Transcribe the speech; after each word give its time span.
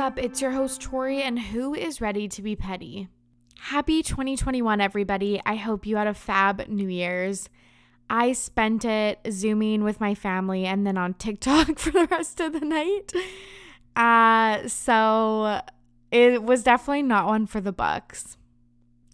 up? 0.00 0.18
It's 0.18 0.40
your 0.40 0.52
host, 0.52 0.80
Tori, 0.80 1.22
and 1.22 1.38
who 1.38 1.74
is 1.74 2.00
ready 2.00 2.26
to 2.28 2.40
be 2.40 2.56
petty? 2.56 3.08
Happy 3.58 4.02
2021, 4.02 4.80
everybody. 4.80 5.42
I 5.44 5.56
hope 5.56 5.84
you 5.84 5.96
had 5.96 6.06
a 6.06 6.14
fab 6.14 6.66
New 6.68 6.88
Year's. 6.88 7.50
I 8.08 8.32
spent 8.32 8.86
it 8.86 9.18
Zooming 9.30 9.84
with 9.84 10.00
my 10.00 10.14
family 10.14 10.64
and 10.64 10.86
then 10.86 10.96
on 10.96 11.14
TikTok 11.14 11.78
for 11.78 11.90
the 11.90 12.06
rest 12.06 12.40
of 12.40 12.54
the 12.54 12.60
night. 12.60 13.12
Uh, 13.94 14.66
so 14.68 15.60
it 16.10 16.42
was 16.42 16.62
definitely 16.62 17.02
not 17.02 17.26
one 17.26 17.44
for 17.44 17.60
the 17.60 17.70
Bucks. 17.70 18.38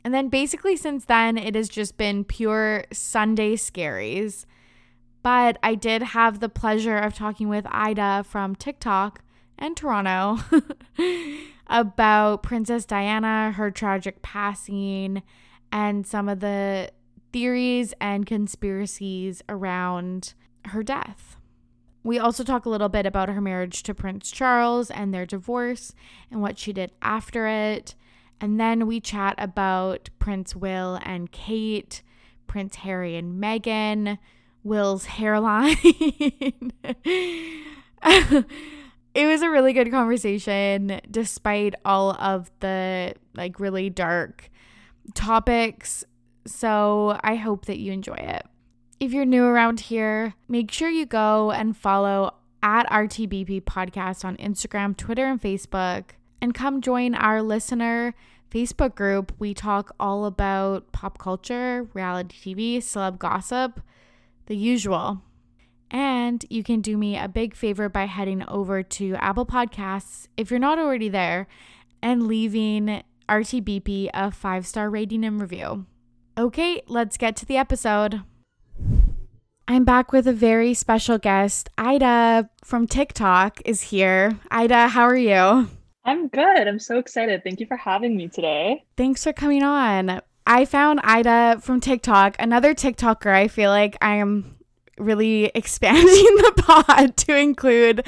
And 0.05 0.15
then 0.15 0.29
basically 0.29 0.77
since 0.77 1.05
then, 1.05 1.37
it 1.37 1.57
has 1.57 1.69
just 1.69 1.97
been 1.97 2.23
pure 2.23 2.85
Sunday 2.93 3.57
scaries. 3.57 4.47
But 5.25 5.59
I 5.65 5.75
did 5.75 6.03
have 6.03 6.39
the 6.39 6.49
pleasure 6.49 6.97
of 6.97 7.13
talking 7.13 7.49
with 7.49 7.67
Ida 7.69 8.25
from 8.29 8.55
TikTok 8.55 9.25
and 9.59 9.77
Toronto 9.77 10.39
about 11.67 12.43
Princess 12.43 12.85
Diana, 12.85 13.53
her 13.53 13.71
tragic 13.71 14.23
passing, 14.23 15.23
and 15.73 16.07
some 16.07 16.29
of 16.29 16.41
the 16.41 16.91
theories 17.33 17.93
and 18.01 18.27
conspiracies 18.27 19.43
around 19.49 20.35
her 20.67 20.83
death. 20.83 21.37
We 22.03 22.19
also 22.19 22.45
talk 22.45 22.67
a 22.67 22.71
little 22.71 22.89
bit 22.89 23.05
about 23.05 23.29
her 23.29 23.41
marriage 23.41 23.83
to 23.83 23.95
Prince 23.95 24.31
Charles 24.31 24.93
and 24.93 25.13
their 25.13 25.27
divorce 25.27 25.93
and 26.31 26.41
what 26.41 26.57
she 26.57 26.73
did 26.73 26.93
after 27.03 27.49
it. 27.49 27.97
And 28.41 28.61
then 28.61 28.87
we 28.87 29.01
chat 29.01 29.35
about 29.39 30.11
Prince 30.19 30.55
Will 30.55 31.01
and 31.03 31.33
Kate, 31.33 32.03
Prince 32.47 32.77
Harry 32.77 33.17
and 33.17 33.43
Meghan, 33.43 34.19
Will's 34.63 35.07
hairline. 35.07 35.77
it 39.17 39.25
was 39.25 39.41
a 39.41 39.49
really 39.49 39.73
good 39.73 39.91
conversation 39.91 41.01
despite 41.11 41.75
all 41.87 42.11
of 42.13 42.51
the 42.61 43.15
like 43.35 43.59
really 43.59 43.89
dark 43.89 44.51
topics. 45.15 46.05
So 46.47 47.19
I 47.23 47.37
hope 47.37 47.65
that 47.65 47.79
you 47.79 47.93
enjoy 47.93 48.17
it. 48.17 48.45
If 49.01 49.13
you're 49.13 49.25
new 49.25 49.45
around 49.45 49.81
here, 49.81 50.35
make 50.49 50.71
sure 50.71 50.91
you 50.91 51.07
go 51.07 51.51
and 51.51 51.75
follow 51.75 52.35
at 52.63 52.87
RTBP 52.91 53.63
Podcast 53.63 54.23
on 54.23 54.37
Instagram, 54.37 54.95
Twitter, 54.95 55.25
and 55.25 55.41
Facebook, 55.41 56.11
and 56.43 56.55
come 56.55 56.83
join 56.83 57.15
our 57.15 57.41
listener 57.41 58.15
Facebook 58.51 58.95
group. 58.95 59.33
We 59.39 59.55
talk 59.55 59.95
all 59.99 60.27
about 60.27 60.93
pop 60.93 61.17
culture, 61.17 61.89
reality 61.95 62.55
TV, 62.55 62.79
celeb 62.79 63.19
gossip, 63.19 63.81
the 64.45 64.57
usual. 64.57 65.23
And 65.91 66.45
you 66.51 66.63
can 66.63 66.81
do 66.81 66.97
me 66.97 67.17
a 67.17 67.29
big 67.29 67.55
favor 67.55 67.89
by 67.89 68.07
heading 68.07 68.45
over 68.49 68.83
to 68.83 69.15
Apple 69.17 69.47
Podcasts 69.47 70.27
if 70.37 70.51
you're 70.51 70.61
not 70.61 70.79
already 70.79 71.09
there 71.09 71.47
and 72.03 72.27
leaving 72.27 73.03
RTBP 73.29 74.11
a 74.15 74.31
five 74.31 74.67
star 74.67 74.91
rating 74.91 75.25
and 75.25 75.41
review. 75.41 75.87
Okay, 76.39 76.83
let's 76.87 77.17
get 77.17 77.37
to 77.37 77.47
the 77.47 77.57
episode. 77.57 78.23
I'm 79.69 79.85
back 79.85 80.13
with 80.13 80.29
a 80.29 80.33
very 80.33 80.75
special 80.75 81.19
guest. 81.19 81.71
Ida 81.77 82.51
from 82.63 82.87
TikTok 82.87 83.61
is 83.65 83.83
here. 83.83 84.39
Ida, 84.51 84.89
how 84.89 85.03
are 85.03 85.17
you? 85.17 85.69
I'm 86.05 86.29
good. 86.29 86.69
I'm 86.69 86.79
so 86.79 86.99
excited. 86.99 87.43
Thank 87.43 87.59
you 87.59 87.67
for 87.67 87.77
having 87.77 88.17
me 88.17 88.29
today. 88.29 88.85
Thanks 88.97 89.25
for 89.25 89.33
coming 89.33 89.65
on. 89.65 90.21
I 90.47 90.65
found 90.65 91.01
Ida 91.03 91.61
from 91.61 91.81
TikTok, 91.81 92.37
another 92.39 92.75
TikToker 92.75 93.35
I 93.35 93.49
feel 93.49 93.71
like 93.71 93.97
I 94.01 94.17
am 94.17 94.56
really 94.99 95.45
expanding 95.55 96.05
the 96.07 96.63
pod 96.63 97.17
to 97.19 97.37
include 97.37 98.07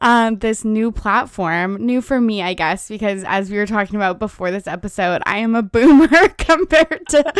um, 0.00 0.38
this 0.38 0.64
new 0.64 0.92
platform. 0.92 1.76
New 1.76 2.00
for 2.02 2.20
me, 2.20 2.42
I 2.42 2.54
guess, 2.54 2.88
because 2.88 3.24
as 3.24 3.50
we 3.50 3.56
were 3.56 3.66
talking 3.66 3.96
about 3.96 4.18
before 4.18 4.50
this 4.50 4.66
episode, 4.66 5.22
I 5.26 5.38
am 5.38 5.54
a 5.54 5.62
boomer 5.62 6.28
compared 6.38 7.06
to 7.08 7.32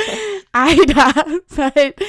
Ida. 0.54 1.40
But 1.56 2.00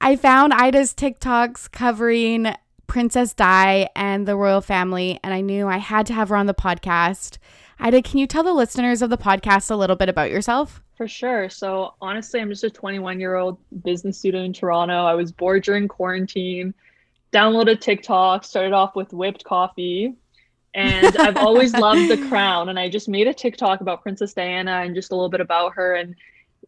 I 0.00 0.16
found 0.16 0.52
Ida's 0.52 0.94
TikToks 0.94 1.70
covering 1.70 2.54
Princess 2.86 3.34
Di 3.34 3.88
and 3.94 4.26
the 4.26 4.36
royal 4.36 4.60
family, 4.60 5.20
and 5.22 5.32
I 5.32 5.40
knew 5.40 5.68
I 5.68 5.76
had 5.76 6.06
to 6.06 6.12
have 6.12 6.30
her 6.30 6.36
on 6.36 6.46
the 6.46 6.54
podcast. 6.54 7.38
Ida, 7.82 8.02
can 8.02 8.18
you 8.18 8.26
tell 8.26 8.42
the 8.42 8.52
listeners 8.52 9.00
of 9.00 9.08
the 9.08 9.16
podcast 9.16 9.70
a 9.70 9.74
little 9.74 9.96
bit 9.96 10.10
about 10.10 10.30
yourself? 10.30 10.82
For 10.98 11.08
sure. 11.08 11.48
So, 11.48 11.94
honestly, 12.02 12.38
I'm 12.38 12.50
just 12.50 12.62
a 12.62 12.68
21 12.68 13.18
year 13.18 13.36
old 13.36 13.56
business 13.82 14.18
student 14.18 14.44
in 14.44 14.52
Toronto. 14.52 15.06
I 15.06 15.14
was 15.14 15.32
bored 15.32 15.62
during 15.62 15.88
quarantine, 15.88 16.74
downloaded 17.32 17.80
TikTok, 17.80 18.44
started 18.44 18.74
off 18.74 18.94
with 18.94 19.14
whipped 19.14 19.44
coffee. 19.44 20.14
And 20.74 21.16
I've 21.16 21.38
always 21.38 21.72
loved 21.86 22.10
The 22.10 22.28
Crown. 22.28 22.68
And 22.68 22.78
I 22.78 22.90
just 22.90 23.08
made 23.08 23.26
a 23.26 23.32
TikTok 23.32 23.80
about 23.80 24.02
Princess 24.02 24.34
Diana 24.34 24.82
and 24.84 24.94
just 24.94 25.10
a 25.10 25.14
little 25.14 25.30
bit 25.30 25.40
about 25.40 25.72
her. 25.72 25.94
And 25.94 26.14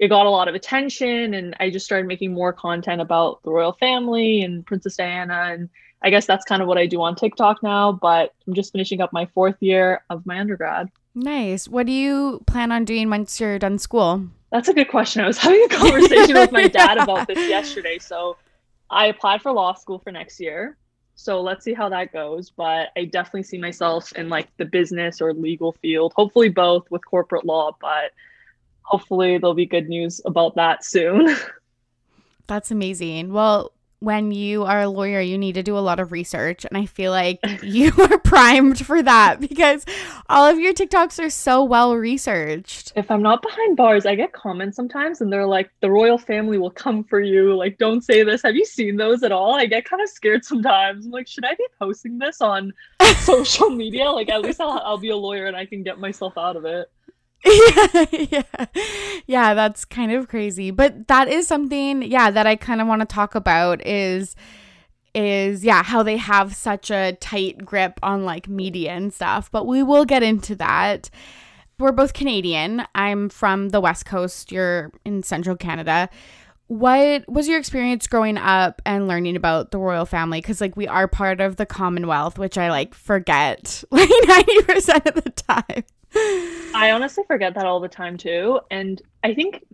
it 0.00 0.08
got 0.08 0.24
a 0.24 0.30
lot 0.30 0.48
of 0.48 0.54
attention. 0.54 1.34
And 1.34 1.54
I 1.60 1.68
just 1.68 1.84
started 1.84 2.06
making 2.06 2.32
more 2.32 2.54
content 2.54 3.02
about 3.02 3.42
the 3.42 3.50
royal 3.50 3.74
family 3.74 4.40
and 4.40 4.64
Princess 4.64 4.96
Diana. 4.96 5.50
And 5.52 5.68
I 6.00 6.08
guess 6.08 6.24
that's 6.24 6.46
kind 6.46 6.62
of 6.62 6.68
what 6.68 6.78
I 6.78 6.86
do 6.86 7.02
on 7.02 7.16
TikTok 7.16 7.62
now. 7.62 7.92
But 7.92 8.32
I'm 8.46 8.54
just 8.54 8.72
finishing 8.72 9.02
up 9.02 9.12
my 9.12 9.26
fourth 9.26 9.56
year 9.60 10.04
of 10.08 10.24
my 10.24 10.40
undergrad. 10.40 10.90
Nice. 11.14 11.68
What 11.68 11.86
do 11.86 11.92
you 11.92 12.42
plan 12.46 12.72
on 12.72 12.84
doing 12.84 13.10
once 13.10 13.38
you're 13.40 13.58
done 13.58 13.78
school? 13.78 14.28
That's 14.50 14.68
a 14.68 14.74
good 14.74 14.88
question. 14.88 15.22
I 15.22 15.26
was 15.26 15.38
having 15.46 15.62
a 15.64 15.68
conversation 15.68 16.34
with 16.34 16.52
my 16.52 16.68
dad 16.68 16.98
about 16.98 17.26
this 17.26 17.38
yesterday. 17.48 17.98
So 17.98 18.36
I 18.90 19.06
applied 19.06 19.42
for 19.42 19.52
law 19.52 19.74
school 19.74 19.98
for 19.98 20.10
next 20.10 20.40
year. 20.40 20.76
So 21.14 21.40
let's 21.40 21.64
see 21.64 21.74
how 21.74 21.88
that 21.90 22.12
goes. 22.12 22.50
But 22.50 22.88
I 22.96 23.04
definitely 23.04 23.44
see 23.44 23.58
myself 23.58 24.12
in 24.12 24.28
like 24.28 24.48
the 24.56 24.64
business 24.64 25.20
or 25.20 25.34
legal 25.34 25.72
field, 25.82 26.12
hopefully 26.16 26.48
both 26.48 26.90
with 26.90 27.04
corporate 27.04 27.44
law, 27.44 27.76
but 27.80 28.12
hopefully 28.82 29.38
there'll 29.38 29.54
be 29.54 29.66
good 29.66 29.88
news 29.88 30.20
about 30.24 30.54
that 30.56 30.84
soon. 30.84 31.36
That's 32.46 32.70
amazing. 32.70 33.32
Well, 33.32 33.72
when 34.02 34.32
you 34.32 34.64
are 34.64 34.82
a 34.82 34.88
lawyer, 34.88 35.20
you 35.20 35.38
need 35.38 35.52
to 35.54 35.62
do 35.62 35.78
a 35.78 35.80
lot 35.80 36.00
of 36.00 36.10
research. 36.10 36.64
And 36.64 36.76
I 36.76 36.86
feel 36.86 37.12
like 37.12 37.38
you 37.62 37.92
are 37.98 38.18
primed 38.18 38.84
for 38.84 39.02
that 39.02 39.40
because 39.40 39.84
all 40.28 40.44
of 40.44 40.58
your 40.58 40.72
TikToks 40.72 41.24
are 41.24 41.30
so 41.30 41.62
well 41.62 41.96
researched. 41.96 42.92
If 42.96 43.10
I'm 43.10 43.22
not 43.22 43.42
behind 43.42 43.76
bars, 43.76 44.04
I 44.04 44.14
get 44.16 44.32
comments 44.32 44.76
sometimes 44.76 45.20
and 45.20 45.32
they're 45.32 45.46
like, 45.46 45.70
the 45.80 45.90
royal 45.90 46.18
family 46.18 46.58
will 46.58 46.70
come 46.70 47.04
for 47.04 47.20
you. 47.20 47.54
Like, 47.54 47.78
don't 47.78 48.02
say 48.02 48.24
this. 48.24 48.42
Have 48.42 48.56
you 48.56 48.64
seen 48.64 48.96
those 48.96 49.22
at 49.22 49.32
all? 49.32 49.54
I 49.54 49.66
get 49.66 49.84
kind 49.84 50.02
of 50.02 50.08
scared 50.08 50.44
sometimes. 50.44 51.06
I'm 51.06 51.12
like, 51.12 51.28
should 51.28 51.44
I 51.44 51.54
be 51.54 51.66
posting 51.78 52.18
this 52.18 52.40
on 52.40 52.72
social 53.20 53.70
media? 53.70 54.10
Like, 54.10 54.28
at 54.30 54.42
least 54.42 54.60
I'll, 54.60 54.82
I'll 54.84 54.98
be 54.98 55.10
a 55.10 55.16
lawyer 55.16 55.46
and 55.46 55.56
I 55.56 55.64
can 55.64 55.82
get 55.82 56.00
myself 56.00 56.36
out 56.36 56.56
of 56.56 56.64
it. 56.64 56.90
yeah, 57.46 58.06
yeah, 58.12 58.66
yeah, 59.26 59.54
that's 59.54 59.84
kind 59.84 60.12
of 60.12 60.28
crazy. 60.28 60.70
But 60.70 61.08
that 61.08 61.28
is 61.28 61.46
something, 61.46 62.02
yeah, 62.02 62.30
that 62.30 62.46
I 62.46 62.56
kind 62.56 62.80
of 62.80 62.86
want 62.86 63.00
to 63.00 63.06
talk 63.06 63.34
about 63.34 63.84
is 63.86 64.36
is 65.14 65.64
yeah 65.64 65.82
how 65.82 66.02
they 66.02 66.16
have 66.16 66.54
such 66.54 66.90
a 66.90 67.12
tight 67.20 67.64
grip 67.64 68.00
on 68.02 68.24
like 68.24 68.48
media 68.48 68.92
and 68.92 69.12
stuff 69.12 69.50
but 69.50 69.66
we 69.66 69.82
will 69.82 70.04
get 70.04 70.22
into 70.22 70.54
that. 70.56 71.10
We're 71.78 71.92
both 71.92 72.12
canadian. 72.14 72.84
I'm 72.94 73.28
from 73.28 73.70
the 73.70 73.80
west 73.80 74.06
coast. 74.06 74.52
You're 74.52 74.92
in 75.04 75.22
central 75.22 75.56
canada. 75.56 76.08
What 76.68 77.28
was 77.28 77.48
your 77.48 77.58
experience 77.58 78.06
growing 78.06 78.38
up 78.38 78.80
and 78.86 79.08
learning 79.08 79.36
about 79.36 79.70
the 79.72 79.78
royal 79.78 80.06
family? 80.06 80.40
Because 80.40 80.60
like 80.60 80.76
we 80.76 80.86
are 80.86 81.08
part 81.08 81.40
of 81.40 81.56
the 81.56 81.66
commonwealth 81.66 82.38
which 82.38 82.56
i 82.56 82.70
like 82.70 82.94
forget 82.94 83.84
like 83.90 84.08
90% 84.08 85.06
of 85.14 85.24
the 85.24 85.30
time 85.30 85.84
I 86.14 86.90
honestly 86.90 87.24
forget 87.26 87.54
that 87.54 87.66
all 87.66 87.80
the 87.80 87.88
time 87.88 88.16
too. 88.16 88.60
And 88.70 89.00
I 89.22 89.34
think 89.34 89.64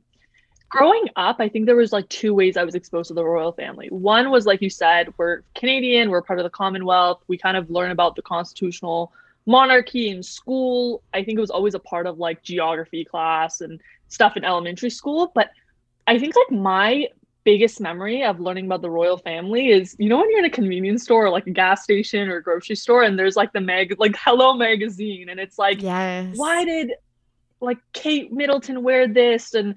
growing 0.68 1.04
up, 1.16 1.36
I 1.40 1.48
think 1.48 1.66
there 1.66 1.76
was 1.76 1.92
like 1.92 2.08
two 2.08 2.34
ways 2.34 2.56
I 2.56 2.64
was 2.64 2.74
exposed 2.74 3.08
to 3.08 3.14
the 3.14 3.24
royal 3.24 3.52
family. 3.52 3.88
One 3.88 4.30
was 4.30 4.46
like 4.46 4.60
you 4.60 4.70
said, 4.70 5.12
we're 5.16 5.42
Canadian, 5.54 6.10
we're 6.10 6.22
part 6.22 6.38
of 6.38 6.44
the 6.44 6.50
Commonwealth. 6.50 7.22
We 7.28 7.38
kind 7.38 7.56
of 7.56 7.70
learn 7.70 7.90
about 7.90 8.16
the 8.16 8.22
constitutional 8.22 9.12
monarchy 9.46 10.10
in 10.10 10.22
school. 10.22 11.02
I 11.14 11.24
think 11.24 11.38
it 11.38 11.40
was 11.40 11.50
always 11.50 11.74
a 11.74 11.78
part 11.78 12.06
of 12.06 12.18
like 12.18 12.42
geography 12.42 13.04
class 13.04 13.60
and 13.60 13.80
stuff 14.08 14.36
in 14.36 14.44
elementary 14.44 14.90
school. 14.90 15.32
But 15.34 15.50
I 16.06 16.18
think 16.18 16.34
like 16.36 16.58
my 16.58 17.08
biggest 17.48 17.80
memory 17.80 18.22
of 18.22 18.40
learning 18.40 18.66
about 18.66 18.82
the 18.82 18.90
royal 18.90 19.16
family 19.16 19.68
is 19.68 19.96
you 19.98 20.06
know 20.06 20.18
when 20.18 20.28
you're 20.28 20.40
in 20.40 20.44
a 20.44 20.50
convenience 20.50 21.02
store 21.04 21.24
or 21.24 21.30
like 21.30 21.46
a 21.46 21.50
gas 21.50 21.82
station 21.82 22.28
or 22.28 22.36
a 22.36 22.42
grocery 22.42 22.76
store 22.76 23.04
and 23.04 23.18
there's 23.18 23.36
like 23.36 23.50
the 23.54 23.60
mag 23.60 23.94
like 23.98 24.14
hello 24.18 24.52
magazine 24.52 25.30
and 25.30 25.40
it's 25.40 25.58
like 25.58 25.80
yes. 25.80 26.36
why 26.36 26.62
did 26.62 26.92
like 27.62 27.78
kate 27.94 28.30
middleton 28.30 28.82
wear 28.82 29.08
this? 29.08 29.54
And 29.54 29.76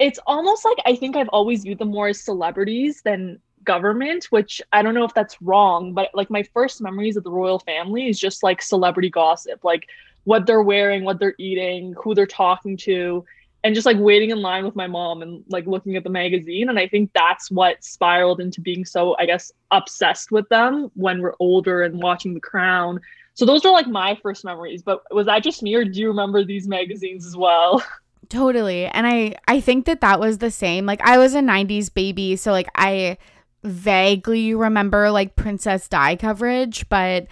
it's 0.00 0.18
almost 0.26 0.64
like 0.64 0.78
i 0.84 0.96
think 0.96 1.14
i've 1.14 1.28
always 1.28 1.62
viewed 1.62 1.78
them 1.78 1.92
more 1.92 2.08
as 2.08 2.20
celebrities 2.20 3.02
than 3.02 3.38
government 3.62 4.26
which 4.30 4.60
i 4.72 4.82
don't 4.82 4.94
know 4.94 5.04
if 5.04 5.14
that's 5.14 5.40
wrong 5.40 5.92
but 5.92 6.10
like 6.12 6.28
my 6.28 6.42
first 6.42 6.80
memories 6.80 7.16
of 7.16 7.22
the 7.22 7.30
royal 7.30 7.60
family 7.60 8.08
is 8.08 8.18
just 8.18 8.42
like 8.42 8.60
celebrity 8.60 9.10
gossip 9.10 9.62
like 9.62 9.84
what 10.24 10.44
they're 10.44 10.68
wearing 10.72 11.04
what 11.04 11.20
they're 11.20 11.36
eating 11.38 11.94
who 12.02 12.16
they're 12.16 12.26
talking 12.26 12.76
to 12.76 13.24
and 13.64 13.74
just 13.74 13.86
like 13.86 13.98
waiting 13.98 14.30
in 14.30 14.40
line 14.40 14.64
with 14.64 14.76
my 14.76 14.86
mom 14.86 15.22
and 15.22 15.42
like 15.48 15.66
looking 15.66 15.96
at 15.96 16.04
the 16.04 16.10
magazine 16.10 16.68
and 16.68 16.78
i 16.78 16.86
think 16.86 17.10
that's 17.14 17.50
what 17.50 17.82
spiraled 17.82 18.40
into 18.40 18.60
being 18.60 18.84
so 18.84 19.16
i 19.18 19.26
guess 19.26 19.50
obsessed 19.70 20.30
with 20.30 20.48
them 20.48 20.90
when 20.94 21.20
we're 21.20 21.34
older 21.40 21.82
and 21.82 22.02
watching 22.02 22.34
the 22.34 22.40
crown 22.40 23.00
So 23.36 23.44
those 23.44 23.64
are 23.66 23.72
like 23.72 23.86
my 23.86 24.18
first 24.22 24.44
memories. 24.44 24.82
But 24.82 25.02
was 25.10 25.26
that 25.26 25.42
just 25.42 25.62
me, 25.62 25.74
or 25.74 25.84
do 25.84 26.00
you 26.00 26.08
remember 26.08 26.42
these 26.42 26.66
magazines 26.66 27.26
as 27.26 27.36
well? 27.36 27.84
Totally. 28.28 28.86
And 28.86 29.06
I 29.06 29.36
I 29.46 29.60
think 29.60 29.84
that 29.84 30.00
that 30.00 30.18
was 30.18 30.38
the 30.38 30.50
same. 30.50 30.86
Like 30.86 31.00
I 31.02 31.18
was 31.18 31.34
a 31.34 31.40
90s 31.40 31.92
baby, 31.92 32.34
so 32.36 32.50
like 32.50 32.66
I 32.74 33.18
vaguely 33.62 34.54
remember 34.54 35.10
like 35.10 35.36
Princess 35.36 35.86
Di 35.86 36.16
coverage, 36.16 36.88
but 36.88 37.26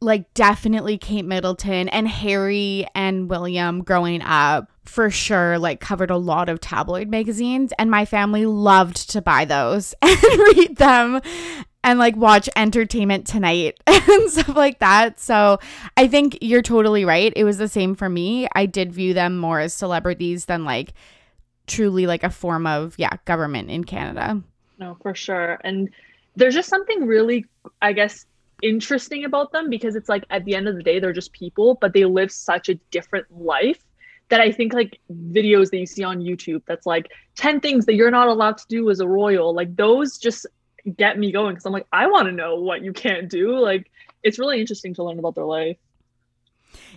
like 0.00 0.32
definitely 0.34 0.96
Kate 0.96 1.24
Middleton 1.24 1.88
and 1.88 2.06
Harry 2.06 2.86
and 2.94 3.28
William 3.28 3.82
growing 3.82 4.22
up 4.22 4.70
for 4.84 5.10
sure 5.10 5.58
like 5.58 5.80
covered 5.80 6.10
a 6.10 6.16
lot 6.16 6.48
of 6.48 6.60
tabloid 6.60 7.08
magazines 7.08 7.72
and 7.78 7.90
my 7.90 8.04
family 8.04 8.46
loved 8.46 9.10
to 9.10 9.20
buy 9.20 9.44
those 9.44 9.94
and 10.02 10.18
read 10.56 10.76
them 10.76 11.20
and 11.84 11.98
like 11.98 12.16
watch 12.16 12.48
entertainment 12.56 13.26
tonight 13.26 13.78
and 13.86 14.30
stuff 14.30 14.56
like 14.56 14.78
that. 14.78 15.18
So 15.20 15.58
I 15.96 16.08
think 16.08 16.38
you're 16.40 16.62
totally 16.62 17.04
right. 17.04 17.32
It 17.36 17.44
was 17.44 17.58
the 17.58 17.68
same 17.68 17.94
for 17.94 18.08
me. 18.08 18.48
I 18.54 18.66
did 18.66 18.92
view 18.92 19.14
them 19.14 19.38
more 19.38 19.60
as 19.60 19.74
celebrities 19.74 20.46
than 20.46 20.64
like 20.64 20.92
truly 21.66 22.06
like 22.06 22.24
a 22.24 22.30
form 22.30 22.66
of 22.66 22.94
yeah, 22.98 23.16
government 23.24 23.70
in 23.70 23.84
Canada. 23.84 24.42
No, 24.78 24.96
for 25.02 25.14
sure. 25.14 25.60
And 25.64 25.90
there's 26.36 26.54
just 26.54 26.68
something 26.68 27.06
really 27.06 27.44
I 27.82 27.92
guess 27.92 28.26
interesting 28.62 29.24
about 29.24 29.52
them 29.52 29.70
because 29.70 29.94
it's 29.94 30.08
like 30.08 30.24
at 30.30 30.44
the 30.44 30.54
end 30.54 30.66
of 30.68 30.76
the 30.76 30.82
day 30.82 30.98
they're 30.98 31.12
just 31.12 31.32
people 31.32 31.78
but 31.80 31.92
they 31.92 32.04
live 32.04 32.30
such 32.32 32.68
a 32.68 32.74
different 32.90 33.26
life 33.30 33.82
that 34.30 34.40
I 34.40 34.52
think 34.52 34.72
like 34.74 34.98
videos 35.10 35.70
that 35.70 35.78
you 35.78 35.86
see 35.86 36.02
on 36.02 36.18
YouTube 36.18 36.62
that's 36.66 36.84
like 36.86 37.10
10 37.36 37.60
things 37.60 37.86
that 37.86 37.94
you're 37.94 38.10
not 38.10 38.28
allowed 38.28 38.58
to 38.58 38.64
do 38.68 38.90
as 38.90 39.00
a 39.00 39.08
royal 39.08 39.54
like 39.54 39.74
those 39.76 40.18
just 40.18 40.46
get 40.96 41.18
me 41.18 41.32
going 41.32 41.54
because 41.54 41.66
I'm 41.66 41.72
like 41.72 41.86
I 41.92 42.06
want 42.06 42.26
to 42.26 42.32
know 42.32 42.56
what 42.56 42.82
you 42.82 42.92
can't 42.92 43.28
do. 43.28 43.58
Like 43.58 43.90
it's 44.22 44.38
really 44.38 44.60
interesting 44.60 44.94
to 44.94 45.04
learn 45.04 45.18
about 45.18 45.34
their 45.34 45.44
life 45.44 45.76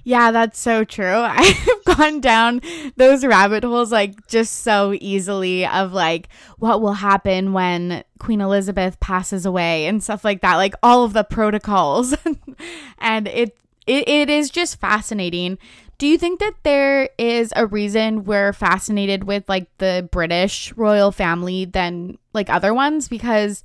yeah, 0.03 0.31
that's 0.31 0.59
so 0.59 0.83
true. 0.83 1.05
I've 1.15 1.83
gone 1.85 2.21
down 2.21 2.61
those 2.95 3.25
rabbit 3.25 3.63
holes 3.63 3.91
like 3.91 4.27
just 4.27 4.59
so 4.59 4.95
easily 4.99 5.65
of 5.65 5.93
like 5.93 6.29
what 6.57 6.81
will 6.81 6.93
happen 6.93 7.53
when 7.53 8.03
Queen 8.19 8.41
Elizabeth 8.41 8.99
passes 8.99 9.45
away 9.45 9.85
and 9.85 10.03
stuff 10.03 10.23
like 10.23 10.41
that, 10.41 10.55
like 10.55 10.75
all 10.81 11.03
of 11.03 11.13
the 11.13 11.23
protocols. 11.23 12.15
and 12.99 13.27
it, 13.27 13.57
it 13.87 14.07
it 14.07 14.29
is 14.29 14.49
just 14.49 14.79
fascinating. 14.79 15.57
Do 15.97 16.07
you 16.07 16.17
think 16.17 16.39
that 16.39 16.55
there 16.63 17.09
is 17.19 17.53
a 17.55 17.67
reason 17.67 18.23
we're 18.23 18.53
fascinated 18.53 19.25
with 19.25 19.47
like 19.47 19.67
the 19.77 20.09
British 20.11 20.73
royal 20.75 21.11
family 21.11 21.65
than 21.65 22.17
like 22.33 22.49
other 22.49 22.73
ones 22.73 23.07
because 23.07 23.63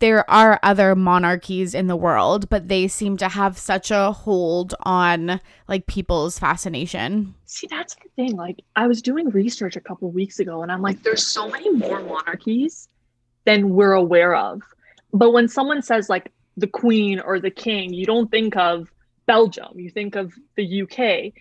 there 0.00 0.28
are 0.30 0.60
other 0.62 0.94
monarchies 0.94 1.74
in 1.74 1.86
the 1.86 1.96
world, 1.96 2.48
but 2.48 2.68
they 2.68 2.86
seem 2.86 3.16
to 3.16 3.28
have 3.28 3.58
such 3.58 3.90
a 3.90 4.12
hold 4.12 4.74
on 4.82 5.40
like 5.66 5.86
people's 5.86 6.38
fascination. 6.38 7.34
See, 7.46 7.66
that's 7.68 7.94
the 7.96 8.08
thing. 8.16 8.36
Like, 8.36 8.62
I 8.76 8.86
was 8.86 9.02
doing 9.02 9.28
research 9.30 9.76
a 9.76 9.80
couple 9.80 10.10
weeks 10.10 10.38
ago, 10.38 10.62
and 10.62 10.70
I'm 10.70 10.82
like, 10.82 11.02
there's 11.02 11.26
so 11.26 11.48
many 11.48 11.70
more 11.70 12.00
monarchies 12.00 12.88
than 13.44 13.70
we're 13.70 13.92
aware 13.92 14.34
of. 14.34 14.62
But 15.12 15.32
when 15.32 15.48
someone 15.48 15.82
says 15.82 16.08
like 16.08 16.32
the 16.56 16.66
Queen 16.66 17.18
or 17.20 17.40
the 17.40 17.50
King, 17.50 17.92
you 17.92 18.06
don't 18.06 18.30
think 18.30 18.56
of 18.56 18.92
Belgium, 19.26 19.78
you 19.78 19.90
think 19.90 20.16
of 20.16 20.32
the 20.56 20.82
UK. 20.82 21.32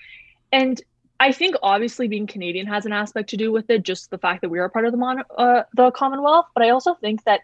And 0.51 0.81
I 1.19 1.31
think 1.31 1.55
obviously 1.61 2.07
being 2.07 2.27
Canadian 2.27 2.67
has 2.67 2.85
an 2.85 2.93
aspect 2.93 3.29
to 3.31 3.37
do 3.37 3.51
with 3.51 3.69
it, 3.69 3.83
just 3.83 4.09
the 4.09 4.17
fact 4.17 4.41
that 4.41 4.49
we 4.49 4.59
are 4.59 4.69
part 4.69 4.85
of 4.85 4.91
the 4.91 4.97
mon- 4.97 5.23
uh, 5.37 5.63
the 5.73 5.91
Commonwealth. 5.91 6.45
But 6.53 6.63
I 6.63 6.69
also 6.69 6.93
think 6.95 7.23
that 7.25 7.41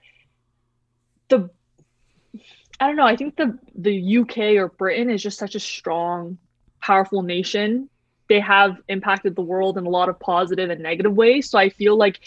the 1.33 1.49
I 2.79 2.87
don't 2.87 2.95
know. 2.95 3.05
I 3.05 3.15
think 3.15 3.35
the 3.35 3.57
the 3.75 4.17
UK 4.17 4.37
or 4.57 4.67
Britain 4.69 5.09
is 5.09 5.21
just 5.21 5.37
such 5.37 5.55
a 5.55 5.59
strong, 5.59 6.37
powerful 6.81 7.21
nation. 7.21 7.89
They 8.29 8.39
have 8.39 8.77
impacted 8.87 9.35
the 9.35 9.41
world 9.41 9.77
in 9.77 9.85
a 9.85 9.89
lot 9.89 10.09
of 10.09 10.19
positive 10.19 10.69
and 10.69 10.81
negative 10.81 11.13
ways. 11.13 11.49
So 11.49 11.59
I 11.59 11.69
feel 11.69 11.95
like 11.97 12.19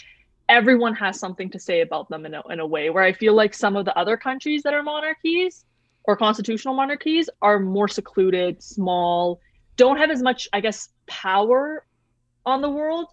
everyone 0.49 0.95
has 0.95 1.19
something 1.19 1.49
to 1.51 1.59
say 1.59 1.81
about 1.81 2.07
them 2.09 2.25
in 2.25 2.33
a, 2.33 2.41
in 2.49 2.59
a 2.59 2.65
way 2.65 2.89
where 2.89 3.03
I 3.03 3.11
feel 3.11 3.33
like 3.33 3.53
some 3.53 3.75
of 3.75 3.85
the 3.85 3.97
other 3.97 4.15
countries 4.15 4.63
that 4.63 4.73
are 4.73 4.83
monarchies 4.83 5.65
or 6.05 6.15
constitutional 6.15 6.73
monarchies 6.73 7.29
are 7.41 7.59
more 7.59 7.87
secluded, 7.87 8.63
small, 8.63 9.41
don't 9.75 9.97
have 9.97 10.09
as 10.09 10.21
much, 10.21 10.47
I 10.53 10.61
guess, 10.61 10.89
power 11.07 11.85
on 12.45 12.61
the 12.61 12.69
world. 12.69 13.07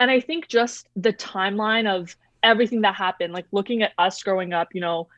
And 0.00 0.10
I 0.10 0.20
think 0.20 0.48
just 0.48 0.88
the 0.96 1.12
timeline 1.12 1.86
of 1.88 2.16
everything 2.42 2.80
that 2.82 2.94
happened, 2.94 3.32
like 3.32 3.46
looking 3.52 3.82
at 3.82 3.92
us 3.98 4.22
growing 4.22 4.52
up, 4.52 4.68
you 4.74 4.80
know, 4.80 5.08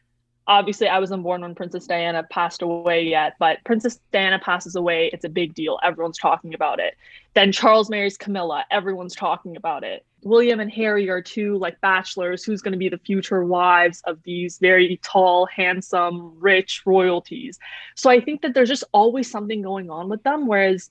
obviously 0.49 0.89
I 0.89 0.99
wasn't 0.99 1.23
born 1.23 1.43
when 1.43 1.55
Princess 1.55 1.87
Diana 1.87 2.25
passed 2.25 2.63
away 2.63 3.05
yet, 3.05 3.35
but 3.39 3.59
Princess 3.65 4.01
Diana 4.13 4.39
passes 4.39 4.75
away, 4.75 5.11
it's 5.13 5.25
a 5.25 5.29
big 5.29 5.55
deal. 5.55 5.79
Everyone's 5.85 6.19
talking 6.19 6.55
about 6.55 6.81
it. 6.81 6.97
Then 7.35 7.53
Charles 7.53 7.91
marries 7.91 8.17
Camilla, 8.17 8.65
everyone's 8.71 9.15
talking 9.15 9.57
about 9.57 9.85
it. 9.85 10.05
William 10.25 10.59
and 10.59 10.73
Harry 10.73 11.09
are 11.11 11.23
two 11.23 11.59
like 11.59 11.81
bachelors 11.81 12.43
who's 12.43 12.63
going 12.63 12.73
to 12.73 12.79
be 12.79 12.89
the 12.89 12.99
future 12.99 13.45
wives 13.45 14.03
of 14.07 14.21
these 14.25 14.59
very 14.59 14.99
tall, 15.05 15.47
handsome, 15.47 16.41
rich 16.41 16.83
royalties. 16.85 17.59
So 17.95 18.11
I 18.11 18.21
think 18.21 18.43
that 18.43 18.55
there's 18.55 18.69
just 18.69 18.85
always 18.93 19.31
something 19.31 19.63
going 19.63 19.91
on 19.91 20.09
with 20.09 20.23
them 20.25 20.49
whereas 20.49 20.91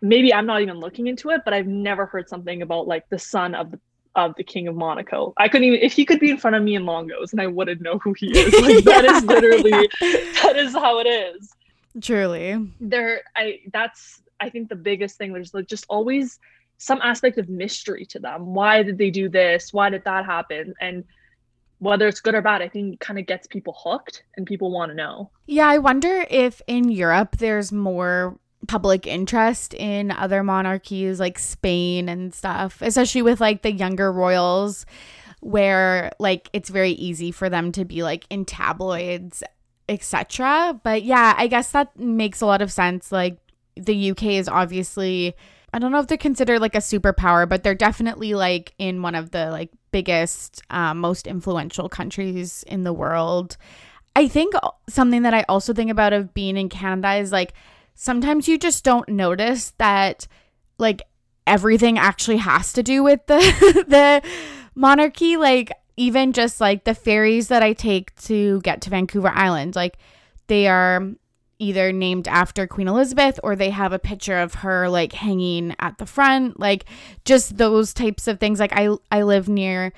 maybe 0.00 0.34
I'm 0.34 0.46
not 0.46 0.62
even 0.62 0.80
looking 0.80 1.06
into 1.06 1.30
it, 1.30 1.42
but 1.44 1.54
I've 1.54 1.66
never 1.66 2.06
heard 2.06 2.28
something 2.28 2.62
about 2.62 2.88
like 2.88 3.08
the 3.10 3.18
son 3.18 3.54
of 3.54 3.70
the 3.70 3.78
of 4.16 4.34
the 4.36 4.44
King 4.44 4.68
of 4.68 4.76
Monaco. 4.76 5.32
I 5.36 5.48
couldn't 5.48 5.64
even 5.64 5.80
if 5.80 5.92
he 5.92 6.04
could 6.04 6.20
be 6.20 6.30
in 6.30 6.38
front 6.38 6.56
of 6.56 6.62
me 6.62 6.74
in 6.74 6.84
Longos 6.84 7.32
and 7.32 7.40
I 7.40 7.46
wouldn't 7.46 7.80
know 7.80 7.98
who 7.98 8.12
he 8.12 8.26
is. 8.36 8.52
Like 8.60 8.84
yeah. 8.84 9.02
that 9.02 9.04
is 9.04 9.24
literally 9.24 9.70
that 9.70 10.54
is 10.56 10.72
how 10.72 11.00
it 11.00 11.06
is. 11.06 11.50
Truly. 12.00 12.70
There 12.80 13.22
I 13.36 13.60
that's 13.72 14.22
I 14.40 14.50
think 14.50 14.68
the 14.68 14.76
biggest 14.76 15.16
thing 15.18 15.32
there's 15.32 15.54
like 15.54 15.68
just 15.68 15.86
always 15.88 16.38
some 16.78 17.00
aspect 17.02 17.38
of 17.38 17.48
mystery 17.48 18.04
to 18.06 18.18
them. 18.18 18.54
Why 18.54 18.82
did 18.82 18.98
they 18.98 19.10
do 19.10 19.28
this? 19.28 19.72
Why 19.72 19.90
did 19.90 20.04
that 20.04 20.24
happen? 20.24 20.74
And 20.80 21.04
whether 21.78 22.08
it's 22.08 22.20
good 22.20 22.34
or 22.34 22.42
bad, 22.42 22.62
I 22.62 22.68
think 22.68 23.00
kind 23.00 23.18
of 23.18 23.26
gets 23.26 23.46
people 23.46 23.76
hooked 23.78 24.22
and 24.36 24.46
people 24.46 24.70
want 24.70 24.90
to 24.90 24.94
know. 24.94 25.30
Yeah, 25.46 25.68
I 25.68 25.78
wonder 25.78 26.24
if 26.30 26.62
in 26.66 26.88
Europe 26.88 27.36
there's 27.38 27.72
more 27.72 28.38
public 28.66 29.06
interest 29.06 29.74
in 29.74 30.10
other 30.10 30.42
monarchies 30.42 31.20
like 31.20 31.38
Spain 31.38 32.08
and 32.08 32.34
stuff, 32.34 32.80
especially 32.80 33.22
with 33.22 33.40
like 33.40 33.62
the 33.62 33.72
younger 33.72 34.12
royals 34.12 34.86
where 35.40 36.10
like 36.18 36.48
it's 36.52 36.70
very 36.70 36.92
easy 36.92 37.30
for 37.30 37.50
them 37.50 37.70
to 37.72 37.84
be 37.84 38.02
like 38.02 38.26
in 38.30 38.44
tabloids, 38.44 39.42
etc. 39.88 40.80
But 40.82 41.02
yeah, 41.02 41.34
I 41.36 41.46
guess 41.46 41.72
that 41.72 41.98
makes 41.98 42.40
a 42.40 42.46
lot 42.46 42.62
of 42.62 42.72
sense. 42.72 43.12
Like 43.12 43.38
the 43.76 44.10
UK 44.10 44.24
is 44.24 44.48
obviously 44.48 45.34
I 45.74 45.80
don't 45.80 45.90
know 45.90 45.98
if 45.98 46.06
they're 46.06 46.16
considered 46.16 46.60
like 46.60 46.76
a 46.76 46.78
superpower, 46.78 47.48
but 47.48 47.64
they're 47.64 47.74
definitely 47.74 48.34
like 48.34 48.72
in 48.78 49.02
one 49.02 49.16
of 49.16 49.32
the 49.32 49.50
like 49.50 49.70
biggest, 49.90 50.62
um, 50.70 50.98
most 50.98 51.26
influential 51.26 51.88
countries 51.88 52.64
in 52.68 52.84
the 52.84 52.92
world. 52.92 53.56
I 54.14 54.28
think 54.28 54.54
something 54.88 55.22
that 55.22 55.34
I 55.34 55.44
also 55.48 55.74
think 55.74 55.90
about 55.90 56.12
of 56.12 56.32
being 56.32 56.56
in 56.56 56.68
Canada 56.68 57.14
is 57.14 57.32
like 57.32 57.54
sometimes 57.94 58.48
you 58.48 58.58
just 58.58 58.84
don't 58.84 59.08
notice 59.08 59.72
that 59.78 60.26
like 60.78 61.02
everything 61.46 61.98
actually 61.98 62.38
has 62.38 62.72
to 62.74 62.82
do 62.82 63.02
with 63.02 63.26
the 63.26 63.38
the 63.88 64.22
monarchy. 64.74 65.36
Like 65.36 65.72
even 65.96 66.32
just 66.32 66.60
like 66.60 66.84
the 66.84 66.94
ferries 66.94 67.48
that 67.48 67.62
I 67.62 67.72
take 67.72 68.14
to 68.22 68.60
get 68.62 68.80
to 68.82 68.90
Vancouver 68.90 69.28
Island 69.28 69.76
like 69.76 69.96
they 70.48 70.66
are 70.66 71.14
either 71.58 71.92
named 71.92 72.26
after 72.28 72.66
Queen 72.66 72.88
Elizabeth 72.88 73.38
or 73.42 73.54
they 73.54 73.70
have 73.70 73.92
a 73.92 73.98
picture 73.98 74.38
of 74.38 74.54
her 74.54 74.88
like 74.88 75.12
hanging 75.12 75.74
at 75.78 75.98
the 75.98 76.06
front. 76.06 76.58
Like 76.58 76.84
just 77.24 77.56
those 77.56 77.94
types 77.94 78.26
of 78.26 78.40
things. 78.40 78.60
Like 78.60 78.72
I 78.72 78.88
I 79.10 79.22
live 79.22 79.48
near 79.48 79.92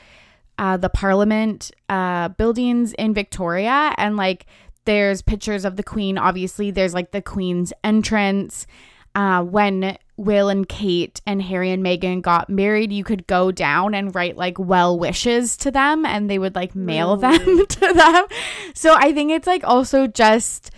uh, 0.58 0.76
the 0.76 0.88
Parliament 0.88 1.70
uh, 1.88 2.28
buildings 2.28 2.92
in 2.94 3.14
Victoria 3.14 3.94
and 3.98 4.16
like 4.16 4.46
there's 4.86 5.20
pictures 5.22 5.64
of 5.64 5.76
the 5.76 5.82
queen. 5.82 6.16
Obviously, 6.16 6.70
there's 6.70 6.94
like 6.94 7.10
the 7.10 7.22
queen's 7.22 7.72
entrance. 7.84 8.66
Uh, 9.14 9.42
when 9.42 9.96
Will 10.16 10.48
and 10.48 10.68
Kate 10.68 11.20
and 11.26 11.40
Harry 11.42 11.70
and 11.70 11.84
Meghan 11.84 12.22
got 12.22 12.48
married, 12.50 12.92
you 12.92 13.04
could 13.04 13.26
go 13.26 13.50
down 13.50 13.94
and 13.94 14.14
write 14.14 14.36
like 14.36 14.58
well 14.58 14.98
wishes 14.98 15.56
to 15.58 15.70
them 15.70 16.04
and 16.04 16.30
they 16.30 16.38
would 16.38 16.54
like 16.54 16.74
mail 16.74 17.16
them 17.16 17.66
to 17.66 17.92
them. 17.92 18.26
So 18.74 18.94
I 18.94 19.12
think 19.12 19.30
it's 19.32 19.46
like 19.46 19.64
also 19.64 20.06
just, 20.06 20.70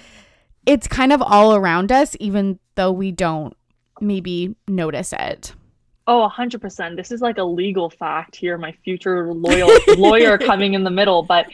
it's 0.67 0.87
kind 0.89 1.13
of 1.13 1.23
all 1.23 1.55
around 1.55 1.91
us, 1.93 2.17
even 2.21 2.59
though 2.75 2.93
we 2.93 3.13
don't 3.13 3.57
maybe 4.01 4.55
notice 4.69 5.13
it. 5.13 5.53
Oh, 6.11 6.27
100%. 6.27 6.97
This 6.97 7.13
is 7.13 7.21
like 7.21 7.37
a 7.37 7.45
legal 7.45 7.91
fact 7.91 8.35
here, 8.35 8.57
my 8.57 8.73
future 8.83 9.31
loyal 9.35 9.69
lawyer 9.99 10.39
coming 10.51 10.73
in 10.73 10.83
the 10.83 10.91
middle. 10.91 11.23
But 11.23 11.49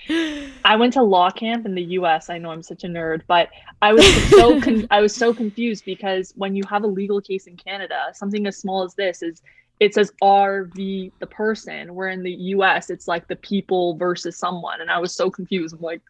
I 0.64 0.76
went 0.76 0.92
to 0.92 1.02
law 1.02 1.28
camp 1.32 1.66
in 1.66 1.75
the 1.75 1.82
US. 1.99 2.30
I 2.30 2.38
know 2.38 2.52
I'm 2.52 2.62
such 2.62 2.84
a 2.84 2.87
nerd, 2.87 3.23
but 3.26 3.49
I 3.82 3.92
was 3.92 4.06
so 4.30 4.61
con- 4.61 4.87
I 4.92 5.00
was 5.00 5.12
so 5.12 5.34
confused 5.34 5.84
because 5.84 6.32
when 6.37 6.54
you 6.54 6.62
have 6.70 6.84
a 6.84 6.87
legal 6.87 7.20
case 7.20 7.49
in 7.49 7.56
Canada, 7.56 8.12
something 8.12 8.46
as 8.46 8.56
small 8.56 8.84
as 8.84 8.94
this 8.94 9.23
is 9.23 9.42
it 9.80 9.92
says 9.92 10.12
RV 10.23 11.11
the 11.18 11.26
person, 11.26 11.92
where 11.92 12.11
in 12.11 12.23
the 12.23 12.34
US 12.54 12.90
it's 12.90 13.08
like 13.08 13.26
the 13.26 13.37
people 13.37 13.96
versus 13.96 14.38
someone. 14.38 14.80
And 14.80 14.88
I 14.88 15.00
was 15.00 15.12
so 15.16 15.32
confused. 15.32 15.75
I'm 15.75 15.80
like, 15.80 16.00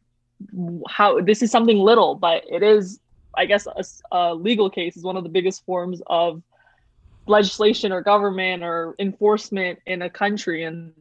how 0.86 1.18
this 1.22 1.40
is 1.40 1.50
something 1.50 1.78
little, 1.78 2.14
but 2.14 2.42
it 2.46 2.62
is 2.62 3.00
I 3.34 3.46
guess 3.46 3.66
a, 3.66 3.84
a 4.12 4.34
legal 4.34 4.68
case 4.68 4.98
is 4.98 5.02
one 5.02 5.16
of 5.16 5.22
the 5.22 5.30
biggest 5.30 5.64
forms 5.64 6.02
of 6.08 6.42
legislation 7.26 7.93
or 7.93 8.02
government 8.02 8.62
or 8.62 8.95
enforcement 8.99 9.78
in 9.87 10.02
a 10.02 10.11
country 10.11 10.64
and 10.64 10.93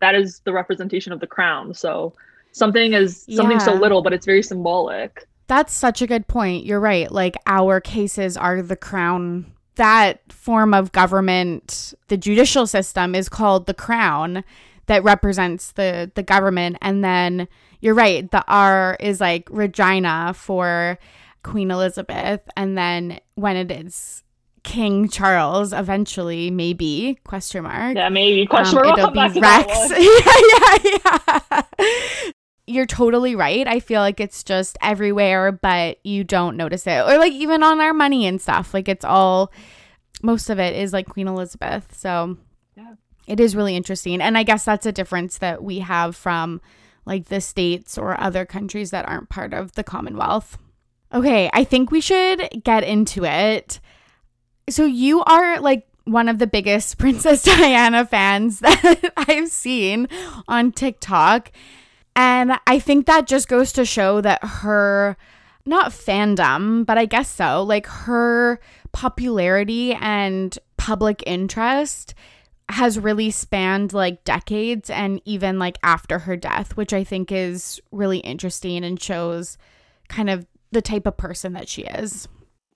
that 0.00 0.14
is 0.14 0.40
the 0.44 0.52
representation 0.52 1.12
of 1.12 1.20
the 1.20 1.26
crown. 1.26 1.74
So 1.74 2.14
something 2.52 2.94
is 2.94 3.24
something 3.30 3.58
yeah. 3.58 3.64
so 3.64 3.74
little 3.74 4.02
but 4.02 4.12
it's 4.12 4.26
very 4.26 4.42
symbolic. 4.42 5.26
That's 5.46 5.72
such 5.72 6.00
a 6.00 6.06
good 6.06 6.28
point. 6.28 6.64
You're 6.64 6.80
right. 6.80 7.10
Like 7.10 7.36
our 7.46 7.80
cases 7.80 8.36
are 8.36 8.62
the 8.62 8.76
crown. 8.76 9.52
That 9.76 10.32
form 10.32 10.74
of 10.74 10.92
government 10.92 11.94
the 12.08 12.16
judicial 12.16 12.66
system 12.66 13.14
is 13.14 13.28
called 13.28 13.66
the 13.66 13.74
crown 13.74 14.44
that 14.86 15.04
represents 15.04 15.72
the 15.72 16.10
the 16.14 16.22
government. 16.22 16.78
And 16.82 17.04
then 17.04 17.46
you're 17.80 17.94
right 17.94 18.30
the 18.30 18.44
r 18.48 18.96
is 19.00 19.20
like 19.20 19.48
regina 19.50 20.34
for 20.34 20.98
queen 21.42 21.70
elizabeth. 21.70 22.40
And 22.56 22.76
then 22.76 23.20
when 23.36 23.56
it 23.56 23.70
is 23.70 24.22
King 24.62 25.08
Charles 25.08 25.72
eventually, 25.72 26.50
maybe 26.50 27.18
question 27.24 27.62
mark. 27.62 27.96
Yeah, 27.96 28.08
maybe 28.08 28.46
question 28.46 28.78
um, 28.78 28.86
mark. 28.86 28.98
It'll 28.98 29.10
be 29.10 29.40
Rex. 29.40 29.90
yeah, 29.90 30.78
yeah, 30.98 31.62
yeah. 31.78 32.30
You're 32.66 32.86
totally 32.86 33.34
right. 33.34 33.66
I 33.66 33.80
feel 33.80 34.00
like 34.00 34.20
it's 34.20 34.44
just 34.44 34.78
everywhere, 34.80 35.50
but 35.50 35.98
you 36.04 36.24
don't 36.24 36.56
notice 36.56 36.86
it, 36.86 37.00
or 37.00 37.18
like 37.18 37.32
even 37.32 37.62
on 37.62 37.80
our 37.80 37.92
money 37.92 38.26
and 38.26 38.40
stuff. 38.40 38.72
Like 38.72 38.88
it's 38.88 39.04
all, 39.04 39.52
most 40.22 40.50
of 40.50 40.58
it 40.58 40.76
is 40.76 40.92
like 40.92 41.08
Queen 41.08 41.26
Elizabeth. 41.26 41.96
So 41.96 42.36
yeah, 42.76 42.94
it 43.26 43.40
is 43.40 43.56
really 43.56 43.76
interesting, 43.76 44.20
and 44.20 44.38
I 44.38 44.42
guess 44.42 44.64
that's 44.64 44.86
a 44.86 44.92
difference 44.92 45.38
that 45.38 45.64
we 45.64 45.80
have 45.80 46.14
from 46.14 46.60
like 47.06 47.26
the 47.26 47.40
states 47.40 47.98
or 47.98 48.20
other 48.20 48.44
countries 48.44 48.90
that 48.90 49.08
aren't 49.08 49.30
part 49.30 49.52
of 49.52 49.72
the 49.72 49.82
Commonwealth. 49.82 50.58
Okay, 51.12 51.50
I 51.52 51.64
think 51.64 51.90
we 51.90 52.00
should 52.00 52.62
get 52.62 52.84
into 52.84 53.24
it. 53.24 53.80
So 54.70 54.84
you 54.84 55.22
are 55.24 55.60
like 55.60 55.86
one 56.04 56.28
of 56.28 56.38
the 56.38 56.46
biggest 56.46 56.98
Princess 56.98 57.42
Diana 57.42 58.04
fans 58.06 58.60
that 58.60 59.12
I've 59.16 59.48
seen 59.48 60.08
on 60.48 60.72
TikTok. 60.72 61.52
And 62.16 62.58
I 62.66 62.78
think 62.78 63.06
that 63.06 63.26
just 63.26 63.48
goes 63.48 63.72
to 63.72 63.84
show 63.84 64.20
that 64.20 64.42
her, 64.42 65.16
not 65.64 65.92
fandom, 65.92 66.84
but 66.84 66.98
I 66.98 67.06
guess 67.06 67.28
so, 67.30 67.62
like 67.62 67.86
her 67.86 68.60
popularity 68.92 69.94
and 69.94 70.58
public 70.76 71.22
interest 71.26 72.14
has 72.68 72.98
really 72.98 73.30
spanned 73.30 73.92
like 73.92 74.24
decades 74.24 74.90
and 74.90 75.20
even 75.24 75.58
like 75.58 75.78
after 75.82 76.20
her 76.20 76.36
death, 76.36 76.76
which 76.76 76.92
I 76.92 77.04
think 77.04 77.32
is 77.32 77.80
really 77.90 78.18
interesting 78.18 78.84
and 78.84 79.00
shows 79.00 79.58
kind 80.08 80.30
of 80.30 80.46
the 80.72 80.82
type 80.82 81.06
of 81.06 81.16
person 81.16 81.52
that 81.54 81.68
she 81.68 81.82
is. 81.82 82.28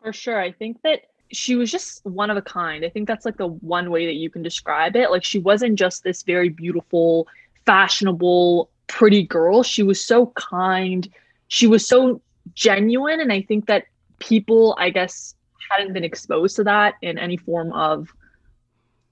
For 0.02 0.12
sure. 0.12 0.40
I 0.40 0.52
think 0.52 0.82
that 0.82 1.02
she 1.32 1.56
was 1.56 1.70
just 1.70 2.04
one 2.04 2.30
of 2.30 2.36
a 2.36 2.42
kind. 2.42 2.84
I 2.84 2.88
think 2.88 3.08
that's 3.08 3.24
like 3.24 3.36
the 3.36 3.48
one 3.48 3.90
way 3.90 4.06
that 4.06 4.14
you 4.14 4.30
can 4.30 4.42
describe 4.42 4.96
it. 4.96 5.10
Like 5.10 5.24
she 5.24 5.38
wasn't 5.38 5.78
just 5.78 6.04
this 6.04 6.22
very 6.22 6.48
beautiful, 6.48 7.26
fashionable, 7.66 8.70
pretty 8.86 9.24
girl. 9.24 9.62
She 9.62 9.82
was 9.82 10.04
so 10.04 10.26
kind. 10.34 11.08
She 11.48 11.66
was 11.66 11.86
so 11.86 12.20
genuine 12.54 13.20
and 13.20 13.32
I 13.32 13.42
think 13.42 13.66
that 13.66 13.84
people, 14.18 14.76
I 14.78 14.90
guess, 14.90 15.34
hadn't 15.70 15.92
been 15.92 16.04
exposed 16.04 16.56
to 16.56 16.64
that 16.64 16.94
in 17.02 17.18
any 17.18 17.36
form 17.36 17.72
of 17.72 18.08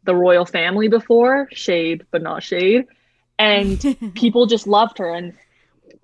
the 0.04 0.14
royal 0.14 0.45
family 0.45 0.88
before, 0.88 1.49
shade 1.52 2.04
but 2.11 2.23
not 2.23 2.42
shade. 2.42 2.87
And 3.38 3.81
people 4.14 4.47
just 4.47 4.66
loved 4.66 4.99
her 4.99 5.12
and 5.12 5.35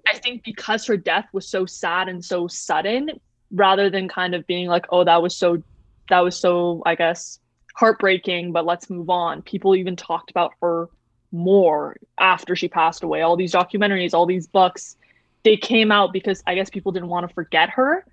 I 0.07 0.17
think 0.19 0.43
because 0.43 0.87
her 0.87 0.97
death 0.97 1.27
was 1.33 1.47
so 1.47 1.67
sad 1.67 2.09
and 2.09 2.25
so 2.25 2.49
sudden, 2.49 3.21
rather 3.51 3.91
than 3.91 4.09
kind 4.09 4.35
of 4.35 4.47
being 4.47 4.69
like, 4.69 4.87
oh, 4.91 5.05
that 5.05 5.23
was 5.23 5.37
so 5.37 5.63
that 6.09 6.21
was 6.21 6.39
so, 6.39 6.83
I 6.87 6.95
guess, 6.95 7.39
heartbreaking, 7.75 8.53
but 8.53 8.65
let's 8.65 8.91
move 8.91 9.11
on. 9.11 9.43
People 9.43 9.77
even 9.77 9.97
talked 9.97 10.31
about 10.31 10.53
her 10.61 10.89
more 11.33 11.97
after 12.19 12.57
she 12.57 12.69
passed 12.69 13.03
away. 13.03 13.23
All 13.23 13.37
these 13.37 13.53
documentaries, 13.53 14.15
all 14.15 14.27
these 14.27 14.47
books, 14.47 14.97
they 15.45 15.57
came 15.57 15.93
out 15.93 16.13
because 16.13 16.43
I 16.47 16.55
guess 16.55 16.71
people 16.71 16.93
didn't 16.93 17.09
want 17.09 17.29
to 17.29 17.35
forget 17.35 17.71
her. 17.71 18.05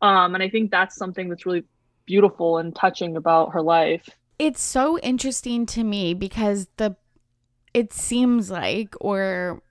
Um, 0.00 0.34
and 0.34 0.42
I 0.42 0.48
think 0.48 0.70
that's 0.70 0.96
something 0.96 1.28
that's 1.28 1.46
really 1.46 1.64
beautiful 2.06 2.58
and 2.58 2.74
touching 2.74 3.16
about 3.16 3.52
her 3.52 3.62
life. 3.62 4.08
It's 4.38 4.60
so 4.60 4.98
interesting 4.98 5.66
to 5.66 5.84
me 5.84 6.14
because 6.14 6.66
the 6.76 6.96
it 7.72 7.92
seems 7.92 8.50
like 8.50 8.94
or 9.00 9.62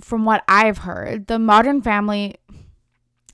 from 0.00 0.24
what 0.24 0.42
I've 0.48 0.78
heard, 0.78 1.26
the 1.26 1.38
modern 1.38 1.82
family 1.82 2.36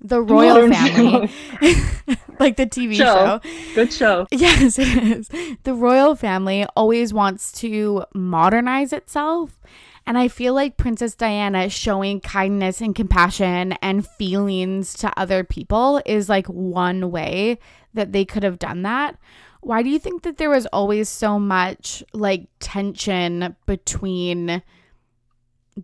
the 0.01 0.23
royal 0.23 0.71
family 0.73 1.31
like 2.41 2.57
the 2.57 2.67
tv 2.67 2.95
show. 2.95 3.05
show. 3.05 3.41
good 3.75 3.93
show 3.93 4.27
yes 4.33 4.79
it 4.79 5.03
is 5.03 5.29
the 5.63 5.75
royal 5.75 6.15
family 6.15 6.65
always 6.77 7.13
wants 7.13 7.53
to 7.53 8.05
modernize 8.15 8.93
itself 8.93 9.61
and 10.07 10.19
i 10.19 10.29
feel 10.29 10.55
like 10.55 10.77
princess 10.77 11.15
diana 11.15 11.69
showing 11.69 12.21
kindness 12.21 12.81
and 12.81 12.95
compassion 12.95 13.73
and 13.83 14.07
feelings 14.07 14.95
to 14.95 15.13
other 15.19 15.45
people 15.45 16.01
is 16.07 16.29
like 16.29 16.47
one 16.47 17.11
way 17.11 17.59
that 17.95 18.13
they 18.13 18.25
could 18.25 18.43
have 18.43 18.59
done 18.59 18.83
that 18.83 19.19
why 19.61 19.83
do 19.83 19.91
you 19.91 19.99
think 19.99 20.23
that 20.23 20.37
there 20.37 20.51
was 20.51 20.67
always 20.67 21.09
so 21.09 21.39
much 21.39 22.03
like 22.13 22.47
tension 22.61 23.57
between 23.67 24.63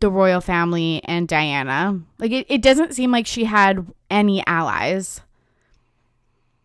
the 0.00 0.10
royal 0.10 0.40
family 0.40 1.00
and 1.04 1.28
Diana. 1.28 2.00
Like 2.18 2.32
it, 2.32 2.46
it 2.48 2.62
doesn't 2.62 2.94
seem 2.94 3.12
like 3.12 3.26
she 3.26 3.44
had 3.44 3.86
any 4.10 4.44
allies. 4.46 5.20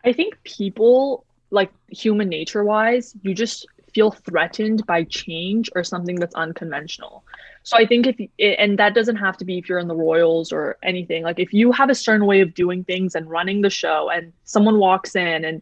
I 0.04 0.12
think 0.12 0.42
people 0.44 1.24
like 1.50 1.70
human 1.88 2.28
nature 2.28 2.64
wise, 2.64 3.14
you 3.22 3.34
just 3.34 3.66
feel 3.92 4.10
threatened 4.10 4.86
by 4.86 5.04
change 5.04 5.68
or 5.74 5.82
something 5.82 6.16
that's 6.16 6.34
unconventional. 6.34 7.24
So 7.62 7.76
I 7.76 7.86
think 7.86 8.06
if 8.06 8.30
and 8.38 8.78
that 8.78 8.94
doesn't 8.94 9.16
have 9.16 9.36
to 9.38 9.44
be 9.44 9.58
if 9.58 9.68
you're 9.68 9.78
in 9.78 9.88
the 9.88 9.94
royals 9.94 10.52
or 10.52 10.78
anything. 10.82 11.22
Like 11.24 11.38
if 11.38 11.52
you 11.52 11.72
have 11.72 11.90
a 11.90 11.94
certain 11.94 12.26
way 12.26 12.40
of 12.40 12.54
doing 12.54 12.84
things 12.84 13.14
and 13.14 13.28
running 13.28 13.60
the 13.60 13.70
show 13.70 14.08
and 14.08 14.32
someone 14.44 14.78
walks 14.78 15.14
in 15.14 15.44
and 15.44 15.60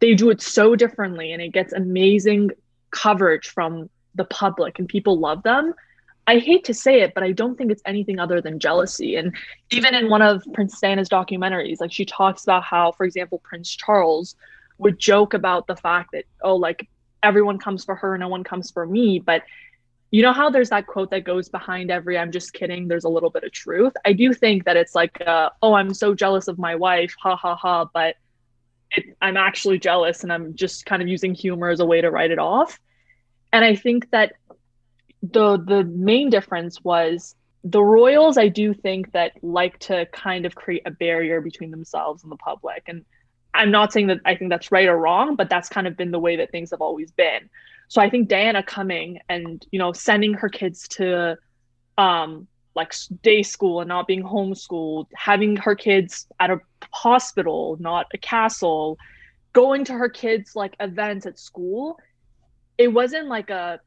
they 0.00 0.14
do 0.14 0.30
it 0.30 0.42
so 0.42 0.74
differently 0.74 1.32
and 1.32 1.40
it 1.40 1.52
gets 1.52 1.72
amazing 1.72 2.50
coverage 2.90 3.48
from 3.48 3.88
the 4.14 4.24
public 4.24 4.78
and 4.78 4.88
people 4.88 5.18
love 5.18 5.42
them, 5.42 5.74
I 6.26 6.38
hate 6.38 6.64
to 6.64 6.74
say 6.74 7.02
it, 7.02 7.12
but 7.14 7.22
I 7.22 7.32
don't 7.32 7.56
think 7.56 7.70
it's 7.70 7.82
anything 7.84 8.18
other 8.18 8.40
than 8.40 8.58
jealousy. 8.58 9.16
And 9.16 9.34
even 9.70 9.94
in 9.94 10.08
one 10.08 10.22
of 10.22 10.42
Prince 10.54 10.80
Diana's 10.80 11.08
documentaries, 11.08 11.80
like 11.80 11.92
she 11.92 12.04
talks 12.04 12.44
about 12.44 12.64
how, 12.64 12.92
for 12.92 13.04
example, 13.04 13.40
Prince 13.44 13.74
Charles 13.74 14.36
would 14.78 14.98
joke 14.98 15.34
about 15.34 15.66
the 15.66 15.76
fact 15.76 16.10
that, 16.12 16.24
oh, 16.42 16.56
like 16.56 16.88
everyone 17.22 17.58
comes 17.58 17.84
for 17.84 17.94
her, 17.94 18.16
no 18.16 18.28
one 18.28 18.44
comes 18.44 18.70
for 18.70 18.86
me. 18.86 19.18
But 19.18 19.42
you 20.10 20.22
know 20.22 20.32
how 20.32 20.48
there's 20.48 20.70
that 20.70 20.86
quote 20.86 21.10
that 21.10 21.24
goes 21.24 21.48
behind 21.48 21.90
every 21.90 22.16
I'm 22.16 22.32
just 22.32 22.52
kidding, 22.52 22.88
there's 22.88 23.04
a 23.04 23.08
little 23.08 23.30
bit 23.30 23.44
of 23.44 23.52
truth. 23.52 23.92
I 24.04 24.12
do 24.12 24.32
think 24.32 24.64
that 24.64 24.76
it's 24.76 24.94
like, 24.94 25.20
uh, 25.26 25.50
oh, 25.60 25.74
I'm 25.74 25.92
so 25.92 26.14
jealous 26.14 26.48
of 26.48 26.58
my 26.58 26.74
wife, 26.74 27.14
ha 27.20 27.36
ha 27.36 27.56
ha. 27.56 27.86
But 27.92 28.16
it, 28.92 29.16
I'm 29.20 29.36
actually 29.36 29.78
jealous 29.78 30.22
and 30.22 30.32
I'm 30.32 30.54
just 30.54 30.86
kind 30.86 31.02
of 31.02 31.08
using 31.08 31.34
humor 31.34 31.68
as 31.68 31.80
a 31.80 31.86
way 31.86 32.00
to 32.00 32.10
write 32.10 32.30
it 32.30 32.38
off. 32.38 32.78
And 33.52 33.64
I 33.64 33.76
think 33.76 34.10
that 34.10 34.34
the 35.32 35.56
the 35.58 35.84
main 35.84 36.30
difference 36.30 36.82
was 36.84 37.34
the 37.62 37.82
royals 37.82 38.36
i 38.36 38.48
do 38.48 38.74
think 38.74 39.10
that 39.12 39.32
like 39.42 39.78
to 39.78 40.06
kind 40.06 40.44
of 40.44 40.54
create 40.54 40.82
a 40.84 40.90
barrier 40.90 41.40
between 41.40 41.70
themselves 41.70 42.22
and 42.22 42.30
the 42.30 42.36
public. 42.36 42.82
And 42.86 43.04
i'm 43.54 43.70
not 43.70 43.92
saying 43.92 44.08
that 44.08 44.20
i 44.24 44.34
think 44.34 44.50
that's 44.50 44.70
right 44.70 44.86
or 44.86 44.98
wrong 44.98 45.36
but 45.36 45.48
that's 45.48 45.68
kind 45.68 45.86
of 45.86 45.96
been 45.96 46.10
the 46.10 46.18
way 46.18 46.36
that 46.36 46.50
things 46.50 46.70
have 46.70 46.80
always 46.80 47.10
been. 47.12 47.48
So 47.88 48.02
i 48.02 48.10
think 48.10 48.28
diana 48.28 48.62
coming 48.62 49.20
and 49.28 49.64
you 49.70 49.78
know 49.78 49.92
sending 49.92 50.34
her 50.34 50.48
kids 50.48 50.88
to 50.88 51.38
um 51.96 52.46
like 52.74 52.92
day 53.22 53.42
school 53.42 53.80
and 53.80 53.88
not 53.88 54.06
being 54.06 54.22
homeschooled 54.22 55.06
having 55.14 55.56
her 55.56 55.76
kids 55.76 56.26
at 56.40 56.50
a 56.50 56.58
hospital 56.92 57.76
not 57.80 58.06
a 58.12 58.18
castle 58.18 58.98
going 59.52 59.84
to 59.84 59.92
her 59.92 60.08
kids 60.08 60.56
like 60.56 60.74
events 60.80 61.24
at 61.24 61.38
school 61.38 61.98
it 62.76 62.88
wasn't 62.88 63.28
like 63.28 63.50
a 63.50 63.78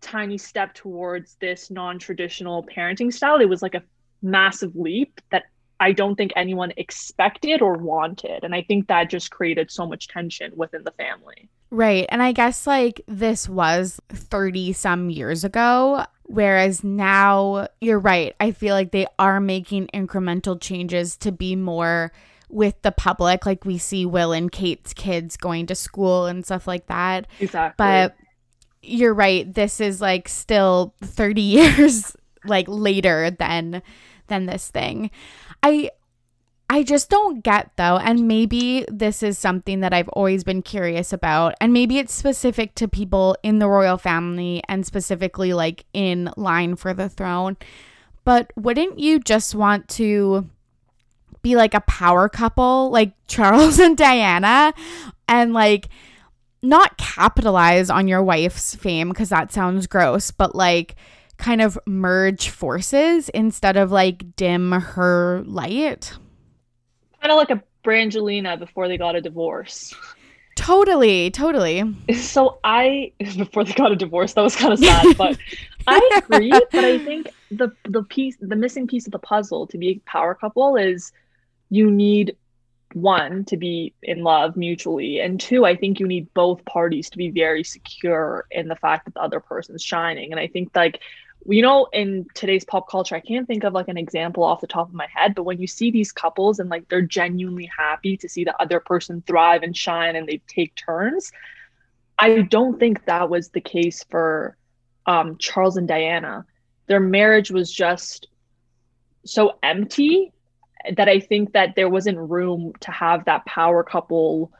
tiny 0.00 0.38
step 0.38 0.74
towards 0.74 1.34
this 1.40 1.70
non-traditional 1.70 2.64
parenting 2.64 3.12
style. 3.12 3.40
It 3.40 3.48
was 3.48 3.62
like 3.62 3.74
a 3.74 3.82
massive 4.22 4.74
leap 4.74 5.20
that 5.30 5.44
i 5.78 5.92
don't 5.92 6.16
think 6.16 6.32
anyone 6.36 6.72
expected 6.76 7.60
or 7.60 7.74
wanted. 7.74 8.44
And 8.44 8.54
i 8.54 8.62
think 8.62 8.88
that 8.88 9.10
just 9.10 9.30
created 9.30 9.70
so 9.70 9.86
much 9.86 10.08
tension 10.08 10.52
within 10.56 10.84
the 10.84 10.92
family. 10.92 11.48
Right. 11.70 12.06
And 12.08 12.22
i 12.22 12.32
guess 12.32 12.66
like 12.66 13.00
this 13.06 13.48
was 13.48 14.00
30 14.08 14.72
some 14.72 15.10
years 15.10 15.44
ago 15.44 16.04
whereas 16.28 16.82
now 16.82 17.68
you're 17.80 17.98
right. 17.98 18.34
I 18.40 18.50
feel 18.50 18.74
like 18.74 18.90
they 18.90 19.06
are 19.18 19.40
making 19.40 19.88
incremental 19.94 20.60
changes 20.60 21.16
to 21.18 21.32
be 21.32 21.56
more 21.56 22.12
with 22.48 22.80
the 22.82 22.92
public. 22.92 23.46
Like 23.46 23.64
we 23.64 23.78
see 23.78 24.06
will 24.06 24.32
and 24.32 24.50
kate's 24.50 24.92
kids 24.92 25.36
going 25.36 25.66
to 25.66 25.74
school 25.74 26.26
and 26.26 26.44
stuff 26.44 26.66
like 26.66 26.86
that. 26.86 27.26
Exactly. 27.40 27.74
But 27.76 28.16
you're 28.86 29.14
right. 29.14 29.52
This 29.52 29.80
is 29.80 30.00
like 30.00 30.28
still 30.28 30.94
30 31.02 31.40
years 31.42 32.16
like 32.44 32.66
later 32.68 33.30
than 33.30 33.82
than 34.28 34.46
this 34.46 34.68
thing. 34.68 35.10
I 35.62 35.90
I 36.68 36.82
just 36.82 37.08
don't 37.08 37.44
get 37.44 37.70
though, 37.76 37.96
and 37.98 38.26
maybe 38.26 38.84
this 38.88 39.22
is 39.22 39.38
something 39.38 39.80
that 39.80 39.94
I've 39.94 40.08
always 40.10 40.42
been 40.42 40.62
curious 40.62 41.12
about, 41.12 41.54
and 41.60 41.72
maybe 41.72 41.98
it's 41.98 42.12
specific 42.12 42.74
to 42.76 42.88
people 42.88 43.36
in 43.42 43.60
the 43.60 43.68
royal 43.68 43.98
family 43.98 44.62
and 44.68 44.84
specifically 44.84 45.52
like 45.52 45.84
in 45.92 46.30
line 46.36 46.74
for 46.74 46.92
the 46.92 47.08
throne. 47.08 47.56
But 48.24 48.52
wouldn't 48.56 48.98
you 48.98 49.20
just 49.20 49.54
want 49.54 49.88
to 49.90 50.50
be 51.42 51.54
like 51.54 51.74
a 51.74 51.80
power 51.82 52.28
couple, 52.28 52.90
like 52.90 53.12
Charles 53.28 53.78
and 53.86 53.96
Diana, 53.96 54.74
and 55.28 55.52
like 55.52 55.88
not 56.66 56.98
capitalize 56.98 57.90
on 57.90 58.08
your 58.08 58.22
wife's 58.22 58.74
fame 58.74 59.08
because 59.08 59.28
that 59.30 59.52
sounds 59.52 59.86
gross, 59.86 60.30
but 60.30 60.54
like 60.54 60.96
kind 61.38 61.60
of 61.60 61.78
merge 61.86 62.48
forces 62.48 63.28
instead 63.30 63.76
of 63.76 63.92
like 63.92 64.36
dim 64.36 64.72
her 64.72 65.42
light? 65.46 66.12
kind 67.26 67.32
of 67.32 67.48
like 67.48 67.50
a 67.50 67.62
Brangelina 67.84 68.58
before 68.58 68.88
they 68.88 68.98
got 68.98 69.16
a 69.16 69.20
divorce. 69.20 69.94
Totally, 70.54 71.30
totally. 71.30 71.82
So 72.14 72.58
I 72.64 73.12
before 73.18 73.64
they 73.64 73.72
got 73.72 73.92
a 73.92 73.96
divorce, 73.96 74.34
that 74.34 74.42
was 74.42 74.56
kind 74.56 74.72
of 74.72 74.78
sad, 74.78 75.16
but 75.16 75.38
I 75.86 76.20
agree. 76.24 76.50
but 76.50 76.84
I 76.84 76.98
think 76.98 77.28
the 77.50 77.72
the 77.84 78.02
piece, 78.04 78.36
the 78.40 78.56
missing 78.56 78.86
piece 78.86 79.06
of 79.06 79.12
the 79.12 79.18
puzzle 79.18 79.66
to 79.68 79.78
be 79.78 79.88
a 79.88 79.98
power 80.10 80.34
couple 80.34 80.76
is 80.76 81.12
you 81.70 81.90
need 81.90 82.36
one 82.96 83.44
to 83.44 83.58
be 83.58 83.92
in 84.02 84.22
love 84.22 84.56
mutually, 84.56 85.20
and 85.20 85.38
two, 85.38 85.66
I 85.66 85.76
think 85.76 86.00
you 86.00 86.06
need 86.06 86.32
both 86.32 86.64
parties 86.64 87.10
to 87.10 87.18
be 87.18 87.30
very 87.30 87.62
secure 87.62 88.46
in 88.50 88.68
the 88.68 88.76
fact 88.76 89.04
that 89.04 89.14
the 89.14 89.20
other 89.20 89.38
person's 89.38 89.82
shining. 89.82 90.32
And 90.32 90.40
I 90.40 90.46
think 90.46 90.70
like 90.74 91.00
you 91.48 91.62
know 91.62 91.86
in 91.92 92.26
today's 92.34 92.64
pop 92.64 92.88
culture 92.88 93.14
i 93.14 93.20
can't 93.20 93.46
think 93.46 93.62
of 93.62 93.72
like 93.72 93.86
an 93.88 93.96
example 93.96 94.42
off 94.42 94.60
the 94.60 94.66
top 94.66 94.88
of 94.88 94.94
my 94.94 95.06
head 95.14 95.34
but 95.34 95.44
when 95.44 95.60
you 95.60 95.66
see 95.66 95.90
these 95.90 96.10
couples 96.10 96.58
and 96.58 96.68
like 96.70 96.88
they're 96.88 97.02
genuinely 97.02 97.70
happy 97.76 98.16
to 98.16 98.28
see 98.28 98.42
the 98.42 98.60
other 98.60 98.80
person 98.80 99.22
thrive 99.26 99.62
and 99.62 99.76
shine 99.76 100.16
and 100.16 100.26
they 100.26 100.40
take 100.48 100.74
turns 100.74 101.30
i 102.18 102.40
don't 102.40 102.80
think 102.80 103.04
that 103.04 103.28
was 103.30 103.50
the 103.50 103.60
case 103.60 104.04
for 104.10 104.56
um, 105.06 105.36
charles 105.38 105.76
and 105.76 105.86
diana 105.86 106.44
their 106.86 107.00
marriage 107.00 107.50
was 107.50 107.70
just 107.70 108.26
so 109.24 109.58
empty 109.62 110.32
that 110.96 111.08
i 111.08 111.18
think 111.20 111.52
that 111.52 111.74
there 111.76 111.88
wasn't 111.88 112.18
room 112.18 112.72
to 112.80 112.90
have 112.90 113.24
that 113.24 113.44
power 113.46 113.82
couple 113.82 114.52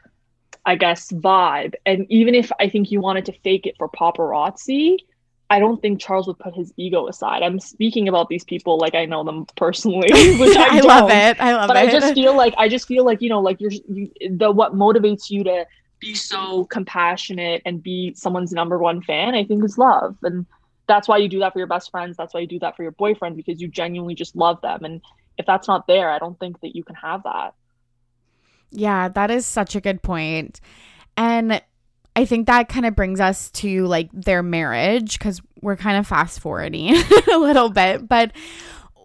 i 0.64 0.74
guess 0.74 1.10
vibe 1.12 1.74
and 1.84 2.06
even 2.10 2.34
if 2.34 2.50
i 2.60 2.68
think 2.68 2.90
you 2.90 3.00
wanted 3.00 3.24
to 3.24 3.32
fake 3.40 3.66
it 3.66 3.74
for 3.78 3.88
paparazzi 3.88 4.96
I 5.48 5.60
don't 5.60 5.80
think 5.80 6.00
Charles 6.00 6.26
would 6.26 6.38
put 6.38 6.54
his 6.54 6.72
ego 6.76 7.06
aside. 7.06 7.42
I'm 7.42 7.60
speaking 7.60 8.08
about 8.08 8.28
these 8.28 8.44
people 8.44 8.78
like 8.78 8.94
I 8.94 9.04
know 9.04 9.22
them 9.22 9.46
personally, 9.56 10.08
which 10.38 10.56
I, 10.56 10.78
I 10.78 10.80
love 10.80 11.10
it. 11.10 11.40
I 11.40 11.54
love 11.54 11.68
but 11.68 11.76
it. 11.76 11.88
I 11.88 11.90
just 11.90 12.14
feel 12.14 12.36
like 12.36 12.54
I 12.58 12.68
just 12.68 12.88
feel 12.88 13.04
like 13.04 13.22
you 13.22 13.28
know, 13.28 13.40
like 13.40 13.60
you're 13.60 13.70
you, 13.70 14.10
the 14.28 14.50
what 14.50 14.74
motivates 14.74 15.30
you 15.30 15.44
to 15.44 15.66
be 16.00 16.14
so 16.14 16.64
compassionate 16.64 17.62
and 17.64 17.82
be 17.82 18.12
someone's 18.14 18.52
number 18.52 18.78
one 18.78 19.02
fan. 19.02 19.34
I 19.34 19.44
think 19.44 19.64
is 19.64 19.78
love, 19.78 20.16
and 20.22 20.46
that's 20.88 21.06
why 21.06 21.18
you 21.18 21.28
do 21.28 21.38
that 21.40 21.52
for 21.52 21.58
your 21.58 21.68
best 21.68 21.90
friends. 21.90 22.16
That's 22.16 22.34
why 22.34 22.40
you 22.40 22.48
do 22.48 22.58
that 22.60 22.76
for 22.76 22.82
your 22.82 22.92
boyfriend 22.92 23.36
because 23.36 23.60
you 23.60 23.68
genuinely 23.68 24.14
just 24.14 24.34
love 24.34 24.60
them. 24.62 24.84
And 24.84 25.00
if 25.38 25.46
that's 25.46 25.68
not 25.68 25.86
there, 25.86 26.10
I 26.10 26.18
don't 26.18 26.38
think 26.38 26.60
that 26.60 26.74
you 26.74 26.84
can 26.84 26.94
have 26.96 27.22
that. 27.24 27.54
Yeah, 28.70 29.08
that 29.08 29.30
is 29.30 29.46
such 29.46 29.76
a 29.76 29.80
good 29.80 30.02
point. 30.02 30.60
And 31.16 31.62
I 32.14 32.24
think 32.24 32.46
that 32.46 32.68
kind 32.68 32.86
of 32.86 32.96
brings 32.96 33.20
us 33.20 33.50
to 33.52 33.86
like 33.86 34.10
their 34.12 34.42
marriage 34.42 35.18
because 35.18 35.40
we're 35.60 35.76
kind 35.76 35.98
of 35.98 36.06
fast 36.06 36.40
forwarding 36.40 36.96
a 37.32 37.38
little 37.38 37.70
bit. 37.70 38.08
But 38.08 38.32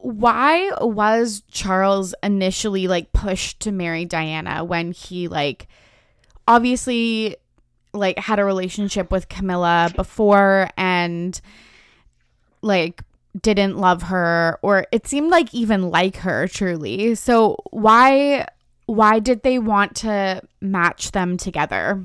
why 0.02 0.72
was 0.80 1.44
Charles 1.52 2.16
initially 2.24 2.88
like 2.88 3.12
pushed 3.12 3.60
to 3.62 3.72
marry 3.72 4.06
Diana 4.06 4.64
when 4.64 4.94
he 4.94 5.28
like 5.28 5.68
obviously 6.48 7.36
like 7.94 8.18
had 8.18 8.40
a 8.40 8.46
relationship 8.46 9.12
with 9.12 9.30
Camilla 9.30 9.92
before 9.96 10.70
and 10.78 11.40
like 12.62 13.04
didn't 13.40 13.78
love 13.78 14.04
her 14.04 14.60
or 14.62 14.86
it 14.92 15.08
seemed 15.08 15.30
like 15.30 15.54
even 15.54 15.90
like 15.90 16.18
her 16.18 16.48
truly. 16.48 17.16
So 17.16 17.58
why 17.72 18.48
why 18.86 19.20
did 19.20 19.44
they 19.44 19.58
want 19.58 19.96
to 19.98 20.42
match 20.60 21.12
them 21.12 21.38
together? 21.38 22.04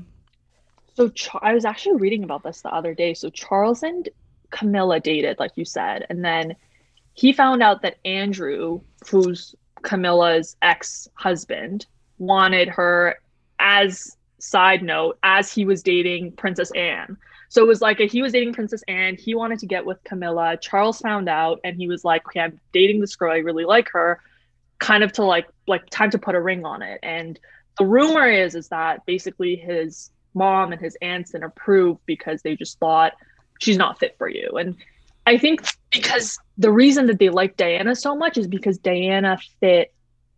So 0.95 1.11
I 1.41 1.53
was 1.53 1.65
actually 1.65 1.97
reading 1.97 2.23
about 2.23 2.43
this 2.43 2.61
the 2.61 2.73
other 2.73 2.93
day. 2.93 3.13
So 3.13 3.29
Charles 3.29 3.83
and 3.83 4.07
Camilla 4.51 4.99
dated, 4.99 5.37
like 5.37 5.51
you 5.55 5.65
said, 5.65 6.05
and 6.09 6.23
then 6.23 6.55
he 7.13 7.33
found 7.33 7.61
out 7.61 7.81
that 7.81 7.97
Andrew, 8.05 8.79
who's 9.09 9.53
Camilla's 9.83 10.55
ex-husband, 10.61 11.85
wanted 12.19 12.69
her 12.69 13.15
as 13.59 14.15
side 14.39 14.81
note 14.81 15.17
as 15.23 15.51
he 15.51 15.65
was 15.65 15.83
dating 15.83 16.31
Princess 16.33 16.71
Anne. 16.71 17.17
So 17.49 17.63
it 17.63 17.67
was 17.67 17.81
like 17.81 17.99
a, 17.99 18.05
he 18.05 18.21
was 18.21 18.33
dating 18.33 18.53
Princess 18.53 18.83
Anne. 18.87 19.15
He 19.15 19.35
wanted 19.35 19.59
to 19.59 19.65
get 19.65 19.85
with 19.85 20.03
Camilla. 20.03 20.57
Charles 20.57 20.99
found 20.99 21.29
out, 21.29 21.59
and 21.63 21.77
he 21.77 21.87
was 21.87 22.03
like, 22.03 22.25
"Okay, 22.27 22.41
I'm 22.41 22.59
dating 22.73 22.99
this 22.99 23.15
girl. 23.15 23.31
I 23.31 23.37
really 23.37 23.65
like 23.65 23.89
her." 23.89 24.19
Kind 24.79 25.03
of 25.03 25.11
to 25.13 25.23
like 25.23 25.47
like 25.67 25.89
time 25.89 26.11
to 26.11 26.17
put 26.17 26.35
a 26.35 26.41
ring 26.41 26.65
on 26.65 26.81
it. 26.81 26.99
And 27.03 27.39
the 27.77 27.85
rumor 27.85 28.29
is 28.29 28.55
is 28.55 28.67
that 28.69 29.05
basically 29.05 29.55
his 29.55 30.11
mom 30.33 30.71
and 30.71 30.81
his 30.81 30.97
aunts 31.01 31.33
and 31.33 31.43
approve 31.43 31.97
because 32.05 32.41
they 32.41 32.55
just 32.55 32.77
thought 32.79 33.13
she's 33.59 33.77
not 33.77 33.99
fit 33.99 34.15
for 34.17 34.29
you. 34.29 34.49
And 34.59 34.75
I 35.25 35.37
think 35.37 35.65
because 35.91 36.37
the 36.57 36.71
reason 36.71 37.07
that 37.07 37.19
they 37.19 37.29
like 37.29 37.57
Diana 37.57 37.95
so 37.95 38.15
much 38.15 38.37
is 38.37 38.47
because 38.47 38.77
Diana 38.77 39.37
fit 39.59 39.93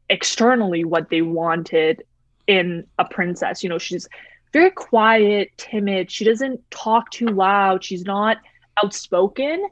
externally 0.09 0.83
what 0.83 1.09
they 1.09 1.21
wanted 1.21 2.03
in 2.47 2.87
a 2.97 3.05
princess. 3.05 3.63
You 3.63 3.69
know, 3.69 3.77
she's 3.77 4.07
very 4.51 4.71
quiet, 4.71 5.51
timid. 5.57 6.09
She 6.11 6.25
doesn't 6.25 6.69
talk 6.71 7.11
too 7.11 7.27
loud. 7.27 7.83
She's 7.83 8.03
not 8.03 8.37
outspoken. 8.83 9.67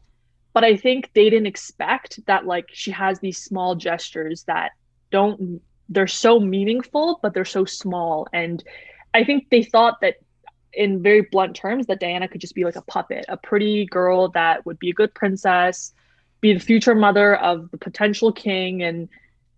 But 0.54 0.63
I 0.63 0.76
think 0.76 1.12
they 1.13 1.30
didn't 1.30 1.48
expect 1.48 2.20
that, 2.26 2.48
like, 2.48 2.66
she 2.74 2.90
has 2.90 3.20
these 3.20 3.38
small 3.38 3.76
gestures 3.76 4.44
that 4.46 4.72
don't, 5.12 5.62
they're 5.88 6.08
so 6.08 6.40
meaningful, 6.40 7.20
but 7.22 7.34
they're 7.34 7.46
so 7.46 7.63
small. 7.63 8.28
And 8.34 8.63
I 9.13 9.24
think 9.24 9.50
they 9.52 9.62
thought 9.62 10.02
that 10.02 10.16
in 10.74 11.04
very 11.04 11.22
blunt 11.22 11.56
terms 11.56 11.86
that 11.88 12.00
Diana 12.00 12.28
could 12.28 12.42
just 12.42 12.56
be 12.56 12.63
like 12.63 12.76
a 12.76 12.82
puppet, 12.82 13.26
a 13.30 13.38
pretty 13.38 13.86
girl 13.86 14.30
that 14.30 14.66
would 14.66 14.80
be 14.80 14.90
a 14.90 14.94
good 14.94 15.13
princess, 15.13 15.94
be 16.42 16.54
the 16.54 16.60
future 16.60 16.96
mother 16.96 17.36
of 17.36 17.70
the 17.72 17.78
potential 17.78 18.32
king. 18.32 18.82
And 18.82 19.10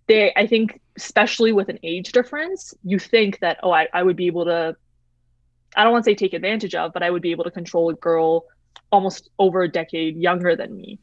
they, 0.08 0.34
I 0.36 0.48
think, 0.48 0.82
especially 0.98 1.54
with 1.54 1.70
an 1.70 1.80
age 1.82 2.12
difference, 2.12 2.74
you 2.84 3.00
think 3.00 3.40
that, 3.40 3.60
oh, 3.64 3.72
I, 3.72 3.88
I 3.94 4.04
would 4.04 4.18
be 4.18 4.28
able 4.28 4.46
to, 4.46 4.76
I 5.76 5.84
don't 5.84 5.94
want 5.94 6.06
to 6.06 6.12
say 6.12 6.16
take 6.16 6.34
advantage 6.34 6.76
of, 6.76 6.94
but 6.94 7.04
I 7.04 7.10
would 7.10 7.22
be 7.22 7.32
able 7.32 7.44
to 7.44 7.52
control 7.52 7.90
a 7.90 7.94
girl 7.94 8.46
almost 8.92 9.30
over 9.38 9.62
a 9.62 9.72
decade 9.72 10.18
younger 10.18 10.56
than 10.56 10.76
me. 10.76 11.00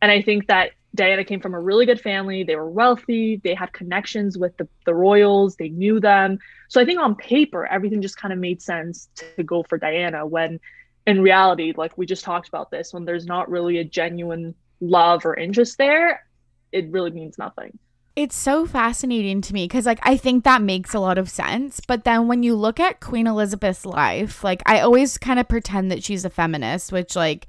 And 0.00 0.10
I 0.10 0.22
think 0.22 0.46
that 0.46 0.72
Diana 0.94 1.24
came 1.24 1.40
from 1.40 1.54
a 1.54 1.60
really 1.60 1.84
good 1.84 2.00
family. 2.00 2.42
They 2.42 2.56
were 2.56 2.70
wealthy. 2.70 3.36
They 3.36 3.54
had 3.54 3.72
connections 3.72 4.38
with 4.38 4.56
the, 4.56 4.66
the 4.86 4.94
royals. 4.94 5.56
They 5.56 5.68
knew 5.68 6.00
them. 6.00 6.38
So 6.68 6.80
I 6.80 6.84
think 6.84 6.98
on 6.98 7.14
paper, 7.14 7.66
everything 7.66 8.00
just 8.00 8.16
kind 8.16 8.32
of 8.32 8.38
made 8.38 8.62
sense 8.62 9.08
to 9.36 9.42
go 9.42 9.62
for 9.62 9.78
Diana 9.78 10.26
when 10.26 10.58
in 11.06 11.20
reality, 11.20 11.72
like 11.76 11.96
we 11.96 12.06
just 12.06 12.24
talked 12.24 12.48
about 12.48 12.70
this, 12.70 12.92
when 12.92 13.04
there's 13.04 13.26
not 13.26 13.50
really 13.50 13.78
a 13.78 13.84
genuine 13.84 14.54
love 14.80 15.24
or 15.24 15.34
interest 15.36 15.78
there, 15.78 16.26
it 16.72 16.90
really 16.90 17.10
means 17.10 17.38
nothing. 17.38 17.78
It's 18.16 18.34
so 18.34 18.66
fascinating 18.66 19.42
to 19.42 19.52
me 19.52 19.64
because, 19.64 19.84
like, 19.84 20.00
I 20.02 20.16
think 20.16 20.44
that 20.44 20.62
makes 20.62 20.94
a 20.94 21.00
lot 21.00 21.18
of 21.18 21.28
sense. 21.28 21.80
But 21.86 22.04
then 22.04 22.28
when 22.28 22.42
you 22.42 22.54
look 22.54 22.80
at 22.80 23.00
Queen 23.00 23.26
Elizabeth's 23.26 23.84
life, 23.84 24.42
like, 24.42 24.62
I 24.64 24.80
always 24.80 25.18
kind 25.18 25.38
of 25.38 25.48
pretend 25.48 25.92
that 25.92 26.02
she's 26.02 26.24
a 26.24 26.30
feminist, 26.30 26.92
which, 26.92 27.14
like, 27.14 27.46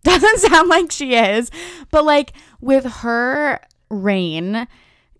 doesn't 0.04 0.38
sound 0.38 0.68
like 0.68 0.90
she 0.90 1.14
is. 1.14 1.50
But 1.90 2.04
like 2.04 2.32
with 2.60 2.84
her 2.84 3.60
reign, 3.90 4.66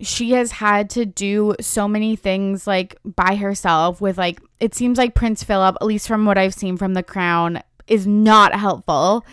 she 0.00 0.30
has 0.32 0.52
had 0.52 0.88
to 0.90 1.04
do 1.04 1.54
so 1.60 1.86
many 1.86 2.16
things 2.16 2.66
like 2.66 2.96
by 3.04 3.36
herself 3.36 4.00
with 4.00 4.16
like 4.16 4.40
it 4.58 4.74
seems 4.74 4.96
like 4.96 5.14
Prince 5.14 5.42
Philip, 5.42 5.76
at 5.80 5.86
least 5.86 6.08
from 6.08 6.24
what 6.24 6.38
I've 6.38 6.54
seen 6.54 6.76
from 6.76 6.94
the 6.94 7.02
crown, 7.02 7.62
is 7.86 8.06
not 8.06 8.54
helpful. 8.54 9.24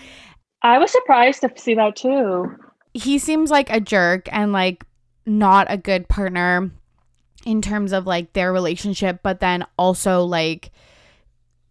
I 0.63 0.79
was 0.79 0.91
surprised 0.91 1.41
to 1.41 1.51
see 1.55 1.75
that 1.75 1.95
too. 1.95 2.55
He 2.93 3.17
seems 3.19 3.49
like 3.49 3.69
a 3.69 3.79
jerk 3.79 4.27
and 4.31 4.51
like 4.51 4.83
not 5.27 5.67
a 5.69 5.77
good 5.77 6.07
partner 6.07 6.71
in 7.45 7.61
terms 7.61 7.91
of 7.91 8.07
like 8.07 8.33
their 8.33 8.51
relationship, 8.51 9.19
but 9.21 9.39
then 9.39 9.65
also 9.77 10.23
like 10.23 10.71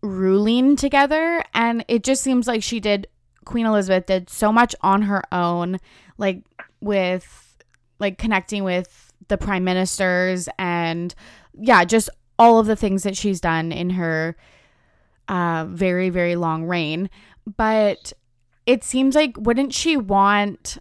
ruling 0.03 0.77
together. 0.77 1.43
And 1.55 1.85
it 1.89 2.05
just 2.05 2.23
seems 2.23 2.47
like 2.47 2.63
she 2.63 2.81
did 2.81 3.09
Queen 3.45 3.67
Elizabeth 3.67 4.07
did 4.07 4.29
so 4.29 4.53
much 4.53 4.75
on 4.83 5.03
her 5.03 5.23
own, 5.33 5.79
like 6.19 6.43
with 6.81 7.57
like 7.99 8.19
connecting 8.19 8.65
with 8.65 9.13
the 9.29 9.39
prime 9.39 9.65
ministers 9.65 10.49
and 10.59 11.15
yeah, 11.59 11.85
just 11.85 12.11
all 12.39 12.59
of 12.59 12.67
the 12.67 12.77
things 12.77 13.03
that 13.05 13.17
she's 13.17 13.41
done 13.41 13.73
in 13.73 13.91
her 13.91 14.37
uh 15.29 15.67
very 15.69 16.11
very 16.11 16.37
long 16.37 16.65
reign. 16.65 17.11
But 17.57 18.13
it 18.67 18.85
seems 18.85 19.15
like 19.15 19.37
wouldn't 19.39 19.73
she 19.73 19.97
want 19.97 20.79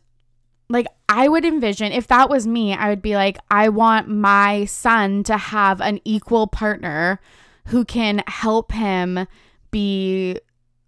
like 0.69 0.87
I 1.09 1.27
would 1.27 1.45
envision 1.45 1.91
if 1.91 2.07
that 2.07 2.29
was 2.29 2.47
me, 2.47 2.73
I 2.73 2.89
would 2.89 3.01
be 3.01 3.15
like, 3.15 3.37
I 3.51 3.69
want 3.69 4.07
my 4.07 4.65
son 4.65 5.23
to 5.23 5.37
have 5.37 5.81
an 5.81 5.99
equal 6.03 6.47
partner 6.47 7.19
who 7.67 7.85
can 7.85 8.23
help 8.27 8.71
him 8.71 9.27
be 9.71 10.39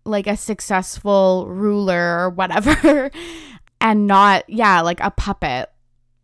like 0.06 0.28
a 0.28 0.38
successful 0.38 1.48
ruler 1.50 2.20
or 2.20 2.30
whatever 2.30 3.12
and 3.82 4.08
not, 4.08 4.50
yeah, 4.50 4.82
like 4.82 5.00
a 5.02 5.12
puppet. 5.12 5.70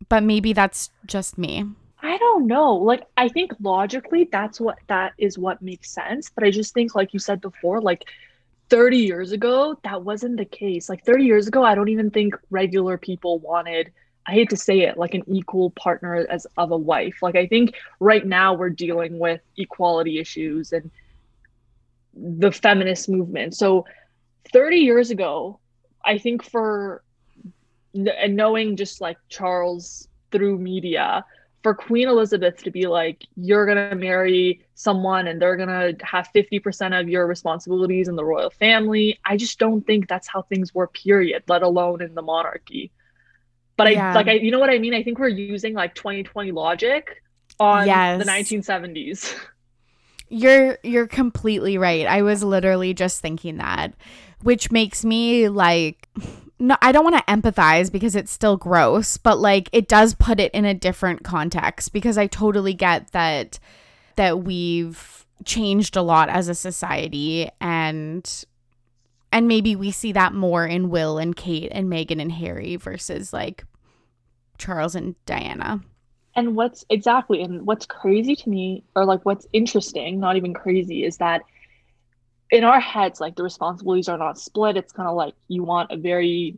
But 0.08 0.22
maybe 0.22 0.52
that's 0.52 0.90
just 1.06 1.38
me. 1.38 1.64
I 2.02 2.18
don't 2.18 2.46
know. 2.46 2.74
Like 2.74 3.06
I 3.16 3.28
think 3.28 3.52
logically 3.62 4.28
that's 4.30 4.60
what 4.60 4.78
that 4.88 5.14
is 5.16 5.38
what 5.38 5.62
makes 5.62 5.90
sense, 5.90 6.30
but 6.34 6.44
I 6.44 6.50
just 6.50 6.74
think 6.74 6.94
like 6.94 7.14
you 7.14 7.18
said 7.18 7.40
before 7.40 7.80
like 7.80 8.04
30 8.70 8.98
years 8.98 9.32
ago 9.32 9.78
that 9.84 10.02
wasn't 10.02 10.36
the 10.36 10.44
case. 10.44 10.88
Like 10.88 11.04
30 11.04 11.24
years 11.24 11.46
ago 11.48 11.64
I 11.64 11.74
don't 11.74 11.88
even 11.88 12.10
think 12.10 12.34
regular 12.50 12.98
people 12.98 13.38
wanted 13.38 13.92
I 14.26 14.32
hate 14.32 14.50
to 14.50 14.56
say 14.56 14.80
it, 14.80 14.96
like 14.96 15.14
an 15.14 15.22
equal 15.26 15.70
partner 15.70 16.26
as 16.30 16.46
of 16.56 16.70
a 16.70 16.76
wife. 16.76 17.18
Like 17.22 17.36
I 17.36 17.46
think 17.46 17.74
right 18.00 18.24
now 18.24 18.54
we're 18.54 18.70
dealing 18.70 19.18
with 19.18 19.40
equality 19.56 20.18
issues 20.18 20.72
and 20.72 20.90
the 22.14 22.50
feminist 22.50 23.08
movement. 23.08 23.54
So 23.54 23.84
30 24.52 24.78
years 24.78 25.10
ago, 25.10 25.58
I 26.04 26.18
think 26.18 26.42
for 26.42 27.02
and 27.94 28.34
knowing 28.34 28.76
just 28.76 29.00
like 29.00 29.18
Charles 29.28 30.08
through 30.32 30.58
media, 30.58 31.24
for 31.64 31.74
Queen 31.74 32.08
Elizabeth 32.08 32.62
to 32.62 32.70
be 32.70 32.86
like, 32.86 33.24
you're 33.36 33.64
gonna 33.64 33.94
marry 33.94 34.60
someone 34.74 35.26
and 35.26 35.40
they're 35.40 35.56
gonna 35.56 35.94
have 36.02 36.28
50% 36.34 37.00
of 37.00 37.08
your 37.08 37.26
responsibilities 37.26 38.06
in 38.06 38.16
the 38.16 38.24
royal 38.24 38.50
family. 38.50 39.18
I 39.24 39.38
just 39.38 39.58
don't 39.58 39.84
think 39.84 40.06
that's 40.06 40.28
how 40.28 40.42
things 40.42 40.74
were, 40.74 40.88
period, 40.88 41.42
let 41.48 41.62
alone 41.62 42.02
in 42.02 42.14
the 42.14 42.20
monarchy. 42.20 42.92
But 43.78 43.92
yeah. 43.92 44.10
I 44.10 44.14
like 44.14 44.28
I 44.28 44.32
you 44.32 44.50
know 44.50 44.60
what 44.60 44.68
I 44.68 44.78
mean? 44.78 44.92
I 44.92 45.02
think 45.02 45.18
we're 45.18 45.28
using 45.28 45.72
like 45.72 45.94
2020 45.94 46.52
logic 46.52 47.22
on 47.58 47.86
yes. 47.86 48.22
the 48.22 48.30
1970s. 48.30 49.34
You're 50.30 50.78
you're 50.82 51.06
completely 51.06 51.78
right. 51.78 52.06
I 52.06 52.22
was 52.22 52.42
literally 52.42 52.92
just 52.92 53.20
thinking 53.20 53.58
that, 53.58 53.94
which 54.42 54.72
makes 54.72 55.04
me 55.04 55.48
like 55.48 56.08
no, 56.58 56.76
I 56.80 56.92
don't 56.92 57.04
want 57.04 57.16
to 57.16 57.32
empathize 57.32 57.90
because 57.90 58.14
it's 58.14 58.30
still 58.30 58.56
gross, 58.56 59.16
but 59.16 59.38
like 59.38 59.68
it 59.72 59.88
does 59.88 60.14
put 60.14 60.38
it 60.38 60.52
in 60.52 60.64
a 60.64 60.74
different 60.74 61.24
context 61.24 61.92
because 61.92 62.16
I 62.16 62.26
totally 62.26 62.74
get 62.74 63.10
that 63.12 63.58
that 64.16 64.44
we've 64.44 65.26
changed 65.44 65.96
a 65.96 66.02
lot 66.02 66.28
as 66.28 66.48
a 66.48 66.54
society 66.54 67.50
and 67.60 68.44
and 69.32 69.48
maybe 69.48 69.74
we 69.74 69.90
see 69.90 70.12
that 70.12 70.32
more 70.32 70.64
in 70.64 70.90
Will 70.90 71.18
and 71.18 71.34
Kate 71.34 71.70
and 71.72 71.90
Meghan 71.90 72.22
and 72.22 72.30
Harry 72.30 72.76
versus 72.76 73.32
like 73.32 73.64
Charles 74.58 74.94
and 74.94 75.16
Diana. 75.26 75.80
And 76.36 76.54
what's 76.54 76.84
exactly 76.88 77.42
and 77.42 77.66
what's 77.66 77.84
crazy 77.84 78.36
to 78.36 78.48
me 78.48 78.84
or 78.94 79.04
like 79.04 79.24
what's 79.24 79.46
interesting, 79.52 80.20
not 80.20 80.36
even 80.36 80.54
crazy, 80.54 81.04
is 81.04 81.16
that 81.16 81.42
in 82.54 82.62
our 82.62 82.78
heads, 82.78 83.20
like 83.20 83.34
the 83.34 83.42
responsibilities 83.42 84.08
are 84.08 84.16
not 84.16 84.38
split. 84.38 84.76
It's 84.76 84.92
kind 84.92 85.08
of 85.08 85.16
like 85.16 85.34
you 85.48 85.64
want 85.64 85.90
a 85.90 85.96
very 85.96 86.56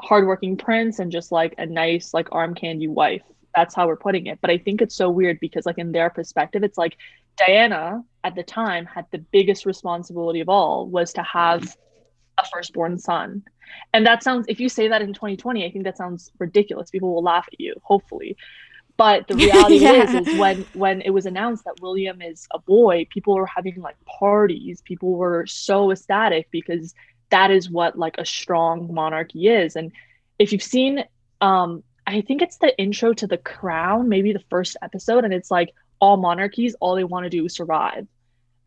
hardworking 0.00 0.56
prince 0.56 0.98
and 0.98 1.12
just 1.12 1.30
like 1.30 1.54
a 1.58 1.64
nice, 1.64 2.12
like 2.12 2.26
arm 2.32 2.56
candy 2.56 2.88
wife. 2.88 3.22
That's 3.54 3.72
how 3.72 3.86
we're 3.86 3.96
putting 3.96 4.26
it. 4.26 4.40
But 4.40 4.50
I 4.50 4.58
think 4.58 4.82
it's 4.82 4.96
so 4.96 5.08
weird 5.08 5.38
because, 5.40 5.64
like, 5.64 5.78
in 5.78 5.92
their 5.92 6.10
perspective, 6.10 6.64
it's 6.64 6.76
like 6.76 6.96
Diana 7.36 8.02
at 8.24 8.34
the 8.34 8.42
time 8.42 8.84
had 8.84 9.06
the 9.12 9.18
biggest 9.18 9.64
responsibility 9.64 10.40
of 10.40 10.48
all 10.48 10.88
was 10.88 11.12
to 11.12 11.22
have 11.22 11.76
a 12.36 12.44
firstborn 12.52 12.98
son. 12.98 13.44
And 13.94 14.04
that 14.06 14.24
sounds, 14.24 14.46
if 14.48 14.58
you 14.58 14.68
say 14.68 14.88
that 14.88 15.02
in 15.02 15.14
2020, 15.14 15.64
I 15.64 15.70
think 15.70 15.84
that 15.84 15.96
sounds 15.96 16.32
ridiculous. 16.40 16.90
People 16.90 17.14
will 17.14 17.22
laugh 17.22 17.46
at 17.52 17.60
you, 17.60 17.74
hopefully. 17.84 18.36
But 18.98 19.28
the 19.28 19.34
reality 19.36 19.76
yeah. 19.76 20.02
is, 20.02 20.28
is 20.28 20.38
when 20.38 20.66
when 20.74 21.00
it 21.00 21.10
was 21.10 21.24
announced 21.24 21.64
that 21.64 21.80
William 21.80 22.20
is 22.20 22.46
a 22.52 22.58
boy, 22.58 23.06
people 23.08 23.34
were 23.34 23.46
having 23.46 23.80
like 23.80 23.96
parties. 24.04 24.82
People 24.82 25.12
were 25.12 25.46
so 25.46 25.90
ecstatic 25.90 26.50
because 26.50 26.94
that 27.30 27.50
is 27.50 27.70
what 27.70 27.96
like 27.96 28.16
a 28.18 28.26
strong 28.26 28.92
monarchy 28.92 29.48
is. 29.48 29.76
And 29.76 29.92
if 30.38 30.52
you've 30.52 30.62
seen, 30.62 31.04
um, 31.40 31.82
I 32.06 32.20
think 32.20 32.42
it's 32.42 32.58
the 32.58 32.76
intro 32.78 33.12
to 33.14 33.26
The 33.26 33.38
Crown, 33.38 34.08
maybe 34.08 34.32
the 34.32 34.44
first 34.50 34.76
episode, 34.82 35.24
and 35.24 35.32
it's 35.32 35.50
like 35.50 35.74
all 36.00 36.16
monarchies, 36.16 36.74
all 36.80 36.94
they 36.94 37.04
want 37.04 37.24
to 37.24 37.30
do 37.30 37.44
is 37.44 37.54
survive. 37.54 38.06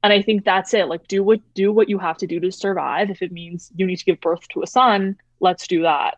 And 0.04 0.14
I 0.14 0.22
think 0.22 0.46
that's 0.46 0.74
it. 0.74 0.88
Like 0.88 1.08
do 1.08 1.24
what 1.24 1.42
do 1.54 1.72
what 1.74 1.90
you 1.90 2.00
have 2.00 2.18
to 2.20 2.28
do 2.28 2.40
to 2.40 2.52
survive. 2.52 3.10
If 3.10 3.22
it 3.22 3.32
means 3.32 3.70
you 3.76 3.86
need 3.86 3.98
to 3.98 4.06
give 4.06 4.22
birth 4.22 4.48
to 4.50 4.64
a 4.64 4.68
son, 4.68 5.18
let's 5.42 5.68
do 5.68 5.84
that. 5.84 6.18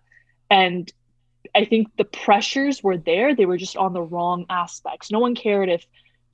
And 0.52 0.91
I 1.56 1.65
think 1.65 1.89
the 1.97 2.06
pressures 2.06 2.82
were 2.84 2.97
there. 2.97 3.36
They 3.36 3.45
were 3.45 3.58
just 3.58 3.77
on 3.77 3.93
the 3.93 4.01
wrong 4.01 4.45
aspects. 4.49 5.12
No 5.12 5.19
one 5.19 5.36
cared 5.36 5.69
if, 5.69 5.86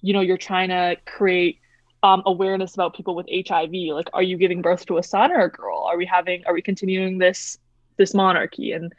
you 0.01 0.13
know, 0.13 0.21
you're 0.21 0.37
trying 0.37 0.69
to 0.69 0.97
create 1.05 1.59
um, 2.03 2.23
awareness 2.25 2.73
about 2.73 2.95
people 2.95 3.15
with 3.15 3.27
HIV. 3.29 3.71
Like, 3.91 4.09
are 4.13 4.23
you 4.23 4.37
giving 4.37 4.61
birth 4.61 4.85
to 4.87 4.97
a 4.97 5.03
son 5.03 5.31
or 5.31 5.41
a 5.41 5.51
girl? 5.51 5.83
Are 5.83 5.97
we 5.97 6.05
having? 6.05 6.43
Are 6.45 6.53
we 6.53 6.61
continuing 6.61 7.17
this 7.17 7.57
this 7.97 8.13
monarchy? 8.13 8.71
And 8.71 8.93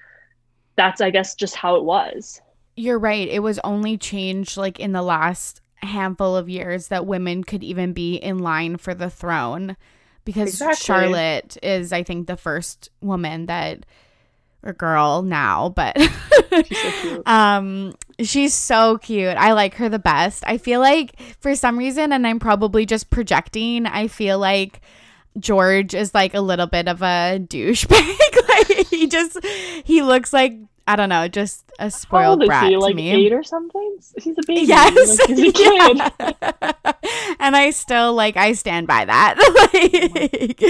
that's, 0.77 1.01
I 1.01 1.11
guess, 1.11 1.35
just 1.35 1.55
how 1.55 1.77
it 1.77 1.85
was. 1.85 2.41
You're 2.77 2.99
right. 2.99 3.29
It 3.29 3.41
was 3.41 3.59
only 3.65 3.97
changed 3.97 4.57
like 4.57 4.79
in 4.79 4.93
the 4.93 5.03
last 5.03 5.61
handful 5.77 6.37
of 6.37 6.49
years 6.49 6.89
that 6.89 7.07
women 7.07 7.45
could 7.45 7.65
even 7.65 7.93
be 7.93 8.17
in 8.17 8.39
line 8.39 8.77
for 8.77 8.95
the 8.95 9.11
throne 9.11 9.77
because 10.25 10.51
exactly. 10.51 10.77
Charlotte 10.77 11.57
is, 11.63 11.93
I 11.93 12.03
think, 12.03 12.27
the 12.27 12.37
first 12.37 12.91
woman 13.01 13.47
that 13.47 13.87
or 14.63 14.73
girl 14.73 15.23
now, 15.23 15.71
but 15.71 15.97
she's 15.99 16.79
so 16.83 16.91
cute. 17.01 17.23
um 17.27 17.95
she's 18.21 18.55
so 18.55 18.99
cute. 18.99 19.37
I 19.37 19.53
like 19.53 19.75
her 19.75 19.89
the 19.89 19.99
best. 19.99 20.45
I 20.47 20.59
feel 20.59 20.81
like 20.81 21.19
for 21.41 21.55
some 21.55 21.79
reason 21.79 22.13
and 22.13 22.27
I'm 22.27 22.39
probably 22.39 22.87
just 22.87 23.11
projecting, 23.11 23.87
I 23.87 24.09
feel 24.09 24.39
like 24.39 24.81
George 25.39 25.95
is 25.95 26.13
like 26.15 26.35
a 26.35 26.41
little 26.41 26.67
bit 26.67 26.89
of 26.89 27.03
a 27.03 27.39
douchebag. 27.41 28.49
like 28.49 28.87
he 28.89 29.07
just 29.07 29.39
he 29.85 30.03
looks 30.03 30.33
like 30.33 30.59
I 30.87 30.97
don't 30.97 31.09
know, 31.09 31.29
just 31.29 31.71
a 31.79 31.91
spoiled 31.91 32.45
brat 32.45 32.69
he? 32.69 32.77
like 32.77 32.97
me. 32.97 33.11
Eight 33.11 33.33
or 33.33 33.45
something? 33.45 33.99
He's 34.19 34.37
a 34.37 34.43
baby. 34.47 34.63
Yes, 34.63 35.21
like, 35.21 35.29
he's 35.29 35.49
a 35.49 35.53
kid. 35.53 35.97
Yeah. 35.97 36.93
and 37.39 37.55
I 37.57 37.71
still 37.71 38.15
like 38.15 38.37
I 38.37 38.53
stand 38.55 38.89
by 38.89 39.05
that. 39.05 39.37
like, 39.73 40.61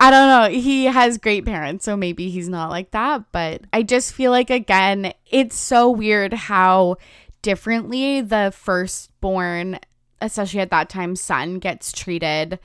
I 0.00 0.10
don't 0.10 0.28
know. 0.28 0.58
He 0.58 0.84
has 0.86 1.18
great 1.18 1.44
parents, 1.44 1.84
so 1.84 1.96
maybe 1.96 2.28
he's 2.28 2.48
not 2.48 2.70
like 2.70 2.90
that. 2.90 3.24
But 3.32 3.62
I 3.72 3.82
just 3.82 4.12
feel 4.12 4.30
like, 4.30 4.50
again, 4.50 5.12
it's 5.30 5.56
so 5.56 5.90
weird 5.90 6.32
how 6.34 6.96
differently 7.42 8.20
the 8.20 8.52
firstborn, 8.54 9.78
especially 10.20 10.60
at 10.60 10.70
that 10.70 10.88
time, 10.88 11.16
son 11.16 11.58
gets 11.58 11.92
treated 11.92 12.58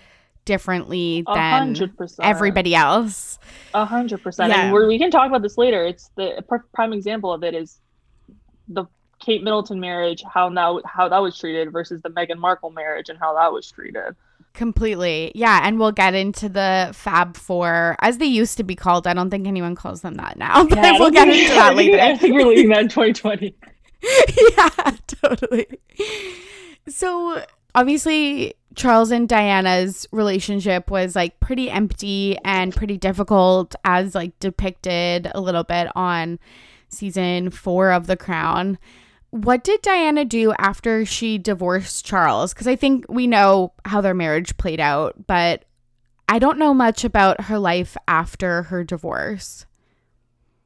differently 0.45 1.23
than 1.31 1.75
100%. 1.75 2.15
everybody 2.23 2.73
else. 2.73 3.37
A 3.75 3.85
hundred 3.85 4.23
percent. 4.23 4.51
And 4.51 4.73
we 4.73 4.97
can 4.97 5.11
talk 5.11 5.27
about 5.27 5.43
this 5.43 5.57
later. 5.57 5.85
It's 5.85 6.09
the 6.15 6.43
prime 6.73 6.91
example 6.91 7.31
of 7.31 7.43
it 7.43 7.53
is 7.53 7.79
the 8.67 8.85
Kate 9.19 9.43
Middleton 9.43 9.79
marriage, 9.79 10.23
how 10.23 10.49
now 10.49 10.81
how 10.85 11.07
that 11.09 11.19
was 11.19 11.37
treated 11.37 11.71
versus 11.71 12.01
the 12.01 12.09
Meghan 12.09 12.37
Markle 12.37 12.71
marriage 12.71 13.09
and 13.09 13.19
how 13.19 13.35
that 13.35 13.53
was 13.53 13.69
treated. 13.69 14.15
Completely. 14.59 15.31
Yeah. 15.35 15.61
And 15.63 15.79
we'll 15.79 15.93
get 15.93 16.13
into 16.13 16.49
the 16.49 16.91
Fab 16.93 17.37
Four, 17.37 17.95
as 18.01 18.17
they 18.17 18.25
used 18.25 18.57
to 18.57 18.63
be 18.63 18.75
called. 18.75 19.07
I 19.07 19.13
don't 19.13 19.29
think 19.29 19.47
anyone 19.47 19.73
calls 19.73 20.01
them 20.01 20.15
that 20.15 20.35
now, 20.37 20.65
but 20.67 20.77
yeah, 20.79 20.99
we'll 20.99 21.11
get 21.11 21.29
into 21.29 21.53
that 21.53 21.75
later. 21.77 21.97
I 21.97 22.17
think 22.17 22.33
we're 22.33 22.45
leaving 22.45 22.67
that 22.71 22.81
in 22.81 22.89
2020. 22.89 23.55
yeah, 24.57 24.91
totally. 25.07 25.65
So 26.89 27.41
obviously, 27.73 28.53
Charles 28.75 29.11
and 29.11 29.29
Diana's 29.29 30.05
relationship 30.11 30.91
was 30.91 31.15
like 31.15 31.39
pretty 31.39 31.71
empty 31.71 32.37
and 32.43 32.75
pretty 32.75 32.97
difficult, 32.97 33.75
as 33.85 34.13
like 34.13 34.37
depicted 34.39 35.31
a 35.33 35.39
little 35.39 35.63
bit 35.63 35.87
on 35.95 36.37
season 36.89 37.49
four 37.49 37.93
of 37.93 38.07
The 38.07 38.17
Crown 38.17 38.77
what 39.31 39.63
did 39.63 39.81
Diana 39.81 40.25
do 40.25 40.53
after 40.57 41.05
she 41.05 41.37
divorced 41.37 42.05
Charles? 42.05 42.53
Because 42.53 42.67
I 42.67 42.75
think 42.75 43.05
we 43.09 43.27
know 43.27 43.73
how 43.85 44.01
their 44.01 44.13
marriage 44.13 44.57
played 44.57 44.79
out, 44.79 45.27
but 45.27 45.65
I 46.27 46.39
don't 46.39 46.59
know 46.59 46.73
much 46.73 47.03
about 47.03 47.41
her 47.41 47.59
life 47.59 47.95
after 48.07 48.63
her 48.63 48.83
divorce. 48.83 49.65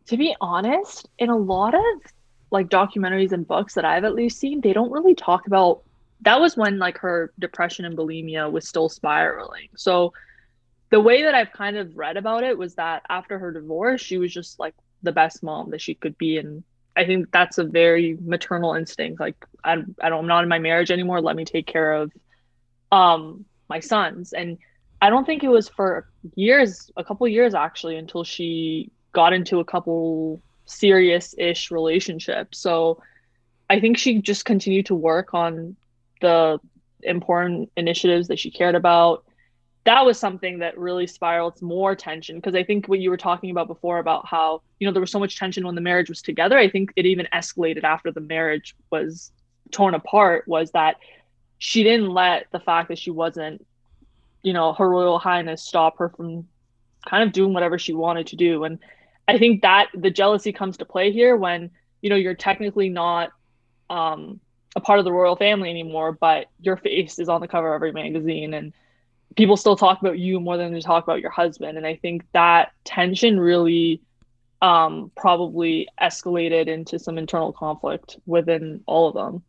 To 0.08 0.18
be 0.18 0.36
honest, 0.42 1.08
in 1.18 1.30
a 1.30 1.38
lot 1.38 1.74
of 1.74 1.82
like 2.52 2.70
documentaries 2.70 3.32
and 3.32 3.48
books 3.48 3.74
that 3.74 3.86
I've 3.86 4.04
at 4.04 4.16
least 4.16 4.40
seen, 4.40 4.62
they 4.62 4.74
don't 4.74 4.92
really 4.92 5.16
talk 5.16 5.48
about 5.48 5.84
that 6.22 6.40
was 6.40 6.56
when 6.56 6.80
like 6.80 6.98
her 7.00 7.34
depression 7.40 7.84
and 7.86 7.98
bulimia 7.98 8.50
was 8.50 8.68
still 8.68 8.88
spiraling. 8.88 9.70
So 9.76 10.14
the 10.90 11.02
way 11.02 11.24
that 11.24 11.36
I've 11.36 11.52
kind 11.52 11.76
of 11.76 11.98
read 11.98 12.18
about 12.18 12.44
it 12.44 12.58
was 12.58 12.76
that 12.76 13.04
after 13.10 13.38
her 13.40 13.52
divorce, 13.52 14.02
she 14.02 14.18
was 14.18 14.34
just 14.34 14.60
like 14.60 14.76
the 15.02 15.12
best 15.12 15.44
mom 15.44 15.72
that 15.72 15.82
she 15.82 15.96
could 15.96 16.18
be 16.18 16.38
and 16.38 16.64
I 16.96 17.06
think 17.06 17.32
that's 17.32 17.58
a 17.58 17.64
very 17.64 18.18
maternal 18.22 18.76
instinct. 18.76 19.20
Like 19.20 19.36
I, 19.64 19.74
I 20.02 20.10
don't, 20.10 20.20
I'm 20.20 20.28
not 20.28 20.44
in 20.44 20.50
my 20.50 20.60
marriage 20.60 20.92
anymore. 20.92 21.22
Let 21.22 21.36
me 21.36 21.46
take 21.46 21.66
care 21.66 21.94
of, 21.94 22.12
um, 22.92 23.46
my 23.70 23.80
sons. 23.80 24.34
And 24.34 24.58
I 25.02 25.10
don't 25.10 25.26
think 25.26 25.44
it 25.44 25.50
was 25.50 25.68
for 25.68 26.08
years, 26.36 26.92
a 26.96 27.04
couple 27.04 27.28
years 27.28 27.56
actually, 27.56 27.98
until 27.98 28.24
she 28.24 28.92
got 29.12 29.34
into 29.34 29.60
a 29.60 29.66
couple 29.66 30.42
serious 30.66 31.36
ish 31.38 31.72
relationship. 31.72 32.54
So 32.56 33.02
I 33.70 33.80
think 33.80 33.98
she 33.98 34.22
just 34.22 34.46
continued 34.46 34.86
to 34.88 34.96
work 34.96 35.34
on 35.34 35.76
the 36.22 36.60
important 37.02 37.72
initiatives 37.76 38.28
that 38.28 38.40
she 38.40 38.52
cared 38.52 38.76
about. 38.76 39.23
That 39.86 40.06
was 40.06 40.18
something 40.18 40.60
that 40.60 40.78
really 40.78 41.08
spiraled 41.08 41.62
more 41.62 41.96
tension 41.96 42.38
because 42.38 42.56
I 42.56 42.64
think 42.64 42.88
what 42.88 43.00
you 43.00 43.10
were 43.10 43.18
talking 43.18 43.52
about 43.52 43.68
before 43.68 44.00
about 44.00 44.26
how, 44.26 44.62
you 44.80 44.88
know, 44.88 44.94
there 44.94 45.02
was 45.02 45.12
so 45.12 45.20
much 45.20 45.38
tension 45.38 45.66
when 45.66 45.76
the 45.76 45.82
marriage 45.82 46.10
was 46.10 46.22
together. 46.22 46.58
I 46.58 46.70
think 46.70 46.94
it 46.96 47.06
even 47.06 47.28
escalated 47.34 47.84
after 47.84 48.12
the 48.12 48.22
marriage 48.22 48.76
was 48.92 49.32
torn 49.72 49.94
apart 49.94 50.48
was 50.48 50.72
that 50.72 50.98
she 51.58 51.84
didn't 51.84 52.10
let 52.10 52.48
the 52.52 52.60
fact 52.60 52.90
that 52.90 52.98
she 52.98 53.12
wasn't, 53.12 53.66
you 54.42 54.54
know, 54.54 54.74
her 54.74 54.90
royal 54.90 55.20
highness 55.20 55.62
stop 55.62 55.98
her 55.98 56.10
from 56.10 56.48
kind 57.08 57.24
of 57.24 57.34
doing 57.34 57.54
whatever 57.54 57.78
she 57.78 57.94
wanted 57.94 58.28
to 58.28 58.36
do. 58.36 58.64
And 58.64 58.80
I 59.28 59.38
think 59.38 59.62
that 59.62 59.88
the 59.94 60.12
jealousy 60.12 60.54
comes 60.54 60.78
to 60.78 60.86
play 60.86 61.12
here 61.12 61.36
when, 61.36 61.72
you 62.02 62.10
know, 62.10 62.16
you're 62.16 62.34
technically 62.34 62.90
not 62.90 63.32
um, 63.90 64.40
a 64.76 64.82
part 64.82 65.00
of 65.00 65.06
the 65.06 65.12
royal 65.12 65.36
family 65.36 65.70
anymore, 65.70 66.14
but 66.14 66.48
your 66.62 66.78
face 66.78 67.20
is 67.20 67.30
on 67.30 67.42
the 67.42 67.48
cover 67.48 67.74
of 67.74 67.76
every 67.76 67.92
magazine 67.92 68.54
and 68.54 68.74
people 69.36 69.58
still 69.58 69.76
talk 69.76 70.02
about 70.02 70.20
you 70.20 70.40
more 70.40 70.58
than 70.58 70.74
they 70.74 70.82
talk 70.82 71.04
about 71.04 71.22
your 71.22 71.32
husband. 71.32 71.78
And 71.78 71.86
I 71.86 71.96
think 71.96 72.24
that 72.34 72.72
tension 72.84 73.40
really 73.40 74.02
um, 74.62 75.12
probably 75.16 75.88
escalated 76.02 76.68
into 76.68 77.00
some 77.00 77.18
internal 77.18 77.52
conflict 77.52 78.18
within 78.26 78.82
all 78.86 79.10
of 79.10 79.14
them. 79.14 79.44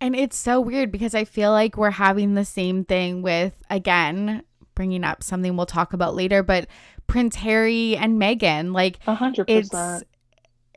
And 0.00 0.14
it's 0.14 0.36
so 0.36 0.60
weird 0.60 0.92
because 0.92 1.14
I 1.14 1.24
feel 1.24 1.50
like 1.50 1.76
we're 1.76 1.90
having 1.90 2.34
the 2.34 2.44
same 2.44 2.84
thing 2.84 3.22
with, 3.22 3.54
again, 3.70 4.42
bringing 4.74 5.04
up 5.04 5.22
something 5.22 5.56
we'll 5.56 5.66
talk 5.66 5.94
about 5.94 6.14
later, 6.14 6.42
but 6.42 6.68
Prince 7.06 7.36
Harry 7.36 7.96
and 7.96 8.20
Meghan. 8.20 8.74
Like, 8.74 9.02
100%. 9.04 9.44
It's, 9.48 10.04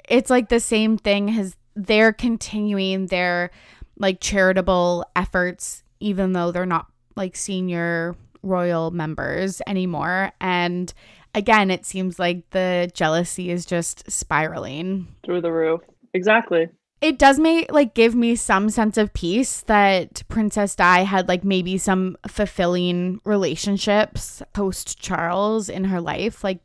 it's 0.08 0.30
like 0.30 0.50
the 0.50 0.60
same 0.60 0.98
thing 0.98 1.28
has 1.30 1.56
they're 1.76 2.13
continuing 2.13 3.08
their 3.08 3.52
like 3.98 4.19
charitable 4.19 5.06
efforts, 5.15 5.84
even 6.00 6.34
though 6.34 6.52
they're 6.52 6.65
not 6.65 6.88
like 7.19 7.36
senior 7.36 8.15
royal 8.41 8.89
members 8.89 9.62
anymore. 9.67 10.32
And 10.41 10.91
again, 11.36 11.69
it 11.69 11.86
seems 11.86 12.17
like 12.17 12.49
the 12.49 12.89
jealousy 12.95 13.51
is 13.51 13.63
just 13.63 14.10
spiraling 14.10 15.08
through 15.23 15.41
the 15.41 15.51
roof. 15.51 15.82
Exactly 16.15 16.69
it 17.01 17.17
does 17.17 17.39
make 17.39 17.71
like 17.71 17.93
give 17.93 18.13
me 18.13 18.36
some 18.36 18.69
sense 18.69 18.97
of 18.97 19.13
peace 19.13 19.62
that 19.62 20.23
Princess 20.27 20.75
Di 20.75 21.03
had 21.03 21.27
like 21.27 21.43
maybe 21.43 21.77
some 21.77 22.17
fulfilling 22.27 23.21
relationships 23.23 24.41
post 24.53 24.99
Charles 24.99 25.69
in 25.69 25.86
her 25.86 26.01
life, 26.01 26.43
like 26.43 26.60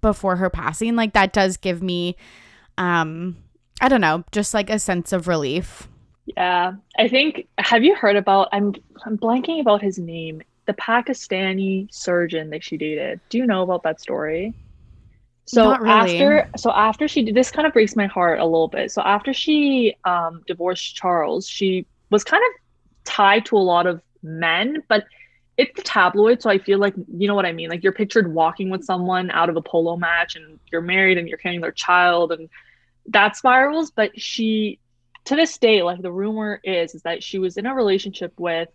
before 0.00 0.36
her 0.36 0.50
passing. 0.50 0.96
Like 0.96 1.12
that 1.12 1.32
does 1.32 1.56
give 1.56 1.82
me 1.82 2.16
um 2.78 3.36
I 3.80 3.88
don't 3.88 4.00
know, 4.00 4.24
just 4.32 4.52
like 4.54 4.70
a 4.70 4.78
sense 4.78 5.12
of 5.12 5.28
relief. 5.28 5.88
Yeah. 6.36 6.72
I 6.98 7.08
think 7.08 7.48
have 7.58 7.84
you 7.84 7.94
heard 7.94 8.16
about 8.16 8.48
I'm 8.52 8.74
I'm 9.04 9.18
blanking 9.18 9.60
about 9.60 9.82
his 9.82 9.98
name. 9.98 10.42
The 10.66 10.74
Pakistani 10.74 11.92
surgeon 11.92 12.50
that 12.50 12.62
she 12.62 12.76
dated. 12.76 13.20
Do 13.28 13.38
you 13.38 13.46
know 13.46 13.62
about 13.62 13.82
that 13.82 14.00
story? 14.00 14.54
So 15.46 15.76
really. 15.76 15.90
after 15.90 16.50
so 16.56 16.70
after 16.70 17.08
she 17.08 17.22
did 17.24 17.34
this 17.34 17.50
kind 17.50 17.66
of 17.66 17.72
breaks 17.72 17.96
my 17.96 18.06
heart 18.06 18.38
a 18.38 18.44
little 18.44 18.68
bit. 18.68 18.92
So 18.92 19.02
after 19.02 19.32
she 19.32 19.96
um, 20.04 20.42
divorced 20.46 20.94
Charles, 20.94 21.48
she 21.48 21.86
was 22.10 22.22
kind 22.22 22.42
of 22.42 23.04
tied 23.04 23.46
to 23.46 23.56
a 23.56 23.58
lot 23.58 23.86
of 23.86 24.00
men, 24.22 24.82
but 24.88 25.04
it's 25.56 25.76
the 25.76 25.82
tabloid, 25.82 26.40
so 26.40 26.48
I 26.48 26.58
feel 26.58 26.78
like 26.78 26.94
you 26.96 27.28
know 27.28 27.34
what 27.34 27.44
I 27.44 27.52
mean. 27.52 27.68
Like 27.68 27.82
you're 27.82 27.92
pictured 27.92 28.32
walking 28.32 28.70
with 28.70 28.84
someone 28.84 29.30
out 29.30 29.50
of 29.50 29.56
a 29.56 29.62
polo 29.62 29.96
match, 29.96 30.36
and 30.36 30.58
you're 30.72 30.80
married, 30.80 31.18
and 31.18 31.28
you're 31.28 31.38
carrying 31.38 31.60
their 31.60 31.72
child, 31.72 32.32
and 32.32 32.48
that 33.08 33.36
spirals. 33.36 33.90
But 33.90 34.18
she, 34.18 34.78
to 35.26 35.36
this 35.36 35.58
day, 35.58 35.82
like 35.82 36.02
the 36.02 36.12
rumor 36.12 36.60
is, 36.64 36.94
is 36.94 37.02
that 37.02 37.22
she 37.22 37.38
was 37.38 37.56
in 37.56 37.66
a 37.66 37.74
relationship 37.74 38.32
with 38.38 38.68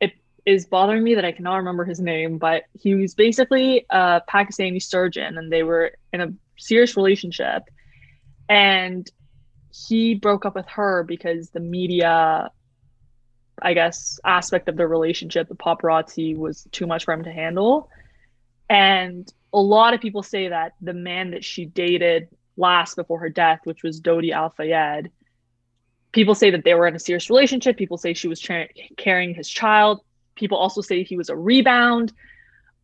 It 0.00 0.12
is 0.44 0.66
bothering 0.66 1.02
me 1.02 1.14
that 1.14 1.24
I 1.24 1.32
cannot 1.32 1.56
remember 1.56 1.84
his 1.84 2.00
name, 2.00 2.38
but 2.38 2.64
he 2.72 2.94
was 2.94 3.14
basically 3.14 3.86
a 3.90 4.22
Pakistani 4.28 4.82
surgeon 4.82 5.38
and 5.38 5.52
they 5.52 5.62
were 5.62 5.92
in 6.12 6.20
a 6.20 6.32
serious 6.58 6.96
relationship. 6.96 7.64
And 8.48 9.10
he 9.70 10.14
broke 10.14 10.46
up 10.46 10.54
with 10.54 10.66
her 10.68 11.04
because 11.04 11.50
the 11.50 11.60
media, 11.60 12.50
I 13.60 13.74
guess, 13.74 14.18
aspect 14.24 14.68
of 14.68 14.76
their 14.76 14.88
relationship, 14.88 15.48
the 15.48 15.54
paparazzi 15.54 16.36
was 16.36 16.66
too 16.72 16.86
much 16.86 17.04
for 17.04 17.12
him 17.12 17.24
to 17.24 17.32
handle. 17.32 17.90
And 18.70 19.30
a 19.52 19.60
lot 19.60 19.94
of 19.94 20.00
people 20.00 20.22
say 20.22 20.48
that 20.48 20.72
the 20.80 20.94
man 20.94 21.30
that 21.30 21.44
she 21.44 21.64
dated 21.64 22.28
last 22.56 22.96
before 22.96 23.18
her 23.20 23.28
death, 23.28 23.60
which 23.64 23.82
was 23.82 24.00
Dodi 24.00 24.32
Al 24.32 24.50
Fayed, 24.50 25.10
people 26.12 26.34
say 26.34 26.50
that 26.50 26.64
they 26.64 26.74
were 26.74 26.86
in 26.86 26.94
a 26.94 26.98
serious 26.98 27.28
relationship. 27.30 27.76
People 27.76 27.98
say 27.98 28.14
she 28.14 28.28
was 28.28 28.40
tra- 28.40 28.68
carrying 28.96 29.34
his 29.34 29.48
child. 29.48 30.00
People 30.34 30.58
also 30.58 30.80
say 30.80 31.02
he 31.02 31.16
was 31.16 31.28
a 31.28 31.36
rebound, 31.36 32.12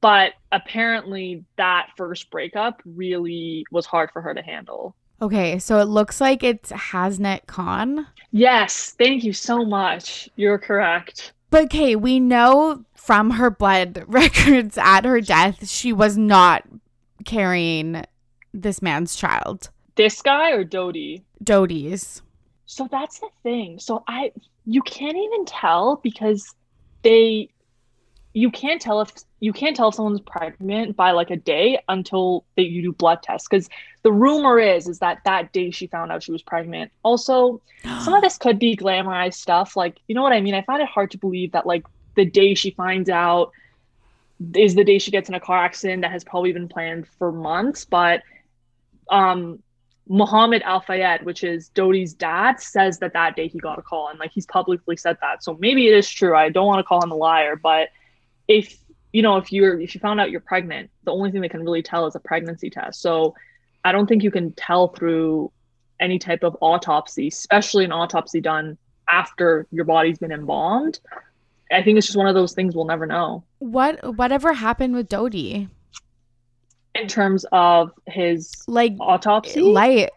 but 0.00 0.32
apparently 0.52 1.44
that 1.56 1.88
first 1.96 2.30
breakup 2.30 2.82
really 2.84 3.64
was 3.70 3.87
hard 3.87 4.10
for 4.12 4.20
her 4.20 4.34
to 4.34 4.42
handle. 4.42 4.94
Okay, 5.22 5.58
so 5.58 5.78
it 5.78 5.84
looks 5.84 6.20
like 6.20 6.42
it's 6.42 6.72
Hasnat 6.72 7.46
Khan. 7.46 8.06
Yes, 8.32 8.94
thank 8.98 9.22
you 9.22 9.32
so 9.32 9.64
much. 9.64 10.28
You're 10.37 10.58
correct. 10.58 11.32
But 11.50 11.66
okay, 11.66 11.94
we 11.94 12.18
know 12.18 12.84
from 12.94 13.30
her 13.30 13.50
blood 13.50 14.04
records 14.08 14.76
at 14.76 15.04
her 15.04 15.20
death, 15.20 15.68
she 15.68 15.92
was 15.92 16.18
not 16.18 16.64
carrying 17.24 18.04
this 18.52 18.82
man's 18.82 19.14
child. 19.14 19.70
This 19.94 20.20
guy 20.20 20.50
or 20.50 20.64
Dodi? 20.64 21.22
Dodi's. 21.42 22.22
So 22.66 22.88
that's 22.90 23.20
the 23.20 23.29
thing. 23.42 23.79
So 23.79 24.05
I 24.09 24.33
you 24.66 24.83
can't 24.83 25.16
even 25.16 25.44
tell 25.44 25.96
because 26.03 26.55
they 27.03 27.50
you 28.33 28.50
can't 28.50 28.81
tell 28.81 29.00
if 29.00 29.12
you 29.40 29.53
can't 29.53 29.77
tell 29.77 29.88
if 29.88 29.94
someone's 29.94 30.20
pregnant 30.20 30.96
by 30.96 31.12
like 31.12 31.31
a 31.31 31.37
day 31.37 31.79
until 31.88 32.44
that 32.57 32.64
you 32.64 32.83
do 32.83 32.92
blood 32.92 33.22
tests. 33.22 33.46
Because 33.48 33.68
the 34.03 34.12
rumor 34.12 34.59
is 34.59 34.88
is 34.88 34.98
that 35.00 35.18
that 35.24 35.53
day 35.53 35.70
she 35.70 35.87
found 35.87 36.11
out 36.11 36.22
she 36.22 36.33
was 36.33 36.42
pregnant. 36.42 36.90
Also 37.03 37.61
some 38.03 38.14
of 38.14 38.22
this 38.22 38.38
could 38.38 38.59
be 38.59 38.77
glamorized 38.77 39.35
stuff. 39.35 39.77
Like 39.77 39.98
you 40.09 40.14
know 40.14 40.22
what 40.22 40.33
i 40.33 40.40
mean? 40.40 40.55
I 40.55 40.62
find 40.62 40.83
it 40.83 40.88
hard 40.88 41.11
to 41.12 41.18
believe 41.18 41.53
that 41.53 41.66
like 41.66 41.85
the 42.16 42.24
day 42.24 42.55
she 42.55 42.70
finds 42.70 43.11
out 43.11 43.53
is 44.55 44.74
the 44.74 44.85
day 44.85 44.98
she 44.98 45.11
gets 45.11 45.29
in 45.29 45.35
a 45.35 45.40
car 45.40 45.64
accident 45.64 46.03
that 46.03 46.11
has 46.11 46.24
probably 46.24 46.53
been 46.53 46.68
planned 46.68 47.07
for 47.07 47.31
months 47.31 47.85
but 47.85 48.22
um 49.11 49.62
Mohamed 50.08 50.62
Al 50.62 50.80
Fayed, 50.80 51.24
which 51.24 51.42
is 51.44 51.70
Dodi's 51.70 52.12
dad, 52.12 52.60
says 52.60 52.98
that 52.98 53.14
that 53.14 53.36
day 53.36 53.48
he 53.48 53.58
got 53.58 53.78
a 53.78 53.82
call 53.82 54.08
and 54.08 54.18
like 54.18 54.32
he's 54.32 54.46
publicly 54.46 54.96
said 54.96 55.16
that. 55.20 55.42
So 55.42 55.56
maybe 55.58 55.88
it 55.88 55.94
is 55.94 56.08
true. 56.08 56.36
I 56.36 56.50
don't 56.50 56.66
want 56.66 56.80
to 56.80 56.84
call 56.84 57.02
him 57.02 57.10
a 57.10 57.16
liar, 57.16 57.56
but 57.56 57.88
if 58.46 58.76
you 59.12 59.22
know 59.22 59.36
if 59.36 59.52
you're 59.52 59.80
if 59.80 59.94
you 59.94 60.00
found 60.00 60.20
out 60.20 60.30
you're 60.30 60.40
pregnant, 60.40 60.90
the 61.04 61.12
only 61.12 61.30
thing 61.30 61.40
they 61.40 61.48
can 61.48 61.62
really 61.62 61.82
tell 61.82 62.06
is 62.06 62.14
a 62.14 62.20
pregnancy 62.20 62.68
test. 62.68 63.00
So 63.00 63.34
I 63.84 63.92
don't 63.92 64.06
think 64.06 64.22
you 64.22 64.30
can 64.30 64.52
tell 64.52 64.88
through 64.88 65.50
any 66.00 66.18
type 66.18 66.42
of 66.42 66.56
autopsy, 66.60 67.28
especially 67.28 67.84
an 67.84 67.92
autopsy 67.92 68.40
done 68.40 68.76
after 69.10 69.66
your 69.70 69.84
body's 69.84 70.18
been 70.18 70.32
embalmed. 70.32 71.00
I 71.72 71.82
think 71.82 71.98
it's 71.98 72.06
just 72.06 72.16
one 72.16 72.26
of 72.26 72.34
those 72.34 72.52
things 72.52 72.74
we'll 72.74 72.84
never 72.84 73.06
know. 73.06 73.44
What 73.58 74.16
whatever 74.16 74.52
happened 74.52 74.94
with 74.94 75.08
Dodi? 75.08 75.68
In 76.94 77.09
terms 77.09 77.44
of 77.52 77.92
his 78.07 78.52
like 78.66 78.94
autopsy. 79.00 79.61
Like, 79.61 80.11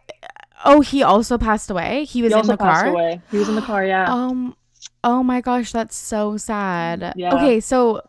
oh, 0.64 0.80
he 0.80 1.02
also 1.02 1.38
passed 1.38 1.70
away. 1.70 2.04
He 2.04 2.22
was 2.22 2.32
he 2.32 2.38
in 2.38 2.46
the 2.46 2.56
car. 2.56 2.86
Away. 2.86 3.20
He 3.30 3.38
was 3.38 3.48
in 3.48 3.54
the 3.54 3.62
car. 3.62 3.84
Yeah. 3.84 4.12
Um. 4.12 4.56
Oh 5.04 5.22
my 5.22 5.40
gosh, 5.40 5.72
that's 5.72 5.96
so 5.96 6.36
sad. 6.36 7.12
Yeah. 7.16 7.34
Okay, 7.34 7.60
so 7.60 8.02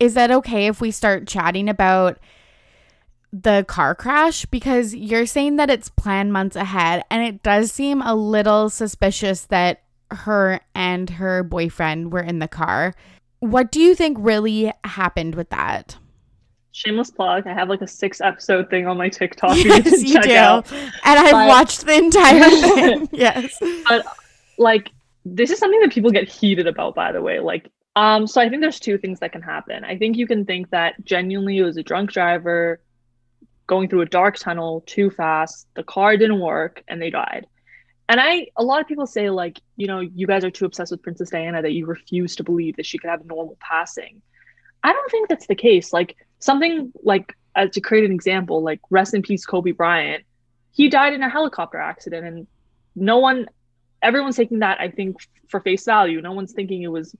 is 0.00 0.14
that 0.14 0.30
okay 0.30 0.66
if 0.66 0.80
we 0.80 0.90
start 0.90 1.28
chatting 1.28 1.68
about 1.68 2.18
the 3.32 3.64
car 3.66 3.94
crash 3.94 4.44
because 4.46 4.94
you're 4.94 5.26
saying 5.26 5.56
that 5.56 5.70
it's 5.70 5.88
planned 5.88 6.32
months 6.32 6.56
ahead 6.56 7.02
and 7.10 7.22
it 7.22 7.42
does 7.42 7.72
seem 7.72 8.02
a 8.02 8.14
little 8.14 8.68
suspicious 8.68 9.46
that 9.46 9.82
her 10.10 10.60
and 10.74 11.08
her 11.08 11.42
boyfriend 11.42 12.12
were 12.12 12.20
in 12.20 12.40
the 12.40 12.48
car. 12.48 12.94
What 13.40 13.72
do 13.72 13.80
you 13.80 13.94
think 13.94 14.18
really 14.20 14.72
happened 14.84 15.34
with 15.34 15.48
that? 15.50 15.96
Shameless 16.72 17.10
plug. 17.10 17.46
I 17.46 17.54
have 17.54 17.68
like 17.68 17.82
a 17.82 17.86
six 17.86 18.20
episode 18.20 18.68
thing 18.70 18.86
on 18.86 18.96
my 18.96 19.08
TikTok. 19.08 19.56
Yes, 19.56 20.02
you, 20.02 20.14
you 20.14 20.22
do. 20.22 20.34
Out. 20.34 20.72
And 20.72 20.90
I've 21.04 21.32
but, 21.32 21.48
watched 21.48 21.86
the 21.86 21.94
entire 21.94 22.50
thing. 22.50 23.08
yes. 23.12 23.56
But 23.88 24.04
like 24.58 24.90
this 25.24 25.50
is 25.50 25.58
something 25.58 25.80
that 25.80 25.92
people 25.92 26.10
get 26.10 26.28
heated 26.28 26.66
about, 26.66 26.94
by 26.94 27.12
the 27.12 27.22
way. 27.22 27.38
Like, 27.40 27.70
um, 27.94 28.26
so 28.26 28.40
I 28.40 28.48
think 28.48 28.60
there's 28.60 28.80
two 28.80 28.98
things 28.98 29.20
that 29.20 29.32
can 29.32 29.42
happen. 29.42 29.84
I 29.84 29.96
think 29.96 30.16
you 30.16 30.26
can 30.26 30.44
think 30.44 30.70
that 30.70 31.04
genuinely 31.04 31.58
it 31.58 31.62
was 31.62 31.76
a 31.76 31.82
drunk 31.82 32.10
driver 32.10 32.80
going 33.66 33.88
through 33.88 34.00
a 34.02 34.06
dark 34.06 34.36
tunnel 34.38 34.82
too 34.86 35.10
fast, 35.10 35.66
the 35.74 35.82
car 35.84 36.16
didn't 36.16 36.40
work, 36.40 36.82
and 36.88 37.00
they 37.00 37.10
died. 37.10 37.46
And 38.08 38.20
I, 38.20 38.48
a 38.56 38.64
lot 38.64 38.80
of 38.80 38.88
people 38.88 39.06
say, 39.06 39.30
like, 39.30 39.60
you 39.76 39.86
know, 39.86 40.00
you 40.00 40.26
guys 40.26 40.44
are 40.44 40.50
too 40.50 40.64
obsessed 40.64 40.90
with 40.90 41.02
Princess 41.02 41.30
Diana 41.30 41.62
that 41.62 41.72
you 41.72 41.86
refuse 41.86 42.36
to 42.36 42.44
believe 42.44 42.76
that 42.76 42.86
she 42.86 42.98
could 42.98 43.08
have 43.08 43.20
a 43.20 43.26
normal 43.26 43.56
passing. 43.60 44.20
I 44.82 44.92
don't 44.92 45.10
think 45.10 45.28
that's 45.28 45.46
the 45.46 45.54
case. 45.54 45.92
Like, 45.92 46.16
something 46.42 46.92
like 47.02 47.34
as 47.54 47.70
to 47.70 47.80
create 47.80 48.04
an 48.04 48.12
example, 48.12 48.62
like 48.62 48.80
rest 48.90 49.14
in 49.14 49.22
peace, 49.22 49.44
Kobe 49.44 49.72
Bryant, 49.72 50.24
he 50.72 50.88
died 50.88 51.12
in 51.12 51.22
a 51.22 51.28
helicopter 51.28 51.78
accident, 51.78 52.26
and 52.26 52.46
no 52.96 53.18
one, 53.18 53.46
everyone's 54.02 54.36
taking 54.36 54.60
that 54.60 54.80
I 54.80 54.88
think 54.90 55.16
for 55.48 55.60
face 55.60 55.84
value. 55.84 56.20
No 56.20 56.32
one's 56.32 56.52
thinking 56.52 56.82
it 56.82 56.88
was, 56.88 57.14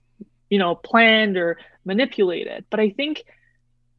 you 0.49 0.59
know, 0.59 0.75
planned 0.75 1.37
or 1.37 1.57
manipulated. 1.85 2.65
But 2.69 2.79
I 2.79 2.89
think 2.89 3.23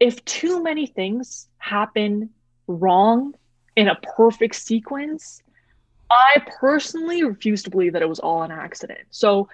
if 0.01 0.25
too 0.25 0.63
many 0.63 0.87
things 0.87 1.49
happen 1.59 2.31
wrong 2.67 3.35
in 3.77 3.89
a 3.89 3.95
perfect 4.17 4.57
sequence, 4.57 5.41
I 6.11 6.45
personally 6.61 7.25
refuse 7.25 7.63
to 7.63 7.71
believe 7.71 7.93
that 7.93 8.03
it 8.03 8.09
was 8.09 8.19
all 8.19 8.43
an 8.43 8.51
accident. 8.51 9.07
So 9.11 9.49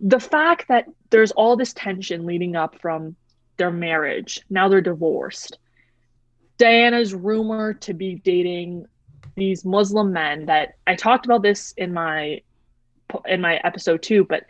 the 0.00 0.20
fact 0.20 0.68
that 0.68 0.86
there's 1.10 1.32
all 1.32 1.56
this 1.56 1.72
tension 1.72 2.26
leading 2.26 2.56
up 2.56 2.80
from 2.80 3.16
their 3.58 3.70
marriage, 3.70 4.40
now 4.48 4.68
they're 4.68 4.80
divorced. 4.80 5.58
Diana's 6.56 7.14
rumor 7.14 7.74
to 7.74 7.94
be 7.94 8.16
dating 8.16 8.86
these 9.36 9.64
Muslim 9.64 10.12
men 10.12 10.46
that 10.46 10.74
I 10.86 10.96
talked 10.96 11.24
about 11.24 11.42
this 11.42 11.72
in 11.76 11.92
my 11.92 12.42
in 13.26 13.40
my 13.40 13.56
episode 13.64 14.02
too, 14.02 14.24
but 14.24 14.44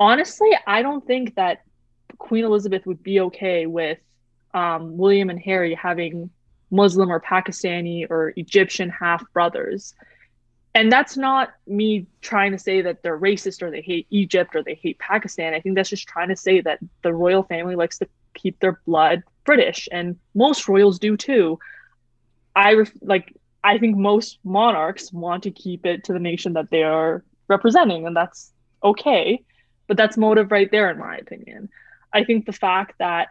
honestly, 0.00 0.50
I 0.66 0.82
don't 0.82 1.06
think 1.06 1.36
that 1.36 1.62
Queen 2.18 2.44
Elizabeth 2.44 2.86
would 2.86 3.02
be 3.02 3.20
okay 3.20 3.66
with 3.66 3.98
um, 4.54 4.96
William 4.96 5.30
and 5.30 5.38
Harry 5.38 5.74
having 5.74 6.30
Muslim 6.70 7.10
or 7.10 7.20
Pakistani 7.20 8.06
or 8.10 8.32
Egyptian 8.36 8.88
half 8.88 9.22
brothers. 9.32 9.94
And 10.74 10.90
that's 10.90 11.16
not 11.16 11.50
me 11.66 12.06
trying 12.20 12.52
to 12.52 12.58
say 12.58 12.80
that 12.82 13.02
they're 13.02 13.18
racist 13.18 13.60
or 13.60 13.70
they 13.70 13.80
hate 13.80 14.06
Egypt 14.10 14.54
or 14.54 14.62
they 14.62 14.74
hate 14.74 14.98
Pakistan. 14.98 15.52
I 15.52 15.60
think 15.60 15.74
that's 15.74 15.90
just 15.90 16.06
trying 16.06 16.28
to 16.28 16.36
say 16.36 16.60
that 16.60 16.78
the 17.02 17.12
royal 17.12 17.42
family 17.42 17.74
likes 17.74 17.98
to 17.98 18.06
keep 18.34 18.60
their 18.60 18.80
blood 18.86 19.22
British, 19.44 19.88
and 19.90 20.16
most 20.34 20.68
royals 20.68 20.98
do 20.98 21.16
too. 21.16 21.58
I 22.54 22.74
ref- 22.74 22.92
like. 23.02 23.34
I 23.62 23.76
think 23.76 23.96
most 23.96 24.38
monarchs 24.42 25.12
want 25.12 25.42
to 25.42 25.50
keep 25.50 25.84
it 25.84 26.04
to 26.04 26.14
the 26.14 26.18
nation 26.18 26.54
that 26.54 26.70
they 26.70 26.82
are 26.82 27.22
representing, 27.46 28.06
and 28.06 28.16
that's 28.16 28.52
okay. 28.82 29.44
But 29.86 29.98
that's 29.98 30.16
motive 30.16 30.50
right 30.50 30.70
there, 30.70 30.90
in 30.90 30.98
my 30.98 31.16
opinion. 31.16 31.68
I 32.10 32.24
think 32.24 32.46
the 32.46 32.52
fact 32.52 32.94
that 33.00 33.28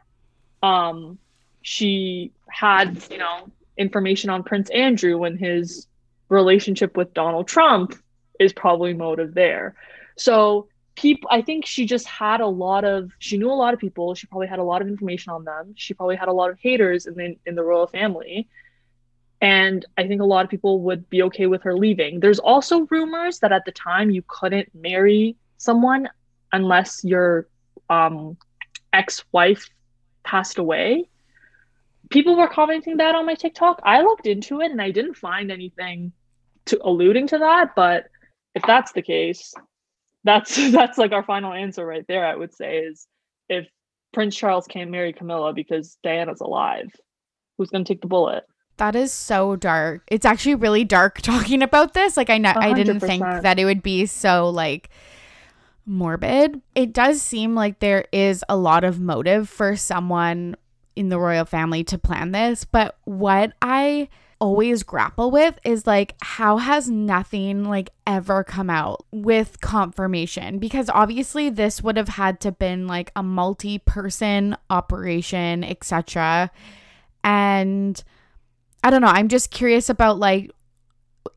um, 0.62 1.18
she 1.64 2.32
had, 2.48 3.02
you 3.10 3.18
know, 3.18 3.50
information 3.78 4.30
on 4.30 4.44
Prince 4.44 4.70
Andrew 4.70 5.24
and 5.24 5.40
his 5.40 5.88
relationship 6.30 6.96
with 6.96 7.14
Donald 7.14 7.48
Trump 7.48 7.96
is 8.40 8.54
probably 8.54 8.94
motive 8.94 9.34
there. 9.34 9.76
So 10.16 10.68
people 10.96 11.30
I 11.32 11.42
think 11.42 11.66
she 11.66 11.86
just 11.86 12.06
had 12.08 12.42
a 12.42 12.48
lot 12.48 12.86
of 12.86 13.12
she 13.20 13.38
knew 13.38 13.52
a 13.52 13.54
lot 13.54 13.74
of 13.74 13.80
people, 13.80 14.16
she 14.16 14.28
probably 14.28 14.48
had 14.48 14.60
a 14.60 14.64
lot 14.64 14.82
of 14.82 14.88
information 14.88 15.32
on 15.34 15.44
them. 15.44 15.74
She 15.76 15.94
probably 15.94 16.16
had 16.16 16.28
a 16.28 16.34
lot 16.34 16.50
of 16.50 16.60
haters 16.60 17.06
in 17.06 17.16
the 17.16 17.38
in 17.46 17.56
the 17.56 17.64
royal 17.64 17.88
family. 17.88 18.48
And 19.42 19.86
I 19.98 20.06
think 20.08 20.22
a 20.22 20.26
lot 20.26 20.44
of 20.44 20.52
people 20.52 20.82
would 20.82 21.10
be 21.10 21.24
okay 21.24 21.46
with 21.46 21.64
her 21.64 21.76
leaving. 21.76 22.20
There's 22.20 22.40
also 22.40 22.88
rumors 22.88 23.40
that 23.40 23.54
at 23.54 23.64
the 23.64 23.72
time 23.72 24.10
you 24.10 24.22
couldn't 24.28 24.70
marry 24.76 25.38
someone 25.58 26.10
unless 26.52 27.06
your 27.06 27.48
um, 27.90 28.36
ex-wife 28.92 29.70
passed 30.24 30.58
away 30.58 31.08
people 32.10 32.36
were 32.36 32.48
commenting 32.48 32.98
that 32.98 33.16
on 33.16 33.26
my 33.26 33.36
TikTok. 33.36 33.80
I 33.84 34.02
looked 34.02 34.28
into 34.28 34.62
it 34.62 34.72
and 34.72 34.82
I 34.82 34.92
didn't 34.92 35.16
find 35.16 35.52
anything 35.52 36.12
to 36.66 36.80
alluding 36.84 37.28
to 37.28 37.38
that, 37.40 37.76
but 37.76 38.06
if 38.56 38.64
that's 38.64 38.92
the 38.92 39.02
case, 39.02 39.54
that's 40.24 40.56
that's 40.72 40.98
like 40.98 41.12
our 41.12 41.24
final 41.24 41.54
answer 41.54 41.86
right 41.86 42.06
there, 42.08 42.26
I 42.26 42.36
would 42.36 42.54
say 42.54 42.80
is 42.80 43.08
if 43.48 43.68
Prince 44.14 44.36
Charles 44.36 44.68
can't 44.68 44.92
marry 44.92 45.14
Camilla 45.14 45.54
because 45.54 45.98
Diana's 46.04 46.42
alive, 46.42 46.90
who's 47.58 47.70
going 47.70 47.84
to 47.84 47.94
take 47.94 48.02
the 48.02 48.08
bullet? 48.08 48.44
That 48.78 48.96
is 48.96 49.12
so 49.12 49.56
dark. 49.56 50.04
It's 50.08 50.26
actually 50.26 50.56
really 50.56 50.86
dark 50.86 51.22
talking 51.22 51.62
about 51.62 51.94
this. 51.94 52.18
Like 52.18 52.30
I 52.30 52.38
know 52.38 52.54
I 52.56 52.74
didn't 52.74 53.02
think 53.02 53.24
that 53.24 53.60
it 53.60 53.66
would 53.66 53.84
be 53.84 54.06
so 54.06 54.50
like 54.50 54.90
morbid. 55.86 56.62
It 56.76 56.94
does 56.94 57.22
seem 57.22 57.56
like 57.56 57.80
there 57.80 58.06
is 58.12 58.44
a 58.48 58.56
lot 58.56 58.84
of 58.84 59.00
motive 59.00 59.50
for 59.50 59.76
someone 59.76 60.56
in 60.96 61.10
the 61.10 61.20
royal 61.20 61.46
family 61.46 61.84
to 61.86 61.98
plan 61.98 62.32
this, 62.32 62.66
but 62.66 62.98
what 63.06 63.54
I 63.62 64.10
always 64.40 64.84
grapple 64.84 65.32
with 65.32 65.60
is 65.66 65.86
like 65.86 66.16
how 66.22 66.58
has 66.58 66.90
nothing 66.90 67.66
like 67.66 67.90
ever 68.08 68.44
come 68.44 68.70
out 68.70 69.06
with 69.12 69.60
confirmation? 69.62 70.60
Because 70.60 70.90
obviously 70.90 71.50
this 71.50 71.82
would 71.84 71.98
have 71.98 72.10
had 72.10 72.40
to 72.42 72.52
been 72.52 72.88
like 72.88 73.12
a 73.16 73.24
multi-person 73.24 74.56
operation 74.70 75.64
etc 75.64 76.52
and 77.24 78.04
i 78.84 78.90
don't 78.90 79.02
know 79.02 79.08
i'm 79.08 79.28
just 79.28 79.52
curious 79.52 79.90
about 79.90 80.18
like 80.18 80.52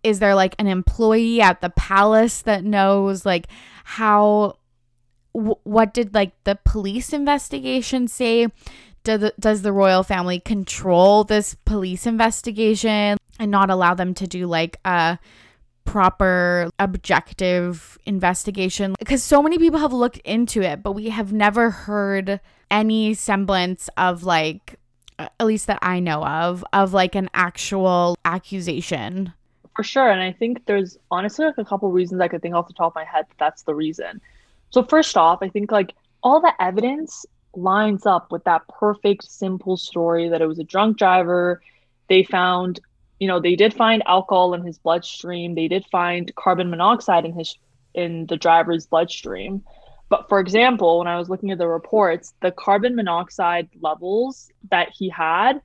is 0.02 0.18
there 0.18 0.34
like 0.34 0.54
an 0.58 0.66
employee 0.66 1.40
at 1.40 1.60
the 1.60 1.70
palace 1.70 2.42
that 2.42 2.64
knows 2.64 3.26
like 3.26 3.46
how 3.84 4.56
w- 5.34 5.56
what 5.64 5.92
did 5.92 6.14
like 6.14 6.32
the 6.44 6.58
police 6.64 7.12
investigation 7.12 8.06
say 8.06 8.46
do 9.04 9.18
the, 9.18 9.34
does 9.38 9.62
the 9.62 9.72
royal 9.72 10.02
family 10.02 10.40
control 10.40 11.24
this 11.24 11.54
police 11.64 12.06
investigation 12.06 13.18
and 13.38 13.50
not 13.50 13.70
allow 13.70 13.94
them 13.94 14.14
to 14.14 14.26
do 14.26 14.46
like 14.46 14.78
a 14.84 15.18
proper 15.84 16.70
objective 16.78 17.98
investigation? 18.06 18.94
Because 18.98 19.22
so 19.22 19.42
many 19.42 19.58
people 19.58 19.80
have 19.80 19.92
looked 19.92 20.18
into 20.18 20.62
it 20.62 20.82
but 20.82 20.92
we 20.92 21.08
have 21.08 21.32
never 21.32 21.70
heard 21.70 22.40
any 22.70 23.14
semblance 23.14 23.88
of 23.96 24.24
like 24.24 24.76
at 25.18 25.46
least 25.46 25.66
that 25.66 25.78
I 25.82 26.00
know 26.00 26.24
of 26.24 26.64
of 26.72 26.92
like 26.92 27.14
an 27.14 27.28
actual 27.34 28.16
accusation. 28.24 29.32
For 29.76 29.82
sure 29.82 30.10
and 30.10 30.20
I 30.20 30.32
think 30.32 30.64
there's 30.66 30.98
honestly 31.10 31.44
like 31.44 31.58
a 31.58 31.64
couple 31.64 31.90
reasons 31.90 32.20
I 32.20 32.28
could 32.28 32.42
think 32.42 32.54
off 32.54 32.68
the 32.68 32.74
top 32.74 32.92
of 32.92 32.94
my 32.94 33.04
head 33.04 33.26
that 33.28 33.38
that's 33.38 33.62
the 33.62 33.74
reason. 33.74 34.20
So 34.70 34.82
first 34.82 35.16
off 35.16 35.38
I 35.42 35.48
think 35.48 35.70
like 35.70 35.94
all 36.22 36.40
the 36.40 36.52
evidence 36.60 37.26
lines 37.54 38.06
up 38.06 38.32
with 38.32 38.44
that 38.44 38.62
perfect, 38.68 39.24
simple 39.24 39.76
story 39.76 40.28
that 40.28 40.42
it 40.42 40.46
was 40.46 40.58
a 40.58 40.64
drunk 40.64 40.98
driver. 40.98 41.60
They 42.08 42.24
found, 42.24 42.80
you 43.20 43.28
know, 43.28 43.40
they 43.40 43.56
did 43.56 43.74
find 43.74 44.02
alcohol 44.06 44.54
in 44.54 44.62
his 44.62 44.78
bloodstream. 44.78 45.54
They 45.54 45.68
did 45.68 45.84
find 45.86 46.34
carbon 46.34 46.70
monoxide 46.70 47.24
in 47.24 47.32
his 47.32 47.56
in 47.94 48.26
the 48.26 48.36
driver's 48.36 48.86
bloodstream. 48.86 49.62
But 50.08 50.28
for 50.28 50.40
example, 50.40 50.98
when 50.98 51.08
I 51.08 51.18
was 51.18 51.30
looking 51.30 51.52
at 51.52 51.58
the 51.58 51.66
reports, 51.66 52.34
the 52.42 52.50
carbon 52.50 52.96
monoxide 52.96 53.70
levels 53.80 54.50
that 54.70 54.90
he 54.90 55.08
had, 55.08 55.62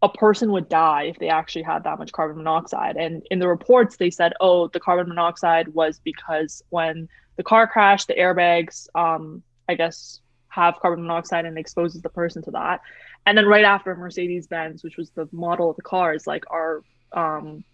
a 0.00 0.08
person 0.08 0.50
would 0.52 0.70
die 0.70 1.04
if 1.04 1.18
they 1.18 1.28
actually 1.28 1.62
had 1.62 1.84
that 1.84 1.98
much 1.98 2.10
carbon 2.10 2.38
monoxide. 2.38 2.96
And 2.96 3.22
in 3.30 3.38
the 3.38 3.48
reports, 3.48 3.98
they 3.98 4.08
said, 4.08 4.32
oh, 4.40 4.68
the 4.68 4.80
carbon 4.80 5.08
monoxide 5.08 5.68
was 5.68 6.00
because 6.02 6.62
when 6.70 7.06
the 7.36 7.42
car 7.42 7.66
crashed, 7.66 8.08
the 8.08 8.14
airbags, 8.14 8.88
um, 8.94 9.42
I 9.68 9.74
guess, 9.74 10.21
have 10.52 10.78
carbon 10.80 11.02
monoxide 11.02 11.46
and 11.46 11.56
exposes 11.56 12.02
the 12.02 12.10
person 12.10 12.42
to 12.42 12.50
that. 12.50 12.82
And 13.24 13.38
then 13.38 13.46
right 13.46 13.64
after 13.64 13.94
Mercedes 13.96 14.46
Benz, 14.46 14.84
which 14.84 14.98
was 14.98 15.08
the 15.10 15.26
model 15.32 15.70
of 15.70 15.76
the 15.76 15.82
cars, 15.82 16.26
like 16.26 16.44
our 16.50 16.82
um, 17.12 17.64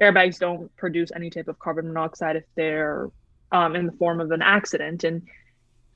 airbags 0.00 0.38
don't 0.38 0.74
produce 0.76 1.10
any 1.16 1.30
type 1.30 1.48
of 1.48 1.58
carbon 1.58 1.88
monoxide 1.88 2.36
if 2.36 2.44
they're 2.54 3.10
um, 3.50 3.74
in 3.74 3.86
the 3.86 3.92
form 3.92 4.20
of 4.20 4.30
an 4.30 4.40
accident. 4.40 5.02
And 5.02 5.22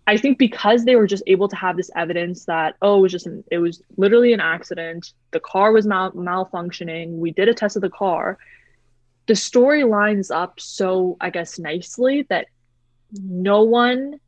I 0.09 0.17
think 0.17 0.37
because 0.37 0.85
they 0.85 0.97
were 0.97 1.07
just 1.07 1.23
able 1.29 1.47
to 1.47 1.55
have 1.55 1.77
this 1.77 1.93
evidence 1.95 2.45
that 2.47 2.75
oh, 2.83 2.99
it 2.99 3.03
was 3.03 3.13
just 3.13 3.27
an, 3.29 3.45
it 3.53 3.59
was 3.59 3.81
literally 3.97 4.33
an 4.33 4.41
accident. 4.41 5.13
The 5.31 5.39
car 5.39 5.71
was 5.71 5.87
mal- 5.87 6.13
malfunctioning. 6.13 7.19
We 7.19 7.31
did 7.31 7.49
a 7.49 7.55
test 7.55 7.77
of 7.77 7.83
the 7.83 7.91
car. 7.91 8.37
The 9.27 9.37
story 9.37 9.85
lines 9.85 10.33
up 10.33 10.59
so 10.59 11.17
I 11.21 11.31
guess 11.31 11.61
nicely 11.61 12.27
that 12.31 12.47
no 13.13 13.63
one 13.63 14.19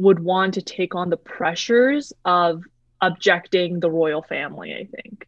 would 0.00 0.20
want 0.20 0.54
to 0.54 0.62
take 0.62 0.94
on 0.94 1.10
the 1.10 1.16
pressures 1.16 2.12
of 2.24 2.62
objecting 3.00 3.80
the 3.80 3.90
royal 3.90 4.22
family, 4.22 4.74
I 4.74 4.84
think. 4.84 5.26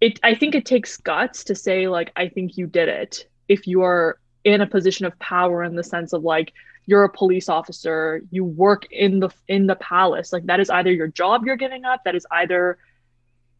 It 0.00 0.18
I 0.22 0.34
think 0.34 0.54
it 0.54 0.66
takes 0.66 0.96
guts 0.96 1.44
to 1.44 1.54
say 1.54 1.88
like 1.88 2.10
I 2.16 2.28
think 2.28 2.56
you 2.56 2.66
did 2.66 2.88
it 2.88 3.28
if 3.48 3.66
you 3.66 3.82
are 3.82 4.18
in 4.44 4.60
a 4.60 4.66
position 4.66 5.04
of 5.06 5.18
power 5.18 5.62
in 5.62 5.76
the 5.76 5.84
sense 5.84 6.12
of 6.12 6.24
like 6.24 6.52
you're 6.86 7.04
a 7.04 7.12
police 7.12 7.48
officer, 7.48 8.22
you 8.30 8.44
work 8.44 8.86
in 8.90 9.20
the 9.20 9.30
in 9.46 9.66
the 9.66 9.76
palace. 9.76 10.32
Like 10.32 10.46
that 10.46 10.60
is 10.60 10.70
either 10.70 10.90
your 10.90 11.08
job 11.08 11.44
you're 11.44 11.56
giving 11.56 11.84
up, 11.84 12.00
that 12.04 12.14
is 12.14 12.26
either 12.30 12.78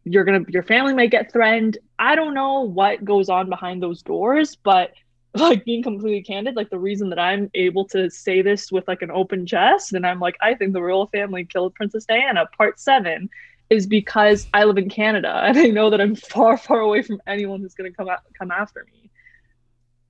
you're 0.03 0.23
gonna 0.23 0.43
your 0.49 0.63
family 0.63 0.93
might 0.93 1.11
get 1.11 1.31
threatened. 1.31 1.77
I 1.99 2.15
don't 2.15 2.33
know 2.33 2.61
what 2.61 3.05
goes 3.05 3.29
on 3.29 3.49
behind 3.49 3.81
those 3.81 4.01
doors, 4.01 4.55
but 4.55 4.91
like 5.35 5.63
being 5.63 5.81
completely 5.81 6.21
candid, 6.21 6.55
like 6.55 6.69
the 6.69 6.79
reason 6.79 7.09
that 7.09 7.19
I'm 7.19 7.49
able 7.53 7.85
to 7.89 8.09
say 8.09 8.41
this 8.41 8.71
with 8.71 8.87
like 8.87 9.01
an 9.01 9.11
open 9.11 9.45
chest 9.45 9.93
and 9.93 10.05
I'm 10.05 10.19
like, 10.19 10.35
I 10.41 10.55
think 10.55 10.73
the 10.73 10.81
royal 10.81 11.07
family 11.07 11.45
killed 11.45 11.73
Princess 11.73 12.05
Diana, 12.05 12.45
part 12.57 12.79
seven, 12.79 13.29
is 13.69 13.87
because 13.87 14.47
I 14.53 14.65
live 14.65 14.77
in 14.77 14.89
Canada 14.89 15.41
and 15.45 15.57
I 15.57 15.67
know 15.67 15.89
that 15.89 16.01
I'm 16.01 16.15
far, 16.15 16.57
far 16.57 16.79
away 16.79 17.01
from 17.01 17.21
anyone 17.27 17.61
who's 17.61 17.73
gonna 17.73 17.91
come 17.91 18.09
out, 18.09 18.19
come 18.37 18.51
after 18.51 18.85
me. 18.91 19.09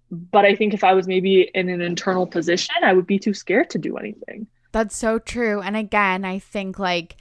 But 0.09 0.45
I 0.45 0.55
think 0.55 0.73
if 0.73 0.83
I 0.83 0.93
was 0.93 1.07
maybe 1.07 1.49
in 1.53 1.69
an 1.69 1.81
internal 1.81 2.27
position, 2.27 2.75
I 2.83 2.93
would 2.93 3.07
be 3.07 3.19
too 3.19 3.33
scared 3.33 3.69
to 3.69 3.77
do 3.77 3.97
anything. 3.97 4.47
That's 4.73 4.95
so 4.95 5.19
true. 5.19 5.61
And 5.61 5.77
again, 5.77 6.25
I 6.25 6.39
think 6.39 6.79
like 6.79 7.17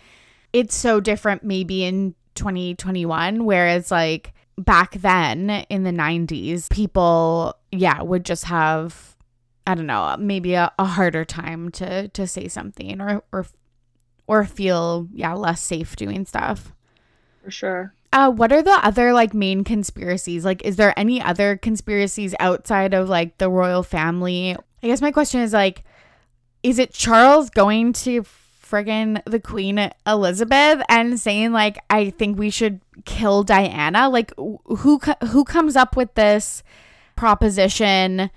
it's 0.53 0.74
so 0.74 1.01
different 1.01 1.44
maybe 1.44 1.84
in 1.84 2.14
2021 2.34 3.44
whereas 3.44 3.90
like 3.90 4.32
back 4.57 4.94
then 4.94 5.51
in 5.68 5.82
the 5.82 5.90
90s 5.90 6.70
people 6.70 7.55
yeah 7.72 8.02
would 8.02 8.24
just 8.24 8.44
have 8.44 9.16
i 9.66 9.74
don't 9.74 9.86
know 9.86 10.16
maybe 10.18 10.54
a, 10.54 10.72
a 10.78 10.84
harder 10.84 11.24
time 11.24 11.70
to 11.70 12.08
to 12.08 12.26
say 12.26 12.48
something 12.48 13.00
or 13.00 13.22
or 13.32 13.46
or 14.30 14.44
feel 14.44 15.08
yeah 15.12 15.32
less 15.32 15.60
safe 15.60 15.96
doing 15.96 16.24
stuff. 16.24 16.72
For 17.42 17.50
sure. 17.50 17.94
Uh 18.12 18.30
what 18.30 18.52
are 18.52 18.62
the 18.62 18.78
other 18.86 19.12
like 19.12 19.34
main 19.34 19.64
conspiracies? 19.64 20.44
Like 20.44 20.64
is 20.64 20.76
there 20.76 20.96
any 20.96 21.20
other 21.20 21.56
conspiracies 21.56 22.32
outside 22.38 22.94
of 22.94 23.08
like 23.08 23.38
the 23.38 23.50
royal 23.50 23.82
family? 23.82 24.56
I 24.84 24.86
guess 24.86 25.02
my 25.02 25.10
question 25.10 25.40
is 25.40 25.52
like 25.52 25.82
is 26.62 26.78
it 26.78 26.92
charles 26.92 27.50
going 27.50 27.92
to 27.92 28.22
friggin' 28.22 29.20
the 29.24 29.40
Queen 29.40 29.90
Elizabeth 30.06 30.80
and 30.88 31.18
saying 31.18 31.50
like 31.50 31.78
I 31.90 32.10
think 32.10 32.38
we 32.38 32.50
should 32.50 32.80
kill 33.04 33.42
Diana. 33.42 34.08
Like 34.08 34.32
who 34.36 35.00
who 35.26 35.44
comes 35.44 35.74
up 35.74 35.96
with 35.96 36.14
this 36.14 36.62
proposition? 37.20 38.30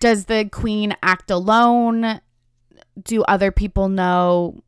Does 0.00 0.24
the 0.24 0.48
Queen 0.50 0.96
act 1.04 1.30
alone? 1.30 2.20
Do 3.00 3.22
other 3.22 3.52
people 3.52 3.88
know? 3.88 4.60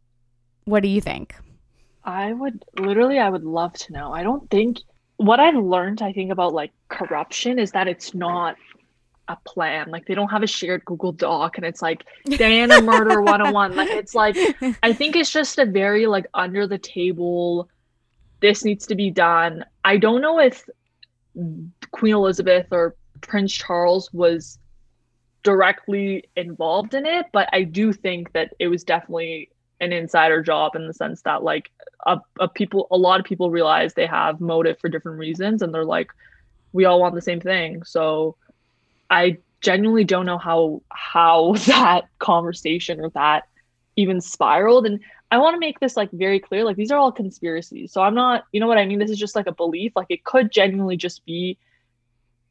What 0.66 0.84
do 0.84 0.88
you 0.88 1.00
think? 1.00 1.34
I 2.04 2.32
would 2.32 2.64
literally 2.78 3.18
I 3.18 3.28
would 3.28 3.42
love 3.42 3.72
to 3.72 3.92
know. 3.92 4.12
I 4.12 4.22
don't 4.22 4.48
think 4.50 4.78
what 5.16 5.40
I've 5.40 5.56
learned 5.56 6.00
I 6.00 6.12
think 6.12 6.30
about 6.30 6.54
like 6.54 6.70
corruption 6.88 7.58
is 7.58 7.72
that 7.72 7.88
it's 7.88 8.14
not 8.14 8.54
a 9.26 9.36
plan. 9.44 9.90
Like 9.90 10.06
they 10.06 10.14
don't 10.14 10.30
have 10.30 10.44
a 10.44 10.46
shared 10.46 10.84
Google 10.84 11.10
Doc 11.10 11.56
and 11.56 11.66
it's 11.66 11.82
like 11.82 12.04
Diana 12.24 12.80
Murder 12.80 13.20
101. 13.22 13.74
Like 13.74 13.90
it's 13.90 14.14
like 14.14 14.36
I 14.84 14.92
think 14.92 15.16
it's 15.16 15.32
just 15.32 15.58
a 15.58 15.66
very 15.66 16.06
like 16.06 16.26
under 16.34 16.68
the 16.68 16.78
table 16.78 17.68
this 18.38 18.64
needs 18.64 18.86
to 18.86 18.94
be 18.94 19.10
done. 19.10 19.64
I 19.84 19.96
don't 19.96 20.20
know 20.20 20.38
if 20.38 20.68
Queen 21.90 22.14
Elizabeth 22.14 22.68
or 22.70 22.94
Prince 23.20 23.52
Charles 23.52 24.12
was 24.12 24.58
directly 25.42 26.24
involved 26.36 26.94
in 26.94 27.06
it, 27.06 27.26
but 27.32 27.48
I 27.52 27.62
do 27.62 27.92
think 27.92 28.32
that 28.32 28.52
it 28.58 28.68
was 28.68 28.84
definitely 28.84 29.50
an 29.80 29.92
insider 29.92 30.42
job 30.42 30.74
in 30.74 30.86
the 30.86 30.94
sense 30.94 31.22
that 31.22 31.42
like 31.42 31.70
a, 32.06 32.18
a 32.40 32.48
people 32.48 32.86
a 32.90 32.96
lot 32.96 33.20
of 33.20 33.26
people 33.26 33.50
realize 33.50 33.92
they 33.92 34.06
have 34.06 34.40
motive 34.40 34.78
for 34.78 34.88
different 34.88 35.18
reasons 35.18 35.60
and 35.60 35.74
they're 35.74 35.84
like 35.84 36.10
we 36.72 36.84
all 36.84 37.00
want 37.00 37.14
the 37.14 37.22
same 37.22 37.40
thing. 37.40 37.82
So 37.84 38.36
I 39.10 39.38
genuinely 39.60 40.04
don't 40.04 40.26
know 40.26 40.38
how 40.38 40.82
how 40.90 41.54
that 41.66 42.06
conversation 42.18 43.00
or 43.00 43.10
that 43.10 43.44
even 43.96 44.20
spiraled. 44.20 44.86
And 44.86 45.00
I 45.30 45.38
want 45.38 45.54
to 45.54 45.60
make 45.60 45.80
this 45.80 45.96
like 45.96 46.10
very 46.12 46.38
clear. 46.38 46.64
Like 46.64 46.76
these 46.76 46.90
are 46.90 46.98
all 46.98 47.10
conspiracies. 47.10 47.92
So 47.92 48.02
I'm 48.02 48.14
not, 48.14 48.44
you 48.52 48.60
know 48.60 48.66
what 48.66 48.78
I 48.78 48.84
mean? 48.84 48.98
This 48.98 49.10
is 49.10 49.18
just 49.18 49.34
like 49.34 49.46
a 49.46 49.52
belief. 49.52 49.92
Like 49.96 50.06
it 50.10 50.24
could 50.24 50.52
genuinely 50.52 50.96
just 50.96 51.24
be 51.24 51.58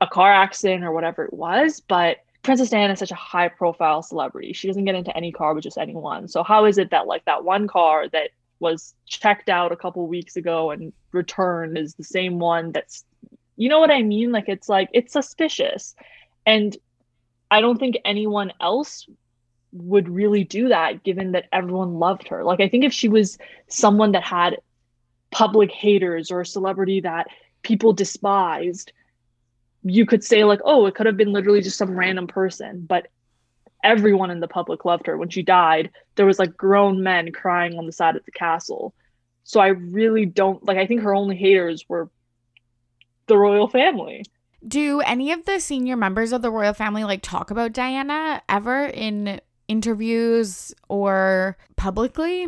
a 0.01 0.07
car 0.07 0.31
accident 0.31 0.83
or 0.83 0.91
whatever 0.91 1.23
it 1.25 1.33
was. 1.33 1.81
But 1.81 2.17
Princess 2.43 2.69
Diana 2.69 2.93
is 2.93 2.99
such 2.99 3.11
a 3.11 3.15
high 3.15 3.47
profile 3.47 4.01
celebrity. 4.01 4.53
She 4.53 4.67
doesn't 4.67 4.85
get 4.85 4.95
into 4.95 5.15
any 5.15 5.31
car 5.31 5.53
with 5.53 5.63
just 5.63 5.77
anyone. 5.77 6.27
So 6.27 6.43
how 6.43 6.65
is 6.65 6.77
it 6.77 6.91
that 6.91 7.07
like 7.07 7.25
that 7.25 7.43
one 7.43 7.67
car 7.67 8.07
that 8.09 8.29
was 8.59 8.93
checked 9.05 9.49
out 9.49 9.71
a 9.71 9.75
couple 9.75 10.05
weeks 10.07 10.35
ago 10.35 10.71
and 10.71 10.93
returned 11.11 11.77
is 11.77 11.95
the 11.95 12.03
same 12.03 12.39
one 12.39 12.71
that's 12.71 13.03
you 13.57 13.69
know 13.69 13.79
what 13.79 13.91
I 13.91 14.01
mean? 14.01 14.31
Like 14.31 14.49
it's 14.49 14.69
like 14.69 14.89
it's 14.93 15.13
suspicious. 15.13 15.95
And 16.45 16.75
I 17.49 17.61
don't 17.61 17.79
think 17.79 17.97
anyone 18.03 18.51
else 18.59 19.07
would 19.71 20.07
really 20.07 20.43
do 20.43 20.69
that 20.69 21.03
given 21.03 21.31
that 21.33 21.45
everyone 21.51 21.95
loved 21.95 22.27
her. 22.27 22.43
Like 22.43 22.59
I 22.59 22.69
think 22.69 22.83
if 22.83 22.93
she 22.93 23.09
was 23.09 23.37
someone 23.67 24.11
that 24.13 24.23
had 24.23 24.57
public 25.31 25.71
haters 25.71 26.31
or 26.31 26.41
a 26.41 26.45
celebrity 26.45 27.01
that 27.01 27.27
people 27.61 27.93
despised, 27.93 28.91
you 29.85 30.05
could 30.05 30.23
say 30.23 30.43
like, 30.43 30.59
"Oh, 30.65 30.85
it 30.85 30.95
could 30.95 31.05
have 31.05 31.17
been 31.17 31.31
literally 31.31 31.61
just 31.61 31.77
some 31.77 31.97
random 31.97 32.27
person." 32.27 32.85
But 32.85 33.07
everyone 33.83 34.31
in 34.31 34.39
the 34.39 34.47
public 34.47 34.83
loved 34.83 35.05
her. 35.07 35.17
When 35.17 35.29
she 35.29 35.43
died, 35.43 35.91
there 36.15 36.25
was 36.25 36.39
like 36.39 36.57
grown 36.57 37.03
men 37.03 37.31
crying 37.31 37.77
on 37.77 37.85
the 37.85 37.91
side 37.91 38.15
of 38.15 38.25
the 38.25 38.31
castle. 38.31 38.93
So 39.43 39.59
I 39.59 39.67
really 39.67 40.25
don't 40.25 40.63
like 40.65 40.77
I 40.77 40.87
think 40.87 41.01
her 41.01 41.13
only 41.13 41.35
haters 41.35 41.85
were 41.87 42.09
the 43.27 43.37
royal 43.37 43.67
family. 43.67 44.23
Do 44.67 45.01
any 45.01 45.31
of 45.31 45.45
the 45.45 45.59
senior 45.59 45.95
members 45.95 46.31
of 46.31 46.41
the 46.41 46.49
royal 46.49 46.73
family 46.73 47.03
like 47.03 47.21
talk 47.21 47.51
about 47.51 47.71
Diana 47.71 48.41
ever 48.49 48.85
in 48.85 49.39
interviews 49.67 50.73
or 50.89 51.57
publicly? 51.75 52.47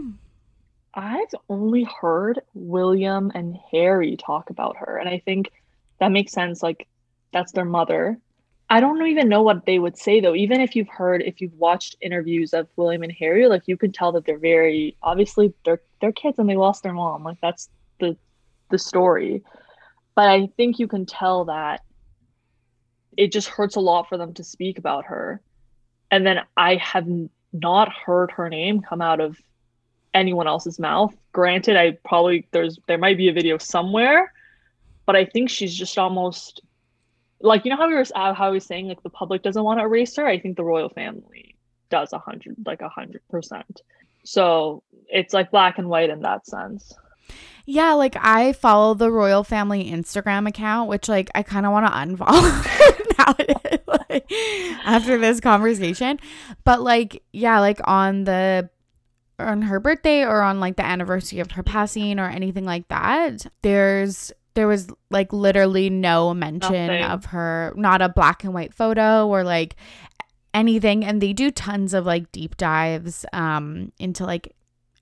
I've 0.96 1.36
only 1.48 1.84
heard 1.84 2.42
William 2.56 3.32
and 3.36 3.56
Harry 3.72 4.18
talk 4.18 4.50
about 4.50 4.78
her, 4.78 4.98
and 4.98 5.08
I 5.08 5.20
think 5.20 5.52
that 6.00 6.12
makes 6.12 6.32
sense. 6.32 6.64
Like, 6.64 6.88
that's 7.32 7.52
their 7.52 7.66
mother. 7.66 8.18
I 8.70 8.82
don't 8.82 9.06
even 9.08 9.30
know 9.30 9.44
what 9.44 9.66
they 9.66 9.80
would 9.80 9.98
say 9.98 10.20
though. 10.20 10.36
Even 10.36 10.60
if 10.60 10.76
you've 10.76 10.90
heard, 10.90 11.22
if 11.22 11.40
you've 11.40 11.54
watched 11.54 11.96
interviews 12.02 12.54
of 12.54 12.68
William 12.76 13.04
and 13.04 13.12
Harry, 13.14 13.48
like 13.48 13.64
you 13.66 13.78
can 13.78 13.92
tell 13.92 14.12
that 14.14 14.26
they're 14.26 14.38
very 14.38 14.98
obviously 15.02 15.54
they're 15.64 15.82
they're 16.02 16.12
kids 16.12 16.38
and 16.38 16.50
they 16.50 16.58
lost 16.58 16.84
their 16.84 16.94
mom. 16.94 17.24
Like 17.24 17.40
that's 17.42 17.70
the 18.00 18.18
the 18.70 18.78
story. 18.78 19.44
But 20.16 20.30
I 20.30 20.48
think 20.58 20.80
you 20.80 20.88
can 20.88 21.06
tell 21.06 21.46
that 21.46 21.84
it 23.16 23.32
just 23.32 23.48
hurts 23.48 23.76
a 23.76 23.80
lot 23.80 24.10
for 24.10 24.18
them 24.18 24.34
to 24.34 24.44
speak 24.44 24.78
about 24.78 25.06
her. 25.06 25.42
And 26.12 26.26
then 26.26 26.42
I 26.58 26.76
have 26.76 27.08
not 27.54 27.92
heard 27.92 28.32
her 28.32 28.50
name 28.50 28.82
come 28.82 29.02
out 29.02 29.20
of 29.20 29.38
anyone 30.14 30.48
else's 30.48 30.80
mouth. 30.80 31.16
Granted, 31.32 31.78
I 31.78 31.98
probably 32.04 32.48
there's 32.52 32.80
there 32.88 32.98
might 32.98 33.18
be 33.18 33.30
a 33.30 33.34
video 33.34 33.58
somewhere, 33.58 34.34
but 35.06 35.16
I 35.16 35.26
think 35.26 35.50
she's 35.50 35.76
just 35.76 35.98
almost 35.98 36.62
like 37.42 37.66
you 37.66 37.72
know 37.72 37.78
how 37.78 37.88
we 37.88 37.94
were 37.94 38.06
uh, 38.16 38.34
how 38.34 38.48
I 38.48 38.50
was 38.50 38.66
saying 38.66 38.88
like 38.88 39.04
the 39.04 39.10
public 39.10 39.44
doesn't 39.44 39.64
want 39.64 39.80
to 39.80 39.86
erase 39.86 40.16
her. 40.16 40.26
I 40.26 40.40
think 40.40 40.58
the 40.58 40.64
royal 40.64 40.90
family 40.90 41.56
does 41.90 42.14
a 42.14 42.20
hundred 42.20 42.56
like 42.66 42.82
a 42.82 42.90
hundred 42.90 43.22
percent. 43.30 43.82
So 44.24 44.84
it's 45.08 45.34
like 45.34 45.52
black 45.52 45.78
and 45.78 45.90
white 45.90 46.10
in 46.10 46.22
that 46.22 46.46
sense. 46.46 46.94
Yeah, 47.66 47.94
like 47.94 48.16
I 48.20 48.54
follow 48.54 48.94
the 48.94 49.12
royal 49.12 49.44
family 49.44 49.92
Instagram 49.92 50.48
account, 50.48 50.90
which 50.90 51.10
like 51.10 51.30
I 51.36 51.44
kind 51.44 51.66
of 51.66 51.74
want 51.74 51.86
to 51.86 51.92
unfollow 51.92 53.18
now 53.18 53.98
like, 54.10 54.32
after 54.86 55.18
this 55.18 55.40
conversation. 55.40 56.20
But 56.64 56.82
like, 56.82 57.24
yeah, 57.34 57.60
like 57.60 57.82
on 57.84 58.24
the 58.24 58.70
on 59.40 59.64
her 59.64 59.80
birthday 59.80 60.24
or 60.24 60.42
on 60.42 60.60
like 60.60 60.78
the 60.78 60.86
anniversary 60.86 61.40
of 61.40 61.52
her 61.52 61.64
passing 61.64 62.20
or 62.20 62.30
anything 62.30 62.66
like 62.66 62.88
that, 62.88 63.46
there's 63.62 64.32
there 64.58 64.68
was 64.68 64.90
like 65.12 65.32
literally 65.32 65.88
no 65.88 66.34
mention 66.34 66.88
Nothing. 66.88 67.04
of 67.04 67.26
her, 67.26 67.74
not 67.78 68.02
a 68.02 68.10
black 68.10 68.44
and 68.44 68.56
white 68.56 68.74
photo 68.74 69.28
or 69.28 69.44
like 69.44 69.76
anything. 70.52 71.06
And 71.06 71.22
they 71.22 71.32
do 71.32 71.52
tons 71.52 71.94
of 71.94 72.08
like 72.08 72.32
deep 72.32 72.58
dives 72.58 73.24
um 73.34 73.92
into 74.00 74.26
like 74.26 74.56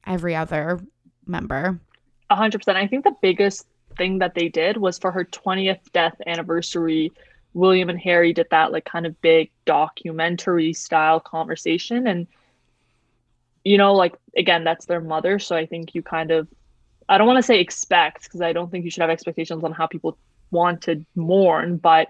every 0.05 0.35
other 0.35 0.81
member 1.25 1.79
hundred 2.29 2.59
percent. 2.59 2.77
I 2.77 2.85
think 2.85 3.05
the 3.05 3.15
biggest 3.21 3.65
thing 3.97 4.19
that 4.19 4.35
they 4.35 4.49
did 4.49 4.75
was 4.75 4.97
for 4.97 5.09
her 5.09 5.23
20th 5.23 5.79
death 5.93 6.19
anniversary. 6.27 7.13
William 7.53 7.89
and 7.89 7.99
Harry 7.99 8.33
did 8.33 8.47
that 8.51 8.73
like 8.73 8.83
kind 8.83 9.05
of 9.05 9.21
big 9.21 9.49
documentary 9.63 10.73
style 10.73 11.21
conversation. 11.21 12.07
And, 12.07 12.27
you 13.63 13.77
know, 13.77 13.93
like 13.93 14.15
again, 14.35 14.65
that's 14.65 14.85
their 14.85 14.99
mother. 14.99 15.39
So 15.39 15.55
I 15.55 15.65
think 15.65 15.95
you 15.95 16.03
kind 16.03 16.31
of, 16.31 16.49
I 17.07 17.17
don't 17.17 17.27
want 17.27 17.37
to 17.37 17.43
say 17.43 17.59
expect 17.59 18.23
because 18.23 18.41
I 18.41 18.53
don't 18.53 18.71
think 18.71 18.83
you 18.83 18.91
should 18.91 19.01
have 19.01 19.09
expectations 19.09 19.63
on 19.63 19.71
how 19.71 19.87
people 19.87 20.17
want 20.51 20.81
to 20.83 21.05
mourn, 21.15 21.77
but, 21.77 22.07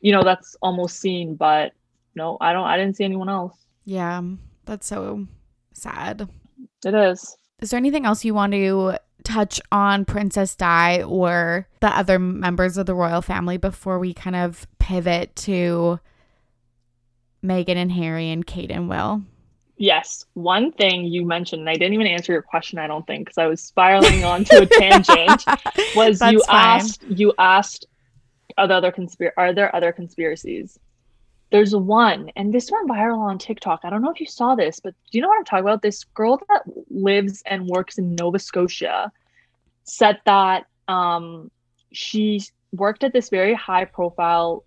you 0.00 0.12
know, 0.12 0.24
that's 0.24 0.56
almost 0.62 0.98
seen. 0.98 1.36
But 1.36 1.72
no, 2.14 2.38
I 2.40 2.52
don't, 2.52 2.66
I 2.66 2.76
didn't 2.76 2.96
see 2.96 3.04
anyone 3.04 3.28
else. 3.28 3.56
Yeah, 3.84 4.22
that's 4.64 4.86
so 4.86 5.26
sad. 5.72 6.28
It 6.84 6.94
is. 6.94 7.36
Is 7.60 7.70
there 7.70 7.78
anything 7.78 8.04
else 8.04 8.24
you 8.24 8.34
want 8.34 8.52
to 8.52 8.98
touch 9.24 9.60
on 9.70 10.04
Princess 10.04 10.56
Di 10.56 11.02
or 11.02 11.68
the 11.80 11.96
other 11.96 12.18
members 12.18 12.76
of 12.76 12.86
the 12.86 12.94
royal 12.94 13.22
family 13.22 13.56
before 13.56 14.00
we 14.00 14.12
kind 14.12 14.34
of 14.34 14.66
pivot 14.80 15.36
to 15.36 16.00
Meghan 17.44 17.76
and 17.76 17.92
Harry 17.92 18.30
and 18.30 18.44
Kate 18.46 18.72
and 18.72 18.88
Will? 18.88 19.22
Yes. 19.82 20.26
One 20.34 20.70
thing 20.70 21.06
you 21.06 21.26
mentioned, 21.26 21.62
and 21.62 21.68
I 21.68 21.72
didn't 21.72 21.94
even 21.94 22.06
answer 22.06 22.32
your 22.32 22.42
question, 22.42 22.78
I 22.78 22.86
don't 22.86 23.04
think, 23.04 23.26
because 23.26 23.36
I 23.36 23.46
was 23.46 23.60
spiraling 23.60 24.22
onto 24.22 24.58
a 24.58 24.66
tangent, 24.66 25.44
was 25.96 26.20
That's 26.20 26.32
you 26.32 26.40
fine. 26.46 26.78
asked 26.78 27.02
you 27.08 27.34
asked 27.36 27.86
are 28.56 28.68
there 28.68 28.76
other 28.76 28.92
conspir 28.92 29.32
are 29.36 29.52
there 29.52 29.74
other 29.74 29.90
conspiracies? 29.90 30.78
There's 31.50 31.74
one, 31.74 32.30
and 32.36 32.54
this 32.54 32.70
went 32.70 32.88
viral 32.88 33.18
on 33.18 33.38
TikTok. 33.38 33.80
I 33.82 33.90
don't 33.90 34.02
know 34.02 34.12
if 34.12 34.20
you 34.20 34.26
saw 34.26 34.54
this, 34.54 34.78
but 34.78 34.94
do 35.10 35.18
you 35.18 35.22
know 35.22 35.26
what 35.26 35.38
I'm 35.38 35.44
talking 35.44 35.64
about? 35.64 35.82
This 35.82 36.04
girl 36.04 36.40
that 36.48 36.62
lives 36.88 37.42
and 37.46 37.66
works 37.66 37.98
in 37.98 38.14
Nova 38.14 38.38
Scotia 38.38 39.10
said 39.82 40.20
that 40.26 40.66
um, 40.86 41.50
she 41.90 42.40
worked 42.70 43.02
at 43.02 43.12
this 43.12 43.30
very 43.30 43.54
high 43.54 43.84
profile 43.84 44.62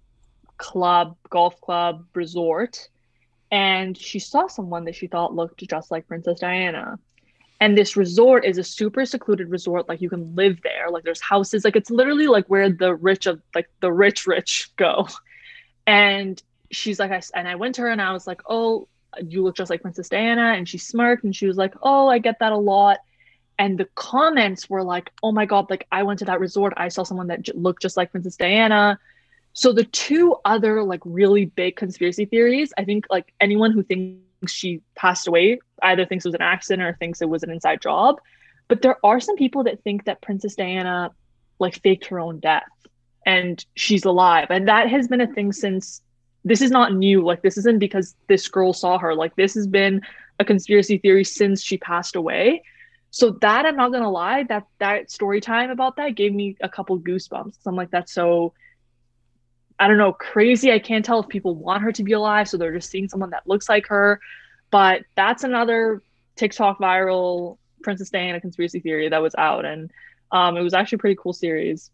club, 0.57 1.16
golf 1.30 1.61
club, 1.61 2.05
resort, 2.13 2.89
and 3.51 3.97
she 3.97 4.19
saw 4.19 4.47
someone 4.47 4.85
that 4.85 4.95
she 4.95 5.07
thought 5.07 5.35
looked 5.35 5.63
just 5.67 5.91
like 5.91 6.07
Princess 6.07 6.39
Diana. 6.39 6.99
And 7.61 7.77
this 7.77 7.95
resort 7.95 8.43
is 8.43 8.57
a 8.57 8.63
super 8.63 9.05
secluded 9.05 9.49
resort. 9.49 9.87
Like 9.87 10.01
you 10.01 10.09
can 10.09 10.35
live 10.35 10.59
there. 10.61 10.89
Like 10.89 11.03
there's 11.03 11.21
houses. 11.21 11.63
Like 11.63 11.75
it's 11.75 11.89
literally 11.89 12.27
like 12.27 12.47
where 12.47 12.69
the 12.69 12.93
rich 12.95 13.27
of 13.27 13.41
like 13.53 13.69
the 13.79 13.91
rich 13.91 14.27
rich 14.27 14.71
go. 14.77 15.07
And 15.87 16.41
she's 16.71 16.99
like, 16.99 17.11
I 17.11 17.21
and 17.33 17.47
I 17.47 17.55
went 17.55 17.75
to 17.75 17.83
her 17.83 17.89
and 17.89 18.01
I 18.01 18.11
was 18.11 18.27
like, 18.27 18.41
oh, 18.49 18.87
you 19.25 19.43
look 19.43 19.55
just 19.55 19.69
like 19.69 19.81
Princess 19.81 20.09
Diana. 20.09 20.53
And 20.57 20.67
she 20.67 20.77
smirked 20.77 21.23
and 21.23 21.35
she 21.35 21.47
was 21.47 21.57
like, 21.57 21.75
oh, 21.81 22.07
I 22.07 22.19
get 22.19 22.39
that 22.39 22.51
a 22.51 22.57
lot. 22.57 22.99
And 23.57 23.77
the 23.77 23.87
comments 23.95 24.69
were 24.69 24.83
like, 24.83 25.11
oh 25.23 25.31
my 25.31 25.45
god, 25.45 25.69
like 25.69 25.87
I 25.91 26.03
went 26.03 26.19
to 26.19 26.25
that 26.25 26.41
resort. 26.41 26.73
I 26.75 26.89
saw 26.89 27.03
someone 27.03 27.27
that 27.27 27.43
j- 27.43 27.53
looked 27.55 27.81
just 27.81 27.95
like 27.95 28.11
Princess 28.11 28.35
Diana. 28.35 28.99
So 29.56 29.72
the 29.72 29.86
two 29.86 30.36
other 30.43 30.84
like 30.84 30.99
really 31.06 31.45
big 31.45 31.78
conspiracy 31.78 32.26
theories, 32.26 32.74
I 32.78 32.84
think 32.84 33.06
like 33.10 33.34
anyone 33.39 33.72
who 33.72 33.84
thinks 33.84 34.51
she 34.51 34.82
passed 34.95 35.30
away 35.30 35.60
either 35.82 36.06
thinks 36.06 36.26
it 36.26 36.28
was 36.28 36.36
an 36.36 36.41
accident 36.41 36.86
or 36.86 36.93
thinks 36.93 37.22
it 37.22 37.30
was 37.30 37.41
an 37.41 37.49
inside 37.49 37.82
job. 37.82 38.20
But 38.68 38.82
there 38.82 38.97
are 39.03 39.22
some 39.22 39.38
people 39.38 39.64
that 39.64 39.82
think 39.82 40.03
that 40.06 40.22
Princess 40.22 40.56
Diana 40.56 41.12
like 41.58 41.82
faked 41.82 42.08
her 42.08 42.20
own 42.20 42.39
death 42.39 42.68
and 43.26 43.66
she's 43.76 44.03
alive. 44.03 44.47
And 44.49 44.68
that 44.68 44.89
has 44.89 45.08
been 45.08 45.22
a 45.22 45.34
thing 45.34 45.53
since 45.53 46.01
this 46.43 46.62
is 46.62 46.70
not 46.70 46.93
new. 46.93 47.24
Like 47.24 47.41
this 47.41 47.58
isn't 47.58 47.80
because 47.80 48.14
this 48.28 48.49
girl 48.49 48.74
saw 48.74 48.97
her. 48.97 49.16
Like 49.16 49.38
this 49.38 49.53
has 49.53 49.68
been 49.68 50.01
a 50.38 50.43
conspiracy 50.43 50.97
theory 50.97 51.24
since 51.24 51.64
she 51.64 51.78
passed 51.78 52.18
away. 52.18 52.62
So 53.12 53.32
that 53.39 53.66
I'm 53.66 53.78
not 53.78 53.93
gonna 53.93 54.12
lie, 54.12 54.43
that 54.43 54.68
that 54.80 55.10
story 55.10 55.39
time 55.39 55.70
about 55.70 55.95
that 55.95 56.16
gave 56.16 56.34
me 56.34 56.58
a 56.60 56.68
couple 56.68 56.99
goosebumps. 56.99 57.60
I'm 57.66 57.78
like, 57.78 57.89
that's 57.89 58.12
so 58.12 58.53
I 59.80 59.88
don't 59.88 59.97
know, 59.97 60.13
crazy. 60.13 60.71
I 60.71 60.80
can't 60.80 61.03
tell 61.03 61.19
if 61.19 61.28
people 61.28 61.55
want 61.55 61.84
her 61.84 61.91
to 61.91 62.03
be 62.03 62.13
alive, 62.13 62.47
so 62.47 62.57
they're 62.57 62.73
just 62.73 62.89
seeing 62.89 63.09
someone 63.09 63.30
that 63.32 63.47
looks 63.47 63.67
like 63.67 63.88
her. 63.88 64.19
But 64.71 65.03
that's 65.15 65.43
another 65.43 66.01
TikTok 66.36 66.80
viral 66.80 67.57
Princess 67.84 68.09
Diana 68.09 68.39
conspiracy 68.39 68.80
theory 68.80 69.09
that 69.09 69.21
was 69.21 69.36
out, 69.38 69.65
and 69.65 69.91
um, 70.32 70.57
it 70.57 70.61
was 70.61 70.73
actually 70.73 70.97
a 70.97 70.99
pretty 70.99 71.17
cool 71.21 71.34
series. 71.34 71.91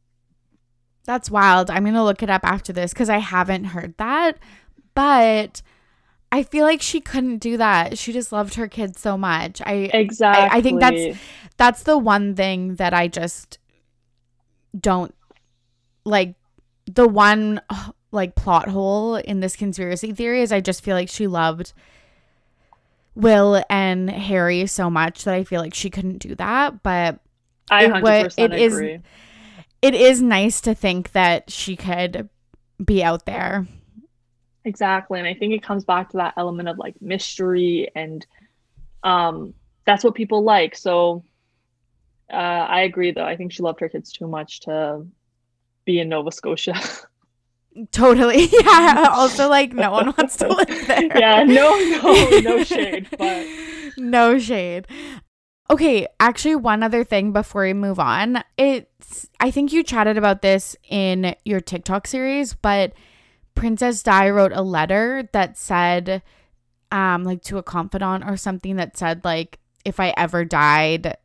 That's 1.05 1.31
wild. 1.31 1.71
I'm 1.71 1.83
gonna 1.83 2.03
look 2.03 2.21
it 2.21 2.29
up 2.29 2.41
after 2.43 2.71
this 2.71 2.93
because 2.93 3.09
I 3.09 3.17
haven't 3.17 3.65
heard 3.65 3.95
that, 3.97 4.37
but 4.93 5.61
I 6.31 6.43
feel 6.43 6.65
like 6.65 6.81
she 6.81 7.01
couldn't 7.01 7.39
do 7.39 7.57
that. 7.57 7.97
She 7.97 8.13
just 8.13 8.31
loved 8.31 8.55
her 8.55 8.67
kids 8.67 9.01
so 9.01 9.17
much. 9.17 9.61
I 9.65 9.89
exactly. 9.93 10.49
I, 10.49 10.57
I 10.57 10.61
think 10.61 10.79
that's 10.79 11.19
that's 11.57 11.83
the 11.83 11.97
one 11.97 12.35
thing 12.35 12.75
that 12.75 12.93
I 12.93 13.07
just 13.07 13.57
don't 14.79 15.13
like 16.05 16.35
the 16.93 17.07
one 17.07 17.61
like 18.11 18.35
plot 18.35 18.67
hole 18.67 19.15
in 19.15 19.39
this 19.39 19.55
conspiracy 19.55 20.11
theory 20.11 20.41
is 20.41 20.51
I 20.51 20.59
just 20.59 20.83
feel 20.83 20.95
like 20.95 21.09
she 21.09 21.27
loved 21.27 21.71
Will 23.15 23.63
and 23.69 24.09
Harry 24.09 24.65
so 24.67 24.89
much 24.89 25.23
that 25.23 25.33
I 25.33 25.43
feel 25.43 25.61
like 25.61 25.73
she 25.73 25.89
couldn't 25.89 26.19
do 26.19 26.35
that. 26.35 26.83
But 26.83 27.19
I 27.69 27.85
100% 27.85 28.33
it 28.37 28.53
is 28.53 28.73
agree. 28.73 28.99
it 29.81 29.95
is 29.95 30.21
nice 30.21 30.61
to 30.61 30.73
think 30.75 31.11
that 31.13 31.49
she 31.49 31.75
could 31.75 32.29
be 32.83 33.03
out 33.03 33.25
there. 33.25 33.67
Exactly. 34.65 35.19
And 35.19 35.27
I 35.27 35.33
think 35.33 35.53
it 35.53 35.63
comes 35.63 35.85
back 35.85 36.09
to 36.11 36.17
that 36.17 36.35
element 36.37 36.69
of 36.69 36.77
like 36.77 37.01
mystery 37.01 37.89
and 37.95 38.25
um 39.03 39.53
that's 39.85 40.03
what 40.03 40.15
people 40.15 40.43
like. 40.43 40.75
So 40.75 41.23
uh 42.31 42.35
I 42.35 42.81
agree 42.81 43.11
though. 43.11 43.25
I 43.25 43.37
think 43.37 43.51
she 43.51 43.63
loved 43.63 43.79
her 43.79 43.89
kids 43.89 44.11
too 44.11 44.27
much 44.27 44.61
to 44.61 45.05
be 45.91 45.99
in 45.99 46.09
Nova 46.09 46.31
Scotia. 46.31 46.75
Totally. 47.91 48.49
Yeah. 48.61 49.09
Also, 49.11 49.49
like, 49.49 49.73
no 49.73 49.91
one 49.91 50.07
wants 50.17 50.37
to 50.37 50.47
live 50.47 50.67
there. 50.87 51.17
yeah, 51.17 51.43
no, 51.43 51.77
no, 51.79 52.39
no 52.41 52.63
shade, 52.63 53.07
but 53.17 53.47
no 53.97 54.37
shade. 54.37 54.87
Okay, 55.69 56.07
actually, 56.19 56.55
one 56.55 56.83
other 56.83 57.03
thing 57.03 57.31
before 57.31 57.63
we 57.63 57.73
move 57.73 57.99
on. 57.99 58.43
It's, 58.57 59.29
I 59.39 59.51
think 59.51 59.71
you 59.71 59.83
chatted 59.83 60.17
about 60.17 60.41
this 60.41 60.75
in 60.89 61.35
your 61.45 61.61
TikTok 61.61 62.07
series, 62.07 62.53
but 62.53 62.93
Princess 63.55 64.03
Di 64.03 64.29
wrote 64.29 64.51
a 64.53 64.61
letter 64.61 65.29
that 65.31 65.57
said, 65.57 66.21
um, 66.91 67.23
like 67.23 67.41
to 67.43 67.57
a 67.57 67.63
confidant 67.63 68.25
or 68.25 68.35
something 68.35 68.75
that 68.75 68.97
said, 68.97 69.23
like, 69.23 69.59
if 69.85 69.99
I 69.99 70.13
ever 70.17 70.43
died, 70.43 71.15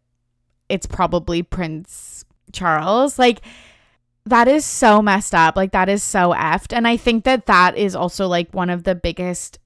it's 0.68 0.86
probably 0.86 1.42
Prince 1.42 2.24
Charles. 2.52 3.18
Like, 3.18 3.42
that 4.26 4.48
is 4.48 4.64
so 4.64 5.00
messed 5.00 5.34
up. 5.34 5.56
Like 5.56 5.72
that 5.72 5.88
is 5.88 6.02
so 6.02 6.34
effed. 6.34 6.72
And 6.76 6.86
I 6.86 6.96
think 6.96 7.24
that 7.24 7.46
that 7.46 7.76
is 7.76 7.94
also 7.94 8.26
like 8.26 8.52
one 8.52 8.70
of 8.70 8.82
the 8.82 8.94
biggest 8.94 9.58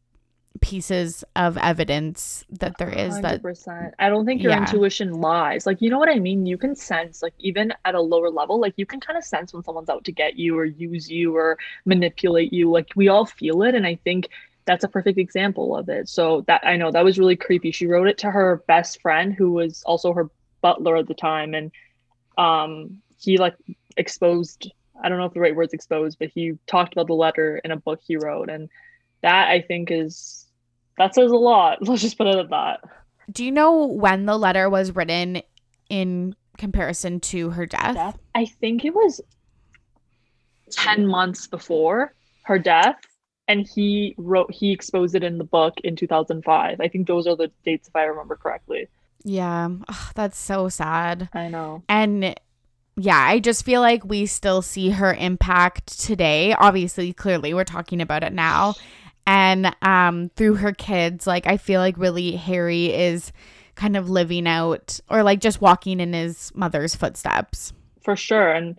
pieces 0.61 1.25
of 1.37 1.57
evidence 1.57 2.45
that 2.51 2.77
there 2.79 2.91
is 2.91 3.15
100%. 3.15 3.23
that 3.23 3.95
I 3.99 4.11
don't 4.11 4.27
think 4.27 4.43
your 4.43 4.53
yeah. 4.53 4.61
intuition 4.61 5.15
lies. 5.15 5.65
Like 5.65 5.81
you 5.81 5.89
know 5.89 5.99
what 5.99 6.11
I 6.11 6.19
mean? 6.19 6.45
You 6.45 6.59
can 6.59 6.75
sense 6.75 7.23
like 7.23 7.33
even 7.39 7.73
at 7.85 7.95
a 7.95 8.01
lower 8.01 8.31
level, 8.31 8.61
like 8.61 8.75
you 8.77 8.85
can 8.85 9.01
kind 9.01 9.17
of 9.17 9.25
sense 9.25 9.55
when 9.55 9.65
someone's 9.65 9.89
out 9.89 10.05
to 10.05 10.13
get 10.13 10.37
you 10.37 10.59
or 10.59 10.67
use 10.67 11.11
you 11.11 11.35
or 11.35 11.57
manipulate 11.87 12.53
you. 12.53 12.71
Like 12.71 12.91
we 12.97 13.09
all 13.09 13.25
feel 13.25 13.63
it 13.63 13.75
and 13.75 13.87
I 13.87 13.99
think 14.05 14.29
that's 14.67 14.85
a 14.85 14.89
perfect 14.89 15.19
example 15.19 15.75
of 15.75 15.89
it. 15.89 16.09
So 16.09 16.43
that 16.43 16.61
I 16.65 16.77
know 16.77 16.91
that 16.91 17.05
was 17.05 17.19
really 17.19 17.37
creepy. 17.37 17.71
She 17.71 17.87
wrote 17.87 18.09
it 18.09 18.19
to 18.19 18.31
her 18.31 18.63
best 18.67 19.01
friend 19.01 19.33
who 19.33 19.53
was 19.53 19.83
also 19.85 20.13
her 20.13 20.29
butler 20.61 20.97
at 20.97 21.09
the 21.09 21.15
time 21.15 21.55
and 21.55 21.73
um 22.37 23.01
he 23.19 23.39
like 23.39 23.55
exposed 24.01 24.73
I 25.03 25.09
don't 25.09 25.19
know 25.19 25.25
if 25.25 25.35
the 25.35 25.41
right 25.41 25.55
word's 25.55 25.73
exposed, 25.73 26.19
but 26.19 26.29
he 26.35 26.53
talked 26.67 26.93
about 26.93 27.07
the 27.07 27.15
letter 27.15 27.61
in 27.65 27.71
a 27.71 27.77
book 27.77 28.01
he 28.07 28.17
wrote. 28.17 28.51
And 28.51 28.69
that 29.23 29.49
I 29.49 29.61
think 29.61 29.91
is 29.91 30.47
that 30.99 31.15
says 31.15 31.31
a 31.31 31.37
lot. 31.37 31.79
Let's 31.87 32.03
just 32.03 32.19
put 32.19 32.27
it 32.27 32.37
at 32.37 32.51
that. 32.51 32.81
Do 33.31 33.45
you 33.45 33.53
know 33.53 33.87
when 33.87 34.27
the 34.27 34.37
letter 34.37 34.69
was 34.69 34.95
written 34.95 35.43
in 35.89 36.35
comparison 36.59 37.21
to 37.21 37.51
her 37.51 37.67
death? 37.67 37.95
death? 37.95 38.19
I 38.35 38.45
think 38.45 38.85
it 38.85 38.95
was 38.95 39.21
10 40.73 41.07
months 41.07 41.47
before 41.47 42.15
her 42.45 42.59
death. 42.59 42.97
And 43.49 43.67
he 43.67 44.15
wrote, 44.17 44.53
he 44.53 44.73
exposed 44.73 45.15
it 45.15 45.25
in 45.25 45.39
the 45.39 45.45
book 45.45 45.75
in 45.83 45.97
2005. 45.97 46.81
I 46.81 46.89
think 46.89 47.09
those 47.09 47.27
are 47.27 47.35
the 47.35 47.51
dates, 47.65 47.89
if 47.89 47.97
I 47.97 48.05
remember 48.05 48.37
correctly. 48.37 48.89
Yeah. 49.25 49.69
Oh, 49.89 50.11
that's 50.15 50.39
so 50.39 50.69
sad. 50.69 51.29
I 51.33 51.49
know. 51.49 51.83
And 51.89 52.39
yeah, 53.03 53.19
I 53.19 53.39
just 53.39 53.65
feel 53.65 53.81
like 53.81 54.05
we 54.05 54.27
still 54.27 54.61
see 54.61 54.91
her 54.91 55.15
impact 55.15 55.99
today. 55.99 56.53
Obviously, 56.53 57.15
clearly, 57.15 57.55
we're 57.55 57.65
talking 57.65 58.03
about 58.03 58.23
it 58.23 58.33
now. 58.35 58.75
And 59.27 59.75
um, 59.81 60.31
through 60.37 60.57
her 60.57 60.73
kids, 60.73 61.27
like, 61.27 61.47
I 61.47 61.57
feel 61.57 61.81
like 61.81 61.97
really 61.97 62.37
Harry 62.37 62.93
is 62.93 63.33
kind 63.75 63.97
of 63.97 64.11
living 64.11 64.47
out 64.47 65.01
or 65.09 65.23
like 65.23 65.41
just 65.41 65.63
walking 65.63 66.01
in 66.01 66.13
his 66.13 66.53
mother's 66.55 66.95
footsteps. 66.95 67.73
For 68.05 68.17
sure. 68.17 68.53
And 68.53 68.77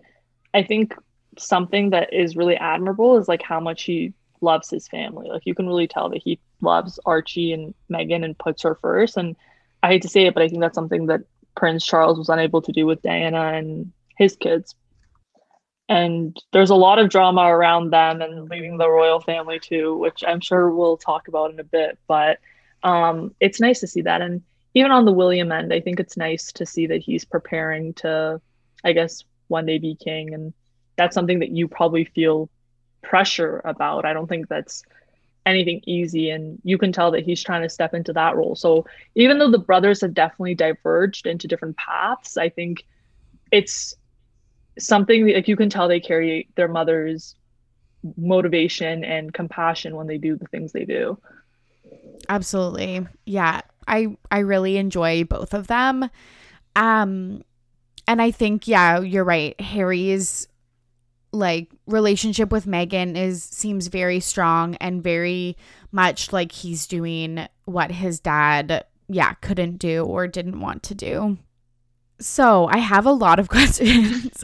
I 0.54 0.62
think 0.62 0.94
something 1.36 1.90
that 1.90 2.12
is 2.12 2.36
really 2.36 2.56
admirable 2.56 3.16
is 3.18 3.26
like 3.26 3.42
how 3.42 3.58
much 3.58 3.82
he 3.82 4.12
loves 4.40 4.70
his 4.70 4.86
family. 4.86 5.30
Like, 5.30 5.46
you 5.46 5.54
can 5.54 5.66
really 5.66 5.88
tell 5.88 6.10
that 6.10 6.22
he 6.22 6.38
loves 6.60 7.00
Archie 7.04 7.52
and 7.52 7.74
Meghan 7.90 8.24
and 8.24 8.38
puts 8.38 8.62
her 8.62 8.76
first. 8.76 9.16
And 9.16 9.34
I 9.82 9.88
hate 9.88 10.02
to 10.02 10.08
say 10.08 10.26
it, 10.26 10.34
but 10.34 10.44
I 10.44 10.48
think 10.48 10.60
that's 10.60 10.76
something 10.76 11.06
that 11.06 11.22
Prince 11.56 11.84
Charles 11.84 12.18
was 12.18 12.28
unable 12.28 12.62
to 12.62 12.72
do 12.72 12.86
with 12.86 13.02
Diana 13.02 13.54
and 13.54 13.92
his 14.16 14.36
kids. 14.36 14.74
And 15.88 16.36
there's 16.52 16.70
a 16.70 16.74
lot 16.74 16.98
of 16.98 17.10
drama 17.10 17.42
around 17.42 17.90
them 17.90 18.22
and 18.22 18.48
leaving 18.48 18.78
the 18.78 18.88
royal 18.88 19.20
family 19.20 19.58
too, 19.58 19.96
which 19.96 20.24
I'm 20.26 20.40
sure 20.40 20.70
we'll 20.70 20.96
talk 20.96 21.28
about 21.28 21.52
in 21.52 21.60
a 21.60 21.64
bit. 21.64 21.98
But 22.06 22.38
um, 22.82 23.34
it's 23.40 23.60
nice 23.60 23.80
to 23.80 23.86
see 23.86 24.02
that. 24.02 24.22
And 24.22 24.42
even 24.74 24.90
on 24.90 25.04
the 25.04 25.12
William 25.12 25.52
end, 25.52 25.72
I 25.72 25.80
think 25.80 26.00
it's 26.00 26.16
nice 26.16 26.52
to 26.52 26.64
see 26.64 26.86
that 26.86 27.02
he's 27.02 27.24
preparing 27.24 27.92
to, 27.94 28.40
I 28.84 28.92
guess, 28.92 29.22
one 29.48 29.66
day 29.66 29.78
be 29.78 29.94
king. 29.94 30.32
And 30.32 30.54
that's 30.96 31.14
something 31.14 31.40
that 31.40 31.50
you 31.50 31.68
probably 31.68 32.04
feel 32.04 32.48
pressure 33.02 33.60
about. 33.64 34.06
I 34.06 34.14
don't 34.14 34.28
think 34.28 34.48
that's 34.48 34.84
anything 35.44 35.82
easy 35.86 36.30
and 36.30 36.60
you 36.62 36.78
can 36.78 36.92
tell 36.92 37.10
that 37.10 37.24
he's 37.24 37.42
trying 37.42 37.62
to 37.62 37.68
step 37.68 37.94
into 37.94 38.12
that 38.12 38.36
role 38.36 38.54
so 38.54 38.86
even 39.14 39.38
though 39.38 39.50
the 39.50 39.58
brothers 39.58 40.00
have 40.00 40.14
definitely 40.14 40.54
diverged 40.54 41.26
into 41.26 41.48
different 41.48 41.76
paths 41.76 42.36
i 42.36 42.48
think 42.48 42.84
it's 43.50 43.96
something 44.78 45.32
like 45.32 45.48
you 45.48 45.56
can 45.56 45.70
tell 45.70 45.88
they 45.88 46.00
carry 46.00 46.48
their 46.56 46.68
mother's 46.68 47.34
motivation 48.16 49.04
and 49.04 49.32
compassion 49.32 49.96
when 49.96 50.06
they 50.06 50.18
do 50.18 50.36
the 50.36 50.46
things 50.46 50.72
they 50.72 50.84
do. 50.84 51.18
Absolutely. 52.28 53.06
Yeah. 53.26 53.62
I 53.86 54.16
I 54.30 54.38
really 54.38 54.76
enjoy 54.76 55.24
both 55.24 55.54
of 55.54 55.66
them. 55.66 56.08
Um 56.76 57.42
and 58.06 58.20
I 58.20 58.30
think 58.30 58.66
yeah, 58.66 59.00
you're 59.00 59.24
right. 59.24 59.60
Harry's 59.60 60.48
like 61.32 61.70
relationship 61.86 62.52
with 62.52 62.66
Meghan 62.66 63.16
is 63.16 63.42
seems 63.42 63.86
very 63.86 64.20
strong 64.20 64.74
and 64.76 65.02
very 65.02 65.56
much 65.90 66.32
like 66.32 66.52
he's 66.52 66.86
doing 66.86 67.46
what 67.64 67.90
his 67.90 68.20
dad 68.20 68.84
yeah, 69.08 69.34
couldn't 69.34 69.76
do 69.76 70.04
or 70.04 70.26
didn't 70.26 70.60
want 70.60 70.82
to 70.84 70.94
do. 70.94 71.38
So 72.24 72.66
I 72.66 72.78
have 72.78 73.06
a 73.06 73.12
lot 73.12 73.38
of 73.38 73.48
questions. 73.56 74.42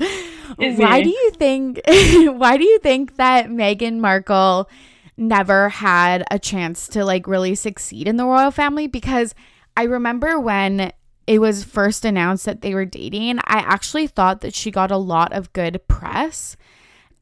why 0.57 1.03
do 1.03 1.11
you 1.11 1.31
think 1.37 1.81
why 1.87 2.57
do 2.57 2.65
you 2.65 2.79
think 2.81 3.17
that 3.17 3.47
Meghan 3.47 3.99
Markle 3.99 4.69
never 5.17 5.69
had 5.69 6.25
a 6.31 6.39
chance 6.39 6.89
to 6.89 7.05
like 7.05 7.27
really 7.27 7.55
succeed 7.55 8.09
in 8.09 8.17
the 8.17 8.25
royal 8.25 8.51
family? 8.51 8.87
Because 8.87 9.35
I 9.77 9.85
remember 9.85 10.41
when 10.41 10.93
it 11.27 11.41
was 11.41 11.63
first 11.63 12.05
announced 12.05 12.47
that 12.47 12.63
they 12.63 12.75
were 12.75 12.87
dating, 12.87 13.39
I 13.41 13.59
actually 13.59 14.07
thought 14.07 14.41
that 14.41 14.55
she 14.55 14.71
got 14.71 14.91
a 14.91 14.97
lot 14.97 15.33
of 15.33 15.53
good 15.53 15.81
press. 15.87 16.57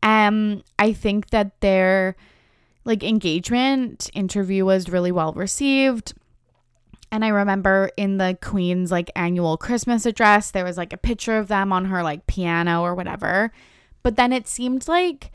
Um, 0.03 0.63
I 0.79 0.93
think 0.93 1.31
that 1.31 1.61
their 1.61 2.17
like 2.85 3.03
engagement 3.03 4.09
interview 4.15 4.65
was 4.65 4.89
really 4.89 5.11
well 5.11 5.33
received. 5.33 6.15
And 7.11 7.25
I 7.25 7.29
remember 7.29 7.91
in 7.97 8.19
the 8.19 8.37
Queen's 8.43 8.91
like 8.91 9.11
annual 9.15 9.57
Christmas 9.57 10.07
address, 10.07 10.51
there 10.51 10.65
was 10.65 10.77
like 10.77 10.93
a 10.93 10.99
picture 10.99 11.39
of 11.39 11.49
them 11.49 11.73
on 11.73 11.87
her 11.87 12.03
like 12.03 12.27
piano 12.27 12.83
or 12.83 12.95
whatever. 12.95 13.53
But 14.03 14.17
then 14.17 14.33
it 14.33 14.47
seemed 14.47 14.89
like, 14.89 15.31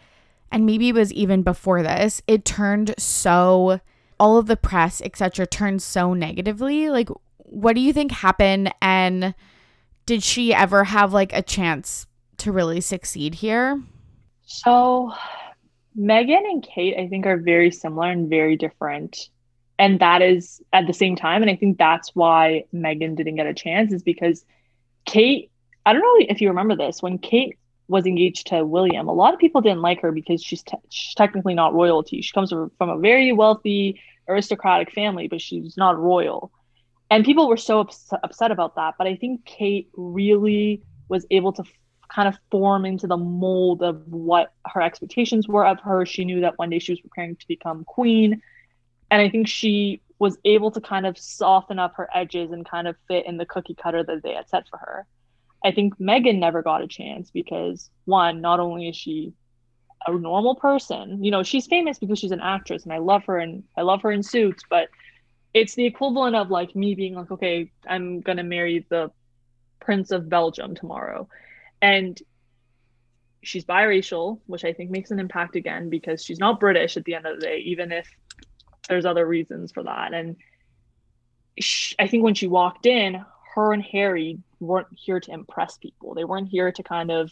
and 0.51 0.65
maybe 0.65 0.89
it 0.89 0.95
was 0.95 1.13
even 1.13 1.43
before 1.43 1.81
this, 1.81 2.21
it 2.27 2.45
turned 2.45 2.93
so, 2.97 3.79
all 4.19 4.37
of 4.37 4.47
the 4.47 4.57
press, 4.57 5.01
etc., 5.01 5.47
turned 5.47 5.81
so 5.81 6.13
negatively. 6.13 6.89
Like, 6.89 7.09
what 7.37 7.73
do 7.73 7.81
you 7.81 7.93
think 7.93 8.11
happened? 8.11 8.73
And 8.81 9.33
did 10.05 10.23
she 10.23 10.53
ever 10.53 10.83
have 10.85 11.13
like 11.13 11.33
a 11.33 11.41
chance 11.41 12.05
to 12.37 12.51
really 12.51 12.81
succeed 12.81 13.35
here? 13.35 13.81
So, 14.45 15.13
Meghan 15.97 16.43
and 16.49 16.63
Kate, 16.63 16.97
I 16.97 17.07
think, 17.07 17.25
are 17.25 17.37
very 17.37 17.71
similar 17.71 18.09
and 18.09 18.29
very 18.29 18.55
different. 18.57 19.29
And 19.81 19.99
that 19.99 20.21
is 20.21 20.61
at 20.71 20.85
the 20.85 20.93
same 20.93 21.15
time. 21.15 21.41
And 21.41 21.49
I 21.49 21.55
think 21.55 21.79
that's 21.79 22.11
why 22.13 22.65
Meghan 22.71 23.15
didn't 23.15 23.35
get 23.35 23.47
a 23.47 23.53
chance, 23.53 23.91
is 23.91 24.03
because 24.03 24.45
Kate, 25.05 25.49
I 25.87 25.91
don't 25.91 26.03
know 26.03 26.25
if 26.29 26.39
you 26.39 26.49
remember 26.49 26.75
this, 26.75 27.01
when 27.01 27.17
Kate 27.17 27.57
was 27.87 28.05
engaged 28.05 28.45
to 28.47 28.63
William, 28.63 29.07
a 29.07 29.13
lot 29.13 29.33
of 29.33 29.39
people 29.39 29.59
didn't 29.59 29.81
like 29.81 30.01
her 30.01 30.11
because 30.11 30.43
she's, 30.43 30.61
te- 30.61 30.77
she's 30.89 31.15
technically 31.15 31.55
not 31.55 31.73
royalty. 31.73 32.21
She 32.21 32.31
comes 32.31 32.51
from, 32.51 32.71
from 32.77 32.89
a 32.89 32.99
very 32.99 33.31
wealthy, 33.31 33.99
aristocratic 34.29 34.91
family, 34.91 35.27
but 35.27 35.41
she's 35.41 35.75
not 35.77 35.97
royal. 35.97 36.51
And 37.09 37.25
people 37.25 37.49
were 37.49 37.57
so 37.57 37.79
ups- 37.79 38.13
upset 38.23 38.51
about 38.51 38.75
that. 38.75 38.93
But 38.99 39.07
I 39.07 39.15
think 39.15 39.45
Kate 39.45 39.89
really 39.95 40.83
was 41.09 41.25
able 41.31 41.53
to 41.53 41.63
f- 41.63 41.79
kind 42.07 42.27
of 42.27 42.37
form 42.51 42.85
into 42.85 43.07
the 43.07 43.17
mold 43.17 43.81
of 43.81 44.07
what 44.07 44.53
her 44.67 44.81
expectations 44.83 45.47
were 45.47 45.65
of 45.65 45.79
her. 45.79 46.05
She 46.05 46.23
knew 46.23 46.41
that 46.41 46.59
one 46.59 46.69
day 46.69 46.77
she 46.77 46.91
was 46.91 47.01
preparing 47.01 47.35
to 47.35 47.47
become 47.47 47.83
queen. 47.83 48.43
And 49.11 49.21
I 49.21 49.29
think 49.29 49.47
she 49.47 50.01
was 50.17 50.37
able 50.45 50.71
to 50.71 50.79
kind 50.79 51.05
of 51.05 51.17
soften 51.17 51.77
up 51.77 51.95
her 51.97 52.09
edges 52.15 52.51
and 52.51 52.65
kind 52.65 52.87
of 52.87 52.95
fit 53.07 53.25
in 53.25 53.37
the 53.37 53.45
cookie 53.45 53.75
cutter 53.75 54.03
that 54.03 54.23
they 54.23 54.33
had 54.33 54.47
set 54.49 54.67
for 54.69 54.77
her. 54.77 55.05
I 55.63 55.71
think 55.71 55.99
Meghan 55.99 56.39
never 56.39 56.63
got 56.63 56.81
a 56.81 56.87
chance 56.87 57.29
because 57.29 57.89
one, 58.05 58.41
not 58.41 58.59
only 58.59 58.87
is 58.87 58.95
she 58.95 59.33
a 60.07 60.11
normal 60.11 60.55
person, 60.55 61.23
you 61.23 61.29
know, 61.29 61.43
she's 61.43 61.67
famous 61.67 61.99
because 61.99 62.17
she's 62.17 62.31
an 62.31 62.39
actress 62.39 62.83
and 62.83 62.93
I 62.93 62.97
love 62.99 63.25
her 63.25 63.37
and 63.37 63.63
I 63.77 63.81
love 63.81 64.01
her 64.03 64.11
in 64.11 64.23
suits, 64.23 64.63
but 64.69 64.89
it's 65.53 65.75
the 65.75 65.85
equivalent 65.85 66.35
of 66.35 66.49
like 66.49 66.75
me 66.75 66.95
being 66.95 67.15
like, 67.15 67.29
okay, 67.31 67.71
I'm 67.87 68.21
gonna 68.21 68.43
marry 68.43 68.85
the 68.89 69.11
Prince 69.79 70.11
of 70.11 70.29
Belgium 70.29 70.73
tomorrow. 70.73 71.27
And 71.81 72.19
she's 73.43 73.65
biracial, 73.65 74.39
which 74.45 74.63
I 74.63 74.73
think 74.73 74.91
makes 74.91 75.11
an 75.11 75.19
impact 75.19 75.55
again 75.55 75.89
because 75.89 76.23
she's 76.23 76.39
not 76.39 76.59
British 76.59 76.95
at 76.95 77.03
the 77.05 77.15
end 77.15 77.25
of 77.25 77.39
the 77.39 77.45
day, 77.45 77.57
even 77.65 77.91
if 77.91 78.07
there's 78.87 79.05
other 79.05 79.25
reasons 79.25 79.71
for 79.71 79.83
that. 79.83 80.13
And 80.13 80.35
she, 81.59 81.95
I 81.99 82.07
think 82.07 82.23
when 82.23 82.33
she 82.33 82.47
walked 82.47 82.85
in, 82.85 83.23
her 83.55 83.73
and 83.73 83.83
Harry 83.83 84.39
weren't 84.59 84.87
here 84.91 85.19
to 85.19 85.31
impress 85.31 85.77
people. 85.77 86.13
They 86.13 86.23
weren't 86.23 86.47
here 86.47 86.71
to 86.71 86.83
kind 86.83 87.11
of, 87.11 87.31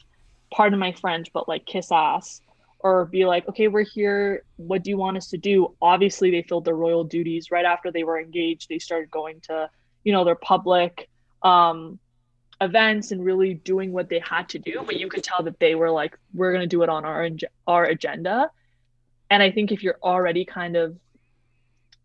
pardon 0.52 0.80
my 0.80 0.92
French, 0.92 1.32
but 1.34 1.48
like 1.48 1.66
kiss 1.66 1.92
ass 1.92 2.42
or 2.80 3.06
be 3.06 3.26
like, 3.26 3.48
okay, 3.48 3.68
we're 3.68 3.84
here. 3.84 4.44
What 4.58 4.84
do 4.84 4.90
you 4.90 4.98
want 4.98 5.18
us 5.18 5.30
to 5.30 5.38
do? 5.38 5.76
Obviously, 5.82 6.32
they 6.32 6.42
filled 6.44 6.66
their 6.66 6.76
royal 6.76 7.04
duties 7.04 7.52
right 7.52 7.66
after 7.66 7.92
they 7.92 8.04
were 8.04 8.20
engaged. 8.20 8.70
They 8.70 8.80
started 8.80 9.12
going 9.12 9.42
to, 9.42 9.70
you 10.04 10.14
know, 10.14 10.24
their 10.24 10.36
public 10.36 11.10
um, 11.44 12.00
events 12.62 13.12
and 13.12 13.24
really 13.24 13.54
doing 13.54 13.92
what 13.92 14.10
they 14.10 14.20
had 14.20 14.50
to 14.50 14.60
do. 14.60 14.82
But 14.86 14.98
you 14.98 15.08
could 15.10 15.24
tell 15.24 15.44
that 15.44 15.60
they 15.60 15.76
were 15.76 15.92
like, 15.92 16.18
we're 16.34 16.52
going 16.52 16.64
to 16.64 16.68
do 16.68 16.84
it 16.84 16.90
on 16.90 17.06
our 17.06 17.30
our 17.68 17.86
agenda. 17.86 18.50
And 19.30 19.44
I 19.44 19.52
think 19.52 19.72
if 19.72 19.84
you're 19.84 20.00
already 20.02 20.46
kind 20.46 20.76
of 20.76 20.98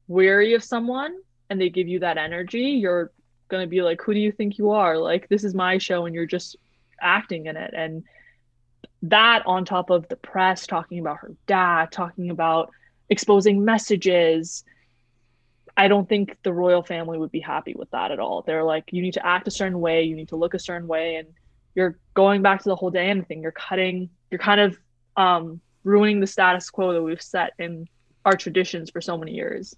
weary 0.08 0.54
of 0.54 0.64
someone 0.64 1.16
and 1.50 1.60
they 1.60 1.70
give 1.70 1.88
you 1.88 2.00
that 2.00 2.18
energy, 2.18 2.78
you're 2.80 3.10
going 3.48 3.62
to 3.62 3.68
be 3.68 3.82
like, 3.82 4.00
who 4.00 4.14
do 4.14 4.20
you 4.20 4.32
think 4.32 4.58
you 4.58 4.70
are? 4.70 4.98
Like, 4.98 5.28
this 5.28 5.44
is 5.44 5.54
my 5.54 5.78
show 5.78 6.06
and 6.06 6.14
you're 6.14 6.26
just 6.26 6.56
acting 7.00 7.46
in 7.46 7.56
it. 7.56 7.72
And 7.74 8.04
that 9.02 9.42
on 9.46 9.64
top 9.64 9.90
of 9.90 10.08
the 10.08 10.16
press 10.16 10.66
talking 10.66 10.98
about 10.98 11.18
her 11.18 11.32
dad, 11.46 11.92
talking 11.92 12.30
about 12.30 12.70
exposing 13.08 13.64
messages, 13.64 14.64
I 15.76 15.88
don't 15.88 16.08
think 16.08 16.36
the 16.42 16.52
royal 16.52 16.82
family 16.82 17.18
would 17.18 17.32
be 17.32 17.40
happy 17.40 17.74
with 17.76 17.90
that 17.90 18.10
at 18.10 18.20
all. 18.20 18.42
They're 18.42 18.64
like, 18.64 18.92
you 18.92 19.02
need 19.02 19.14
to 19.14 19.26
act 19.26 19.48
a 19.48 19.50
certain 19.50 19.80
way, 19.80 20.04
you 20.04 20.16
need 20.16 20.28
to 20.28 20.36
look 20.36 20.54
a 20.54 20.58
certain 20.58 20.88
way, 20.88 21.16
and 21.16 21.28
you're 21.74 21.98
going 22.14 22.42
back 22.42 22.62
to 22.62 22.68
the 22.68 22.76
whole 22.76 22.90
Diana 22.90 23.24
thing. 23.24 23.42
You're 23.42 23.52
cutting, 23.52 24.08
you're 24.30 24.38
kind 24.38 24.60
of 24.60 24.78
um, 25.16 25.60
ruining 25.82 26.20
the 26.20 26.26
status 26.26 26.70
quo 26.70 26.92
that 26.92 27.02
we've 27.02 27.20
set 27.20 27.52
in 27.58 27.88
our 28.24 28.36
traditions 28.36 28.90
for 28.90 29.00
so 29.00 29.18
many 29.18 29.32
years. 29.32 29.74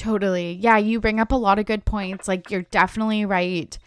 Totally. 0.00 0.54
Yeah, 0.54 0.78
you 0.78 0.98
bring 0.98 1.20
up 1.20 1.30
a 1.30 1.36
lot 1.36 1.58
of 1.58 1.66
good 1.66 1.84
points. 1.84 2.26
Like 2.26 2.50
you're 2.50 2.62
definitely 2.62 3.26
right 3.26 3.78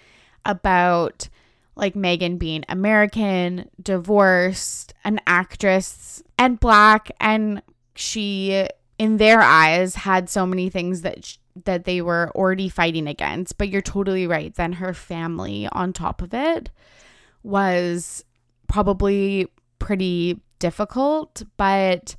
about 0.45 1.27
like 1.75 1.95
Meghan 1.95 2.37
being 2.37 2.63
American, 2.69 3.67
divorced, 3.81 4.93
an 5.03 5.19
actress, 5.25 6.21
and 6.37 6.59
black 6.59 7.09
and 7.19 7.63
she 7.95 8.67
in 8.99 9.17
their 9.17 9.41
eyes 9.41 9.95
had 9.95 10.29
so 10.29 10.45
many 10.45 10.69
things 10.69 11.01
that 11.01 11.35
that 11.65 11.85
they 11.85 11.99
were 11.99 12.31
already 12.35 12.69
fighting 12.69 13.07
against. 13.07 13.57
But 13.57 13.69
you're 13.69 13.81
totally 13.81 14.27
right. 14.27 14.53
Then 14.53 14.73
her 14.73 14.93
family 14.93 15.67
on 15.71 15.93
top 15.93 16.21
of 16.21 16.31
it 16.31 16.69
was 17.41 18.23
probably 18.67 19.47
pretty 19.79 20.39
difficult, 20.59 21.41
but 21.57 22.15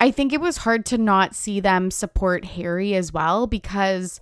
I 0.00 0.10
think 0.10 0.32
it 0.32 0.40
was 0.40 0.58
hard 0.58 0.84
to 0.86 0.98
not 0.98 1.34
see 1.34 1.60
them 1.60 1.90
support 1.90 2.44
Harry 2.44 2.94
as 2.94 3.12
well 3.12 3.46
because 3.46 4.20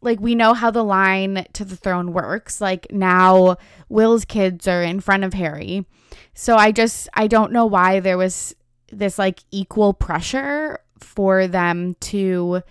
like 0.00 0.20
we 0.20 0.34
know 0.34 0.54
how 0.54 0.70
the 0.70 0.84
line 0.84 1.46
to 1.54 1.64
the 1.64 1.76
throne 1.76 2.12
works. 2.12 2.60
Like 2.60 2.86
now 2.90 3.56
Will's 3.88 4.24
kids 4.24 4.68
are 4.68 4.82
in 4.82 5.00
front 5.00 5.24
of 5.24 5.34
Harry. 5.34 5.86
So 6.34 6.56
I 6.56 6.72
just 6.72 7.08
I 7.14 7.26
don't 7.26 7.52
know 7.52 7.66
why 7.66 8.00
there 8.00 8.18
was 8.18 8.54
this 8.90 9.18
like 9.18 9.40
equal 9.50 9.94
pressure 9.94 10.80
for 10.98 11.46
them 11.46 11.94
to 12.00 12.62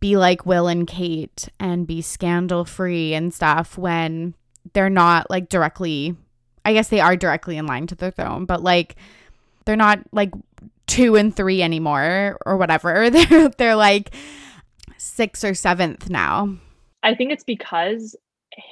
be 0.00 0.16
like 0.16 0.44
Will 0.44 0.68
and 0.68 0.86
Kate 0.86 1.48
and 1.58 1.86
be 1.86 2.02
scandal 2.02 2.64
free 2.64 3.14
and 3.14 3.32
stuff 3.32 3.78
when 3.78 4.34
they're 4.72 4.90
not 4.90 5.30
like 5.30 5.48
directly 5.48 6.16
I 6.64 6.72
guess 6.72 6.88
they 6.88 7.00
are 7.00 7.16
directly 7.16 7.56
in 7.56 7.66
line 7.66 7.86
to 7.86 7.94
the 7.94 8.10
throne, 8.10 8.44
but 8.44 8.60
like 8.60 8.96
they're 9.64 9.76
not 9.76 10.00
like 10.10 10.32
two 10.86 11.16
and 11.16 11.34
three 11.34 11.62
anymore 11.62 12.38
or 12.46 12.56
whatever. 12.56 13.10
They're 13.16 13.48
they're 13.48 13.76
like 13.76 14.14
sixth 14.96 15.44
or 15.44 15.54
seventh 15.54 16.08
now. 16.10 16.56
I 17.02 17.14
think 17.14 17.32
it's 17.32 17.44
because 17.44 18.16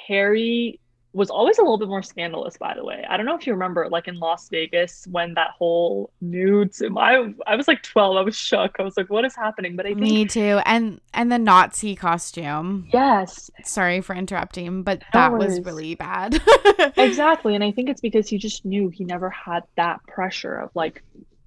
Harry 0.07 0.81
was 1.15 1.31
always 1.31 1.59
a 1.59 1.63
little 1.63 1.79
bit 1.79 1.87
more 1.87 2.03
scandalous, 2.03 2.57
by 2.57 2.75
the 2.75 2.85
way. 2.85 3.05
I 3.09 3.17
don't 3.17 3.25
know 3.25 3.37
if 3.37 3.47
you 3.47 3.53
remember, 3.53 3.89
like 3.89 4.09
in 4.09 4.19
Las 4.19 4.49
Vegas, 4.49 5.07
when 5.09 5.35
that 5.35 5.51
whole 5.57 6.11
nudes. 6.21 6.83
I 6.83 7.33
I 7.47 7.55
was 7.55 7.69
like 7.69 7.83
twelve. 7.83 8.17
I 8.17 8.23
was 8.23 8.37
shook. 8.37 8.77
I 8.79 8.83
was 8.83 8.97
like, 8.97 9.09
"What 9.09 9.25
is 9.25 9.37
happening?" 9.37 9.77
But 9.77 9.87
I 9.87 9.91
think 9.91 10.01
me 10.01 10.27
too. 10.27 10.61
And 10.67 11.01
and 11.15 11.31
the 11.31 11.39
Nazi 11.39 11.95
costume. 11.95 12.89
Yes. 12.93 13.51
Sorry 13.65 14.01
for 14.01 14.15
interrupting, 14.15 14.83
but 14.83 15.03
that 15.13 15.33
was 15.33 15.61
really 15.61 15.95
bad. 15.95 16.43
exactly, 16.97 17.55
and 17.55 17.63
I 17.63 17.71
think 17.71 17.89
it's 17.89 18.01
because 18.01 18.29
he 18.29 18.37
just 18.37 18.65
knew 18.65 18.89
he 18.89 19.05
never 19.05 19.31
had 19.31 19.63
that 19.77 20.05
pressure 20.09 20.57
of 20.57 20.71
like 20.75 21.03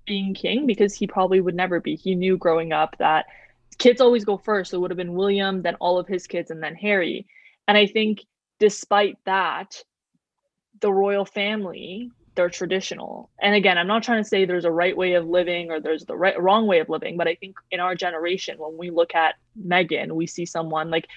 being 0.08 0.34
king 0.34 0.66
because 0.66 0.96
he 0.96 1.06
probably 1.06 1.42
would 1.42 1.56
never 1.56 1.80
be. 1.80 1.96
He 1.96 2.16
knew 2.16 2.38
growing 2.38 2.74
up 2.74 2.96
that 2.98 3.28
kids 3.78 4.02
always 4.02 4.26
go 4.26 4.38
first. 4.38 4.72
So 4.72 4.78
it 4.78 4.82
would 4.82 4.92
have 4.92 4.98
been 4.98 5.14
William, 5.14 5.62
then 5.62 5.76
all 5.76 6.00
of 6.00 6.08
his 6.08 6.26
kids, 6.26 6.50
and 6.50 6.64
then 6.64 6.76
Harry. 6.76 7.28
And 7.68 7.78
I 7.78 7.86
think 7.86 8.26
despite 8.60 9.18
that, 9.26 9.84
the 10.80 10.92
royal 10.92 11.26
family, 11.26 12.12
they're 12.36 12.50
traditional. 12.50 13.30
And 13.42 13.56
again, 13.56 13.78
I'm 13.78 13.88
not 13.88 14.04
trying 14.04 14.24
to 14.24 14.30
say 14.30 14.46
there's 14.46 14.66
a 14.66 14.72
right 14.72 14.96
way 14.96 15.14
of 15.14 15.28
living 15.28 15.72
or 15.72 15.80
there's 15.80 16.06
the 16.06 16.16
right 16.16 16.40
wrong 16.40 16.68
way 16.68 16.80
of 16.80 16.88
living, 16.88 17.18
but 17.18 17.28
I 17.28 17.36
think 17.36 17.58
in 17.72 17.80
our 17.80 17.96
generation, 17.96 18.58
when 18.58 18.78
we 18.78 18.92
look 18.92 19.16
at 19.16 19.36
Meghan, 19.60 20.12
we 20.12 20.28
see 20.28 20.46
someone 20.46 20.90
like 20.90 21.08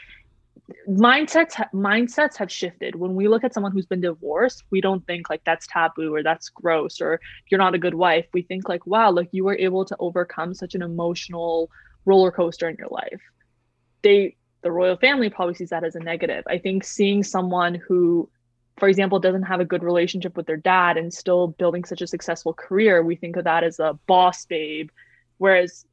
mindsets 0.89 1.55
mindsets 1.73 2.37
have 2.37 2.51
shifted. 2.51 2.95
When 2.95 3.15
we 3.15 3.29
look 3.29 3.45
at 3.45 3.55
someone 3.55 3.73
who's 3.73 3.87
been 3.87 4.01
divorced 4.01 4.65
we 4.71 4.81
don't 4.81 5.07
think 5.07 5.31
like 5.31 5.43
that's 5.45 5.67
taboo 5.67 6.15
or 6.15 6.23
that's 6.23 6.49
gross 6.49 7.01
or 7.01 7.21
you're 7.51 7.59
not 7.59 7.75
a 7.75 7.79
good 7.79 7.95
wife. 7.95 8.27
We 8.33 8.43
think 8.43 8.69
like 8.69 8.87
wow 8.87 9.11
like 9.11 9.29
you 9.33 9.45
were 9.45 9.57
able 9.57 9.85
to 9.85 9.97
overcome 9.99 10.55
such 10.55 10.75
an 10.75 10.83
emotional 10.83 11.71
roller 12.05 12.31
coaster 12.31 12.69
in 12.69 12.77
your 12.77 12.89
life. 12.91 13.21
They 14.03 14.37
the 14.63 14.73
royal 14.73 14.97
family 14.97 15.31
probably 15.31 15.55
sees 15.55 15.71
that 15.71 15.85
as 15.85 15.95
a 15.95 16.01
negative. 16.01 16.45
I 16.47 16.59
think 16.59 16.85
seeing 16.85 17.23
someone 17.23 17.75
who 17.75 18.29
for 18.79 18.89
example 18.89 19.19
doesn't 19.19 19.43
have 19.43 19.61
a 19.61 19.65
good 19.65 19.83
relationship 19.83 20.37
with 20.37 20.47
their 20.47 20.57
dad 20.57 20.97
and 20.97 21.13
still 21.13 21.49
building 21.49 21.85
such 21.85 22.01
a 22.01 22.07
successful 22.07 22.55
career 22.55 23.03
we 23.03 23.17
think 23.17 23.37
of 23.37 23.45
that 23.45 23.65
as 23.65 23.79
a 23.79 23.99
boss 24.07 24.47
babe. 24.47 24.91
Whereas 25.39 25.85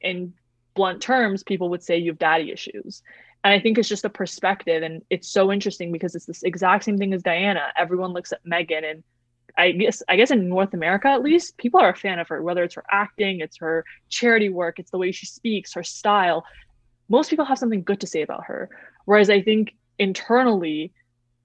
in 0.00 0.34
blunt 0.74 1.00
terms 1.00 1.42
people 1.42 1.70
would 1.70 1.82
say 1.82 1.96
you 1.96 2.10
have 2.10 2.18
daddy 2.18 2.50
issues 2.50 3.02
And 3.44 3.52
I 3.52 3.60
think 3.60 3.76
it's 3.76 3.88
just 3.88 4.06
a 4.06 4.10
perspective. 4.10 4.82
And 4.82 5.02
it's 5.10 5.28
so 5.28 5.52
interesting 5.52 5.92
because 5.92 6.14
it's 6.14 6.24
this 6.24 6.42
exact 6.42 6.84
same 6.84 6.96
thing 6.96 7.12
as 7.12 7.22
Diana. 7.22 7.66
Everyone 7.76 8.12
looks 8.12 8.32
at 8.32 8.44
Meghan 8.44 8.90
and 8.90 9.04
I 9.56 9.70
guess 9.70 10.02
I 10.08 10.16
guess 10.16 10.32
in 10.32 10.48
North 10.48 10.74
America 10.74 11.08
at 11.08 11.22
least, 11.22 11.56
people 11.58 11.78
are 11.78 11.90
a 11.90 11.96
fan 11.96 12.18
of 12.18 12.26
her, 12.28 12.42
whether 12.42 12.64
it's 12.64 12.74
her 12.74 12.84
acting, 12.90 13.38
it's 13.38 13.58
her 13.58 13.84
charity 14.08 14.48
work, 14.48 14.78
it's 14.78 14.90
the 14.90 14.98
way 14.98 15.12
she 15.12 15.26
speaks, 15.26 15.74
her 15.74 15.84
style. 15.84 16.44
Most 17.08 17.30
people 17.30 17.44
have 17.44 17.58
something 17.58 17.84
good 17.84 18.00
to 18.00 18.06
say 18.06 18.22
about 18.22 18.44
her. 18.46 18.68
Whereas 19.04 19.30
I 19.30 19.42
think 19.42 19.74
internally, 19.98 20.92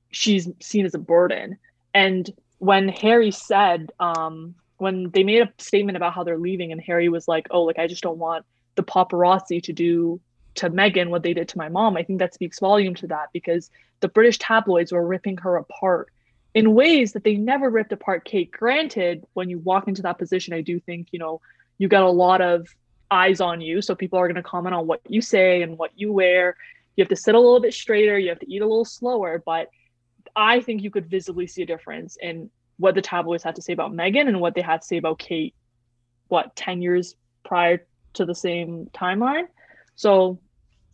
she's 0.09 0.49
seen 0.59 0.85
as 0.85 0.95
a 0.95 0.99
burden. 0.99 1.57
And 1.93 2.31
when 2.57 2.89
Harry 2.89 3.29
said, 3.29 3.91
um, 3.99 4.55
when 4.77 5.11
they 5.11 5.23
made 5.23 5.41
a 5.41 5.53
statement 5.59 5.97
about 5.97 6.13
how 6.13 6.23
they're 6.23 6.37
leaving, 6.39 6.71
and 6.71 6.81
Harry 6.81 7.09
was 7.09 7.27
like, 7.27 7.47
"Oh, 7.51 7.63
like 7.63 7.77
I 7.77 7.85
just 7.85 8.01
don't 8.01 8.17
want 8.17 8.45
the 8.75 8.83
paparazzi 8.83 9.61
to 9.63 9.73
do 9.73 10.19
to 10.55 10.69
Meghan 10.69 11.09
what 11.09 11.23
they 11.23 11.33
did 11.33 11.47
to 11.49 11.57
my 11.57 11.69
mom," 11.69 11.97
I 11.97 12.03
think 12.03 12.19
that 12.19 12.33
speaks 12.33 12.59
volume 12.59 12.95
to 12.95 13.07
that 13.07 13.29
because 13.33 13.69
the 13.99 14.07
British 14.07 14.37
tabloids 14.37 14.91
were 14.91 15.05
ripping 15.05 15.37
her 15.37 15.57
apart 15.57 16.09
in 16.53 16.73
ways 16.73 17.13
that 17.13 17.23
they 17.23 17.35
never 17.35 17.69
ripped 17.69 17.91
apart 17.91 18.25
Kate. 18.25 18.51
Granted, 18.51 19.25
when 19.33 19.49
you 19.49 19.59
walk 19.59 19.87
into 19.87 20.01
that 20.01 20.17
position, 20.17 20.53
I 20.53 20.61
do 20.61 20.79
think, 20.79 21.09
you 21.11 21.19
know, 21.19 21.41
you 21.77 21.87
got 21.87 22.03
a 22.03 22.09
lot 22.09 22.41
of 22.41 22.67
eyes 23.11 23.41
on 23.41 23.61
you. 23.61 23.81
So 23.81 23.95
people 23.95 24.19
are 24.19 24.27
going 24.27 24.35
to 24.35 24.43
comment 24.43 24.75
on 24.75 24.87
what 24.87 25.01
you 25.07 25.21
say 25.21 25.61
and 25.61 25.77
what 25.77 25.91
you 25.95 26.11
wear. 26.11 26.55
You 26.95 27.03
have 27.03 27.09
to 27.09 27.15
sit 27.15 27.35
a 27.35 27.39
little 27.39 27.59
bit 27.59 27.73
straighter, 27.73 28.17
you 28.17 28.29
have 28.29 28.39
to 28.39 28.51
eat 28.51 28.61
a 28.61 28.67
little 28.67 28.85
slower. 28.85 29.41
But 29.45 29.69
I 30.35 30.59
think 30.59 30.83
you 30.83 30.91
could 30.91 31.09
visibly 31.09 31.47
see 31.47 31.63
a 31.63 31.65
difference 31.65 32.17
in 32.21 32.49
what 32.77 32.95
the 32.95 33.01
tabloids 33.01 33.43
had 33.43 33.55
to 33.55 33.61
say 33.61 33.73
about 33.73 33.93
Meghan 33.93 34.27
and 34.27 34.39
what 34.39 34.55
they 34.55 34.61
had 34.61 34.81
to 34.81 34.87
say 34.87 34.97
about 34.97 35.19
Kate, 35.19 35.53
what, 36.27 36.55
10 36.55 36.81
years 36.81 37.15
prior 37.43 37.85
to 38.13 38.25
the 38.25 38.35
same 38.35 38.89
timeline. 38.93 39.47
So 39.99 40.39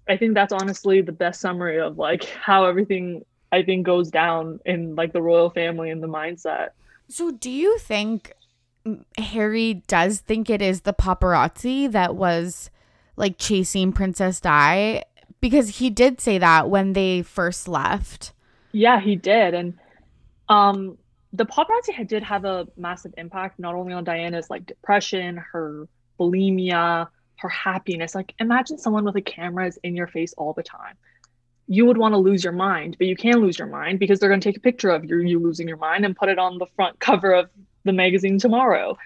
I 0.10 0.18
think 0.18 0.34
that's 0.34 0.52
honestly 0.52 1.02
the 1.02 1.12
best 1.12 1.40
summary 1.40 1.80
of 1.80 2.00
like 2.00 2.24
how 2.24 2.66
everything 2.66 3.24
I 3.52 3.62
think 3.62 3.86
goes 3.86 4.10
down 4.10 4.60
in 4.66 4.96
like 4.96 5.14
the 5.14 5.22
royal 5.22 5.52
family 5.52 5.92
and 5.92 6.02
the 6.02 6.08
mindset. 6.08 6.70
So 7.08 7.30
do 7.30 7.52
you 7.52 7.78
think 7.78 8.34
Harry 9.20 9.84
does 9.86 10.22
think 10.22 10.50
it 10.50 10.60
is 10.60 10.82
the 10.82 10.94
paparazzi 10.94 11.92
that 11.92 12.16
was 12.16 12.72
like 13.16 13.38
chasing 13.38 13.92
Princess 13.92 14.40
Di? 14.40 15.04
Because 15.40 15.78
he 15.78 15.92
did 15.92 16.20
say 16.20 16.40
that 16.40 16.72
when 16.72 16.94
they 16.94 17.22
first 17.22 17.68
left. 17.68 18.34
Yeah, 18.72 19.00
he 19.00 19.16
did. 19.16 19.54
And 19.54 19.76
um 20.50 20.98
the 21.32 21.46
paparazzi 21.46 22.08
did 22.08 22.24
have 22.24 22.44
a 22.44 22.68
massive 22.76 23.14
impact 23.20 23.60
not 23.60 23.76
only 23.76 23.94
on 23.94 24.04
Diana's 24.04 24.50
like 24.50 24.66
depression, 24.66 25.38
her 25.52 25.88
bulimia, 26.20 27.10
her 27.38 27.50
happiness. 27.50 28.16
Like 28.16 28.34
imagine 28.40 28.78
someone 28.78 29.06
with 29.06 29.16
a 29.16 29.22
camera 29.22 29.68
is 29.68 29.78
in 29.84 29.96
your 29.96 30.08
face 30.08 30.34
all 30.38 30.54
the 30.54 30.64
time 30.64 30.96
you 31.68 31.86
would 31.86 31.98
want 31.98 32.14
to 32.14 32.18
lose 32.18 32.44
your 32.44 32.54
mind, 32.54 32.96
but 32.98 33.08
you 33.08 33.16
can 33.16 33.40
lose 33.40 33.58
your 33.58 33.68
mind 33.68 34.00
because 34.00 34.20
they're 34.20 34.30
going 34.30 34.42
to 34.42 34.50
take 34.50 34.58
a 34.58 34.62
picture 34.62 34.90
of 34.90 35.06
you, 35.06 35.20
you 35.20 35.40
losing 35.40 35.68
your 35.68 35.78
mind 35.78 36.06
and 36.06 36.16
put 36.16 36.30
it 36.30 36.38
on 36.38 36.58
the 36.58 36.68
front 36.76 37.00
cover 37.00 37.34
of 37.34 37.50
the 37.84 37.94
magazine 37.94 38.38
tomorrow. 38.38 38.98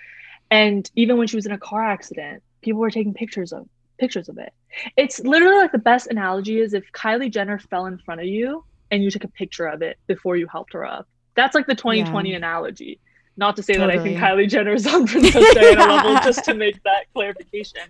And 0.52 0.90
even 0.96 1.18
when 1.18 1.28
she 1.28 1.36
was 1.36 1.46
in 1.46 1.52
a 1.52 1.58
car 1.58 1.84
accident, 1.84 2.44
people 2.62 2.82
were 2.82 2.90
taking 2.90 3.14
pictures 3.14 3.54
of 3.54 3.68
pictures 3.98 4.30
of 4.30 4.38
it. 4.38 4.54
It's 4.98 5.20
literally 5.20 5.58
like 5.58 5.72
the 5.72 5.78
best 5.78 6.08
analogy 6.08 6.60
is 6.60 6.74
if 6.74 6.92
Kylie 6.92 7.32
Jenner 7.32 7.60
fell 7.60 7.86
in 7.86 7.98
front 7.98 8.22
of 8.22 8.28
you 8.28 8.64
and 8.92 9.04
you 9.04 9.12
took 9.12 9.24
a 9.24 9.30
picture 9.30 9.66
of 9.66 9.82
it 9.82 9.98
before 10.08 10.36
you 10.36 10.48
helped 10.48 10.74
her 10.74 10.86
up. 10.86 11.08
That's 11.36 11.56
like 11.56 11.68
the 11.68 11.76
2020 11.76 12.30
yeah. 12.30 12.38
analogy. 12.38 13.00
Not 13.38 13.56
to 13.56 13.64
say 13.64 13.74
totally. 13.74 13.94
that 13.94 14.02
I 14.02 14.04
think 14.04 14.20
Kylie 14.20 14.50
Jenner 14.50 14.74
is 14.74 14.86
on 14.86 15.08
Princess 15.08 15.54
Diana 15.54 15.86
level, 15.94 16.16
just 16.16 16.44
to 16.46 16.54
make 16.54 16.82
that 16.84 17.06
clarification. 17.14 17.82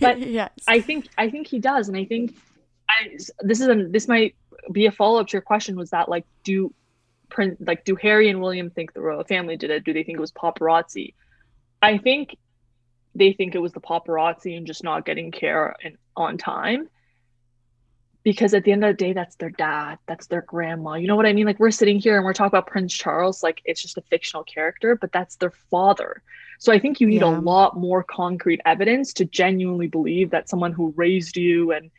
But 0.00 0.18
yes. 0.28 0.50
I 0.66 0.80
think 0.80 1.08
I 1.16 1.30
think 1.30 1.46
he 1.46 1.58
does, 1.58 1.88
and 1.88 1.96
I 1.96 2.04
think 2.04 2.36
I, 2.88 3.16
this 3.40 3.60
is 3.60 3.68
a, 3.68 3.86
this 3.88 4.08
might 4.08 4.34
be 4.72 4.86
a 4.86 4.92
follow 4.92 5.20
up 5.20 5.28
to 5.28 5.32
your 5.34 5.42
question. 5.42 5.76
Was 5.76 5.90
that 5.90 6.08
like 6.08 6.24
do 6.42 6.74
print 7.28 7.64
like 7.64 7.84
do 7.84 7.94
Harry 7.96 8.28
and 8.28 8.40
William 8.40 8.70
think 8.70 8.92
the 8.92 9.00
royal 9.00 9.24
family 9.24 9.56
did 9.56 9.70
it? 9.70 9.84
Do 9.84 9.92
they 9.92 10.02
think 10.02 10.18
it 10.18 10.20
was 10.20 10.32
paparazzi? 10.32 11.14
I 11.80 11.98
think 11.98 12.36
they 13.14 13.32
think 13.32 13.54
it 13.54 13.58
was 13.58 13.72
the 13.72 13.80
paparazzi 13.80 14.56
and 14.56 14.66
just 14.66 14.84
not 14.84 15.04
getting 15.04 15.30
care 15.30 15.76
in, 15.82 15.96
on 16.16 16.36
time. 16.36 16.88
Because 18.22 18.52
at 18.52 18.64
the 18.64 18.72
end 18.72 18.84
of 18.84 18.90
the 18.90 19.04
day, 19.04 19.12
that's 19.14 19.36
their 19.36 19.50
dad, 19.50 19.98
that's 20.06 20.26
their 20.26 20.42
grandma. 20.42 20.94
You 20.94 21.06
know 21.06 21.16
what 21.16 21.24
I 21.24 21.32
mean? 21.32 21.46
Like 21.46 21.58
we're 21.58 21.70
sitting 21.70 21.98
here 21.98 22.16
and 22.16 22.24
we're 22.24 22.34
talking 22.34 22.48
about 22.48 22.66
Prince 22.66 22.92
Charles, 22.92 23.42
like 23.42 23.62
it's 23.64 23.80
just 23.80 23.96
a 23.96 24.02
fictional 24.02 24.44
character, 24.44 24.94
but 24.94 25.10
that's 25.10 25.36
their 25.36 25.52
father. 25.70 26.22
So 26.58 26.70
I 26.70 26.78
think 26.78 27.00
you 27.00 27.06
need 27.06 27.22
yeah. 27.22 27.38
a 27.38 27.40
lot 27.40 27.78
more 27.78 28.02
concrete 28.02 28.60
evidence 28.66 29.14
to 29.14 29.24
genuinely 29.24 29.86
believe 29.86 30.30
that 30.30 30.50
someone 30.50 30.72
who 30.72 30.92
raised 30.96 31.38
you 31.38 31.72
and 31.72 31.90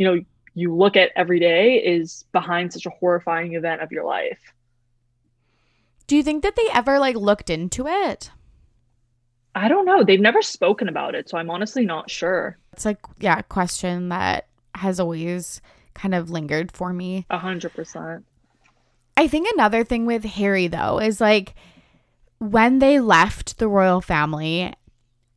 you 0.00 0.06
know 0.06 0.24
you 0.54 0.74
look 0.74 0.96
at 0.96 1.10
every 1.14 1.38
day 1.38 1.76
is 1.76 2.24
behind 2.32 2.72
such 2.72 2.86
a 2.86 2.90
horrifying 2.90 3.54
event 3.54 3.82
of 3.82 3.92
your 3.92 4.04
life 4.04 4.54
do 6.06 6.16
you 6.16 6.22
think 6.22 6.42
that 6.42 6.56
they 6.56 6.66
ever 6.72 6.98
like 6.98 7.14
looked 7.14 7.50
into 7.50 7.86
it 7.86 8.30
i 9.54 9.68
don't 9.68 9.84
know 9.84 10.02
they've 10.02 10.20
never 10.20 10.40
spoken 10.40 10.88
about 10.88 11.14
it 11.14 11.28
so 11.28 11.36
i'm 11.36 11.50
honestly 11.50 11.84
not 11.84 12.10
sure 12.10 12.58
it's 12.72 12.86
like 12.86 12.98
yeah 13.20 13.38
a 13.38 13.42
question 13.42 14.08
that 14.08 14.48
has 14.74 15.00
always 15.00 15.60
kind 15.94 16.14
of 16.14 16.30
lingered 16.30 16.72
for 16.72 16.92
me 16.92 17.26
a 17.30 17.38
hundred 17.38 17.72
percent 17.74 18.24
i 19.16 19.26
think 19.26 19.48
another 19.52 19.84
thing 19.84 20.06
with 20.06 20.24
harry 20.24 20.66
though 20.66 20.98
is 20.98 21.20
like 21.20 21.54
when 22.38 22.78
they 22.78 23.00
left 23.00 23.58
the 23.58 23.68
royal 23.68 24.00
family 24.00 24.72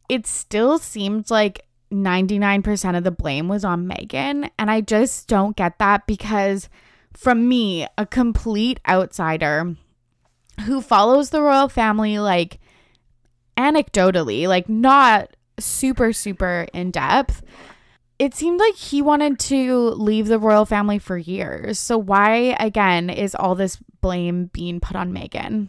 it 0.09 0.27
still 0.27 0.77
seemed 0.77 1.31
like 1.31 1.65
99% 1.93 2.97
of 2.97 3.03
the 3.03 3.11
blame 3.11 3.47
was 3.47 3.63
on 3.63 3.87
Meghan. 3.87 4.49
And 4.57 4.69
I 4.69 4.81
just 4.81 5.27
don't 5.27 5.55
get 5.55 5.79
that 5.79 6.05
because, 6.07 6.69
from 7.13 7.47
me, 7.47 7.87
a 7.97 8.05
complete 8.05 8.79
outsider 8.87 9.75
who 10.65 10.81
follows 10.81 11.29
the 11.29 11.41
royal 11.41 11.69
family 11.69 12.19
like 12.19 12.59
anecdotally, 13.57 14.47
like 14.47 14.67
not 14.67 15.35
super, 15.59 16.13
super 16.13 16.67
in 16.73 16.91
depth, 16.91 17.41
it 18.23 18.33
seemed 18.33 18.57
like 18.57 18.75
he 18.75 19.01
wanted 19.01 19.37
to 19.37 19.89
leave 19.89 20.27
the 20.27 20.39
royal 20.39 20.65
family 20.65 20.97
for 20.97 21.17
years. 21.17 21.77
So, 21.77 21.97
why 21.97 22.55
again 22.57 23.09
is 23.09 23.35
all 23.35 23.53
this 23.53 23.77
blame 23.99 24.45
being 24.53 24.79
put 24.79 24.95
on 24.95 25.11
Meghan? 25.11 25.67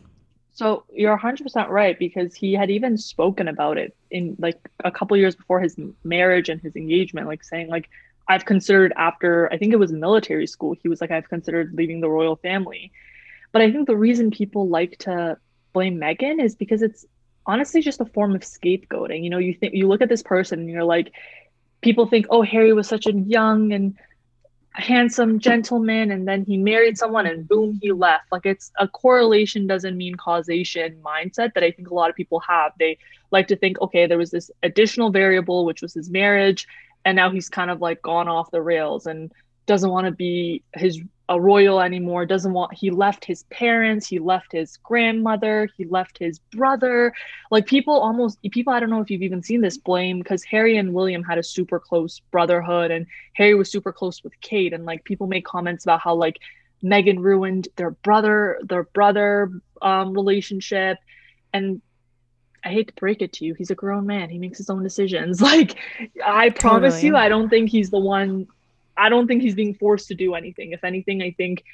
So 0.53 0.85
you're 0.93 1.19
100% 1.19 1.69
right 1.69 1.99
because 1.99 2.33
he 2.33 2.53
had 2.53 2.71
even 2.71 2.97
spoken 2.97 3.49
about 3.49 3.77
it 3.77 3.97
in 4.13 4.37
like 4.39 4.57
a 4.85 4.93
couple 4.93 5.17
years 5.17 5.35
before 5.35 5.59
his 5.59 5.77
marriage 6.05 6.49
and 6.49 6.61
his 6.61 6.77
engagement, 6.77 7.27
like 7.27 7.43
saying 7.43 7.67
like 7.67 7.89
I've 8.29 8.45
considered 8.45 8.93
after 8.97 9.53
I 9.53 9.59
think 9.59 9.73
it 9.73 9.81
was 9.81 9.91
military 9.91 10.47
school, 10.47 10.77
he 10.81 10.89
was 10.89 11.01
like 11.01 11.11
I've 11.11 11.29
considered 11.29 11.75
leaving 11.75 12.01
the 12.01 12.09
royal 12.09 12.37
family. 12.37 12.93
But 13.51 13.63
I 13.63 13.73
think 13.73 13.89
the 13.89 13.97
reason 13.97 14.31
people 14.31 14.69
like 14.69 14.97
to 14.99 15.39
blame 15.73 15.97
Meghan 15.99 16.41
is 16.41 16.55
because 16.55 16.83
it's 16.83 17.05
honestly 17.47 17.81
just 17.81 18.01
a 18.01 18.05
form 18.05 18.37
of 18.37 18.43
scapegoating. 18.43 19.25
You 19.25 19.31
know, 19.31 19.39
you 19.39 19.55
think 19.55 19.75
you 19.75 19.89
look 19.89 20.03
at 20.03 20.09
this 20.09 20.23
person 20.23 20.61
and 20.61 20.71
you're 20.71 20.85
like 20.85 21.13
people 21.85 22.07
think, 22.07 22.27
"Oh, 22.31 22.43
Harry 22.43 22.73
was 22.73 22.89
such 22.89 23.07
a 23.07 23.13
young 23.13 23.73
and 23.73 23.95
handsome 24.75 25.39
gentleman 25.39 26.11
and 26.11 26.27
then 26.27 26.45
he 26.45 26.57
married 26.57 26.99
someone 26.99 27.27
and 27.27 27.47
boom 27.47 27.79
he 27.81 27.93
left. 27.93 28.25
Like 28.33 28.45
it's 28.45 28.73
a 28.79 28.89
correlation 28.89 29.69
doesn't 29.69 29.97
mean 29.97 30.17
causation 30.17 31.01
mindset 31.01 31.55
that 31.55 31.63
i 31.63 31.71
think 31.71 31.91
a 31.91 31.95
lot 31.95 32.11
of 32.11 32.17
people 32.17 32.41
have. 32.41 32.73
They 32.79 32.99
like 33.31 33.47
to 33.49 33.57
think 33.57 33.81
okay 33.81 34.07
there 34.07 34.19
was 34.19 34.33
this 34.33 34.51
additional 34.65 35.11
variable 35.11 35.65
which 35.65 35.81
was 35.81 35.95
his 35.95 36.11
marriage 36.11 36.67
and 37.05 37.15
now 37.15 37.31
he's 37.31 37.49
kind 37.49 37.71
of 37.71 37.81
like 37.81 38.03
gone 38.03 38.29
off 38.29 38.51
the 38.51 38.63
rails 38.63 39.07
and 39.07 39.31
doesn't 39.67 39.91
want 39.91 40.07
to 40.07 40.11
be 40.11 40.63
his 40.75 41.01
a 41.29 41.41
royal 41.41 41.81
anymore 41.81 42.27
doesn't 42.27 42.53
want 42.53 42.75
he 42.75 42.91
left 42.91 43.25
his 43.25 43.45
parents 43.45 44.07
he 44.07 44.19
left 44.19 44.53
his 44.53 44.77
grandmother 44.79 45.69
he 45.77 45.87
left 45.87 46.19
his 46.19 46.39
brother 46.53 47.13
like 47.51 47.67
people 47.67 47.95
almost 47.95 48.39
people 48.51 48.73
i 48.73 48.81
don't 48.81 48.91
know 48.91 49.01
if 49.01 49.11
you've 49.11 49.23
even 49.23 49.43
seen 49.43 49.63
this 49.63 49.79
blame 49.79 50.19
because 50.19 50.45
harry 50.45 50.77
and 50.77 50.93
william 50.93 51.23
had 51.23 51.39
a 51.39 51.43
super 51.43 51.81
close 51.81 52.21
brotherhood 52.31 52.91
and 52.91 53.07
harry 53.33 53.55
was 53.55 53.71
super 53.71 53.93
close 53.93 54.23
with 54.23 54.39
kate 54.43 54.75
and 54.75 54.85
like 54.85 55.03
people 55.05 55.27
make 55.27 55.47
comments 55.47 55.85
about 55.85 56.01
how 56.01 56.15
like 56.15 56.39
meghan 56.83 57.19
ruined 57.19 57.69
their 57.77 57.93
brother 57.93 58.59
their 58.65 58.85
brother 58.85 59.51
um, 59.81 60.13
relationship 60.13 60.99
and 61.55 61.81
I 62.67 62.71
hate 62.71 62.89
to 62.89 62.95
break 62.95 63.21
it 63.21 63.31
to 63.35 63.45
you, 63.45 63.53
he's 63.53 63.71
a 63.71 63.75
grown 63.75 64.07
man. 64.07 64.31
He 64.31 64.39
makes 64.39 64.57
his 64.57 64.71
own 64.71 64.83
decisions. 64.83 65.41
Like, 65.43 65.77
I 66.25 66.49
promise 66.49 66.95
totally. 66.95 67.09
you, 67.09 67.17
I 67.17 67.29
don't 67.29 67.51
think 67.51 67.69
he's 67.69 67.91
the 67.91 67.99
one 67.99 68.47
I 68.97 69.09
don't 69.09 69.27
think 69.27 69.43
he's 69.43 69.55
being 69.55 69.75
forced 69.75 70.09
to 70.09 70.15
do 70.15 70.35
anything. 70.35 70.73
If 70.73 70.85
anything, 70.85 71.23
I 71.23 71.33
think 71.33 71.65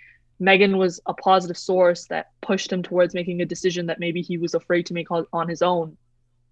Meghan 0.41 0.79
was 0.79 1.01
a 1.07 1.15
positive 1.15 1.59
source 1.59 2.07
that 2.07 2.31
pushed 2.41 2.73
him 2.73 2.83
towards 2.83 3.15
making 3.15 3.43
a 3.43 3.47
decision 3.47 3.87
that 3.87 4.01
maybe 4.01 4.23
he 4.23 4.39
was 4.39 4.55
afraid 4.55 4.87
to 4.87 4.95
make 4.95 5.09
on 5.11 5.49
his 5.49 5.63
own 5.63 5.97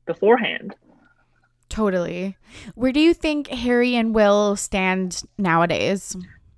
beforehand. 0.06 0.74
Totally. 1.68 2.36
Where 2.74 2.92
do 2.92 3.00
you 3.00 3.14
think 3.14 3.48
Harry 3.48 3.94
and 3.94 4.14
Will 4.14 4.56
stand 4.56 5.22
nowadays? 5.36 6.16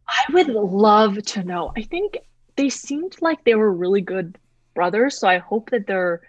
I 0.08 0.32
would 0.32 0.48
love 0.48 1.22
to 1.22 1.44
know. 1.44 1.72
I 1.76 1.82
think 1.82 2.18
they 2.56 2.68
seemed 2.68 3.16
like 3.20 3.44
they 3.44 3.54
were 3.54 3.72
really 3.72 4.00
good 4.00 4.38
brothers, 4.74 5.18
so 5.18 5.28
I 5.28 5.38
hope 5.38 5.70
that 5.70 5.86
they're 5.86 6.20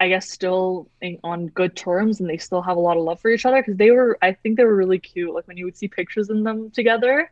I 0.00 0.08
guess 0.08 0.30
still 0.30 0.90
in, 1.00 1.18
on 1.24 1.46
good 1.48 1.76
terms 1.76 2.20
and 2.20 2.28
they 2.28 2.36
still 2.38 2.62
have 2.62 2.76
a 2.76 2.80
lot 2.80 2.96
of 2.96 3.02
love 3.04 3.20
for 3.20 3.30
each 3.30 3.46
other 3.46 3.60
because 3.60 3.76
they 3.76 3.90
were 3.90 4.18
I 4.22 4.32
think 4.32 4.56
they 4.56 4.64
were 4.64 4.76
really 4.76 4.98
cute 4.98 5.34
like 5.34 5.46
when 5.48 5.56
you 5.56 5.64
would 5.64 5.76
see 5.76 5.88
pictures 5.88 6.30
in 6.30 6.42
them 6.44 6.70
together 6.70 7.30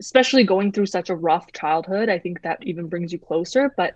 especially 0.00 0.44
going 0.44 0.72
through 0.72 0.86
such 0.86 1.10
a 1.10 1.16
rough 1.16 1.52
childhood 1.52 2.08
I 2.08 2.18
think 2.18 2.42
that 2.42 2.58
even 2.62 2.88
brings 2.88 3.12
you 3.12 3.18
closer 3.18 3.72
but 3.76 3.94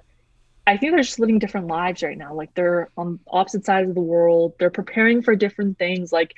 I 0.66 0.76
think 0.76 0.92
they're 0.92 1.02
just 1.02 1.18
living 1.18 1.38
different 1.38 1.66
lives 1.68 2.02
right 2.02 2.18
now 2.18 2.34
like 2.34 2.54
they're 2.54 2.90
on 2.96 3.20
opposite 3.28 3.64
sides 3.64 3.88
of 3.88 3.94
the 3.94 4.00
world 4.02 4.54
they're 4.58 4.70
preparing 4.70 5.22
for 5.22 5.34
different 5.36 5.78
things 5.78 6.12
like 6.12 6.34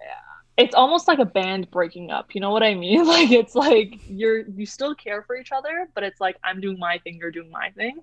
Yeah. 0.00 0.06
it's 0.64 0.74
almost 0.74 1.08
like 1.08 1.18
a 1.18 1.24
band 1.24 1.70
breaking 1.70 2.10
up 2.10 2.34
you 2.34 2.40
know 2.40 2.50
what 2.50 2.62
i 2.62 2.74
mean 2.74 3.06
like 3.06 3.30
it's 3.30 3.54
like 3.54 4.00
you're 4.06 4.40
you 4.40 4.66
still 4.66 4.94
care 4.94 5.22
for 5.22 5.36
each 5.36 5.52
other 5.52 5.88
but 5.94 6.04
it's 6.04 6.20
like 6.20 6.36
i'm 6.44 6.60
doing 6.60 6.78
my 6.78 6.98
thing 6.98 7.18
you're 7.20 7.30
doing 7.30 7.50
my 7.50 7.70
thing 7.70 8.00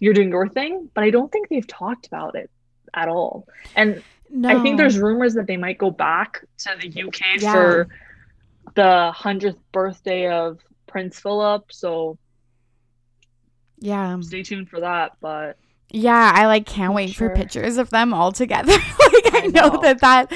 you're 0.00 0.14
doing 0.14 0.30
your 0.30 0.48
thing 0.48 0.88
but 0.94 1.04
i 1.04 1.10
don't 1.10 1.30
think 1.30 1.48
they've 1.48 1.66
talked 1.66 2.06
about 2.06 2.34
it 2.34 2.50
at 2.94 3.08
all 3.08 3.46
and 3.76 4.02
no. 4.30 4.48
i 4.48 4.60
think 4.62 4.76
there's 4.76 4.98
rumors 4.98 5.34
that 5.34 5.46
they 5.46 5.56
might 5.56 5.78
go 5.78 5.90
back 5.90 6.44
to 6.58 6.70
the 6.80 7.02
uk 7.04 7.20
yeah. 7.38 7.52
for 7.52 7.88
the 8.74 9.12
100th 9.14 9.58
birthday 9.72 10.28
of 10.28 10.58
prince 10.86 11.20
philip 11.20 11.64
so 11.70 12.18
yeah 13.78 14.18
stay 14.20 14.42
tuned 14.42 14.68
for 14.68 14.80
that 14.80 15.12
but 15.20 15.56
yeah, 15.92 16.32
I 16.34 16.46
like 16.46 16.66
can't 16.66 16.94
wait 16.94 17.10
sure. 17.10 17.30
for 17.30 17.36
pictures 17.36 17.76
of 17.76 17.90
them 17.90 18.14
all 18.14 18.30
together. 18.32 18.72
like 18.72 19.34
I, 19.34 19.42
I 19.44 19.46
know. 19.46 19.68
know. 19.68 19.80
that 19.82 20.00
that 20.00 20.32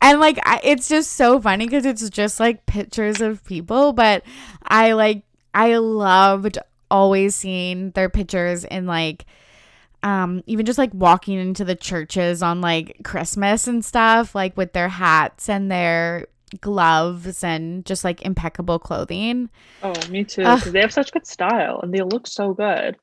and 0.00 0.20
like 0.20 0.38
I, 0.44 0.60
it's 0.62 0.88
just 0.88 1.12
so 1.12 1.40
funny 1.40 1.66
cuz 1.66 1.84
it's 1.84 2.08
just 2.08 2.38
like 2.38 2.66
pictures 2.66 3.20
of 3.20 3.44
people, 3.44 3.92
but 3.92 4.22
I 4.62 4.92
like 4.92 5.24
I 5.54 5.76
loved 5.76 6.58
always 6.92 7.34
seeing 7.34 7.90
their 7.92 8.10
pictures 8.10 8.64
in 8.64 8.86
like 8.86 9.24
um 10.02 10.42
even 10.46 10.66
just 10.66 10.78
like 10.78 10.92
walking 10.92 11.38
into 11.38 11.64
the 11.64 11.74
churches 11.74 12.42
on 12.42 12.60
like 12.60 12.98
Christmas 13.02 13.66
and 13.66 13.84
stuff 13.84 14.34
like 14.34 14.56
with 14.56 14.74
their 14.74 14.88
hats 14.88 15.48
and 15.48 15.70
their 15.70 16.26
gloves 16.60 17.42
and 17.42 17.84
just 17.86 18.04
like 18.04 18.22
impeccable 18.22 18.78
clothing. 18.78 19.48
Oh, 19.82 19.94
me 20.10 20.22
too. 20.24 20.42
Because 20.42 20.72
they 20.72 20.80
have 20.80 20.92
such 20.92 21.12
good 21.12 21.26
style 21.26 21.80
and 21.82 21.92
they 21.94 22.02
look 22.02 22.26
so 22.26 22.52
good. 22.52 22.96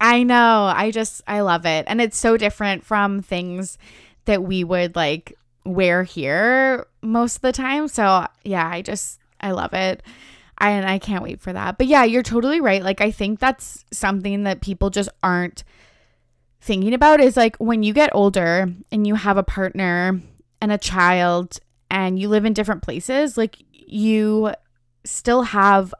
I 0.00 0.24
know. 0.24 0.72
I 0.74 0.90
just 0.90 1.22
I 1.28 1.42
love 1.42 1.64
it. 1.64 1.84
And 1.86 2.00
it's 2.00 2.18
so 2.18 2.36
different 2.36 2.84
from 2.84 3.22
things 3.22 3.78
that 4.24 4.42
we 4.42 4.64
would 4.64 4.96
like 4.96 5.38
wear 5.64 6.02
here 6.02 6.86
most 7.02 7.36
of 7.36 7.42
the 7.42 7.52
time. 7.52 7.86
So, 7.86 8.26
yeah, 8.42 8.68
I 8.68 8.82
just 8.82 9.20
I 9.40 9.52
love 9.52 9.74
it. 9.74 10.02
And 10.62 10.88
I 10.88 10.98
can't 10.98 11.24
wait 11.24 11.40
for 11.40 11.52
that. 11.52 11.76
But 11.76 11.88
yeah, 11.88 12.04
you're 12.04 12.22
totally 12.22 12.60
right. 12.60 12.82
Like 12.82 13.00
I 13.00 13.10
think 13.10 13.40
that's 13.40 13.84
something 13.92 14.44
that 14.44 14.60
people 14.60 14.90
just 14.90 15.08
aren't 15.22 15.64
thinking 16.60 16.94
about 16.94 17.20
is 17.20 17.36
like 17.36 17.56
when 17.56 17.82
you 17.82 17.92
get 17.92 18.14
older 18.14 18.72
and 18.92 19.06
you 19.06 19.16
have 19.16 19.36
a 19.36 19.42
partner 19.42 20.20
and 20.60 20.70
a 20.70 20.78
child 20.78 21.58
and 21.90 22.16
you 22.16 22.28
live 22.28 22.44
in 22.44 22.52
different 22.52 22.82
places, 22.82 23.36
like 23.36 23.58
you 23.72 24.52
still 25.04 25.42
have 25.42 25.92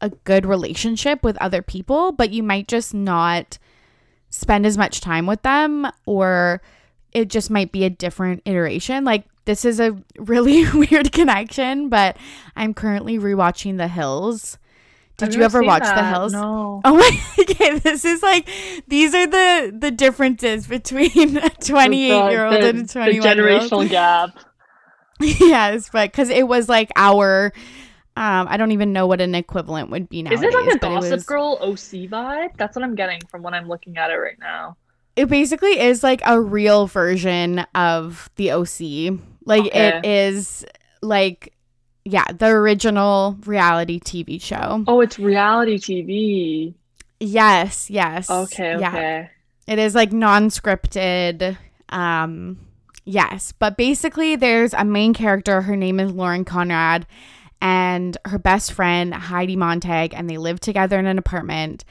a 0.00 0.10
good 0.10 0.46
relationship 0.46 1.24
with 1.24 1.36
other 1.38 1.60
people, 1.60 2.12
but 2.12 2.30
you 2.30 2.44
might 2.44 2.68
just 2.68 2.94
not 2.94 3.58
spend 4.30 4.64
as 4.64 4.78
much 4.78 5.00
time 5.00 5.26
with 5.26 5.42
them 5.42 5.90
or 6.06 6.62
it 7.12 7.28
just 7.28 7.50
might 7.50 7.72
be 7.72 7.84
a 7.84 7.90
different 7.90 8.40
iteration. 8.44 9.02
Like 9.04 9.24
this 9.46 9.64
is 9.64 9.80
a 9.80 9.96
really 10.18 10.70
weird 10.74 11.12
connection, 11.12 11.88
but 11.88 12.18
I'm 12.54 12.74
currently 12.74 13.18
rewatching 13.18 13.78
The 13.78 13.88
Hills. 13.88 14.58
Did 15.16 15.34
you 15.34 15.42
ever 15.42 15.62
watch 15.62 15.82
that. 15.82 15.96
The 15.96 16.06
Hills? 16.06 16.32
No. 16.34 16.82
Oh 16.84 16.96
my 16.96 17.20
okay, 17.42 17.78
this 17.78 18.04
is 18.04 18.22
like 18.22 18.46
these 18.86 19.14
are 19.14 19.26
the 19.26 19.74
the 19.74 19.90
differences 19.90 20.66
between 20.66 21.38
a 21.38 21.48
28 21.64 22.30
year 22.30 22.44
old 22.44 22.54
and 22.56 22.80
a 22.80 22.86
21 22.86 23.10
the 23.10 23.26
generational 23.26 23.88
gap. 23.88 24.38
yes, 25.18 25.88
but 25.88 26.12
cuz 26.12 26.28
it 26.28 26.46
was 26.46 26.68
like 26.68 26.90
our 26.96 27.54
um, 28.18 28.46
I 28.48 28.56
don't 28.56 28.72
even 28.72 28.92
know 28.94 29.06
what 29.06 29.20
an 29.20 29.34
equivalent 29.34 29.90
would 29.90 30.08
be 30.08 30.22
now. 30.22 30.32
Is 30.32 30.42
it 30.42 30.52
like 30.52 30.74
a 30.74 30.78
Gossip 30.78 31.10
was... 31.10 31.24
Girl 31.24 31.58
OC 31.60 32.08
vibe? 32.10 32.56
That's 32.56 32.74
what 32.74 32.82
I'm 32.82 32.94
getting 32.94 33.20
from 33.30 33.42
when 33.42 33.52
I'm 33.52 33.68
looking 33.68 33.98
at 33.98 34.10
it 34.10 34.14
right 34.14 34.38
now. 34.38 34.76
It 35.16 35.28
basically 35.28 35.78
is 35.80 36.02
like 36.02 36.22
a 36.24 36.40
real 36.40 36.86
version 36.86 37.60
of 37.74 38.30
the 38.36 38.52
OC. 38.52 39.18
Like 39.46 39.66
okay. 39.66 39.88
it 39.88 40.06
is 40.06 40.66
like 41.00 41.54
yeah, 42.04 42.24
the 42.32 42.46
original 42.46 43.36
reality 43.46 43.98
TV 43.98 44.40
show. 44.40 44.84
Oh, 44.86 45.00
it's 45.00 45.18
reality 45.18 45.78
TV. 45.78 46.74
Yes, 47.18 47.90
yes. 47.90 48.30
Okay, 48.30 48.74
okay. 48.74 48.80
Yeah. 48.80 49.28
It 49.66 49.78
is 49.78 49.94
like 49.94 50.12
non-scripted. 50.12 51.56
Um 51.88 52.58
yes, 53.04 53.52
but 53.58 53.76
basically 53.78 54.36
there's 54.36 54.74
a 54.74 54.84
main 54.84 55.14
character, 55.14 55.62
her 55.62 55.76
name 55.76 55.98
is 56.00 56.12
Lauren 56.12 56.44
Conrad 56.44 57.06
and 57.60 58.16
her 58.26 58.38
best 58.38 58.72
friend, 58.72 59.14
Heidi 59.14 59.56
Montag, 59.56 60.14
and 60.14 60.28
they 60.28 60.36
live 60.36 60.60
together 60.60 60.98
in 60.98 61.06
an 61.06 61.18
apartment. 61.18 61.84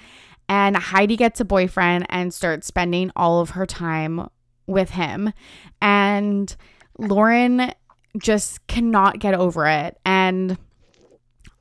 And 0.47 0.77
Heidi 0.77 1.15
gets 1.15 1.39
a 1.39 1.45
boyfriend 1.45 2.05
and 2.09 2.33
starts 2.33 2.67
spending 2.67 3.11
all 3.15 3.41
of 3.41 3.51
her 3.51 3.65
time 3.65 4.29
with 4.67 4.91
him. 4.91 5.33
And 5.81 6.55
Lauren 6.97 7.71
just 8.17 8.65
cannot 8.67 9.19
get 9.19 9.33
over 9.33 9.67
it. 9.67 9.97
And 10.05 10.57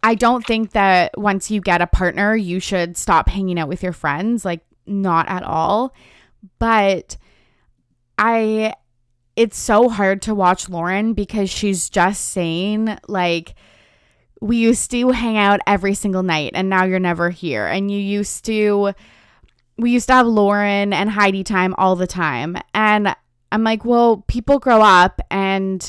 I 0.03 0.15
don't 0.15 0.47
think 0.47 0.73
that 0.73 1.19
once 1.19 1.51
you 1.51 1.61
get 1.61 1.83
a 1.83 1.87
partner, 1.87 2.37
you 2.37 2.61
should 2.61 2.97
stop 2.97 3.29
hanging 3.29 3.59
out 3.59 3.69
with 3.69 3.83
your 3.83 3.93
friends. 3.93 4.45
Like, 4.45 4.61
not 4.87 5.29
at 5.29 5.43
all. 5.43 5.95
But 6.59 7.17
I, 8.19 8.75
it's 9.37 9.59
so 9.59 9.89
hard 9.89 10.23
to 10.23 10.35
watch 10.35 10.69
Lauren 10.69 11.15
because 11.15 11.51
she's 11.51 11.89
just 11.89 12.27
saying, 12.27 12.99
like, 13.09 13.55
we 14.41 14.59
used 14.59 14.91
to 14.91 15.11
hang 15.11 15.39
out 15.39 15.61
every 15.67 15.95
single 15.95 16.23
night 16.23 16.53
and 16.55 16.69
now 16.69 16.85
you're 16.85 17.01
never 17.01 17.31
here. 17.31 17.67
And 17.67 17.91
you 17.91 17.99
used 17.99 18.45
to, 18.45 18.93
we 19.79 19.91
used 19.91 20.09
to 20.09 20.15
have 20.15 20.27
Lauren 20.27 20.93
and 20.93 21.11
Heidi 21.11 21.43
time 21.43 21.75
all 21.79 21.97
the 21.97 22.07
time. 22.07 22.59
And 22.75 23.17
I'm 23.55 23.63
like, 23.63 23.85
well, 23.85 24.25
people 24.27 24.59
grow 24.59 24.83
up 24.83 25.21
and 25.31 25.89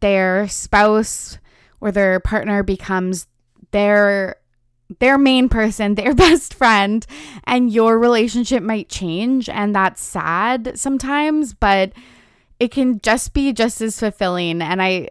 their 0.00 0.46
spouse 0.46 1.36
or 1.80 1.90
their 1.90 2.20
partner 2.20 2.62
becomes 2.62 3.26
their 3.72 4.36
their 5.00 5.18
main 5.18 5.48
person, 5.48 5.94
their 5.96 6.14
best 6.14 6.54
friend, 6.54 7.04
and 7.42 7.72
your 7.72 7.98
relationship 7.98 8.62
might 8.62 8.88
change 8.88 9.48
and 9.48 9.74
that's 9.74 10.00
sad 10.00 10.78
sometimes, 10.78 11.54
but 11.54 11.92
it 12.60 12.70
can 12.70 13.00
just 13.00 13.34
be 13.34 13.52
just 13.52 13.80
as 13.80 13.98
fulfilling 13.98 14.62
and 14.62 14.80
I 14.80 15.08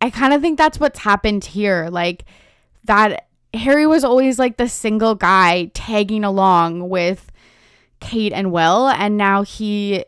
I 0.00 0.08
kind 0.08 0.32
of 0.32 0.40
think 0.40 0.56
that's 0.56 0.80
what's 0.80 1.00
happened 1.00 1.44
here. 1.44 1.88
Like 1.90 2.24
that 2.84 3.28
Harry 3.52 3.86
was 3.86 4.02
always 4.02 4.38
like 4.38 4.56
the 4.56 4.68
single 4.68 5.14
guy 5.14 5.70
tagging 5.74 6.24
along 6.24 6.88
with 6.88 7.30
Kate 8.00 8.32
and 8.32 8.50
Will, 8.50 8.88
and 8.88 9.18
now 9.18 9.42
he 9.42 10.06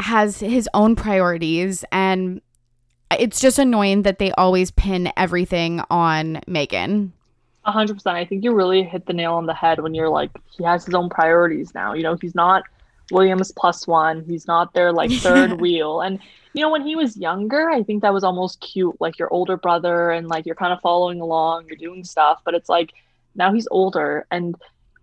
has 0.00 0.40
his 0.40 0.68
own 0.74 0.96
priorities 0.96 1.84
and 1.90 2.40
it's 3.18 3.40
just 3.40 3.58
annoying 3.58 4.02
that 4.02 4.18
they 4.18 4.32
always 4.32 4.70
pin 4.70 5.12
everything 5.16 5.80
on 5.90 6.40
Meghan. 6.48 7.10
A 7.64 7.72
hundred 7.72 7.94
percent. 7.94 8.16
I 8.16 8.24
think 8.24 8.44
you 8.44 8.52
really 8.52 8.82
hit 8.82 9.06
the 9.06 9.12
nail 9.12 9.34
on 9.34 9.46
the 9.46 9.54
head 9.54 9.80
when 9.80 9.94
you're 9.94 10.08
like, 10.08 10.30
he 10.50 10.64
has 10.64 10.84
his 10.84 10.94
own 10.94 11.08
priorities 11.08 11.74
now. 11.74 11.94
You 11.94 12.02
know, 12.02 12.16
he's 12.20 12.34
not 12.34 12.64
William's 13.10 13.52
plus 13.52 13.86
one. 13.86 14.24
He's 14.24 14.46
not 14.46 14.74
their 14.74 14.92
like 14.92 15.10
third 15.20 15.60
wheel. 15.60 16.00
And 16.00 16.18
you 16.52 16.62
know, 16.62 16.70
when 16.70 16.86
he 16.86 16.96
was 16.96 17.16
younger, 17.16 17.70
I 17.70 17.82
think 17.82 18.02
that 18.02 18.12
was 18.12 18.24
almost 18.24 18.60
cute, 18.60 18.96
like 19.00 19.18
your 19.18 19.32
older 19.32 19.56
brother 19.56 20.10
and 20.10 20.28
like 20.28 20.46
you're 20.46 20.54
kind 20.54 20.72
of 20.72 20.80
following 20.80 21.20
along, 21.20 21.66
you're 21.66 21.76
doing 21.76 22.02
stuff, 22.04 22.40
but 22.44 22.54
it's 22.54 22.68
like 22.68 22.92
now 23.34 23.52
he's 23.52 23.68
older 23.70 24.26
and 24.30 24.56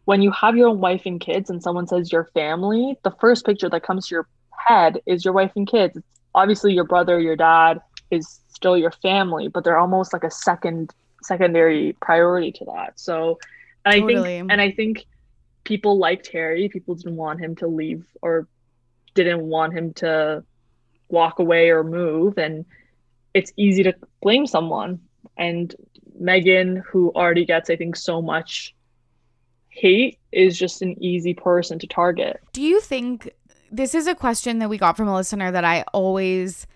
when 0.06 0.22
you 0.22 0.32
have 0.32 0.58
your 0.58 0.68
own 0.68 0.80
wife 0.80 1.04
and 1.06 1.22
kids 1.22 1.50
and 1.50 1.64
someone 1.64 1.88
says 1.88 2.12
your 2.12 2.26
family, 2.34 2.98
the 3.04 3.12
first 3.22 3.46
picture 3.46 3.70
that 3.70 3.84
comes 3.84 4.08
to 4.08 4.16
your 4.16 4.28
head 4.66 5.02
is 5.06 5.24
your 5.24 5.34
wife 5.34 5.52
and 5.56 5.68
kids. 5.68 5.98
It's 5.98 6.08
obviously 6.36 6.74
your 6.74 6.84
brother, 6.84 7.20
your 7.20 7.36
dad 7.36 7.82
is 8.12 8.40
still 8.50 8.78
your 8.78 8.92
family, 8.92 9.48
but 9.48 9.64
they're 9.64 9.78
almost 9.78 10.14
like 10.14 10.24
a 10.24 10.32
second 10.32 10.94
secondary 11.22 11.94
priority 12.02 12.52
to 12.52 12.66
that. 12.66 13.00
So 13.00 13.40
and 13.86 14.02
totally. 14.02 14.38
I 14.38 14.40
think 14.40 14.52
and 14.52 14.62
I 14.62 14.72
think 14.72 15.06
people 15.64 15.98
liked 15.98 16.28
Harry, 16.28 16.70
people 16.70 16.96
didn't 16.96 17.16
want 17.16 17.40
him 17.40 17.56
to 17.58 17.68
leave 17.68 18.06
or 18.22 18.48
didn't 19.14 19.42
want 19.42 19.74
him 19.74 19.94
to 19.94 20.44
walk 21.10 21.40
away 21.40 21.70
or 21.70 21.84
move 21.84 22.38
and 22.38 22.66
it's 23.34 23.52
easy 23.58 23.84
to 23.84 23.94
blame 24.22 24.46
someone 24.48 25.00
and 25.38 25.76
Meghan, 26.22 26.84
who 26.84 27.12
already 27.16 27.46
gets 27.46 27.70
I 27.70 27.76
think 27.76 27.96
so 27.96 28.22
much 28.22 28.76
hate 29.70 30.20
is 30.32 30.58
just 30.58 30.82
an 30.82 31.02
easy 31.04 31.34
person 31.34 31.80
to 31.80 31.88
target. 31.88 32.40
Do 32.54 32.62
you 32.62 32.80
think 32.80 33.32
this 33.74 33.96
is 33.96 34.08
a 34.08 34.16
question 34.16 34.60
that 34.60 34.70
we 34.70 34.78
got 34.78 34.96
from 34.96 35.08
a 35.08 35.16
listener 35.16 35.52
that 35.52 35.66
I 35.66 35.84
always 35.94 36.68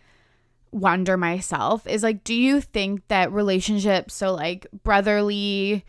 wonder 0.72 1.16
myself 1.16 1.88
is 1.88 2.04
like 2.04 2.24
do 2.24 2.34
you 2.34 2.60
think 2.60 3.08
that 3.08 3.32
relationships 3.32 4.14
so 4.14 4.34
like 4.34 4.68
brotherly 4.84 5.86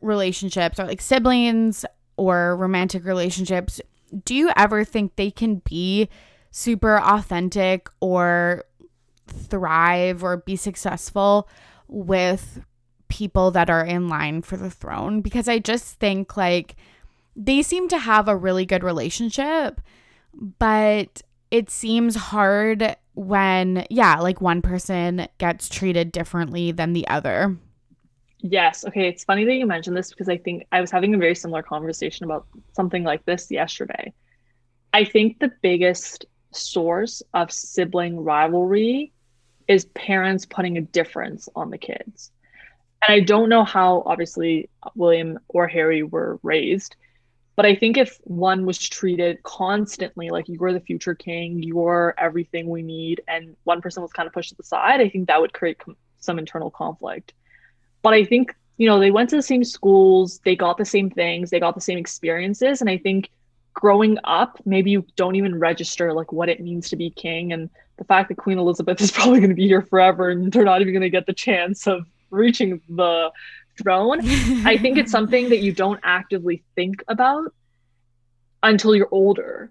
relationships 0.00 0.78
or 0.78 0.86
like 0.86 1.00
siblings 1.00 1.84
or 2.16 2.56
romantic 2.56 3.04
relationships 3.04 3.80
do 4.24 4.34
you 4.34 4.50
ever 4.56 4.84
think 4.84 5.16
they 5.16 5.30
can 5.30 5.56
be 5.64 6.08
super 6.50 6.98
authentic 6.98 7.88
or 8.00 8.64
thrive 9.26 10.22
or 10.22 10.38
be 10.38 10.56
successful 10.56 11.48
with 11.88 12.60
people 13.08 13.50
that 13.50 13.70
are 13.70 13.84
in 13.84 14.08
line 14.08 14.42
for 14.42 14.56
the 14.56 14.70
throne? 14.70 15.20
Because 15.20 15.48
I 15.48 15.58
just 15.58 15.98
think 15.98 16.36
like 16.36 16.76
they 17.34 17.62
seem 17.62 17.88
to 17.88 17.98
have 17.98 18.28
a 18.28 18.36
really 18.36 18.64
good 18.64 18.82
relationship, 18.82 19.80
but 20.36 21.22
it 21.50 21.70
seems 21.70 22.14
hard 22.14 22.96
when, 23.14 23.86
yeah, 23.90 24.18
like 24.20 24.40
one 24.40 24.62
person 24.62 25.26
gets 25.38 25.68
treated 25.68 26.12
differently 26.12 26.72
than 26.72 26.92
the 26.92 27.06
other. 27.08 27.56
Yes. 28.40 28.84
Okay. 28.84 29.08
It's 29.08 29.24
funny 29.24 29.44
that 29.44 29.54
you 29.54 29.66
mentioned 29.66 29.96
this 29.96 30.10
because 30.10 30.28
I 30.28 30.36
think 30.36 30.66
I 30.70 30.80
was 30.80 30.90
having 30.90 31.14
a 31.14 31.18
very 31.18 31.34
similar 31.34 31.62
conversation 31.62 32.24
about 32.24 32.46
something 32.74 33.02
like 33.02 33.24
this 33.24 33.50
yesterday. 33.50 34.12
I 34.92 35.04
think 35.04 35.38
the 35.38 35.52
biggest 35.62 36.26
source 36.52 37.22
of 37.34 37.50
sibling 37.50 38.20
rivalry 38.20 39.12
is 39.68 39.86
parents 39.86 40.46
putting 40.46 40.76
a 40.76 40.82
difference 40.82 41.48
on 41.56 41.70
the 41.70 41.78
kids. 41.78 42.30
And 43.06 43.14
I 43.14 43.20
don't 43.20 43.48
know 43.48 43.64
how, 43.64 44.02
obviously, 44.06 44.68
William 44.94 45.38
or 45.48 45.66
Harry 45.66 46.02
were 46.02 46.38
raised, 46.42 46.96
but 47.56 47.64
I 47.64 47.74
think 47.74 47.96
if 47.96 48.18
one 48.24 48.66
was 48.66 48.78
treated 48.78 49.42
constantly 49.42 50.28
like 50.28 50.46
you're 50.46 50.74
the 50.74 50.80
future 50.80 51.14
king, 51.14 51.62
you're 51.62 52.14
everything 52.18 52.68
we 52.68 52.82
need, 52.82 53.22
and 53.26 53.56
one 53.64 53.80
person 53.80 54.02
was 54.02 54.12
kind 54.12 54.26
of 54.26 54.34
pushed 54.34 54.50
to 54.50 54.54
the 54.56 54.62
side, 54.62 55.00
I 55.00 55.08
think 55.08 55.26
that 55.28 55.40
would 55.40 55.54
create 55.54 55.78
com- 55.78 55.96
some 56.20 56.38
internal 56.38 56.70
conflict. 56.70 57.32
But 58.02 58.12
I 58.12 58.24
think, 58.24 58.54
you 58.76 58.86
know, 58.86 59.00
they 59.00 59.10
went 59.10 59.30
to 59.30 59.36
the 59.36 59.42
same 59.42 59.64
schools, 59.64 60.38
they 60.44 60.54
got 60.54 60.76
the 60.76 60.84
same 60.84 61.08
things, 61.08 61.48
they 61.48 61.58
got 61.58 61.74
the 61.74 61.80
same 61.80 61.96
experiences. 61.96 62.82
And 62.82 62.90
I 62.90 62.98
think 62.98 63.30
growing 63.72 64.18
up, 64.24 64.60
maybe 64.66 64.90
you 64.90 65.06
don't 65.16 65.36
even 65.36 65.58
register 65.58 66.12
like 66.12 66.32
what 66.32 66.50
it 66.50 66.60
means 66.60 66.90
to 66.90 66.96
be 66.96 67.08
king. 67.08 67.54
And 67.54 67.70
the 67.96 68.04
fact 68.04 68.28
that 68.28 68.36
Queen 68.36 68.58
Elizabeth 68.58 69.00
is 69.00 69.10
probably 69.12 69.40
going 69.40 69.50
to 69.50 69.56
be 69.56 69.66
here 69.66 69.82
forever 69.82 70.28
and 70.28 70.52
they're 70.52 70.64
not 70.64 70.82
even 70.82 70.92
going 70.92 71.00
to 71.00 71.10
get 71.10 71.24
the 71.24 71.32
chance 71.32 71.86
of 71.86 72.06
reaching 72.30 72.82
the 72.88 73.30
throne. 73.76 74.20
I 74.66 74.76
think 74.78 74.98
it's 74.98 75.12
something 75.18 75.48
that 75.50 75.60
you 75.60 75.72
don't 75.72 76.00
actively 76.02 76.62
think 76.74 77.02
about 77.08 77.52
until 78.62 78.94
you're 78.94 79.08
older. 79.10 79.70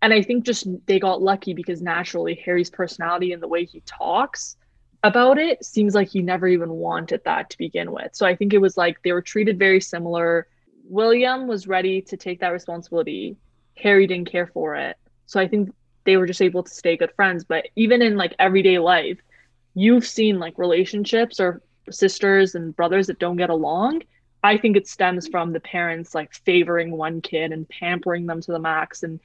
And 0.00 0.12
I 0.12 0.22
think 0.22 0.44
just 0.44 0.66
they 0.86 0.98
got 0.98 1.22
lucky 1.22 1.54
because 1.54 1.80
naturally 1.80 2.34
Harry's 2.44 2.70
personality 2.70 3.32
and 3.32 3.42
the 3.42 3.48
way 3.48 3.64
he 3.64 3.82
talks 3.86 4.56
about 5.04 5.38
it 5.38 5.64
seems 5.64 5.94
like 5.94 6.08
he 6.08 6.22
never 6.22 6.46
even 6.46 6.70
wanted 6.70 7.22
that 7.24 7.50
to 7.50 7.58
begin 7.58 7.92
with. 7.92 8.14
So 8.14 8.26
I 8.26 8.36
think 8.36 8.52
it 8.52 8.60
was 8.60 8.76
like 8.76 9.02
they 9.02 9.12
were 9.12 9.22
treated 9.22 9.58
very 9.58 9.80
similar. 9.80 10.46
William 10.84 11.46
was 11.46 11.66
ready 11.66 12.02
to 12.02 12.16
take 12.16 12.40
that 12.40 12.48
responsibility. 12.48 13.36
Harry 13.76 14.06
didn't 14.06 14.30
care 14.30 14.46
for 14.46 14.76
it. 14.76 14.96
So 15.26 15.40
I 15.40 15.48
think 15.48 15.72
they 16.04 16.16
were 16.16 16.26
just 16.26 16.42
able 16.42 16.62
to 16.62 16.70
stay 16.70 16.96
good 16.96 17.12
friends. 17.14 17.44
But 17.44 17.68
even 17.76 18.02
in 18.02 18.16
like 18.16 18.34
everyday 18.38 18.78
life, 18.78 19.18
you've 19.74 20.06
seen 20.06 20.38
like 20.38 20.58
relationships 20.58 21.40
or 21.40 21.62
sisters 21.90 22.54
and 22.54 22.74
brothers 22.74 23.06
that 23.08 23.18
don't 23.18 23.36
get 23.36 23.50
along, 23.50 24.02
I 24.42 24.56
think 24.56 24.76
it 24.76 24.88
stems 24.88 25.28
from 25.28 25.52
the 25.52 25.60
parents 25.60 26.14
like 26.14 26.34
favoring 26.34 26.90
one 26.92 27.20
kid 27.20 27.52
and 27.52 27.68
pampering 27.68 28.26
them 28.26 28.40
to 28.42 28.52
the 28.52 28.58
max 28.58 29.02
and 29.02 29.20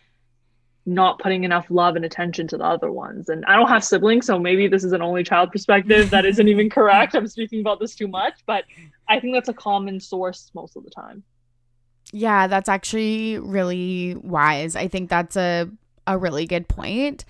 not 0.86 1.20
putting 1.20 1.44
enough 1.44 1.66
love 1.70 1.96
and 1.98 2.06
attention 2.06 2.48
to 2.48 2.58
the 2.58 2.64
other 2.64 2.92
ones. 2.92 3.28
And 3.28 3.44
I 3.46 3.56
don't 3.56 3.68
have 3.68 3.84
siblings, 3.84 4.26
so 4.26 4.40
maybe 4.40 4.68
this 4.68 4.84
is 4.84 4.94
an 4.94 5.02
only 5.02 5.24
child 5.24 5.52
perspective 5.52 6.10
that 6.12 6.26
isn't 6.26 6.48
even 6.48 6.70
correct. 6.70 7.16
I'm 7.16 7.28
speaking 7.28 7.60
about 7.60 7.80
this 7.80 7.96
too 7.96 8.08
much, 8.08 8.36
but 8.46 8.64
I 9.10 9.20
think 9.20 9.34
that's 9.34 9.50
a 9.50 9.54
common 9.54 10.00
source 10.00 10.50
most 10.54 10.78
of 10.78 10.84
the 10.84 10.92
time. 10.92 11.24
Yeah, 12.14 12.48
that's 12.48 12.70
actually 12.70 13.38
really 13.38 14.16
wise. 14.16 14.78
I 14.78 14.88
think 14.88 15.10
that's 15.10 15.36
a 15.36 15.70
a 16.08 16.18
really 16.18 16.48
good 16.48 16.68
point. 16.68 17.26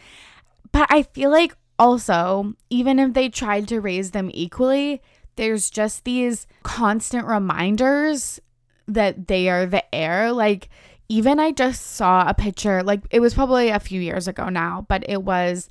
But 0.72 0.88
I 0.90 1.04
feel 1.04 1.32
like 1.32 1.58
also, 1.80 2.54
even 2.70 3.00
if 3.00 3.14
they 3.14 3.28
tried 3.28 3.68
to 3.70 3.82
raise 3.82 4.12
them 4.12 4.30
equally, 4.34 5.02
there's 5.38 5.70
just 5.70 6.04
these 6.04 6.48
constant 6.64 7.26
reminders 7.26 8.40
that 8.88 9.28
they 9.28 9.50
are 9.50 9.66
the 9.66 9.84
heir. 9.96 10.32
Like, 10.32 10.70
even 11.10 11.40
I 11.40 11.52
just 11.52 11.82
saw 11.82 12.28
a 12.28 12.34
picture, 12.34 12.84
like, 12.84 13.02
it 13.12 13.20
was 13.20 13.34
probably 13.34 13.70
a 13.70 13.80
few 13.80 14.02
years 14.02 14.28
ago 14.28 14.50
now, 14.50 14.86
but 14.90 15.04
it 15.08 15.24
was 15.24 15.70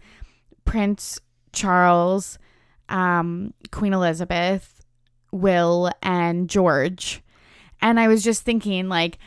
Prince 0.65 1.21
Charles, 1.53 2.39
um, 2.89 3.53
Queen 3.71 3.93
Elizabeth, 3.93 4.83
Will, 5.33 5.91
and 6.03 6.49
George. 6.49 7.23
And 7.83 8.01
I 8.01 8.09
was 8.09 8.25
just 8.25 8.43
thinking, 8.43 8.89
like, 8.89 9.19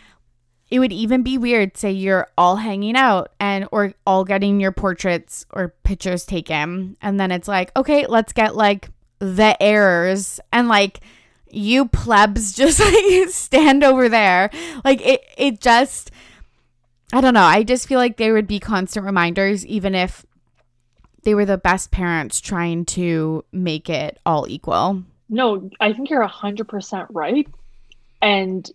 it 0.70 0.80
would 0.80 0.94
even 0.94 1.24
be 1.24 1.38
weird 1.38 1.76
say 1.78 1.92
you're 1.92 2.28
all 2.38 2.58
hanging 2.58 2.96
out 2.96 3.32
and 3.40 3.68
or 3.72 3.94
all 4.06 4.24
getting 4.24 4.60
your 4.60 4.72
portraits 4.72 5.46
or 5.52 5.74
pictures 5.84 6.26
taken 6.26 6.96
and 7.02 7.20
then 7.20 7.32
it's 7.32 7.48
like 7.48 7.76
okay 7.76 8.06
let's 8.06 8.34
get 8.34 8.56
like 8.56 8.90
the 9.20 9.62
errors 9.62 10.40
and 10.52 10.68
like 10.68 11.02
you 11.52 11.88
plebs 11.88 12.54
just 12.56 12.80
like 12.80 13.30
stand 13.30 13.84
over 13.84 14.10
there. 14.10 14.50
Like 14.84 15.02
it 15.06 15.24
it 15.38 15.62
just 15.62 16.12
I 17.12 17.22
don't 17.22 17.34
know. 17.34 17.44
I 17.44 17.64
just 17.64 17.88
feel 17.88 18.00
like 18.00 18.18
there 18.18 18.34
would 18.34 18.48
be 18.48 18.60
constant 18.60 19.06
reminders 19.06 19.66
even 19.66 19.96
if 19.96 20.26
they 21.24 21.34
were 21.34 21.46
the 21.46 21.58
best 21.58 21.92
parents 21.92 22.40
trying 22.40 22.86
to 22.86 23.44
make 23.52 23.90
it 23.90 24.20
all 24.26 24.48
equal. 24.48 25.04
No, 25.28 25.70
I 25.80 25.94
think 25.94 26.10
you're 26.10 26.28
100% 26.28 27.08
right. 27.12 27.48
And 28.22 28.70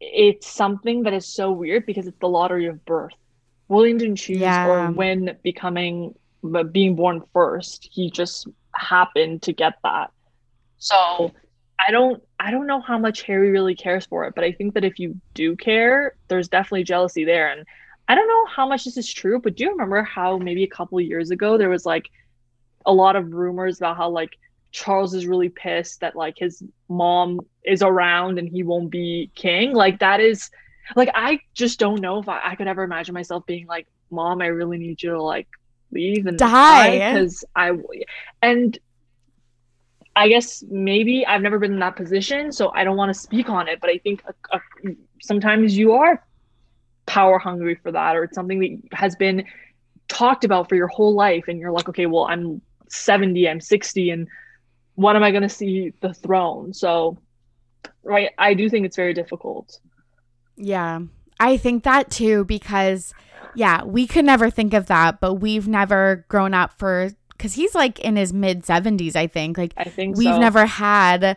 it's 0.00 0.46
something 0.46 1.02
that 1.02 1.12
is 1.12 1.26
so 1.26 1.50
weird 1.50 1.86
because 1.86 2.06
it's 2.06 2.18
the 2.18 2.28
lottery 2.28 2.66
of 2.66 2.84
birth. 2.84 3.14
William 3.68 3.98
didn't 3.98 4.16
choose 4.16 4.38
yeah. 4.38 4.66
or 4.66 4.90
win 4.90 5.36
becoming 5.42 6.14
but 6.42 6.72
being 6.72 6.94
born 6.94 7.22
first. 7.32 7.88
He 7.90 8.10
just 8.10 8.46
happened 8.80 9.42
to 9.42 9.52
get 9.52 9.74
that. 9.82 10.10
So 10.78 11.32
I 11.78 11.90
don't 11.90 12.22
I 12.38 12.50
don't 12.50 12.66
know 12.66 12.80
how 12.80 12.98
much 12.98 13.22
Harry 13.22 13.50
really 13.50 13.74
cares 13.74 14.06
for 14.06 14.24
it, 14.24 14.34
but 14.34 14.44
I 14.44 14.52
think 14.52 14.74
that 14.74 14.84
if 14.84 14.98
you 14.98 15.20
do 15.34 15.56
care, 15.56 16.14
there's 16.28 16.48
definitely 16.48 16.84
jealousy 16.84 17.24
there. 17.24 17.50
And 17.50 17.66
I 18.08 18.14
don't 18.14 18.28
know 18.28 18.46
how 18.46 18.68
much 18.68 18.84
this 18.84 18.96
is 18.96 19.12
true, 19.12 19.40
but 19.40 19.56
do 19.56 19.64
you 19.64 19.70
remember 19.70 20.02
how 20.02 20.38
maybe 20.38 20.64
a 20.64 20.68
couple 20.68 21.00
years 21.00 21.30
ago 21.30 21.58
there 21.58 21.70
was 21.70 21.84
like 21.84 22.08
a 22.84 22.92
lot 22.92 23.16
of 23.16 23.32
rumors 23.32 23.78
about 23.78 23.96
how 23.96 24.10
like 24.10 24.38
Charles 24.70 25.14
is 25.14 25.26
really 25.26 25.48
pissed 25.48 26.00
that 26.00 26.14
like 26.14 26.38
his 26.38 26.62
mom 26.88 27.40
is 27.64 27.82
around 27.82 28.38
and 28.38 28.48
he 28.48 28.62
won't 28.62 28.90
be 28.90 29.30
king. 29.34 29.72
Like 29.72 29.98
that 30.00 30.20
is 30.20 30.50
like 30.94 31.10
I 31.14 31.40
just 31.54 31.78
don't 31.78 32.00
know 32.00 32.20
if 32.20 32.28
I, 32.28 32.40
I 32.44 32.54
could 32.54 32.68
ever 32.68 32.84
imagine 32.84 33.14
myself 33.14 33.44
being 33.46 33.66
like, 33.66 33.86
Mom, 34.10 34.40
I 34.40 34.46
really 34.46 34.78
need 34.78 35.02
you 35.02 35.10
to 35.10 35.22
like 35.22 35.48
leave 35.96 36.26
and 36.26 36.38
die 36.38 36.98
because 36.98 37.44
I 37.54 37.72
and 38.42 38.78
I 40.14 40.28
guess 40.28 40.64
maybe 40.68 41.26
I've 41.26 41.42
never 41.42 41.58
been 41.58 41.74
in 41.74 41.78
that 41.80 41.96
position, 41.96 42.52
so 42.52 42.70
I 42.74 42.84
don't 42.84 42.96
want 42.96 43.14
to 43.14 43.20
speak 43.20 43.50
on 43.50 43.68
it. 43.68 43.80
But 43.80 43.90
I 43.90 43.98
think 43.98 44.22
a, 44.26 44.56
a, 44.56 44.60
sometimes 45.20 45.76
you 45.76 45.92
are 45.92 46.24
power 47.04 47.38
hungry 47.38 47.74
for 47.74 47.92
that, 47.92 48.16
or 48.16 48.24
it's 48.24 48.34
something 48.34 48.60
that 48.60 48.98
has 48.98 49.14
been 49.16 49.44
talked 50.08 50.44
about 50.44 50.68
for 50.68 50.74
your 50.74 50.88
whole 50.88 51.14
life, 51.14 51.44
and 51.48 51.60
you're 51.60 51.72
like, 51.72 51.88
okay, 51.88 52.06
well, 52.06 52.24
I'm 52.24 52.62
70, 52.88 53.48
I'm 53.48 53.60
60, 53.60 54.10
and 54.10 54.28
when 54.94 55.16
am 55.16 55.22
I 55.22 55.30
going 55.30 55.42
to 55.42 55.48
see 55.50 55.92
the 56.00 56.14
throne? 56.14 56.72
So, 56.72 57.18
right, 58.02 58.30
I 58.38 58.54
do 58.54 58.70
think 58.70 58.86
it's 58.86 58.96
very 58.96 59.12
difficult. 59.12 59.78
Yeah, 60.56 61.00
I 61.38 61.56
think 61.56 61.84
that 61.84 62.10
too 62.10 62.44
because 62.44 63.12
yeah, 63.54 63.84
we 63.84 64.06
could 64.06 64.24
never 64.24 64.50
think 64.50 64.74
of 64.74 64.86
that, 64.86 65.20
but 65.20 65.34
we've 65.34 65.66
never 65.66 66.24
grown 66.28 66.54
up 66.54 66.78
for 66.78 67.10
because 67.30 67.54
he's 67.54 67.74
like 67.74 67.98
in 68.00 68.16
his 68.16 68.32
mid 68.32 68.62
70s, 68.62 69.16
I 69.16 69.26
think. 69.26 69.58
Like, 69.58 69.72
I 69.76 69.84
think 69.84 70.16
we've 70.16 70.26
so. 70.26 70.38
never 70.38 70.66
had 70.66 71.36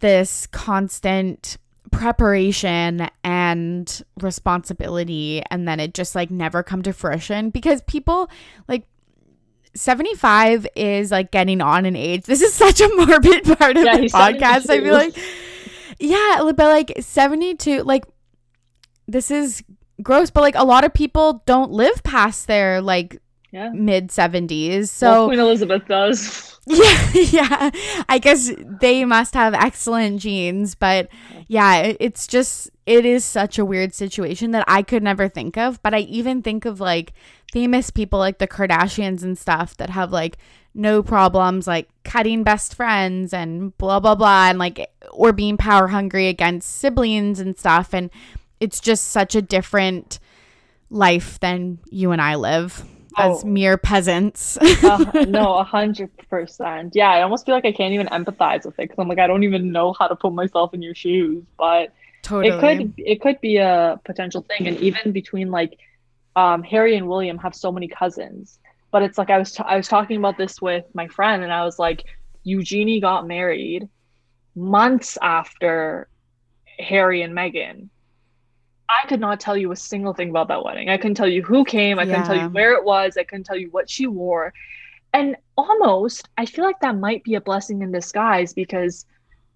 this 0.00 0.46
constant 0.48 1.56
preparation 1.92 3.08
and 3.22 4.02
responsibility 4.20 5.42
and 5.50 5.68
then 5.68 5.78
it 5.78 5.94
just 5.94 6.14
like 6.14 6.30
never 6.30 6.62
come 6.62 6.82
to 6.82 6.92
fruition 6.92 7.50
because 7.50 7.82
people 7.82 8.30
like 8.66 8.86
75 9.74 10.66
is 10.74 11.10
like 11.10 11.30
getting 11.30 11.60
on 11.60 11.86
in 11.86 11.94
age. 11.94 12.24
This 12.24 12.40
is 12.40 12.52
such 12.54 12.80
a 12.80 12.88
morbid 12.96 13.44
part 13.58 13.76
of 13.76 13.84
yeah, 13.84 13.98
the 13.98 14.06
podcast. 14.06 14.62
72. 14.62 14.72
I 14.72 14.80
feel 14.80 14.94
like 14.94 15.16
yeah, 15.98 16.52
but 16.56 16.58
like 16.58 16.92
72 16.98 17.82
like 17.82 18.04
this 19.12 19.30
is 19.30 19.62
gross, 20.02 20.30
but 20.30 20.40
like 20.40 20.54
a 20.54 20.64
lot 20.64 20.84
of 20.84 20.92
people 20.92 21.42
don't 21.46 21.70
live 21.70 22.02
past 22.02 22.46
their 22.46 22.80
like 22.80 23.20
yeah. 23.50 23.70
mid 23.72 24.08
70s. 24.08 24.88
So 24.88 25.10
well, 25.10 25.26
Queen 25.28 25.38
Elizabeth 25.38 25.86
does. 25.86 26.48
Yeah, 26.64 27.10
yeah. 27.14 27.70
I 28.08 28.20
guess 28.20 28.52
they 28.80 29.04
must 29.04 29.34
have 29.34 29.52
excellent 29.52 30.20
genes, 30.20 30.76
but 30.76 31.08
yeah, 31.48 31.92
it's 31.98 32.28
just 32.28 32.70
it 32.86 33.04
is 33.04 33.24
such 33.24 33.58
a 33.58 33.64
weird 33.64 33.94
situation 33.94 34.52
that 34.52 34.64
I 34.68 34.82
could 34.82 35.02
never 35.02 35.28
think 35.28 35.58
of, 35.58 35.82
but 35.82 35.92
I 35.92 36.00
even 36.02 36.40
think 36.40 36.64
of 36.64 36.78
like 36.78 37.14
famous 37.52 37.90
people 37.90 38.20
like 38.20 38.38
the 38.38 38.46
Kardashians 38.46 39.24
and 39.24 39.36
stuff 39.36 39.76
that 39.78 39.90
have 39.90 40.12
like 40.12 40.38
no 40.72 41.02
problems 41.02 41.66
like 41.66 41.88
cutting 42.04 42.44
best 42.44 42.76
friends 42.76 43.34
and 43.34 43.76
blah 43.76 43.98
blah 43.98 44.14
blah 44.14 44.48
and 44.48 44.58
like 44.58 44.88
or 45.10 45.32
being 45.32 45.56
power 45.56 45.88
hungry 45.88 46.28
against 46.28 46.78
siblings 46.78 47.40
and 47.40 47.58
stuff 47.58 47.92
and 47.92 48.08
it's 48.62 48.80
just 48.80 49.08
such 49.08 49.34
a 49.34 49.42
different 49.42 50.20
life 50.88 51.40
than 51.40 51.78
you 51.90 52.12
and 52.12 52.22
I 52.22 52.36
live 52.36 52.84
as 53.18 53.42
Oh. 53.42 53.46
mere 53.46 53.76
peasants. 53.76 54.56
uh, 54.84 55.24
no, 55.28 55.54
a 55.54 55.64
hundred 55.64 56.10
percent. 56.30 56.92
Yeah, 56.94 57.10
I 57.10 57.22
almost 57.22 57.44
feel 57.44 57.54
like 57.54 57.64
I 57.64 57.72
can't 57.72 57.92
even 57.92 58.06
empathize 58.08 58.64
with 58.64 58.78
it 58.78 58.88
because 58.88 58.98
I'm 58.98 59.08
like 59.08 59.18
I 59.18 59.26
don't 59.26 59.42
even 59.42 59.72
know 59.72 59.92
how 59.98 60.06
to 60.06 60.16
put 60.16 60.32
myself 60.32 60.72
in 60.74 60.80
your 60.80 60.94
shoes. 60.94 61.44
But 61.58 61.92
totally. 62.22 62.54
it 62.54 62.60
could 62.60 62.94
it 62.96 63.20
could 63.20 63.40
be 63.40 63.56
a 63.56 64.00
potential 64.04 64.42
thing, 64.42 64.68
and 64.68 64.78
even 64.78 65.12
between 65.12 65.50
like 65.50 65.78
um, 66.36 66.62
Harry 66.62 66.96
and 66.96 67.08
William 67.08 67.36
have 67.38 67.54
so 67.54 67.72
many 67.72 67.88
cousins. 67.88 68.58
But 68.92 69.02
it's 69.02 69.18
like 69.18 69.30
I 69.30 69.38
was 69.38 69.52
t- 69.52 69.64
I 69.66 69.76
was 69.76 69.88
talking 69.88 70.18
about 70.18 70.38
this 70.38 70.62
with 70.62 70.84
my 70.94 71.08
friend, 71.08 71.42
and 71.42 71.52
I 71.52 71.64
was 71.64 71.78
like, 71.78 72.04
Eugenie 72.44 73.00
got 73.00 73.26
married 73.26 73.88
months 74.54 75.18
after 75.20 76.08
Harry 76.78 77.22
and 77.22 77.34
Meghan. 77.34 77.88
I 78.92 79.06
could 79.06 79.20
not 79.20 79.40
tell 79.40 79.56
you 79.56 79.72
a 79.72 79.76
single 79.76 80.12
thing 80.12 80.30
about 80.30 80.48
that 80.48 80.64
wedding. 80.64 80.88
I 80.90 80.96
couldn't 80.96 81.14
tell 81.14 81.28
you 81.28 81.42
who 81.42 81.64
came. 81.64 81.98
I 81.98 82.04
couldn't 82.04 82.24
tell 82.24 82.36
you 82.36 82.48
where 82.48 82.74
it 82.74 82.84
was. 82.84 83.16
I 83.16 83.24
couldn't 83.24 83.44
tell 83.44 83.56
you 83.56 83.70
what 83.70 83.88
she 83.88 84.06
wore. 84.06 84.52
And 85.14 85.36
almost, 85.56 86.28
I 86.36 86.46
feel 86.46 86.64
like 86.64 86.80
that 86.80 86.96
might 86.96 87.24
be 87.24 87.34
a 87.34 87.40
blessing 87.40 87.82
in 87.82 87.92
disguise 87.92 88.52
because 88.52 89.06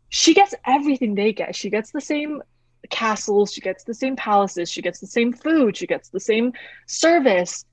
she 0.08 0.34
gets 0.34 0.54
everything 0.66 1.14
they 1.14 1.32
get. 1.32 1.54
She 1.56 1.70
gets 1.70 1.90
the 1.90 2.00
same 2.00 2.42
castles, 2.90 3.52
she 3.52 3.60
gets 3.60 3.84
the 3.84 3.94
same 3.94 4.16
palaces, 4.16 4.70
she 4.70 4.82
gets 4.82 5.00
the 5.00 5.06
same 5.06 5.32
food, 5.32 5.76
she 5.76 5.86
gets 5.86 6.08
the 6.10 6.20
same 6.20 6.52
service. 6.86 7.64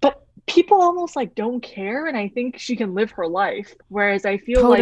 But 0.00 0.24
people 0.46 0.80
almost 0.80 1.16
like 1.16 1.34
don't 1.34 1.60
care. 1.60 2.06
And 2.06 2.16
I 2.16 2.28
think 2.28 2.58
she 2.58 2.76
can 2.76 2.94
live 2.94 3.10
her 3.12 3.26
life. 3.26 3.74
Whereas 3.88 4.24
I 4.24 4.38
feel 4.38 4.62
like 4.68 4.80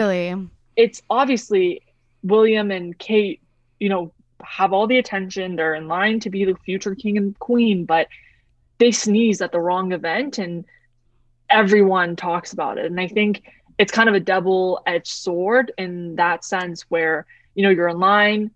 it's 0.77 1.03
obviously 1.09 1.83
William 2.23 2.71
and 2.71 2.97
Kate, 2.99 3.41
you 3.81 3.89
know, 3.89 4.13
have 4.47 4.73
all 4.73 4.87
the 4.87 4.99
attention. 4.99 5.57
They're 5.57 5.75
in 5.75 5.89
line 5.89 6.21
to 6.21 6.31
be 6.31 6.45
the 6.45 6.55
future 6.65 6.95
king 6.95 7.17
and 7.17 7.39
queen, 7.39 7.85
but 7.85 8.09
they 8.79 8.91
sneeze 8.91 9.41
at 9.41 9.53
the 9.53 9.61
wrong 9.61 9.93
event 9.93 10.39
and 10.39 10.65
everyone 11.51 12.17
talks 12.17 12.53
about 12.53 12.79
it. 12.79 12.87
And 12.87 13.01
I 13.01 13.09
think 13.09 13.43
it's 13.79 13.93
kind 13.93 14.09
of 14.09 14.15
a 14.15 14.21
double-edged 14.21 15.07
sword 15.07 15.73
in 15.79 16.17
that 16.17 16.45
sense 16.45 16.83
where, 16.83 17.27
you 17.55 17.63
know, 17.63 17.71
you're 17.71 17.89
in 17.89 17.99
line, 17.99 18.51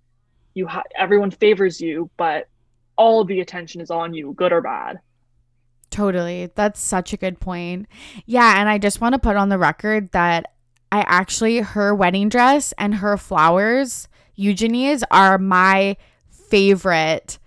you 0.54 0.66
ha- 0.66 0.82
everyone 0.96 1.30
favors 1.30 1.80
you, 1.80 2.10
but 2.16 2.48
all 2.96 3.24
the 3.24 3.40
attention 3.40 3.80
is 3.80 3.90
on 3.90 4.14
you, 4.14 4.32
good 4.34 4.52
or 4.52 4.60
bad. 4.60 4.98
Totally. 5.90 6.50
That's 6.54 6.80
such 6.80 7.12
a 7.12 7.16
good 7.16 7.40
point. 7.40 7.86
Yeah, 8.26 8.60
and 8.60 8.68
I 8.68 8.78
just 8.78 9.00
want 9.00 9.14
to 9.14 9.18
put 9.18 9.36
on 9.36 9.48
the 9.48 9.58
record 9.58 10.12
that 10.12 10.52
I 10.90 11.00
actually 11.06 11.58
her 11.58 11.94
wedding 11.94 12.28
dress 12.28 12.72
and 12.78 12.96
her 12.96 13.16
flowers, 13.16 14.08
Eugenie's, 14.38 15.02
are 15.10 15.36
my 15.38 15.96
favorite 16.48 17.38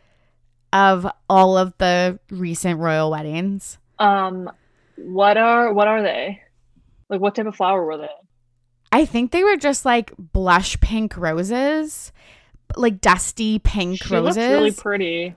of 0.73 1.07
all 1.29 1.57
of 1.57 1.73
the 1.77 2.19
recent 2.29 2.79
royal 2.79 3.11
weddings. 3.11 3.77
Um, 3.99 4.49
what 4.97 5.37
are 5.37 5.73
what 5.73 5.87
are 5.87 6.01
they? 6.03 6.41
Like 7.09 7.19
what 7.21 7.35
type 7.35 7.45
of 7.47 7.55
flower 7.55 7.83
were 7.85 7.97
they? 7.97 8.09
I 8.91 9.05
think 9.05 9.31
they 9.31 9.43
were 9.43 9.57
just 9.57 9.85
like 9.85 10.13
blush 10.17 10.79
pink 10.81 11.17
roses, 11.17 12.11
like 12.75 13.01
dusty 13.01 13.59
pink 13.59 14.03
She 14.03 14.13
roses. 14.13 14.37
really 14.37 14.71
pretty. 14.71 15.35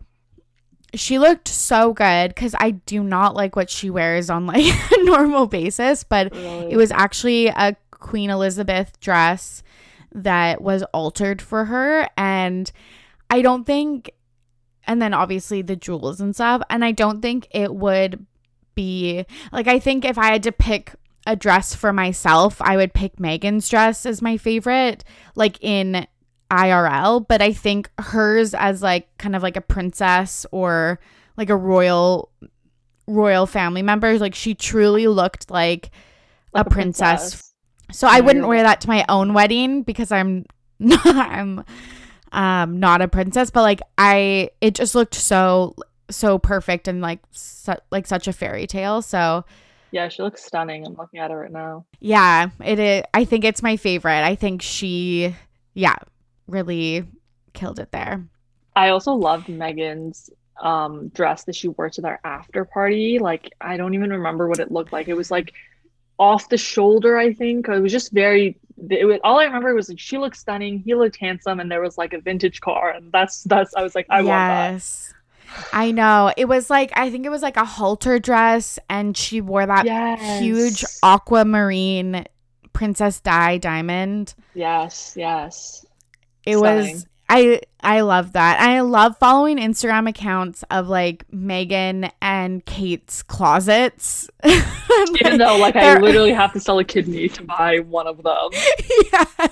she 0.94 1.18
looked 1.18 1.48
so 1.48 1.92
good 1.92 2.28
because 2.28 2.55
I 2.59 2.72
do 2.72 3.02
not 3.02 3.34
like 3.34 3.57
what 3.57 3.70
she 3.70 3.90
wears 3.90 4.30
on 4.30 4.46
like 4.46 4.64
a 4.92 5.02
normal 5.05 5.46
basis, 5.46 6.05
but 6.05 6.34
Really. 6.34 6.72
it 6.72 6.76
was 6.76 6.90
actually 6.90 7.46
a 7.48 7.76
Queen 7.90 8.28
Elizabeth 8.30 8.98
dress 9.00 9.62
that 10.14 10.60
was 10.60 10.82
altered 10.94 11.42
for 11.42 11.66
her. 11.66 12.08
And 12.16 12.70
I 13.30 13.42
don't 13.42 13.64
think, 13.64 14.10
and 14.86 15.02
then 15.02 15.12
obviously 15.12 15.62
the 15.62 15.76
jewels 15.76 16.20
and 16.20 16.34
stuff. 16.34 16.62
And 16.70 16.84
I 16.84 16.92
don't 16.92 17.20
think 17.20 17.48
it 17.50 17.74
would 17.74 18.24
be 18.74 19.26
like, 19.52 19.68
I 19.68 19.78
think 19.78 20.04
if 20.04 20.18
I 20.18 20.26
had 20.26 20.42
to 20.44 20.52
pick 20.52 20.92
a 21.26 21.36
dress 21.36 21.74
for 21.74 21.92
myself, 21.92 22.60
I 22.60 22.76
would 22.76 22.92
pick 22.94 23.16
Meghan's 23.16 23.68
dress 23.68 24.06
as 24.06 24.22
my 24.22 24.36
favorite, 24.36 25.04
like 25.34 25.58
in 25.60 26.06
IRL. 26.50 27.26
But 27.26 27.42
I 27.42 27.52
think 27.52 27.90
hers 27.98 28.54
as 28.54 28.82
like 28.82 29.16
kind 29.18 29.34
of 29.34 29.42
like 29.42 29.56
a 29.56 29.62
princess 29.62 30.46
or 30.52 31.00
like 31.36 31.50
a 31.50 31.56
royal 31.56 32.30
royal 33.06 33.46
family 33.46 33.82
member 33.82 34.18
like 34.18 34.34
she 34.34 34.54
truly 34.54 35.06
looked 35.06 35.50
like 35.50 35.90
Like 36.54 36.66
a 36.66 36.70
princess 36.70 37.53
so 37.95 38.09
I 38.09 38.20
wouldn't 38.20 38.47
wear 38.47 38.62
that 38.62 38.80
to 38.82 38.88
my 38.88 39.05
own 39.09 39.34
wedding 39.34 39.82
because 39.82 40.12
I'm 40.12 40.47
not 40.78 41.05
I'm 41.07 41.64
um 42.32 42.80
not 42.80 43.03
a 43.03 43.09
princess, 43.09 43.51
but 43.51 43.62
like 43.62 43.80
I 43.99 44.51
it 44.61 44.74
just 44.74 44.95
looked 44.95 45.14
so 45.14 45.76
so 46.11 46.38
perfect 46.38 46.88
and 46.88 47.01
like 47.01 47.20
su- 47.32 47.74
like 47.90 48.07
such 48.07 48.28
a 48.28 48.32
fairy 48.32 48.66
tale. 48.66 49.03
So 49.03 49.45
Yeah, 49.90 50.09
she 50.11 50.22
looks 50.22 50.45
stunning. 50.45 50.84
I'm 50.86 50.95
looking 50.95 51.20
at 51.20 51.30
her 51.30 51.38
right 51.40 51.51
now. 51.51 51.86
yeah, 52.01 52.51
it 52.62 52.78
is. 52.78 53.03
I 53.14 53.24
think 53.24 53.45
it's 53.45 53.62
my 53.62 53.76
favorite. 53.76 54.22
I 54.24 54.34
think 54.34 54.62
she 54.62 55.34
yeah 55.74 55.97
really 56.47 57.05
killed 57.55 57.78
it 57.78 57.92
there. 57.92 58.24
I 58.76 58.88
also 58.90 59.12
loved 59.12 59.49
Meghan's 59.49 60.30
um 60.61 61.09
dress 61.09 61.45
that 61.45 61.57
she 61.57 61.68
wore 61.68 61.90
to 61.90 62.01
their 62.01 62.20
after 62.24 62.64
party. 62.64 63.18
Like 63.18 63.51
I 63.61 63.76
don't 63.76 63.95
even 63.95 64.11
remember 64.11 64.49
what 64.49 64.61
it 64.61 64.70
looked 64.72 64.92
like. 64.92 65.09
It 65.09 65.14
was 65.14 65.30
like 65.30 65.53
off 66.18 66.48
the 66.48 66.56
shoulder, 66.58 67.16
I 67.16 67.32
think. 67.32 67.68
It 67.68 67.80
was 67.80 67.92
just 67.92 68.12
very 68.12 68.56
it 68.90 69.06
was 69.06 69.20
all 69.24 69.38
I 69.38 69.44
remember 69.44 69.74
was 69.74 69.88
like 69.88 69.98
she 69.98 70.18
looked 70.18 70.36
stunning, 70.36 70.78
he 70.78 70.94
looked 70.94 71.16
handsome, 71.16 71.60
and 71.60 71.70
there 71.70 71.80
was 71.80 71.96
like 71.96 72.12
a 72.12 72.20
vintage 72.20 72.60
car. 72.60 72.90
And 72.90 73.10
that's 73.12 73.42
that's 73.44 73.74
I 73.74 73.82
was 73.82 73.94
like, 73.94 74.06
I 74.10 74.22
want 74.22 74.28
that. 74.28 74.72
yes. 74.72 75.14
I 75.72 75.90
know. 75.92 76.32
It 76.36 76.46
was 76.46 76.70
like 76.70 76.92
I 76.96 77.10
think 77.10 77.24
it 77.26 77.30
was 77.30 77.42
like 77.42 77.56
a 77.56 77.64
halter 77.64 78.18
dress 78.18 78.78
and 78.90 79.16
she 79.16 79.40
wore 79.40 79.64
that 79.66 79.86
huge 80.40 80.84
aquamarine 81.02 82.26
Princess 82.72 83.20
Di 83.20 83.58
diamond. 83.58 84.34
Yes, 84.54 85.14
yes. 85.16 85.86
It 86.44 86.58
Stunning. 86.58 86.94
was 86.94 87.06
I 87.29 87.61
I 87.81 88.01
love 88.01 88.33
that. 88.33 88.61
I 88.61 88.81
love 88.81 89.16
following 89.18 89.57
Instagram 89.57 90.09
accounts 90.09 90.62
of 90.70 90.89
like 90.89 91.27
Meghan 91.31 92.11
and 92.20 92.64
Kate's 92.64 93.22
closets. 93.22 94.29
Even 94.45 95.39
though 95.39 95.57
like 95.57 95.77
I 95.77 95.99
literally 96.01 96.33
have 96.33 96.53
to 96.53 96.61
sell 96.61 96.79
a 96.79 96.85
kidney 96.85 97.29
to 97.31 97.43
buy 97.43 97.79
one 97.81 98.07
of 98.07 98.22
them. 98.22 98.51
yeah. 99.12 99.49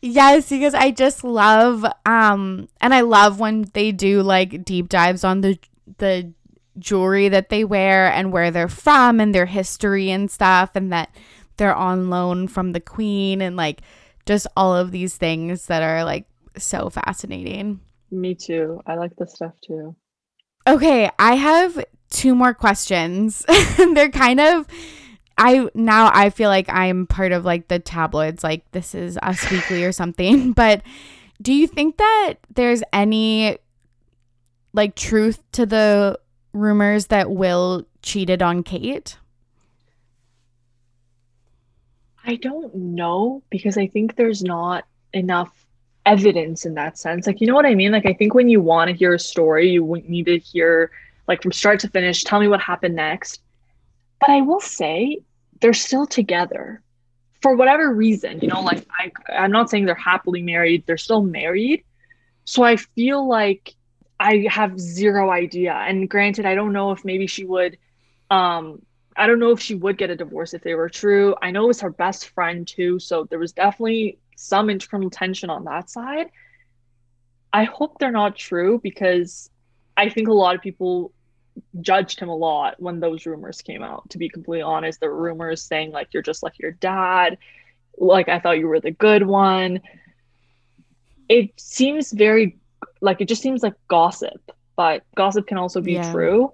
Yes, 0.00 0.48
because 0.48 0.74
I 0.74 0.90
just 0.90 1.22
love 1.22 1.84
um 2.06 2.68
and 2.80 2.94
I 2.94 3.02
love 3.02 3.38
when 3.38 3.66
they 3.74 3.92
do 3.92 4.22
like 4.22 4.64
deep 4.64 4.88
dives 4.88 5.22
on 5.24 5.42
the 5.42 5.58
the 5.98 6.32
jewelry 6.78 7.28
that 7.28 7.50
they 7.50 7.64
wear 7.64 8.10
and 8.10 8.32
where 8.32 8.50
they're 8.50 8.68
from 8.68 9.20
and 9.20 9.34
their 9.34 9.46
history 9.46 10.10
and 10.10 10.30
stuff 10.30 10.70
and 10.74 10.92
that 10.92 11.14
they're 11.58 11.74
on 11.74 12.08
loan 12.08 12.48
from 12.48 12.72
the 12.72 12.80
queen 12.80 13.42
and 13.42 13.56
like 13.56 13.82
just 14.24 14.46
all 14.56 14.74
of 14.74 14.90
these 14.90 15.16
things 15.16 15.66
that 15.66 15.82
are 15.82 16.04
like 16.04 16.24
so 16.58 16.90
fascinating. 16.90 17.80
Me 18.10 18.34
too. 18.34 18.80
I 18.86 18.96
like 18.96 19.16
this 19.16 19.34
stuff 19.34 19.54
too. 19.64 19.96
Okay, 20.66 21.10
I 21.18 21.34
have 21.34 21.84
two 22.10 22.34
more 22.34 22.54
questions. 22.54 23.44
They're 23.76 24.10
kind 24.10 24.40
of 24.40 24.66
I 25.38 25.68
now 25.74 26.10
I 26.12 26.30
feel 26.30 26.50
like 26.50 26.68
I'm 26.68 27.06
part 27.06 27.32
of 27.32 27.44
like 27.44 27.68
the 27.68 27.78
tabloids 27.78 28.44
like 28.44 28.70
this 28.72 28.94
is 28.94 29.18
us 29.22 29.50
weekly 29.50 29.84
or 29.84 29.92
something, 29.92 30.52
but 30.54 30.82
do 31.40 31.52
you 31.52 31.66
think 31.66 31.96
that 31.96 32.34
there's 32.54 32.82
any 32.92 33.58
like 34.72 34.94
truth 34.94 35.42
to 35.52 35.66
the 35.66 36.18
rumors 36.52 37.06
that 37.06 37.30
Will 37.30 37.86
cheated 38.02 38.42
on 38.42 38.62
Kate? 38.62 39.18
I 42.24 42.36
don't 42.36 42.72
know 42.74 43.42
because 43.50 43.76
I 43.76 43.88
think 43.88 44.14
there's 44.14 44.44
not 44.44 44.84
enough 45.12 45.61
evidence 46.04 46.64
in 46.66 46.74
that 46.74 46.98
sense. 46.98 47.26
Like, 47.26 47.40
you 47.40 47.46
know 47.46 47.54
what 47.54 47.66
I 47.66 47.74
mean? 47.74 47.92
Like, 47.92 48.06
I 48.06 48.12
think 48.12 48.34
when 48.34 48.48
you 48.48 48.60
want 48.60 48.90
to 48.90 48.96
hear 48.96 49.14
a 49.14 49.18
story, 49.18 49.70
you 49.70 50.02
need 50.06 50.26
to 50.26 50.38
hear, 50.38 50.90
like, 51.28 51.42
from 51.42 51.52
start 51.52 51.80
to 51.80 51.88
finish, 51.88 52.24
tell 52.24 52.40
me 52.40 52.48
what 52.48 52.60
happened 52.60 52.96
next. 52.96 53.40
But 54.20 54.30
I 54.30 54.40
will 54.40 54.60
say 54.60 55.18
they're 55.60 55.72
still 55.72 56.06
together 56.06 56.82
for 57.40 57.54
whatever 57.56 57.92
reason. 57.92 58.40
You 58.40 58.48
know, 58.48 58.62
like, 58.62 58.86
I, 58.98 59.12
I'm 59.32 59.52
not 59.52 59.70
saying 59.70 59.84
they're 59.84 59.94
happily 59.94 60.42
married, 60.42 60.84
they're 60.86 60.96
still 60.96 61.22
married. 61.22 61.84
So 62.44 62.62
I 62.62 62.76
feel 62.76 63.28
like 63.28 63.74
I 64.18 64.46
have 64.48 64.78
zero 64.78 65.30
idea. 65.30 65.74
And 65.74 66.08
granted, 66.08 66.46
I 66.46 66.54
don't 66.54 66.72
know 66.72 66.92
if 66.92 67.04
maybe 67.04 67.26
she 67.26 67.44
would, 67.44 67.78
um, 68.30 68.82
I 69.16 69.26
don't 69.26 69.38
know 69.38 69.50
if 69.50 69.60
she 69.60 69.74
would 69.74 69.98
get 69.98 70.10
a 70.10 70.16
divorce 70.16 70.54
if 70.54 70.62
they 70.62 70.74
were 70.74 70.88
true. 70.88 71.34
I 71.42 71.50
know 71.50 71.64
it 71.64 71.68
was 71.68 71.80
her 71.80 71.90
best 71.90 72.30
friend 72.30 72.66
too, 72.66 72.98
so 72.98 73.24
there 73.24 73.38
was 73.38 73.52
definitely 73.52 74.18
some 74.42 74.68
internal 74.70 75.10
tension 75.10 75.50
on 75.50 75.64
that 75.64 75.88
side. 75.88 76.28
I 77.52 77.64
hope 77.64 77.98
they're 77.98 78.10
not 78.10 78.36
true 78.36 78.80
because 78.82 79.50
I 79.96 80.08
think 80.08 80.28
a 80.28 80.32
lot 80.32 80.54
of 80.54 80.62
people 80.62 81.12
judged 81.80 82.18
him 82.18 82.28
a 82.28 82.34
lot 82.36 82.80
when 82.80 83.00
those 83.00 83.26
rumors 83.26 83.60
came 83.62 83.82
out. 83.82 84.08
To 84.10 84.18
be 84.18 84.28
completely 84.28 84.62
honest, 84.62 85.00
there 85.00 85.10
were 85.10 85.22
rumors 85.22 85.62
saying 85.62 85.92
like 85.92 86.08
you're 86.12 86.22
just 86.22 86.42
like 86.42 86.58
your 86.58 86.72
dad, 86.72 87.38
like 87.98 88.28
I 88.28 88.38
thought 88.40 88.58
you 88.58 88.68
were 88.68 88.80
the 88.80 88.90
good 88.90 89.24
one. 89.26 89.80
It 91.28 91.50
seems 91.58 92.12
very 92.12 92.58
like 93.00 93.20
it 93.20 93.28
just 93.28 93.42
seems 93.42 93.62
like 93.62 93.74
gossip, 93.88 94.40
but 94.76 95.02
gossip 95.16 95.46
can 95.46 95.58
also 95.58 95.80
be 95.80 95.94
Yeah. 95.94 96.10
true. 96.10 96.52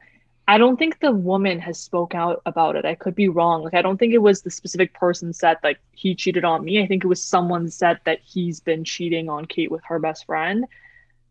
I 0.48 0.56
don't 0.56 0.78
think 0.78 0.98
the 1.00 1.12
woman 1.12 1.58
has 1.60 1.78
spoke 1.78 2.14
out 2.14 2.40
about 2.46 2.74
it. 2.74 2.86
I 2.86 2.94
could 2.94 3.14
be 3.14 3.28
wrong. 3.28 3.62
Like 3.62 3.74
I 3.74 3.82
don't 3.82 3.98
think 3.98 4.14
it 4.14 4.22
was 4.22 4.40
the 4.40 4.50
specific 4.50 4.94
person 4.94 5.34
said 5.34 5.58
like 5.62 5.78
he 5.92 6.14
cheated 6.14 6.42
on 6.42 6.64
me. 6.64 6.82
I 6.82 6.86
think 6.86 7.04
it 7.04 7.06
was 7.06 7.22
someone 7.22 7.68
said 7.68 8.00
that 8.04 8.20
he's 8.24 8.58
been 8.58 8.82
cheating 8.82 9.28
on 9.28 9.44
Kate 9.44 9.70
with 9.70 9.84
her 9.84 9.98
best 9.98 10.24
friend. 10.24 10.64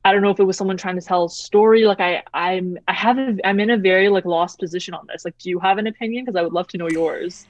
I 0.05 0.13
don't 0.13 0.21
know 0.21 0.29
if 0.29 0.39
it 0.39 0.43
was 0.43 0.55
someone 0.55 0.77
trying 0.77 0.99
to 0.99 1.05
tell 1.05 1.25
a 1.25 1.29
story. 1.31 1.85
Like 1.85 1.99
I, 1.99 2.21
I'm, 2.33 2.77
I 2.87 2.93
have, 2.93 3.17
a, 3.17 3.35
I'm 3.43 3.59
in 3.59 3.71
a 3.71 3.77
very 3.77 4.07
like 4.07 4.23
lost 4.23 4.59
position 4.59 4.93
on 4.93 5.07
this. 5.07 5.25
Like, 5.25 5.37
do 5.39 5.49
you 5.49 5.59
have 5.59 5.79
an 5.79 5.87
opinion? 5.87 6.23
Because 6.23 6.37
I 6.37 6.43
would 6.43 6.53
love 6.53 6.67
to 6.69 6.77
know 6.77 6.87
yours. 6.87 7.47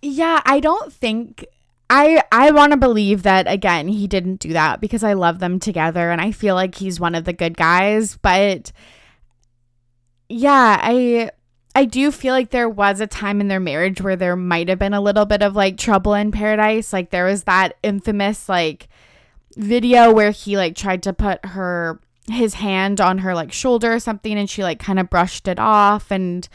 Yeah, 0.00 0.40
I 0.46 0.60
don't 0.60 0.92
think 0.92 1.44
I 1.90 2.22
I 2.30 2.52
want 2.52 2.72
to 2.72 2.78
believe 2.78 3.24
that 3.24 3.48
again 3.48 3.88
he 3.88 4.06
didn't 4.06 4.36
do 4.36 4.52
that 4.52 4.80
because 4.80 5.02
I 5.02 5.14
love 5.14 5.40
them 5.40 5.58
together 5.58 6.10
and 6.10 6.20
I 6.20 6.30
feel 6.30 6.54
like 6.54 6.76
he's 6.76 7.00
one 7.00 7.14
of 7.16 7.24
the 7.24 7.32
good 7.32 7.56
guys, 7.56 8.16
but 8.16 8.72
yeah, 10.28 10.78
I 10.82 11.30
I 11.74 11.84
do 11.84 12.10
feel 12.10 12.32
like 12.32 12.50
there 12.50 12.68
was 12.68 13.00
a 13.00 13.06
time 13.06 13.40
in 13.40 13.48
their 13.48 13.60
marriage 13.60 14.00
where 14.00 14.16
there 14.16 14.34
might 14.34 14.68
have 14.68 14.78
been 14.78 14.94
a 14.94 15.00
little 15.00 15.26
bit 15.26 15.42
of 15.42 15.54
like 15.54 15.76
trouble 15.76 16.14
in 16.14 16.32
paradise. 16.32 16.92
Like 16.92 17.10
there 17.10 17.26
was 17.26 17.44
that 17.44 17.76
infamous 17.82 18.48
like 18.48 18.88
video 19.56 20.12
where 20.12 20.30
he 20.30 20.56
like 20.56 20.74
tried 20.74 21.02
to 21.02 21.12
put 21.12 21.44
her 21.44 22.00
his 22.30 22.54
hand 22.54 23.00
on 23.00 23.18
her 23.18 23.34
like 23.34 23.52
shoulder 23.52 23.92
or 23.92 24.00
something 24.00 24.36
and 24.36 24.50
she 24.50 24.62
like 24.62 24.78
kind 24.78 24.98
of 24.98 25.08
brushed 25.08 25.46
it 25.46 25.58
off 25.58 26.10
and 26.10 26.48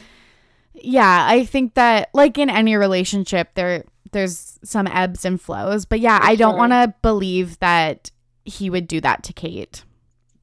yeah, 0.73 1.27
I 1.29 1.45
think 1.45 1.75
that 1.75 2.09
like 2.13 2.37
in 2.37 2.49
any 2.49 2.75
relationship 2.75 3.53
there 3.53 3.85
there's 4.11 4.59
some 4.63 4.87
ebbs 4.87 5.23
and 5.23 5.39
flows. 5.39 5.85
But 5.85 5.99
yeah, 5.99 6.19
I 6.21 6.35
don't 6.35 6.57
want 6.57 6.73
to 6.73 6.93
believe 7.01 7.59
that 7.59 8.11
he 8.43 8.69
would 8.69 8.87
do 8.87 8.99
that 9.01 9.23
to 9.23 9.33
Kate. 9.33 9.83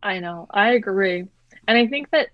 I 0.02 0.20
know. 0.20 0.46
I 0.50 0.70
agree. 0.70 1.26
And 1.66 1.76
I 1.76 1.86
think 1.86 2.10
that 2.10 2.28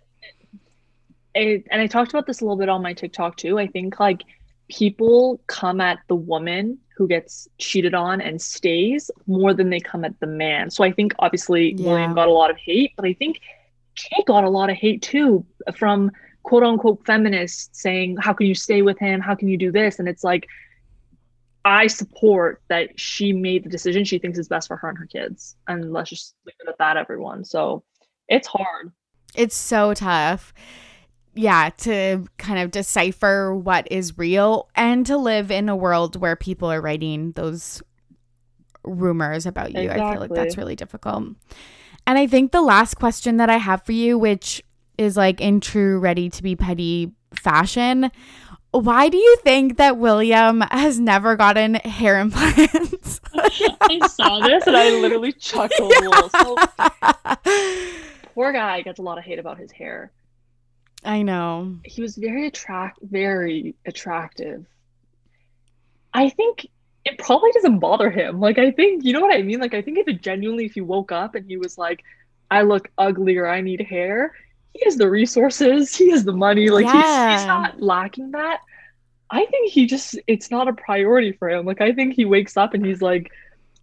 and 1.34 1.80
I 1.80 1.86
talked 1.86 2.10
about 2.10 2.26
this 2.26 2.40
a 2.40 2.44
little 2.44 2.56
bit 2.56 2.68
on 2.68 2.82
my 2.82 2.92
TikTok 2.92 3.36
too. 3.36 3.58
I 3.58 3.66
think 3.66 3.98
like 3.98 4.22
people 4.68 5.40
come 5.46 5.80
at 5.80 5.98
the 6.08 6.14
woman 6.14 6.78
who 6.96 7.08
gets 7.08 7.48
cheated 7.58 7.94
on 7.94 8.20
and 8.20 8.40
stays 8.40 9.10
more 9.26 9.52
than 9.52 9.70
they 9.70 9.80
come 9.80 10.04
at 10.04 10.18
the 10.20 10.26
man. 10.26 10.70
So 10.70 10.84
I 10.84 10.92
think 10.92 11.12
obviously 11.18 11.72
yeah. 11.72 11.86
William 11.86 12.14
got 12.14 12.28
a 12.28 12.32
lot 12.32 12.50
of 12.50 12.56
hate, 12.56 12.92
but 12.96 13.04
I 13.04 13.14
think 13.14 13.40
Kate 13.96 14.26
got 14.26 14.44
a 14.44 14.50
lot 14.50 14.70
of 14.70 14.76
hate 14.76 15.02
too 15.02 15.44
from 15.76 16.10
quote 16.44 16.62
unquote 16.62 17.04
feminists 17.04 17.80
saying, 17.80 18.16
How 18.20 18.32
can 18.32 18.46
you 18.46 18.54
stay 18.54 18.82
with 18.82 18.98
him? 18.98 19.20
How 19.20 19.34
can 19.34 19.48
you 19.48 19.56
do 19.56 19.72
this? 19.72 19.98
And 19.98 20.08
it's 20.08 20.22
like, 20.22 20.46
I 21.64 21.86
support 21.86 22.62
that 22.68 22.98
she 23.00 23.32
made 23.32 23.64
the 23.64 23.70
decision 23.70 24.04
she 24.04 24.18
thinks 24.18 24.38
is 24.38 24.48
best 24.48 24.68
for 24.68 24.76
her 24.76 24.88
and 24.88 24.98
her 24.98 25.06
kids. 25.06 25.56
And 25.66 25.92
let's 25.92 26.10
just 26.10 26.36
leave 26.46 26.54
it 26.60 26.68
at 26.68 26.78
that, 26.78 26.96
everyone. 26.96 27.44
So 27.44 27.82
it's 28.28 28.46
hard. 28.46 28.92
It's 29.34 29.56
so 29.56 29.94
tough 29.94 30.52
yeah, 31.34 31.70
to 31.78 32.26
kind 32.38 32.60
of 32.60 32.70
decipher 32.70 33.54
what 33.54 33.90
is 33.90 34.16
real 34.18 34.68
and 34.74 35.04
to 35.06 35.16
live 35.16 35.50
in 35.50 35.68
a 35.68 35.76
world 35.76 36.16
where 36.16 36.36
people 36.36 36.70
are 36.70 36.80
writing 36.80 37.32
those 37.32 37.82
rumors 38.84 39.46
about 39.46 39.72
you. 39.72 39.80
Exactly. 39.80 40.02
I 40.02 40.12
feel 40.12 40.20
like 40.20 40.34
that's 40.34 40.56
really 40.56 40.76
difficult. 40.76 41.24
And 42.06 42.18
I 42.18 42.26
think 42.26 42.52
the 42.52 42.62
last 42.62 42.94
question 42.94 43.38
that 43.38 43.50
I 43.50 43.56
have 43.56 43.82
for 43.82 43.92
you, 43.92 44.18
which 44.18 44.62
is 44.98 45.16
like 45.16 45.40
in 45.40 45.60
true 45.60 45.98
ready 45.98 46.28
to 46.30 46.42
be 46.42 46.54
petty 46.54 47.12
fashion, 47.34 48.10
why 48.70 49.08
do 49.08 49.16
you 49.16 49.36
think 49.42 49.76
that 49.76 49.98
William 49.98 50.60
has 50.62 50.98
never 50.98 51.36
gotten 51.36 51.76
hair 51.76 52.18
implants? 52.18 53.20
I 53.34 54.06
saw 54.08 54.40
this 54.40 54.66
and 54.66 54.76
I 54.76 54.90
literally 54.90 55.32
chuckled. 55.32 55.92
Yeah. 56.00 56.28
So, 56.42 56.56
poor 58.34 58.52
guy 58.52 58.82
gets 58.82 58.98
a 58.98 59.02
lot 59.02 59.16
of 59.16 59.24
hate 59.24 59.38
about 59.38 59.58
his 59.58 59.70
hair. 59.70 60.10
I 61.04 61.22
know. 61.22 61.76
He 61.84 62.00
was 62.00 62.16
very 62.16 62.46
attract 62.46 62.98
very 63.02 63.74
attractive. 63.86 64.64
I 66.12 66.30
think 66.30 66.66
it 67.04 67.18
probably 67.18 67.52
doesn't 67.52 67.78
bother 67.78 68.10
him. 68.10 68.40
Like 68.40 68.58
I 68.58 68.70
think 68.70 69.04
you 69.04 69.12
know 69.12 69.20
what 69.20 69.34
I 69.34 69.42
mean? 69.42 69.60
Like 69.60 69.74
I 69.74 69.82
think 69.82 69.98
if 69.98 70.08
it 70.08 70.22
genuinely 70.22 70.66
if 70.66 70.74
he 70.74 70.80
woke 70.80 71.12
up 71.12 71.34
and 71.34 71.46
he 71.46 71.56
was 71.56 71.76
like, 71.76 72.02
I 72.50 72.62
look 72.62 72.90
ugly 72.96 73.36
or 73.36 73.46
I 73.46 73.60
need 73.60 73.80
hair, 73.80 74.34
he 74.72 74.84
has 74.84 74.96
the 74.96 75.08
resources, 75.08 75.94
he 75.94 76.10
has 76.10 76.24
the 76.24 76.32
money, 76.32 76.70
like 76.70 76.86
yeah. 76.86 77.32
he's, 77.32 77.40
he's 77.40 77.46
not 77.46 77.80
lacking 77.82 78.30
that. 78.32 78.60
I 79.30 79.44
think 79.46 79.70
he 79.70 79.86
just 79.86 80.18
it's 80.26 80.50
not 80.50 80.68
a 80.68 80.72
priority 80.72 81.32
for 81.32 81.50
him. 81.50 81.66
Like 81.66 81.80
I 81.80 81.92
think 81.92 82.14
he 82.14 82.24
wakes 82.24 82.56
up 82.56 82.72
and 82.72 82.84
he's 82.84 83.02
like, 83.02 83.30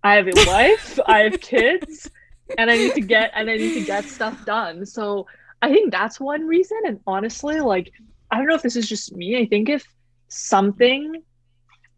I 0.04 0.16
have 0.16 0.28
a 0.28 0.34
wife, 0.48 1.00
I 1.06 1.20
have 1.20 1.40
kids, 1.40 2.10
and 2.58 2.72
I 2.72 2.78
need 2.78 2.96
to 2.96 3.02
get 3.02 3.32
and 3.36 3.50
I 3.50 3.58
need 3.58 3.74
to 3.76 3.86
get 3.86 4.06
stuff 4.06 4.44
done. 4.46 4.86
So 4.86 5.28
I 5.62 5.72
think 5.72 5.92
that's 5.92 6.20
one 6.20 6.46
reason. 6.48 6.80
And 6.86 7.00
honestly, 7.06 7.60
like, 7.60 7.92
I 8.32 8.38
don't 8.38 8.48
know 8.48 8.56
if 8.56 8.62
this 8.62 8.76
is 8.76 8.88
just 8.88 9.16
me. 9.16 9.38
I 9.38 9.46
think 9.46 9.70
if 9.70 9.86
something, 10.28 11.22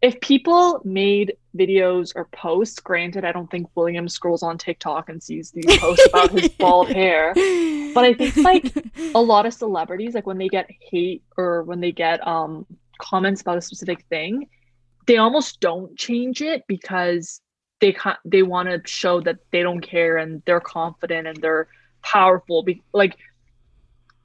if 0.02 0.20
people 0.20 0.82
made 0.84 1.36
videos 1.56 2.12
or 2.14 2.26
posts, 2.26 2.80
granted, 2.80 3.24
I 3.24 3.32
don't 3.32 3.50
think 3.50 3.68
William 3.74 4.08
scrolls 4.08 4.42
on 4.42 4.58
TikTok 4.58 5.08
and 5.08 5.22
sees 5.22 5.50
these 5.50 5.78
posts 5.78 6.06
about 6.08 6.32
his 6.32 6.48
bald 6.58 6.88
hair. 6.88 7.32
But 7.94 8.04
I 8.04 8.14
think 8.14 8.36
like 8.36 8.74
a 9.14 9.22
lot 9.22 9.46
of 9.46 9.54
celebrities, 9.54 10.14
like 10.14 10.26
when 10.26 10.38
they 10.38 10.48
get 10.48 10.68
hate 10.90 11.22
or 11.36 11.62
when 11.62 11.80
they 11.80 11.92
get 11.92 12.26
um 12.26 12.66
comments 12.98 13.40
about 13.40 13.58
a 13.58 13.62
specific 13.62 14.04
thing, 14.10 14.48
they 15.06 15.16
almost 15.16 15.60
don't 15.60 15.96
change 15.96 16.42
it 16.42 16.64
because 16.66 17.40
they 17.80 17.92
ca- 17.92 18.18
they 18.24 18.42
want 18.42 18.68
to 18.68 18.80
show 18.84 19.20
that 19.20 19.36
they 19.52 19.62
don't 19.62 19.80
care 19.80 20.16
and 20.16 20.42
they're 20.46 20.60
confident 20.60 21.26
and 21.26 21.36
they're 21.38 21.68
powerful. 22.02 22.62
Be- 22.62 22.82
like 22.92 23.16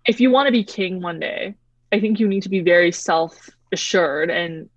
if 0.06 0.20
you 0.20 0.32
want 0.32 0.48
to 0.48 0.52
be 0.52 0.64
king 0.64 1.02
one 1.02 1.20
day, 1.20 1.56
I 1.92 2.00
think 2.00 2.20
you 2.20 2.28
need 2.28 2.44
to 2.44 2.50
be 2.50 2.62
very 2.62 2.92
self 2.92 3.50
assured 3.72 4.30
and 4.30 4.70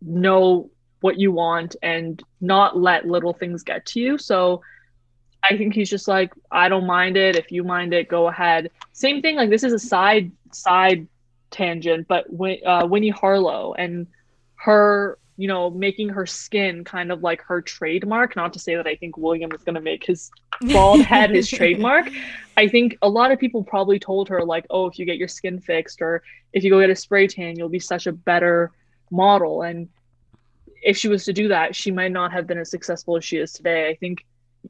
know 0.00 0.70
what 1.00 1.18
you 1.18 1.32
want 1.32 1.76
and 1.82 2.22
not 2.40 2.76
let 2.76 3.06
little 3.06 3.32
things 3.32 3.62
get 3.62 3.86
to 3.86 4.00
you. 4.00 4.18
So 4.18 4.62
I 5.48 5.56
think 5.56 5.74
he's 5.74 5.90
just 5.90 6.08
like, 6.08 6.32
I 6.50 6.68
don't 6.68 6.86
mind 6.86 7.16
it. 7.16 7.36
If 7.36 7.52
you 7.52 7.62
mind 7.62 7.94
it, 7.94 8.08
go 8.08 8.28
ahead. 8.28 8.70
Same 8.92 9.22
thing. 9.22 9.36
Like 9.36 9.50
this 9.50 9.62
is 9.62 9.72
a 9.72 9.78
side 9.78 10.32
side 10.52 11.06
tangent, 11.50 12.08
but 12.08 12.26
uh, 12.64 12.86
Winnie 12.88 13.10
Harlow 13.10 13.74
and 13.74 14.06
her 14.56 15.18
you 15.36 15.48
know, 15.48 15.70
making 15.70 16.08
her 16.08 16.24
skin 16.24 16.82
kind 16.84 17.12
of 17.12 17.22
like 17.22 17.42
her 17.42 17.60
trademark. 17.60 18.36
Not 18.36 18.52
to 18.54 18.58
say 18.58 18.74
that 18.76 18.86
I 18.86 18.96
think 18.96 19.16
William 19.16 19.52
is 19.52 19.62
going 19.62 19.74
to 19.74 19.80
make 19.80 20.04
his 20.04 20.30
bald 20.60 21.00
head 21.02 21.30
his 21.30 21.48
trademark. 21.48 22.08
I 22.56 22.68
think 22.68 22.96
a 23.02 23.08
lot 23.08 23.32
of 23.32 23.38
people 23.38 23.62
probably 23.62 23.98
told 23.98 24.28
her, 24.30 24.42
like, 24.42 24.66
oh, 24.70 24.86
if 24.86 24.98
you 24.98 25.04
get 25.04 25.18
your 25.18 25.28
skin 25.28 25.60
fixed 25.60 26.00
or 26.00 26.22
if 26.52 26.64
you 26.64 26.70
go 26.70 26.80
get 26.80 26.88
a 26.88 26.96
spray 26.96 27.26
tan, 27.26 27.56
you'll 27.56 27.68
be 27.68 27.78
such 27.78 28.06
a 28.06 28.12
better 28.12 28.72
model. 29.10 29.62
And 29.62 29.88
if 30.82 30.96
she 30.96 31.08
was 31.08 31.24
to 31.26 31.34
do 31.34 31.48
that, 31.48 31.76
she 31.76 31.90
might 31.90 32.12
not 32.12 32.32
have 32.32 32.46
been 32.46 32.58
as 32.58 32.70
successful 32.70 33.16
as 33.16 33.24
she 33.24 33.36
is 33.36 33.52
today. 33.52 33.88
I 33.88 33.94
think 33.96 34.24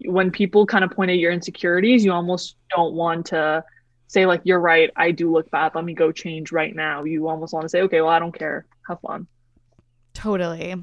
when 0.05 0.33
people 0.33 0.67
kind 0.67 0.85
of 0.85 0.91
point 0.91 1.13
at 1.13 1.19
your 1.19 1.31
insecurities, 1.31 2.05
you 2.05 2.13
almost 2.13 2.57
don't 2.75 2.95
want 2.95 3.27
to 3.27 3.65
say, 4.09 4.27
like, 4.27 4.41
you're 4.45 4.61
right, 4.61 4.91
I 4.97 5.13
do 5.13 5.33
look 5.33 5.51
bad. 5.51 5.77
Let 5.77 5.85
me 5.85 5.95
go 5.95 6.11
change 6.11 6.51
right 6.51 6.75
now. 6.75 7.05
You 7.05 7.29
almost 7.29 7.53
want 7.53 7.65
to 7.65 7.69
say, 7.69 7.83
okay, 7.83 8.01
well, 8.01 8.11
I 8.11 8.19
don't 8.19 8.37
care. 8.37 8.67
Have 8.89 9.01
fun. 9.01 9.29
Totally. 10.17 10.75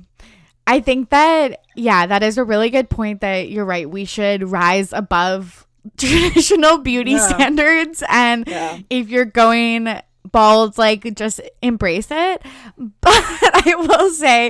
I 0.67 0.79
think 0.79 1.09
that, 1.09 1.61
yeah, 1.75 2.05
that 2.05 2.21
is 2.21 2.37
a 2.37 2.43
really 2.43 2.69
good 2.69 2.87
point 2.87 3.21
that 3.21 3.49
you're 3.49 3.65
right. 3.65 3.89
We 3.89 4.05
should 4.05 4.43
rise 4.43 4.93
above 4.93 5.65
traditional 5.97 6.77
beauty 6.77 7.13
yeah. 7.13 7.27
standards. 7.27 8.03
And 8.07 8.47
yeah. 8.47 8.77
if 8.91 9.09
you're 9.09 9.25
going 9.25 9.99
bald, 10.31 10.77
like 10.77 11.15
just 11.15 11.41
embrace 11.63 12.09
it. 12.11 12.43
But 12.77 13.11
I 13.11 13.75
will 13.75 14.11
say, 14.11 14.49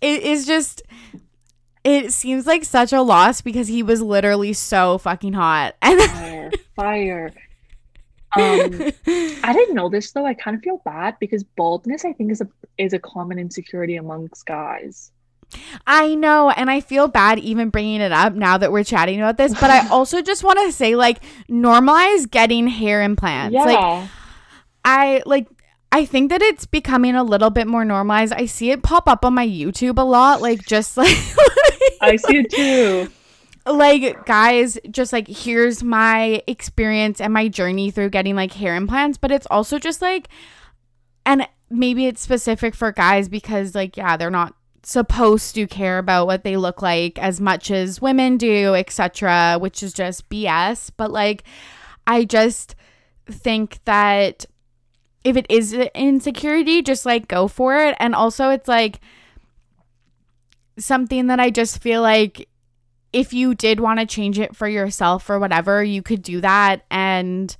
it 0.00 0.22
is 0.24 0.44
just, 0.44 0.82
it 1.84 2.12
seems 2.12 2.48
like 2.48 2.64
such 2.64 2.92
a 2.92 3.00
loss 3.00 3.42
because 3.42 3.68
he 3.68 3.84
was 3.84 4.02
literally 4.02 4.54
so 4.54 4.98
fucking 4.98 5.34
hot. 5.34 5.76
And 5.82 6.02
fire. 6.02 6.50
fire. 6.74 7.32
Um, 8.36 8.92
I 9.42 9.52
didn't 9.52 9.74
know 9.74 9.88
this 9.88 10.12
though. 10.12 10.26
I 10.26 10.34
kind 10.34 10.56
of 10.56 10.62
feel 10.62 10.80
bad 10.84 11.16
because 11.20 11.42
baldness, 11.42 12.04
I 12.04 12.12
think, 12.12 12.32
is 12.32 12.40
a 12.40 12.48
is 12.78 12.92
a 12.92 12.98
common 12.98 13.38
insecurity 13.38 13.96
amongst 13.96 14.46
guys. 14.46 15.12
I 15.86 16.16
know, 16.16 16.50
and 16.50 16.70
I 16.70 16.80
feel 16.80 17.06
bad 17.06 17.38
even 17.38 17.70
bringing 17.70 18.00
it 18.00 18.12
up 18.12 18.34
now 18.34 18.58
that 18.58 18.72
we're 18.72 18.84
chatting 18.84 19.20
about 19.20 19.36
this. 19.36 19.52
But 19.52 19.70
I 19.70 19.88
also 19.90 20.22
just 20.22 20.42
want 20.42 20.58
to 20.60 20.72
say, 20.72 20.96
like, 20.96 21.22
normalize 21.48 22.28
getting 22.30 22.66
hair 22.66 23.02
implants. 23.02 23.54
Yeah. 23.54 23.64
Like, 23.64 24.10
I 24.84 25.22
like. 25.26 25.48
I 25.92 26.04
think 26.04 26.30
that 26.30 26.42
it's 26.42 26.66
becoming 26.66 27.14
a 27.14 27.22
little 27.22 27.48
bit 27.48 27.66
more 27.66 27.84
normalized. 27.84 28.32
I 28.32 28.46
see 28.46 28.70
it 28.70 28.82
pop 28.82 29.08
up 29.08 29.24
on 29.24 29.34
my 29.34 29.46
YouTube 29.46 29.98
a 29.98 30.02
lot, 30.02 30.42
like 30.42 30.66
just 30.66 30.96
like 30.96 31.16
I 32.02 32.16
see 32.16 32.38
it 32.38 32.50
too 32.50 33.10
like 33.66 34.24
guys 34.26 34.78
just 34.90 35.12
like 35.12 35.26
here's 35.28 35.82
my 35.82 36.42
experience 36.46 37.20
and 37.20 37.32
my 37.32 37.48
journey 37.48 37.90
through 37.90 38.08
getting 38.08 38.36
like 38.36 38.52
hair 38.52 38.76
implants 38.76 39.18
but 39.18 39.32
it's 39.32 39.46
also 39.50 39.78
just 39.78 40.00
like 40.00 40.28
and 41.24 41.48
maybe 41.68 42.06
it's 42.06 42.20
specific 42.20 42.74
for 42.74 42.92
guys 42.92 43.28
because 43.28 43.74
like 43.74 43.96
yeah 43.96 44.16
they're 44.16 44.30
not 44.30 44.54
supposed 44.84 45.54
to 45.56 45.66
care 45.66 45.98
about 45.98 46.28
what 46.28 46.44
they 46.44 46.56
look 46.56 46.80
like 46.80 47.18
as 47.18 47.40
much 47.40 47.72
as 47.72 48.00
women 48.00 48.36
do 48.36 48.74
etc 48.74 49.58
which 49.58 49.82
is 49.82 49.92
just 49.92 50.28
bs 50.28 50.92
but 50.96 51.10
like 51.10 51.42
i 52.06 52.24
just 52.24 52.76
think 53.28 53.80
that 53.84 54.46
if 55.26 55.36
it 55.36 55.46
is 55.48 55.72
insecurity, 55.72 56.82
just 56.82 57.04
like 57.04 57.26
go 57.26 57.48
for 57.48 57.76
it. 57.76 57.96
And 57.98 58.14
also, 58.14 58.50
it's 58.50 58.68
like 58.68 59.00
something 60.78 61.26
that 61.26 61.40
I 61.40 61.50
just 61.50 61.82
feel 61.82 62.00
like 62.00 62.48
if 63.16 63.32
you 63.32 63.54
did 63.54 63.80
want 63.80 63.98
to 63.98 64.04
change 64.04 64.38
it 64.38 64.54
for 64.54 64.68
yourself 64.68 65.30
or 65.30 65.38
whatever, 65.38 65.82
you 65.82 66.02
could 66.02 66.20
do 66.20 66.42
that. 66.42 66.84
And 66.90 67.56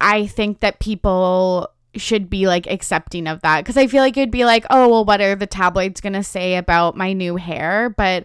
I 0.00 0.26
think 0.26 0.60
that 0.60 0.80
people 0.80 1.68
should 1.94 2.30
be 2.30 2.46
like 2.46 2.66
accepting 2.66 3.26
of 3.26 3.42
that 3.42 3.60
because 3.60 3.76
I 3.76 3.86
feel 3.86 4.00
like 4.02 4.16
it'd 4.16 4.30
be 4.30 4.46
like, 4.46 4.64
oh, 4.70 4.88
well, 4.88 5.04
what 5.04 5.20
are 5.20 5.34
the 5.34 5.46
tabloids 5.46 6.00
going 6.00 6.14
to 6.14 6.22
say 6.22 6.56
about 6.56 6.96
my 6.96 7.12
new 7.12 7.36
hair? 7.36 7.90
But 7.90 8.24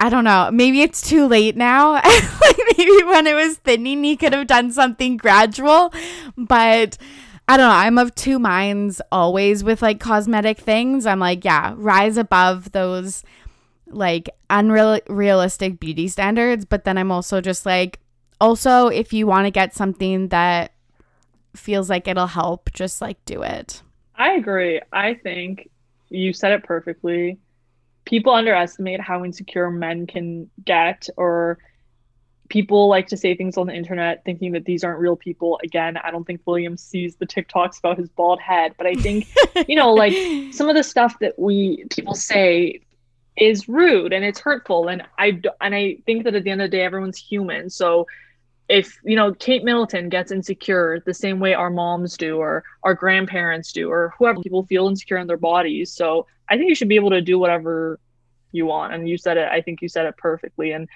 I 0.00 0.08
don't 0.08 0.24
know. 0.24 0.50
Maybe 0.52 0.82
it's 0.82 1.00
too 1.00 1.28
late 1.28 1.56
now. 1.56 1.92
like 1.94 2.58
maybe 2.76 3.04
when 3.04 3.28
it 3.28 3.34
was 3.34 3.56
thinning, 3.58 4.02
he 4.02 4.16
could 4.16 4.32
have 4.32 4.48
done 4.48 4.72
something 4.72 5.16
gradual. 5.16 5.92
But 6.36 6.98
I 7.46 7.56
don't 7.56 7.68
know. 7.68 7.74
I'm 7.74 7.98
of 7.98 8.16
two 8.16 8.40
minds 8.40 9.00
always 9.12 9.62
with 9.62 9.80
like 9.80 10.00
cosmetic 10.00 10.58
things. 10.58 11.06
I'm 11.06 11.20
like, 11.20 11.44
yeah, 11.44 11.74
rise 11.76 12.16
above 12.16 12.72
those 12.72 13.22
like 13.90 14.30
unrealistic 14.50 15.80
beauty 15.80 16.08
standards. 16.08 16.64
But 16.64 16.84
then 16.84 16.98
I'm 16.98 17.12
also 17.12 17.40
just 17.40 17.66
like, 17.66 18.00
also, 18.40 18.88
if 18.88 19.12
you 19.12 19.26
want 19.26 19.46
to 19.46 19.50
get 19.50 19.74
something 19.74 20.28
that 20.28 20.72
feels 21.54 21.90
like 21.90 22.06
it'll 22.06 22.26
help, 22.26 22.72
just 22.72 23.00
like 23.00 23.24
do 23.24 23.42
it. 23.42 23.82
I 24.14 24.32
agree. 24.32 24.80
I 24.92 25.14
think 25.14 25.70
you 26.08 26.32
said 26.32 26.52
it 26.52 26.64
perfectly. 26.64 27.38
People 28.04 28.32
underestimate 28.32 29.00
how 29.00 29.24
insecure 29.24 29.70
men 29.70 30.06
can 30.06 30.50
get, 30.64 31.08
or 31.16 31.58
people 32.48 32.88
like 32.88 33.06
to 33.08 33.16
say 33.16 33.36
things 33.36 33.58
on 33.58 33.66
the 33.66 33.74
internet 33.74 34.24
thinking 34.24 34.52
that 34.52 34.64
these 34.64 34.82
aren't 34.82 35.00
real 35.00 35.16
people. 35.16 35.60
Again, 35.62 35.96
I 35.98 36.10
don't 36.10 36.24
think 36.24 36.40
William 36.46 36.76
sees 36.76 37.16
the 37.16 37.26
TikToks 37.26 37.78
about 37.78 37.98
his 37.98 38.08
bald 38.08 38.40
head, 38.40 38.74
but 38.78 38.86
I 38.86 38.94
think, 38.94 39.28
you 39.68 39.76
know, 39.76 39.92
like 39.92 40.14
some 40.52 40.68
of 40.68 40.76
the 40.76 40.82
stuff 40.82 41.18
that 41.20 41.38
we 41.38 41.84
people 41.90 42.14
say 42.14 42.80
is 43.38 43.68
rude 43.68 44.12
and 44.12 44.24
it's 44.24 44.40
hurtful 44.40 44.88
and 44.88 45.02
I 45.18 45.40
and 45.60 45.74
I 45.74 45.98
think 46.06 46.24
that 46.24 46.34
at 46.34 46.44
the 46.44 46.50
end 46.50 46.60
of 46.60 46.70
the 46.70 46.76
day 46.76 46.82
everyone's 46.82 47.18
human. 47.18 47.70
So 47.70 48.06
if 48.68 48.98
you 49.04 49.16
know 49.16 49.32
Kate 49.32 49.64
Middleton 49.64 50.08
gets 50.08 50.32
insecure 50.32 51.00
the 51.06 51.14
same 51.14 51.40
way 51.40 51.54
our 51.54 51.70
moms 51.70 52.16
do 52.16 52.38
or 52.38 52.64
our 52.82 52.94
grandparents 52.94 53.72
do 53.72 53.90
or 53.90 54.12
whoever 54.18 54.40
people 54.40 54.66
feel 54.66 54.88
insecure 54.88 55.18
in 55.18 55.26
their 55.26 55.36
bodies. 55.36 55.92
So 55.92 56.26
I 56.48 56.56
think 56.56 56.68
you 56.68 56.74
should 56.74 56.88
be 56.88 56.96
able 56.96 57.10
to 57.10 57.20
do 57.20 57.38
whatever 57.38 57.98
you 58.52 58.66
want. 58.66 58.92
And 58.92 59.08
you 59.08 59.16
said 59.16 59.36
it, 59.36 59.48
I 59.50 59.60
think 59.60 59.82
you 59.82 59.88
said 59.88 60.06
it 60.06 60.16
perfectly. 60.16 60.72
And 60.72 60.88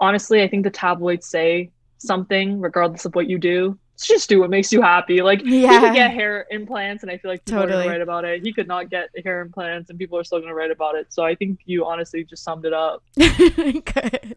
honestly, 0.00 0.42
I 0.42 0.48
think 0.48 0.64
the 0.64 0.70
tabloids 0.70 1.28
say 1.28 1.70
something 1.98 2.60
regardless 2.60 3.04
of 3.04 3.14
what 3.14 3.28
you 3.28 3.38
do 3.38 3.78
just 4.02 4.28
do 4.28 4.40
what 4.40 4.50
makes 4.50 4.72
you 4.72 4.82
happy. 4.82 5.22
Like 5.22 5.42
yeah. 5.44 5.72
he 5.72 5.86
could 5.86 5.94
get 5.94 6.10
hair 6.12 6.46
implants, 6.50 7.02
and 7.02 7.10
I 7.10 7.18
feel 7.18 7.30
like 7.30 7.44
people 7.44 7.62
totally. 7.62 7.80
are 7.80 7.84
gonna 7.84 7.92
write 7.92 8.00
about 8.02 8.24
it. 8.24 8.42
He 8.42 8.52
could 8.52 8.68
not 8.68 8.90
get 8.90 9.10
hair 9.24 9.40
implants, 9.40 9.90
and 9.90 9.98
people 9.98 10.18
are 10.18 10.24
still 10.24 10.40
gonna 10.40 10.54
write 10.54 10.70
about 10.70 10.94
it. 10.94 11.12
So 11.12 11.24
I 11.24 11.34
think 11.34 11.60
you 11.64 11.86
honestly 11.86 12.24
just 12.24 12.42
summed 12.42 12.64
it 12.64 12.72
up. 12.72 13.02
Good. 13.16 14.36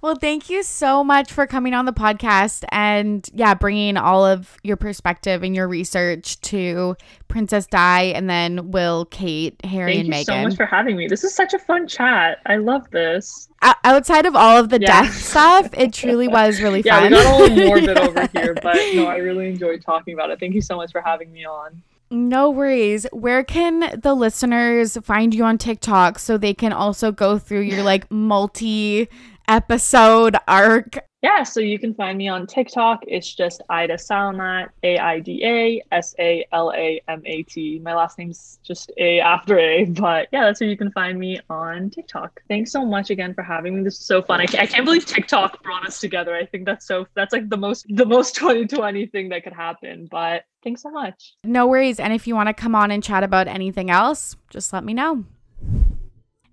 Well, 0.00 0.14
thank 0.14 0.50
you 0.50 0.62
so 0.62 1.02
much 1.02 1.32
for 1.32 1.46
coming 1.46 1.74
on 1.74 1.84
the 1.84 1.92
podcast 1.92 2.64
and 2.70 3.28
yeah, 3.32 3.54
bringing 3.54 3.96
all 3.96 4.24
of 4.24 4.56
your 4.62 4.76
perspective 4.76 5.42
and 5.42 5.54
your 5.54 5.68
research 5.68 6.40
to 6.42 6.96
Princess 7.28 7.66
Di 7.66 8.12
and 8.14 8.28
then 8.28 8.70
Will, 8.70 9.06
Kate, 9.06 9.56
Harry, 9.64 9.94
thank 9.94 10.04
and 10.06 10.14
Meghan. 10.14 10.26
Thank 10.26 10.28
you 10.28 10.34
so 10.34 10.48
much 10.48 10.56
for 10.56 10.66
having 10.66 10.96
me. 10.96 11.08
This 11.08 11.24
is 11.24 11.34
such 11.34 11.54
a 11.54 11.58
fun 11.58 11.86
chat. 11.86 12.38
I 12.46 12.56
love 12.56 12.90
this. 12.90 13.48
Outside 13.62 14.26
of 14.26 14.36
all 14.36 14.58
of 14.58 14.68
the 14.68 14.80
yeah. 14.80 15.02
death 15.02 15.14
stuff, 15.14 15.68
it 15.74 15.92
truly 15.92 16.28
was 16.28 16.60
really 16.60 16.82
fun. 16.82 16.88
Yeah, 16.88 17.02
we 17.02 17.10
got 17.10 17.26
a 17.26 17.42
little 17.42 17.66
morbid 17.66 17.98
over 18.08 18.28
here, 18.32 18.54
but 18.54 18.76
no, 18.94 19.06
I 19.06 19.16
really 19.16 19.48
enjoyed 19.48 19.82
talking 19.82 20.14
about 20.14 20.30
it. 20.30 20.40
Thank 20.40 20.54
you 20.54 20.60
so 20.60 20.76
much 20.76 20.92
for 20.92 21.00
having 21.00 21.32
me 21.32 21.44
on. 21.44 21.82
No 22.10 22.48
worries. 22.48 23.06
Where 23.12 23.44
can 23.44 24.00
the 24.00 24.14
listeners 24.14 24.96
find 25.02 25.34
you 25.34 25.44
on 25.44 25.58
TikTok 25.58 26.18
so 26.18 26.38
they 26.38 26.54
can 26.54 26.72
also 26.72 27.12
go 27.12 27.38
through 27.38 27.60
your 27.60 27.82
like 27.82 28.10
multi 28.10 29.08
episode 29.48 30.36
arc 30.46 30.98
yeah, 31.20 31.42
so 31.42 31.58
you 31.58 31.80
can 31.80 31.94
find 31.94 32.16
me 32.16 32.28
on 32.28 32.46
TikTok. 32.46 33.02
It's 33.08 33.34
just 33.34 33.60
Aida 33.68 33.94
Salamat, 33.94 34.68
A 34.84 34.98
I 34.98 35.18
D 35.18 35.44
A 35.44 35.82
S 35.90 36.14
A 36.20 36.46
L 36.52 36.72
A 36.72 37.00
M 37.08 37.22
A 37.26 37.42
T. 37.42 37.80
My 37.80 37.92
last 37.94 38.18
name's 38.18 38.60
just 38.62 38.92
A 38.98 39.18
after 39.18 39.58
A, 39.58 39.84
but 39.86 40.28
yeah, 40.32 40.44
that's 40.44 40.60
where 40.60 40.70
you 40.70 40.76
can 40.76 40.92
find 40.92 41.18
me 41.18 41.40
on 41.50 41.90
TikTok. 41.90 42.40
Thanks 42.48 42.70
so 42.70 42.86
much 42.86 43.10
again 43.10 43.34
for 43.34 43.42
having 43.42 43.76
me. 43.76 43.82
This 43.82 43.98
is 43.98 44.06
so 44.06 44.22
fun. 44.22 44.40
I 44.40 44.46
can't, 44.46 44.62
I 44.62 44.66
can't 44.66 44.84
believe 44.84 45.06
TikTok 45.06 45.60
brought 45.64 45.84
us 45.84 45.98
together. 45.98 46.36
I 46.36 46.46
think 46.46 46.64
that's 46.64 46.86
so 46.86 47.06
that's 47.14 47.32
like 47.32 47.48
the 47.48 47.56
most 47.56 47.86
the 47.88 48.06
most 48.06 48.34
2020 48.36 49.06
thing 49.06 49.28
that 49.30 49.42
could 49.42 49.52
happen. 49.52 50.06
But 50.08 50.44
thanks 50.62 50.82
so 50.82 50.90
much. 50.90 51.34
No 51.42 51.66
worries. 51.66 51.98
And 51.98 52.12
if 52.12 52.28
you 52.28 52.36
want 52.36 52.48
to 52.48 52.54
come 52.54 52.76
on 52.76 52.92
and 52.92 53.02
chat 53.02 53.24
about 53.24 53.48
anything 53.48 53.90
else, 53.90 54.36
just 54.50 54.72
let 54.72 54.84
me 54.84 54.94
know. 54.94 55.24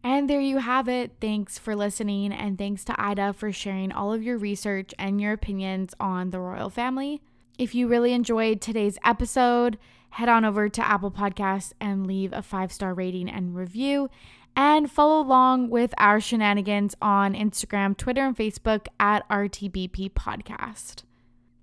And 0.05 0.29
there 0.29 0.39
you 0.39 0.59
have 0.59 0.87
it. 0.87 1.13
Thanks 1.19 1.57
for 1.57 1.75
listening, 1.75 2.31
and 2.31 2.59
thanks 2.59 2.85
to 2.85 3.01
Aida 3.01 3.33
for 3.33 3.51
sharing 3.51 3.91
all 3.91 4.13
of 4.13 4.21
your 4.21 4.37
research 4.37 4.93
and 4.99 5.19
your 5.19 5.33
opinions 5.33 5.95
on 5.99 6.29
the 6.29 6.39
royal 6.39 6.69
family. 6.69 7.23
If 7.57 7.73
you 7.73 7.87
really 7.87 8.13
enjoyed 8.13 8.61
today's 8.61 8.99
episode, 9.03 9.79
head 10.11 10.29
on 10.29 10.45
over 10.45 10.69
to 10.69 10.87
Apple 10.87 11.09
Podcasts 11.09 11.73
and 11.81 12.05
leave 12.05 12.33
a 12.33 12.43
five 12.43 12.71
star 12.71 12.93
rating 12.93 13.27
and 13.27 13.55
review. 13.55 14.11
And 14.55 14.91
follow 14.91 15.19
along 15.19 15.71
with 15.71 15.91
our 15.97 16.21
shenanigans 16.21 16.93
on 17.01 17.33
Instagram, 17.33 17.97
Twitter, 17.97 18.27
and 18.27 18.37
Facebook 18.37 18.85
at 18.99 19.27
RTBP 19.27 20.11
Podcast. 20.11 21.01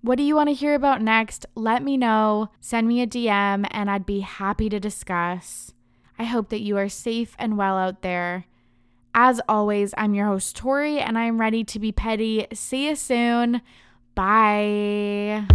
What 0.00 0.18
do 0.18 0.24
you 0.24 0.34
want 0.34 0.48
to 0.48 0.54
hear 0.54 0.74
about 0.74 1.00
next? 1.00 1.46
Let 1.54 1.84
me 1.84 1.96
know. 1.96 2.50
Send 2.60 2.88
me 2.88 3.02
a 3.02 3.06
DM, 3.06 3.68
and 3.70 3.88
I'd 3.88 4.04
be 4.04 4.18
happy 4.18 4.68
to 4.68 4.80
discuss. 4.80 5.72
I 6.18 6.24
hope 6.24 6.48
that 6.50 6.60
you 6.60 6.76
are 6.76 6.88
safe 6.88 7.34
and 7.38 7.56
well 7.56 7.76
out 7.76 8.02
there. 8.02 8.46
As 9.14 9.40
always, 9.48 9.92
I'm 9.96 10.14
your 10.14 10.26
host, 10.26 10.56
Tori, 10.56 10.98
and 10.98 11.18
I'm 11.18 11.40
ready 11.40 11.64
to 11.64 11.78
be 11.78 11.92
petty. 11.92 12.46
See 12.52 12.88
you 12.88 12.96
soon. 12.96 13.60
Bye. 14.14 15.46